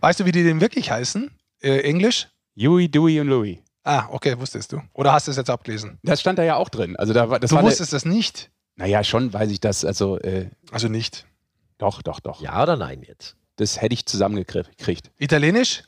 weißt 0.00 0.20
du, 0.20 0.26
wie 0.26 0.32
die 0.32 0.44
denn 0.44 0.60
wirklich 0.60 0.90
heißen? 0.90 1.30
Äh, 1.60 1.80
Englisch? 1.80 2.28
Yui, 2.54 2.88
Dewey 2.88 3.20
und 3.20 3.28
Louis. 3.28 3.58
Ah, 3.84 4.08
okay, 4.10 4.38
wusstest 4.38 4.72
du. 4.72 4.80
Oder 4.92 5.12
hast 5.12 5.26
du 5.26 5.30
es 5.30 5.36
jetzt 5.36 5.48
abgelesen? 5.50 5.98
Das 6.02 6.20
stand 6.20 6.38
da 6.38 6.42
ja 6.42 6.56
auch 6.56 6.68
drin. 6.68 6.96
Also 6.96 7.12
da 7.12 7.30
war, 7.30 7.40
das 7.40 7.50
du 7.50 7.54
war 7.56 7.60
eine, 7.60 7.68
wusstest 7.70 7.92
das 7.92 8.04
nicht. 8.04 8.50
Naja, 8.76 9.02
schon 9.04 9.32
weiß 9.32 9.50
ich 9.50 9.60
das. 9.60 9.84
Also 9.84 10.18
äh, 10.20 10.50
Also 10.70 10.88
nicht. 10.88 11.26
doch, 11.78 12.02
doch, 12.02 12.20
doch. 12.20 12.40
Ja 12.42 12.62
oder 12.62 12.76
nein 12.76 13.02
jetzt? 13.02 13.36
Das 13.56 13.80
hätte 13.80 13.94
ich 13.94 14.06
zusammengekriegt. 14.06 15.10
Italienisch? 15.18 15.82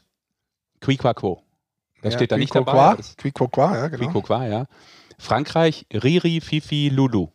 Qui 0.81 0.97
qua 0.97 1.15
quo. 1.15 1.43
Das 2.03 2.15
Ja, 2.15 2.19
steht 2.19 2.33
da 2.33 2.37
qui 2.37 2.41
nicht 2.41 2.53
quo 2.53 2.61
dabei. 2.61 2.73
qua. 2.73 2.87
aber 2.89 2.97
das- 2.97 3.17
Qui 3.17 3.31
quo 3.31 3.49
qua, 3.49 3.77
ja, 3.77 3.89
genau. 3.89 4.05
Qui 4.07 4.13
quo 4.13 4.23
qua, 4.23 4.47
ja. 4.47 4.67
Frankreich, 5.19 5.87
Riri, 5.93 6.41
Fifi, 6.41 6.89
Lulu. 6.89 7.29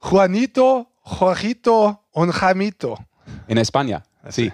Juanito, 0.00 0.86
Jorgito 1.04 1.98
und 2.12 2.32
Jamito. 2.40 2.98
In 3.48 3.58
España. 3.58 4.02
Sí. 4.28 4.52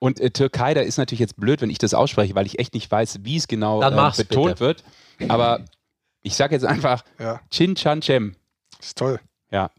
Und 0.00 0.18
äh, 0.18 0.30
Türkei, 0.30 0.74
da 0.74 0.80
ist 0.80 0.96
natürlich 0.98 1.20
jetzt 1.20 1.36
blöd, 1.36 1.60
wenn 1.60 1.70
ich 1.70 1.78
das 1.78 1.94
ausspreche, 1.94 2.34
weil 2.34 2.46
ich 2.46 2.58
echt 2.58 2.74
nicht 2.74 2.90
weiß, 2.90 3.18
wie 3.22 3.36
es 3.36 3.46
genau 3.46 3.80
äh, 3.82 3.90
betont 4.16 4.46
bitte. 4.58 4.60
wird. 4.60 4.84
Aber 5.28 5.64
ich 6.22 6.34
sage 6.34 6.54
jetzt 6.54 6.64
einfach 6.64 7.04
Ja, 7.18 7.40
Chin 7.50 7.74
Chan 7.76 8.00
Chem. 8.00 8.34
ist 8.80 8.98
toll. 8.98 9.20
Ja. 9.52 9.70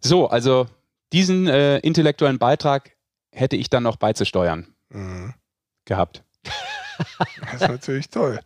So, 0.00 0.28
also 0.28 0.66
diesen 1.12 1.46
äh, 1.46 1.78
intellektuellen 1.78 2.38
Beitrag 2.38 2.96
hätte 3.32 3.54
ich 3.56 3.70
dann 3.70 3.82
noch 3.84 3.96
beizusteuern 3.96 4.66
Mhm. 4.88 5.34
gehabt. 5.84 6.24
Das 7.40 7.54
ist 7.62 7.68
natürlich 7.68 8.10
toll. 8.10 8.40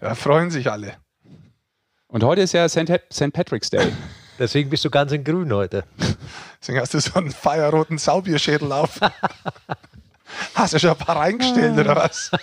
Da 0.00 0.14
freuen 0.16 0.50
sich 0.50 0.68
alle. 0.70 0.94
Und 2.08 2.24
heute 2.24 2.40
ist 2.40 2.52
ja 2.52 2.68
St. 2.68 2.90
St. 3.12 3.32
Patrick's 3.32 3.70
Day. 3.70 3.92
Deswegen 4.40 4.70
bist 4.70 4.84
du 4.84 4.90
ganz 4.90 5.12
in 5.12 5.22
grün 5.22 5.52
heute. 5.52 5.84
Deswegen 6.60 6.80
hast 6.80 6.94
du 6.94 7.00
so 7.00 7.14
einen 7.14 7.30
feierroten 7.30 7.98
Saubierschädel 7.98 8.72
auf. 8.72 8.98
Hast 10.54 10.74
du 10.74 10.78
schon 10.78 10.90
ein 10.90 10.96
paar 10.96 11.16
reingestellt 11.16 11.78
oder 11.78 11.96
was? 11.96 12.30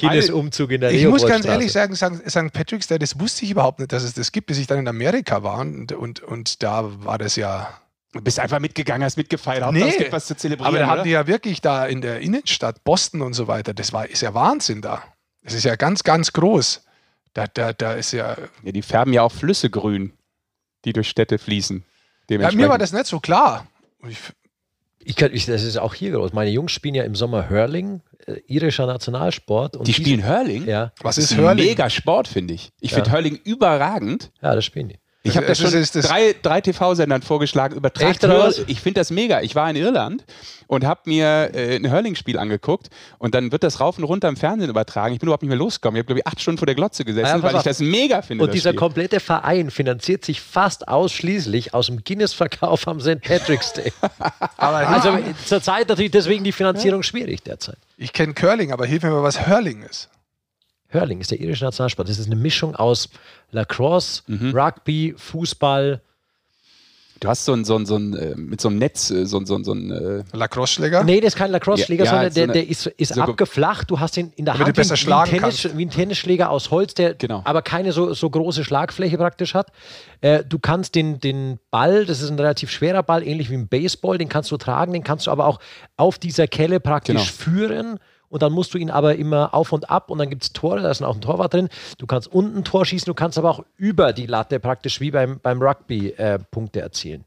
Kindesumzug 0.00 0.70
in 0.70 0.80
der 0.80 0.92
Ich 0.92 1.06
muss 1.06 1.26
ganz 1.26 1.44
ehrlich 1.44 1.72
sagen, 1.72 1.94
St. 1.94 2.52
Patrick's 2.52 2.86
Day, 2.86 2.98
das 2.98 3.18
wusste 3.20 3.44
ich 3.44 3.50
überhaupt 3.50 3.78
nicht, 3.78 3.92
dass 3.92 4.02
es 4.02 4.14
das 4.14 4.32
gibt, 4.32 4.46
bis 4.46 4.58
ich 4.58 4.66
dann 4.66 4.78
in 4.78 4.88
Amerika 4.88 5.42
war. 5.42 5.58
Und, 5.58 5.92
und, 5.92 6.20
und 6.20 6.62
da 6.62 6.84
war 7.04 7.18
das 7.18 7.36
ja. 7.36 7.68
Du 8.12 8.20
bist 8.20 8.40
einfach 8.40 8.58
mitgegangen, 8.58 9.04
hast 9.04 9.16
mitgefeiert, 9.16 9.72
Nee, 9.72 9.88
es 9.88 9.96
gibt 9.96 10.10
was 10.10 10.26
zu 10.26 10.36
zelebrieren. 10.36 10.74
Aber 10.74 10.78
da 10.80 10.88
hatten 10.88 11.04
die 11.04 11.10
ja 11.10 11.28
wirklich 11.28 11.60
da 11.60 11.86
in 11.86 12.00
der 12.00 12.18
Innenstadt, 12.20 12.82
Boston 12.82 13.22
und 13.22 13.34
so 13.34 13.46
weiter, 13.46 13.72
das 13.72 13.92
war, 13.92 14.08
ist 14.08 14.22
ja 14.22 14.34
Wahnsinn 14.34 14.82
da. 14.82 15.04
Das 15.44 15.54
ist 15.54 15.62
ja 15.62 15.76
ganz, 15.76 16.02
ganz 16.02 16.32
groß. 16.32 16.82
Da, 17.34 17.46
da, 17.46 17.72
da 17.72 17.92
ist 17.92 18.10
ja. 18.10 18.36
ja, 18.64 18.72
die 18.72 18.82
färben 18.82 19.12
ja 19.12 19.22
auch 19.22 19.30
Flüsse 19.30 19.70
grün, 19.70 20.12
die 20.84 20.92
durch 20.92 21.08
Städte 21.08 21.38
fließen. 21.38 21.84
ja 22.28 22.50
mir 22.50 22.68
war 22.68 22.78
das 22.78 22.92
nicht 22.92 23.06
so 23.06 23.20
klar. 23.20 23.68
Ich, 24.08 24.18
Ich 25.02 25.16
kann, 25.16 25.32
ich, 25.32 25.46
das 25.46 25.62
ist 25.62 25.78
auch 25.78 25.94
hier 25.94 26.12
groß. 26.12 26.32
Meine 26.34 26.50
Jungs 26.50 26.72
spielen 26.72 26.94
ja 26.94 27.04
im 27.04 27.14
Sommer 27.14 27.48
Hurling, 27.48 28.02
äh, 28.26 28.34
irischer 28.46 28.86
Nationalsport. 28.86 29.76
Und 29.76 29.88
Die 29.88 29.94
spielen 29.94 30.28
Hurling? 30.28 30.66
Ja, 30.66 30.92
was 31.02 31.16
Das 31.16 31.24
ist 31.24 31.32
ist 31.32 31.38
ein 31.38 31.44
Hurling? 31.44 31.64
mega 31.66 31.88
Sport, 31.88 32.28
finde 32.28 32.54
ich. 32.54 32.70
Ich 32.80 32.90
Ja. 32.90 32.96
finde 32.98 33.12
Hurling 33.12 33.36
überragend. 33.42 34.30
ja, 34.42 34.54
das 34.54 34.64
spielen 34.64 34.88
die. 34.90 34.98
Ich 35.22 35.36
habe 35.36 35.46
das 35.46 35.60
ist- 35.60 35.70
schon 35.70 35.78
es 35.80 35.94
ist- 35.94 36.08
drei, 36.08 36.34
drei 36.40 36.60
TV-Sendern 36.62 37.20
vorgeschlagen, 37.20 37.76
übertragt? 37.76 38.24
Ich 38.66 38.80
finde 38.80 39.00
das 39.00 39.10
mega. 39.10 39.42
Ich 39.42 39.54
war 39.54 39.68
in 39.68 39.76
Irland 39.76 40.24
und 40.66 40.84
habe 40.86 41.00
mir 41.04 41.50
äh, 41.54 41.76
ein 41.76 41.92
Hurling-Spiel 41.92 42.38
angeguckt 42.38 42.88
und 43.18 43.34
dann 43.34 43.52
wird 43.52 43.62
das 43.62 43.80
rauf 43.80 43.98
und 43.98 44.04
runter 44.04 44.28
im 44.28 44.36
Fernsehen 44.36 44.70
übertragen. 44.70 45.12
Ich 45.12 45.20
bin 45.20 45.26
überhaupt 45.26 45.42
nicht 45.42 45.50
mehr 45.50 45.58
losgekommen. 45.58 45.96
Ich 45.96 46.00
habe, 46.00 46.06
glaube 46.06 46.20
ich, 46.20 46.26
acht 46.26 46.40
Stunden 46.40 46.56
vor 46.58 46.64
der 46.66 46.74
Glotze 46.74 47.04
gesessen, 47.04 47.36
ja, 47.38 47.42
weil 47.42 47.54
ich 47.56 47.62
das 47.62 47.80
mega 47.80 48.22
finde. 48.22 48.44
Und 48.44 48.54
dieser 48.54 48.70
Spiel. 48.70 48.78
komplette 48.78 49.20
Verein 49.20 49.70
finanziert 49.70 50.24
sich 50.24 50.40
fast 50.40 50.88
ausschließlich 50.88 51.74
aus 51.74 51.86
dem 51.86 52.02
Guinness-Verkauf 52.02 52.88
am 52.88 53.00
St. 53.00 53.20
Patrick's 53.20 53.74
Day. 53.74 53.92
Aber 54.56 54.78
Also 54.88 55.18
zurzeit 55.44 55.88
natürlich 55.88 56.12
deswegen 56.12 56.44
die 56.44 56.52
Finanzierung 56.52 57.02
schwierig 57.02 57.42
derzeit. 57.42 57.76
ich 57.98 58.12
kenne 58.14 58.32
Curling, 58.32 58.72
aber 58.72 58.86
hilf 58.86 59.02
mir 59.02 59.10
mal, 59.10 59.22
was 59.22 59.46
Hurling 59.46 59.82
ist. 59.82 60.08
Hurling 60.92 61.20
ist 61.20 61.30
der 61.30 61.40
irische 61.40 61.64
Nationalsport. 61.64 62.08
Das 62.08 62.18
ist 62.18 62.26
eine 62.26 62.36
Mischung 62.36 62.74
aus 62.76 63.08
Lacrosse, 63.52 64.22
Mhm. 64.26 64.52
Rugby, 64.56 65.14
Fußball. 65.16 66.00
Du 67.22 67.28
hast 67.28 67.44
so 67.44 67.52
ein, 67.52 67.66
so 67.66 67.76
ein, 67.76 67.84
so 67.84 67.96
ein 67.96 68.14
äh, 68.16 68.34
mit 68.34 68.62
so 68.62 68.68
einem 68.68 68.78
Netz, 68.78 69.10
äh, 69.10 69.26
so 69.26 69.36
ein, 69.38 69.44
so 69.44 69.54
ein, 69.54 69.62
so 69.62 69.74
ein 69.74 69.90
äh, 69.90 70.22
Lacrosse-Schläger? 70.32 71.04
Nee, 71.04 71.20
das 71.20 71.34
ist 71.34 71.36
kein 71.36 71.50
Lacrosse-Schläger, 71.50 72.04
Ja, 72.06 72.10
ja, 72.12 72.30
sondern 72.30 72.32
so 72.32 72.40
der, 72.40 72.46
der 72.64 72.66
ist, 72.70 72.86
ist 72.86 73.08
so 73.10 73.20
ge- 73.20 73.30
abgeflacht. 73.30 73.90
Du 73.90 74.00
hast 74.00 74.16
ihn 74.16 74.32
in 74.36 74.46
der 74.46 74.58
Hand 74.58 74.72
besser 74.74 74.94
wie, 74.94 74.96
schlagen 74.98 75.30
wie, 75.32 75.36
ein 75.36 75.40
Tennis, 75.42 75.76
wie 75.76 75.84
ein 75.84 75.90
Tennisschläger 75.90 76.48
aus 76.48 76.70
Holz, 76.70 76.94
der 76.94 77.12
Genau. 77.16 77.42
aber 77.44 77.60
keine 77.60 77.92
so, 77.92 78.14
so 78.14 78.30
große 78.30 78.64
Schlagfläche 78.64 79.18
praktisch 79.18 79.52
hat. 79.52 79.70
Äh, 80.22 80.44
du 80.48 80.58
kannst 80.58 80.94
den, 80.94 81.20
den 81.20 81.58
Ball, 81.70 82.06
das 82.06 82.22
ist 82.22 82.30
ein 82.30 82.38
relativ 82.38 82.70
schwerer 82.70 83.02
Ball, 83.02 83.22
ähnlich 83.22 83.50
wie 83.50 83.54
ein 83.56 83.68
Baseball, 83.68 84.16
den 84.16 84.30
kannst 84.30 84.50
du 84.50 84.56
tragen, 84.56 84.94
den 84.94 85.04
kannst 85.04 85.26
du 85.26 85.30
aber 85.30 85.44
auch 85.44 85.60
auf 85.98 86.18
dieser 86.18 86.46
Kelle 86.46 86.80
praktisch 86.80 87.16
Genau. 87.16 87.24
führen. 87.26 87.98
Und 88.30 88.42
dann 88.42 88.52
musst 88.52 88.72
du 88.72 88.78
ihn 88.78 88.90
aber 88.90 89.16
immer 89.16 89.52
auf 89.54 89.72
und 89.72 89.90
ab 89.90 90.08
und 90.10 90.18
dann 90.18 90.30
gibt 90.30 90.44
es 90.44 90.52
Tore, 90.52 90.80
da 90.80 90.90
ist 90.90 91.02
auch 91.02 91.14
ein 91.16 91.20
Torwart 91.20 91.52
drin. 91.52 91.68
Du 91.98 92.06
kannst 92.06 92.32
unten 92.32 92.58
ein 92.58 92.64
Tor 92.64 92.86
schießen, 92.86 93.06
du 93.06 93.14
kannst 93.14 93.36
aber 93.36 93.50
auch 93.50 93.64
über 93.76 94.12
die 94.12 94.26
Latte 94.26 94.60
praktisch 94.60 95.00
wie 95.00 95.10
beim, 95.10 95.40
beim 95.42 95.60
Rugby 95.60 96.10
äh, 96.10 96.38
Punkte 96.50 96.80
erzielen. 96.80 97.24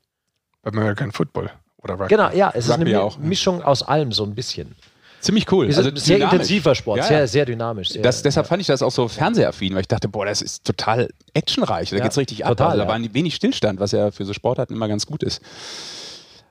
Beim 0.64 0.80
American 0.80 1.12
Football 1.12 1.52
oder 1.84 1.96
Rugby. 1.96 2.08
Genau, 2.08 2.30
ja, 2.32 2.52
es 2.56 2.66
ist 2.66 2.72
Rugby 2.72 2.82
eine 2.84 2.90
Mi 2.92 2.96
auch, 2.96 3.18
ja. 3.18 3.24
Mischung 3.24 3.62
aus 3.62 3.84
allem 3.84 4.14
so 4.14 4.24
ein 4.24 4.34
bisschen. 4.34 4.76
ziemlich 5.20 5.52
cool. 5.52 5.68
Ist 5.68 5.78
also 5.78 5.94
sehr 5.94 6.16
dynamisch. 6.20 6.34
intensiver 6.34 6.74
Sport, 6.76 6.98
Ja, 7.00 7.04
ja. 7.04 7.10
sehr, 7.10 7.28
sehr 7.28 7.46
dynamisch. 7.48 7.90
Sehr, 7.90 8.02
Das, 8.02 8.22
deshalb 8.24 8.48
fand 8.48 8.62
ich 8.62 8.68
das 8.68 8.82
auch 8.82 8.92
so 8.92 9.10
fernsehaffin, 9.10 9.74
weil 9.74 9.82
ich 9.82 9.88
dachte, 9.90 10.08
boah, 10.08 10.26
das 10.26 10.42
ist 10.42 10.64
total 10.64 11.10
actionreich. 11.34 11.90
Da 11.90 11.98
Ja, 11.98 12.04
geht's 12.04 12.18
richtig 12.18 12.46
ab. 12.46 12.52
total, 12.52 12.68
also, 12.68 12.78
da 12.78 12.84
ja. 12.86 12.88
war 12.88 12.96
ein 12.96 13.14
wenig 13.14 13.36
Stillstand, 13.36 13.82
was 13.82 13.92
ja 13.92 14.12
für 14.12 14.24
so 14.24 14.32
Sportarten 14.32 14.74
immer 14.74 14.88
ganz 14.88 15.06
gut 15.06 15.22
ist. 15.24 15.42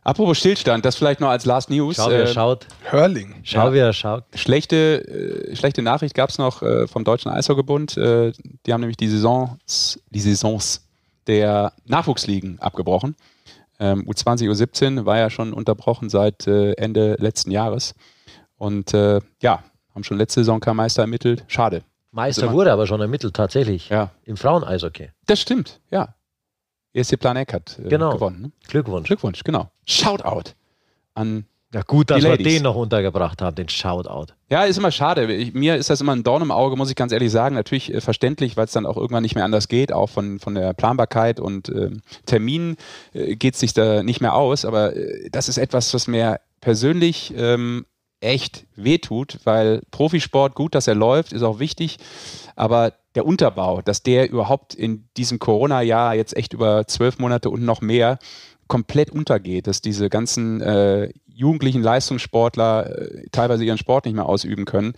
Apropos 0.04 0.36
Stillstand, 0.38 0.84
das 0.84 0.96
vielleicht 0.96 1.20
noch 1.20 1.28
als 1.28 1.44
Last 1.44 1.70
News. 1.70 1.96
Schau, 1.96 2.10
wie 2.10 2.14
er 2.14 2.22
Äh, 2.24 2.26
schaut. 2.26 2.66
Hurling. 2.90 3.36
Schau, 3.44 3.66
ja. 3.68 3.72
wie 3.72 3.78
er 3.78 3.92
schaut. 3.92 4.24
schlechte, 4.34 5.06
äh, 5.50 5.54
schlechte 5.56 5.80
Nachricht 5.82 6.14
gab 6.14 6.30
es 6.30 6.38
noch 6.38 6.62
äh, 6.62 6.88
vom 6.88 7.04
Deutschen 7.04 7.30
Eishockeybund. 7.30 7.96
Äh, 7.96 8.32
die 8.66 8.72
haben 8.72 8.80
nämlich 8.80 8.96
die 8.96 9.08
Saisons, 9.08 10.00
die 10.10 10.20
Saisons 10.20 10.88
der 11.28 11.72
Nachwuchsligen 11.84 12.58
abgebrochen. 12.58 13.14
Ähm, 13.78 14.04
U20, 14.08 14.48
U17 14.50 15.04
war 15.06 15.18
ja 15.18 15.30
schon 15.30 15.52
unterbrochen 15.52 16.08
seit 16.10 16.46
äh, 16.48 16.72
Ende 16.72 17.14
letzten 17.20 17.50
Jahres. 17.52 17.94
Und 18.56 18.92
äh, 18.94 19.20
ja, 19.40 19.62
haben 19.94 20.02
schon 20.04 20.18
letzte 20.18 20.40
Saison 20.40 20.58
kein 20.60 20.74
Meister 20.76 21.02
ermittelt. 21.02 21.44
Schade. 21.46 21.82
Meister 22.10 22.44
immer- 22.44 22.52
wurde 22.54 22.72
aber 22.72 22.86
schon 22.88 23.00
ermittelt, 23.00 23.34
tatsächlich. 23.34 23.88
Ja, 23.88 24.10
Im 24.24 24.36
Frauen-Eishockey. 24.36 25.10
das 25.26 25.40
stimmt, 25.40 25.80
ja. 25.90 26.14
ESC 26.94 27.18
Planek 27.18 27.52
hat 27.52 27.78
äh, 27.84 27.88
Genau. 27.88 28.12
gewonnen. 28.12 28.42
Ne? 28.42 28.52
Glückwunsch. 28.68 29.06
Glückwunsch, 29.06 29.42
genau. 29.44 29.70
Shoutout 29.86 30.52
an 31.14 31.44
Ja, 31.74 31.82
gut, 31.82 32.10
dass 32.10 32.18
Die 32.20 32.24
wir 32.24 32.36
den 32.36 32.62
noch 32.62 32.74
untergebracht 32.76 33.40
haben, 33.40 33.54
den 33.54 33.68
Shoutout. 33.68 34.34
Ja, 34.50 34.64
ist 34.64 34.76
immer 34.76 34.90
schade. 34.90 35.32
Ich, 35.32 35.54
mir 35.54 35.76
ist 35.76 35.88
das 35.88 36.00
immer 36.02 36.12
ein 36.12 36.22
Dorn 36.22 36.42
im 36.42 36.50
Auge, 36.50 36.76
muss 36.76 36.90
ich 36.90 36.96
ganz 36.96 37.12
ehrlich 37.12 37.30
sagen. 37.32 37.54
Natürlich 37.54 37.92
äh, 37.92 38.00
verständlich, 38.02 38.56
weil 38.58 38.66
es 38.66 38.72
dann 38.72 38.84
auch 38.84 38.96
irgendwann 38.98 39.22
nicht 39.22 39.34
mehr 39.34 39.44
anders 39.44 39.68
geht. 39.68 39.90
Auch 39.92 40.08
von, 40.10 40.38
von 40.38 40.54
der 40.54 40.74
Planbarkeit 40.74 41.40
und 41.40 41.70
ähm, 41.70 42.02
Terminen 42.26 42.76
äh, 43.14 43.36
geht 43.36 43.54
es 43.54 43.60
sich 43.60 43.72
da 43.72 44.02
nicht 44.02 44.20
mehr 44.20 44.34
aus. 44.34 44.64
Aber 44.66 44.94
äh, 44.94 45.30
das 45.30 45.48
ist 45.48 45.56
etwas, 45.58 45.94
was 45.94 46.06
mir 46.08 46.40
persönlich 46.60 47.32
ähm, 47.36 47.86
echt 48.20 48.66
wehtut, 48.76 49.38
weil 49.44 49.80
Profisport, 49.90 50.54
gut, 50.54 50.74
dass 50.74 50.86
er 50.86 50.94
läuft, 50.94 51.32
ist 51.32 51.42
auch 51.42 51.58
wichtig. 51.58 51.96
Aber 52.54 52.92
der 53.14 53.26
Unterbau, 53.26 53.82
dass 53.82 54.02
der 54.02 54.30
überhaupt 54.30 54.74
in 54.74 55.08
diesem 55.16 55.38
Corona-Jahr 55.38 56.14
jetzt 56.14 56.36
echt 56.36 56.52
über 56.52 56.86
zwölf 56.86 57.18
Monate 57.18 57.50
und 57.50 57.64
noch 57.64 57.80
mehr 57.80 58.18
komplett 58.68 59.10
untergeht, 59.10 59.66
dass 59.66 59.82
diese 59.82 60.08
ganzen 60.08 60.60
äh, 60.62 61.12
jugendlichen 61.34 61.82
Leistungssportler 61.82 62.86
äh, 62.98 63.26
teilweise 63.32 63.64
ihren 63.64 63.78
Sport 63.78 64.06
nicht 64.06 64.14
mehr 64.14 64.26
ausüben 64.26 64.64
können. 64.64 64.94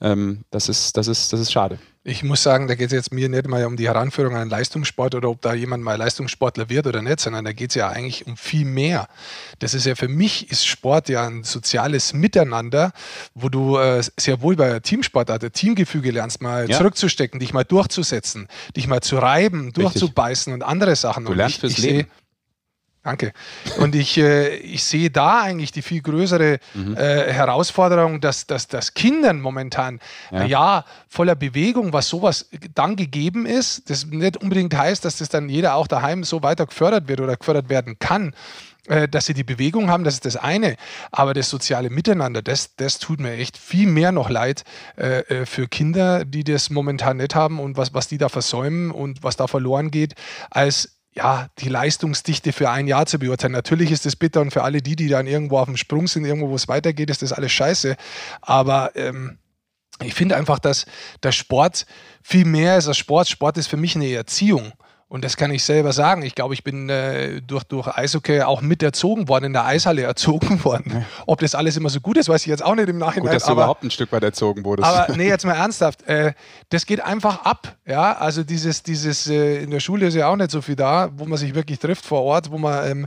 Ähm, 0.00 0.44
das, 0.50 0.68
ist, 0.68 0.96
das, 0.96 1.06
ist, 1.08 1.32
das 1.32 1.40
ist 1.40 1.52
schade. 1.52 1.78
Ich 2.06 2.22
muss 2.22 2.42
sagen, 2.42 2.68
da 2.68 2.74
geht 2.74 2.88
es 2.88 2.92
jetzt 2.92 3.14
mir 3.14 3.30
nicht 3.30 3.48
mal 3.48 3.64
um 3.64 3.76
die 3.78 3.86
Heranführung 3.88 4.36
an 4.36 4.50
Leistungssport 4.50 5.14
oder 5.14 5.30
ob 5.30 5.40
da 5.40 5.54
jemand 5.54 5.82
mal 5.82 5.96
Leistungssportler 5.96 6.68
wird 6.68 6.86
oder 6.86 7.00
nicht, 7.00 7.18
sondern 7.20 7.46
da 7.46 7.52
geht 7.52 7.70
es 7.70 7.76
ja 7.76 7.88
eigentlich 7.88 8.26
um 8.26 8.36
viel 8.36 8.66
mehr. 8.66 9.08
Das 9.60 9.72
ist 9.72 9.86
ja 9.86 9.94
für 9.94 10.08
mich 10.08 10.50
ist 10.50 10.66
Sport 10.66 11.08
ja 11.08 11.26
ein 11.26 11.44
soziales 11.44 12.12
Miteinander, 12.12 12.92
wo 13.34 13.48
du 13.48 13.78
äh, 13.78 14.02
sehr 14.18 14.42
wohl 14.42 14.54
bei 14.54 14.80
Teamsportart 14.80 15.44
ein 15.44 15.52
Teamgefüge 15.52 16.10
lernst, 16.10 16.42
mal 16.42 16.68
Ja. 16.68 16.76
zurückzustecken, 16.76 17.40
dich 17.40 17.54
mal 17.54 17.64
durchzusetzen, 17.64 18.48
dich 18.76 18.86
mal 18.86 19.00
zu 19.00 19.16
reiben, 19.16 19.72
durchzubeißen 19.72 20.52
und 20.52 20.62
andere 20.62 20.96
Sachen. 20.96 21.24
Du 21.24 21.30
Und 21.30 21.38
lernst 21.38 21.54
ich, 21.56 21.60
fürs 21.60 21.72
ich 21.72 21.78
Leben. 21.78 22.08
Danke. 23.04 23.32
Und 23.78 23.94
ich, 23.94 24.16
äh, 24.16 24.56
ich 24.56 24.82
sehe 24.82 25.10
da 25.10 25.42
eigentlich 25.42 25.72
die 25.72 25.82
viel 25.82 26.00
größere 26.00 26.58
Mhm. 26.72 26.96
äh, 26.96 27.32
Herausforderung, 27.32 28.22
dass, 28.22 28.46
dass, 28.46 28.66
dass 28.66 28.94
Kindern 28.94 29.40
momentan 29.42 30.00
Ja. 30.30 30.38
ein 30.40 30.48
Jahr 30.48 30.84
voller 31.08 31.34
Bewegung, 31.34 31.92
was 31.92 32.08
sowas 32.08 32.48
dann 32.74 32.96
gegeben 32.96 33.44
ist, 33.44 33.90
das 33.90 34.06
nicht 34.06 34.38
unbedingt 34.38 34.74
heißt, 34.74 35.04
dass 35.04 35.18
das 35.18 35.28
dann 35.28 35.50
jeder 35.50 35.74
auch 35.74 35.86
daheim 35.86 36.24
so 36.24 36.42
weiter 36.42 36.64
gefördert 36.64 37.06
wird 37.06 37.20
oder 37.20 37.36
gefördert 37.36 37.68
werden 37.68 37.98
kann. 37.98 38.34
äh, 38.86 39.08
Dass 39.08 39.24
sie 39.26 39.32
die 39.34 39.44
Bewegung 39.44 39.90
haben, 39.90 40.04
das 40.04 40.14
ist 40.14 40.24
das 40.26 40.36
eine. 40.36 40.76
Aber 41.10 41.32
das 41.34 41.48
soziale 41.48 41.88
Miteinander, 41.90 42.42
das, 42.42 42.74
das 42.76 42.98
tut 42.98 43.18
mir 43.20 43.32
echt 43.32 43.56
viel 43.56 43.86
mehr 43.86 44.12
noch 44.12 44.28
leid 44.30 44.62
äh, 44.98 45.20
äh, 45.20 45.46
für 45.46 45.68
Kinder, 45.68 46.24
die 46.26 46.44
das 46.44 46.68
momentan 46.70 47.16
nicht 47.18 47.34
haben 47.34 47.60
und 47.60 47.76
was, 47.78 47.94
was 47.94 48.08
die 48.08 48.18
da 48.18 48.28
versäumen 48.28 48.90
und 48.90 49.22
was 49.22 49.36
da 49.36 49.46
verloren 49.46 49.90
geht, 49.90 50.14
als 50.50 50.93
ja, 51.14 51.48
die 51.58 51.68
Leistungsdichte 51.68 52.52
für 52.52 52.70
ein 52.70 52.88
Jahr 52.88 53.06
zu 53.06 53.18
beurteilen. 53.18 53.52
Natürlich 53.52 53.92
ist 53.92 54.04
das 54.04 54.16
bitter 54.16 54.40
und 54.40 54.50
für 54.50 54.64
alle 54.64 54.82
die, 54.82 54.96
die 54.96 55.08
dann 55.08 55.26
irgendwo 55.26 55.58
auf 55.58 55.66
dem 55.66 55.76
Sprung 55.76 56.08
sind, 56.08 56.24
irgendwo, 56.24 56.50
wo 56.50 56.56
es 56.56 56.68
weitergeht, 56.68 57.08
ist 57.08 57.22
das 57.22 57.32
alles 57.32 57.52
scheiße. 57.52 57.96
Aber 58.40 58.96
ähm, 58.96 59.38
ich 60.02 60.14
finde 60.14 60.36
einfach, 60.36 60.58
dass 60.58 60.86
der 61.22 61.30
Sport 61.30 61.86
viel 62.22 62.44
mehr 62.44 62.78
ist 62.78 62.88
als 62.88 62.98
Sport. 62.98 63.28
Sport 63.28 63.58
ist 63.58 63.68
für 63.68 63.76
mich 63.76 63.94
eine 63.94 64.12
Erziehung. 64.12 64.72
Und 65.08 65.22
das 65.24 65.36
kann 65.36 65.50
ich 65.52 65.62
selber 65.62 65.92
sagen. 65.92 66.22
Ich 66.22 66.34
glaube, 66.34 66.54
ich 66.54 66.64
bin 66.64 66.88
äh, 66.88 67.40
durch, 67.42 67.62
durch 67.64 67.86
Eishockey 67.88 68.40
auch 68.42 68.62
mit 68.62 68.82
erzogen 68.82 69.28
worden, 69.28 69.44
in 69.44 69.52
der 69.52 69.64
Eishalle 69.64 70.02
erzogen 70.02 70.64
worden. 70.64 71.04
Ob 71.26 71.40
das 71.40 71.54
alles 71.54 71.76
immer 71.76 71.88
so 71.90 72.00
gut 72.00 72.16
ist, 72.16 72.28
weiß 72.28 72.40
ich 72.42 72.46
jetzt 72.48 72.64
auch 72.64 72.74
nicht 72.74 72.88
im 72.88 72.98
Nachhinein. 72.98 73.26
Gut, 73.26 73.34
dass 73.34 73.44
du 73.44 73.50
aber- 73.52 73.62
überhaupt 73.62 73.84
ein 73.84 73.90
Stück 73.90 74.10
weit 74.12 74.24
erzogen 74.24 74.64
wurdest. 74.64 74.88
aber 74.88 75.12
nee, 75.16 75.28
jetzt 75.28 75.44
mal 75.44 75.54
ernsthaft. 75.54 76.02
Äh, 76.08 76.32
das 76.70 76.86
geht 76.86 77.00
einfach 77.00 77.44
ab. 77.44 77.76
Ja, 77.86 78.16
also 78.16 78.42
dieses, 78.42 78.82
dieses 78.82 79.28
äh, 79.28 79.62
in 79.62 79.70
der 79.70 79.80
Schule 79.80 80.06
ist 80.06 80.14
ja 80.14 80.28
auch 80.28 80.36
nicht 80.36 80.50
so 80.50 80.60
viel 80.62 80.76
da, 80.76 81.10
wo 81.16 81.26
man 81.26 81.38
sich 81.38 81.54
wirklich 81.54 81.78
trifft 81.78 82.04
vor 82.06 82.22
Ort, 82.22 82.50
wo 82.50 82.58
man 82.58 82.90
ähm, 82.90 83.06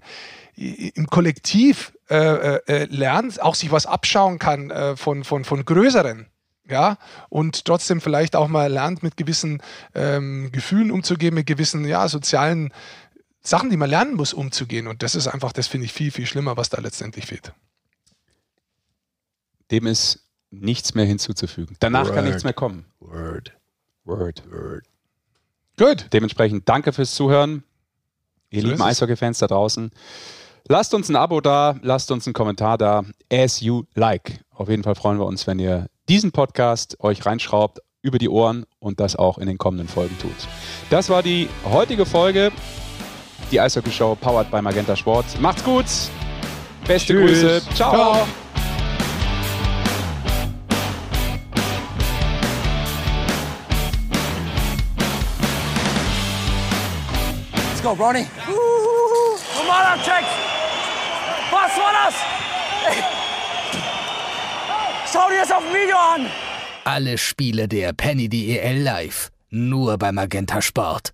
im 0.56 1.08
Kollektiv 1.08 1.94
äh, 2.10 2.16
äh, 2.16 2.60
äh, 2.68 2.86
lernt, 2.86 3.42
auch 3.42 3.54
sich 3.56 3.72
was 3.72 3.86
abschauen 3.86 4.40
kann 4.40 4.72
von, 4.96 5.24
von, 5.24 5.44
von 5.44 5.66
Größeren. 5.66 6.28
Ja, 6.70 6.98
und 7.30 7.64
trotzdem 7.66 8.02
vielleicht 8.02 8.36
auch 8.36 8.48
mal 8.50 8.72
lernt, 8.72 9.02
mit 9.02 9.16
gewissen 9.16 9.62
ähm, 9.96 10.52
Gefühlen 10.52 10.92
umzugehen, 10.92 11.34
mit 11.34 11.48
gewissen 11.48 11.86
ja, 11.86 12.08
sozialen 12.10 12.74
Sachen, 13.42 13.70
die 13.70 13.78
man 13.78 13.90
lernen 13.90 14.16
muss, 14.16 14.34
umzugehen. 14.34 14.88
Und 14.88 15.02
das 15.04 15.16
ist 15.16 15.28
einfach, 15.28 15.54
das 15.54 15.68
finde 15.68 15.86
ich 15.86 15.94
viel, 15.94 16.12
viel 16.12 16.26
schlimmer, 16.26 16.58
was 16.58 16.70
da 16.70 16.82
letztendlich 16.82 17.28
fehlt. 17.28 17.54
Dem 19.72 19.88
ist 19.88 20.28
nichts 20.52 20.94
mehr 20.94 21.06
hinzuzufügen. 21.06 21.76
Danach 21.80 22.08
kann 22.08 22.18
Word. 22.18 22.26
nichts 22.26 22.44
mehr 22.44 22.54
kommen. 22.54 22.86
Word. 23.00 23.54
Word. 24.04 24.44
Gut. 25.78 26.08
Dementsprechend 26.12 26.68
danke 26.68 26.92
fürs 26.92 27.14
Zuhören. 27.16 27.64
Ihr 28.50 28.62
So 28.62 28.68
lieben. 28.70 28.82
Eishockey-Fans 28.82 29.40
da 29.40 29.48
draußen. 29.48 29.92
Lasst 30.70 30.94
uns 30.94 31.08
ein 31.10 31.16
Abo 31.16 31.40
da, 31.40 31.78
lasst 31.82 32.12
uns 32.12 32.28
einen 32.28 32.34
Kommentar 32.34 32.78
da, 32.78 33.04
as 33.32 33.62
you 33.62 33.84
like. 33.96 34.44
Auf 34.52 34.70
jeden 34.70 34.84
Fall 34.84 34.96
freuen 34.96 35.18
wir 35.20 35.26
uns, 35.26 35.48
wenn 35.48 35.60
ihr 35.60 35.88
diesen 36.10 36.32
Podcast 36.32 36.98
euch 37.00 37.26
reinschraubt 37.26 37.80
über 38.02 38.18
die 38.18 38.30
Ohren 38.30 38.66
und 38.80 39.00
das 39.00 39.16
auch 39.16 39.38
in 39.38 39.48
den 39.48 39.58
kommenden 39.58 39.88
Folgen 39.88 40.18
tut. 40.20 40.32
Das 40.90 41.10
war 41.10 41.22
die 41.24 41.50
heutige 41.66 42.06
Folge, 42.06 42.52
die 43.52 43.60
Eishockey-Show 43.60 44.16
powered 44.16 44.50
by 44.50 44.62
Magenta 44.62 44.96
Sport. 44.96 45.26
Macht's 45.42 45.64
gut, 45.64 45.86
beste 46.86 47.14
Tschüss. 47.14 47.42
Grüße, 47.42 47.62
ciao. 47.76 47.92
Ciao. 47.92 48.28
Let's 57.70 57.84
go, 57.84 57.96
Brony. 57.96 58.26
Normal 59.58 59.98
checkt. 60.04 60.28
Was 61.52 61.78
war 61.78 61.92
das? 62.06 63.17
Schau 65.18 65.30
dir 65.32 65.40
das 65.40 65.52
auf 65.52 65.64
dem 65.64 65.74
Video 65.74 65.98
an. 65.98 66.28
Alle 66.84 67.18
Spiele 67.18 67.68
der 67.68 67.92
Penny 67.92 68.30
DEL 68.30 68.84
live. 68.84 69.32
Nur 69.50 69.98
bei 69.98 70.12
Magenta 70.12 70.62
Sport. 70.62 71.12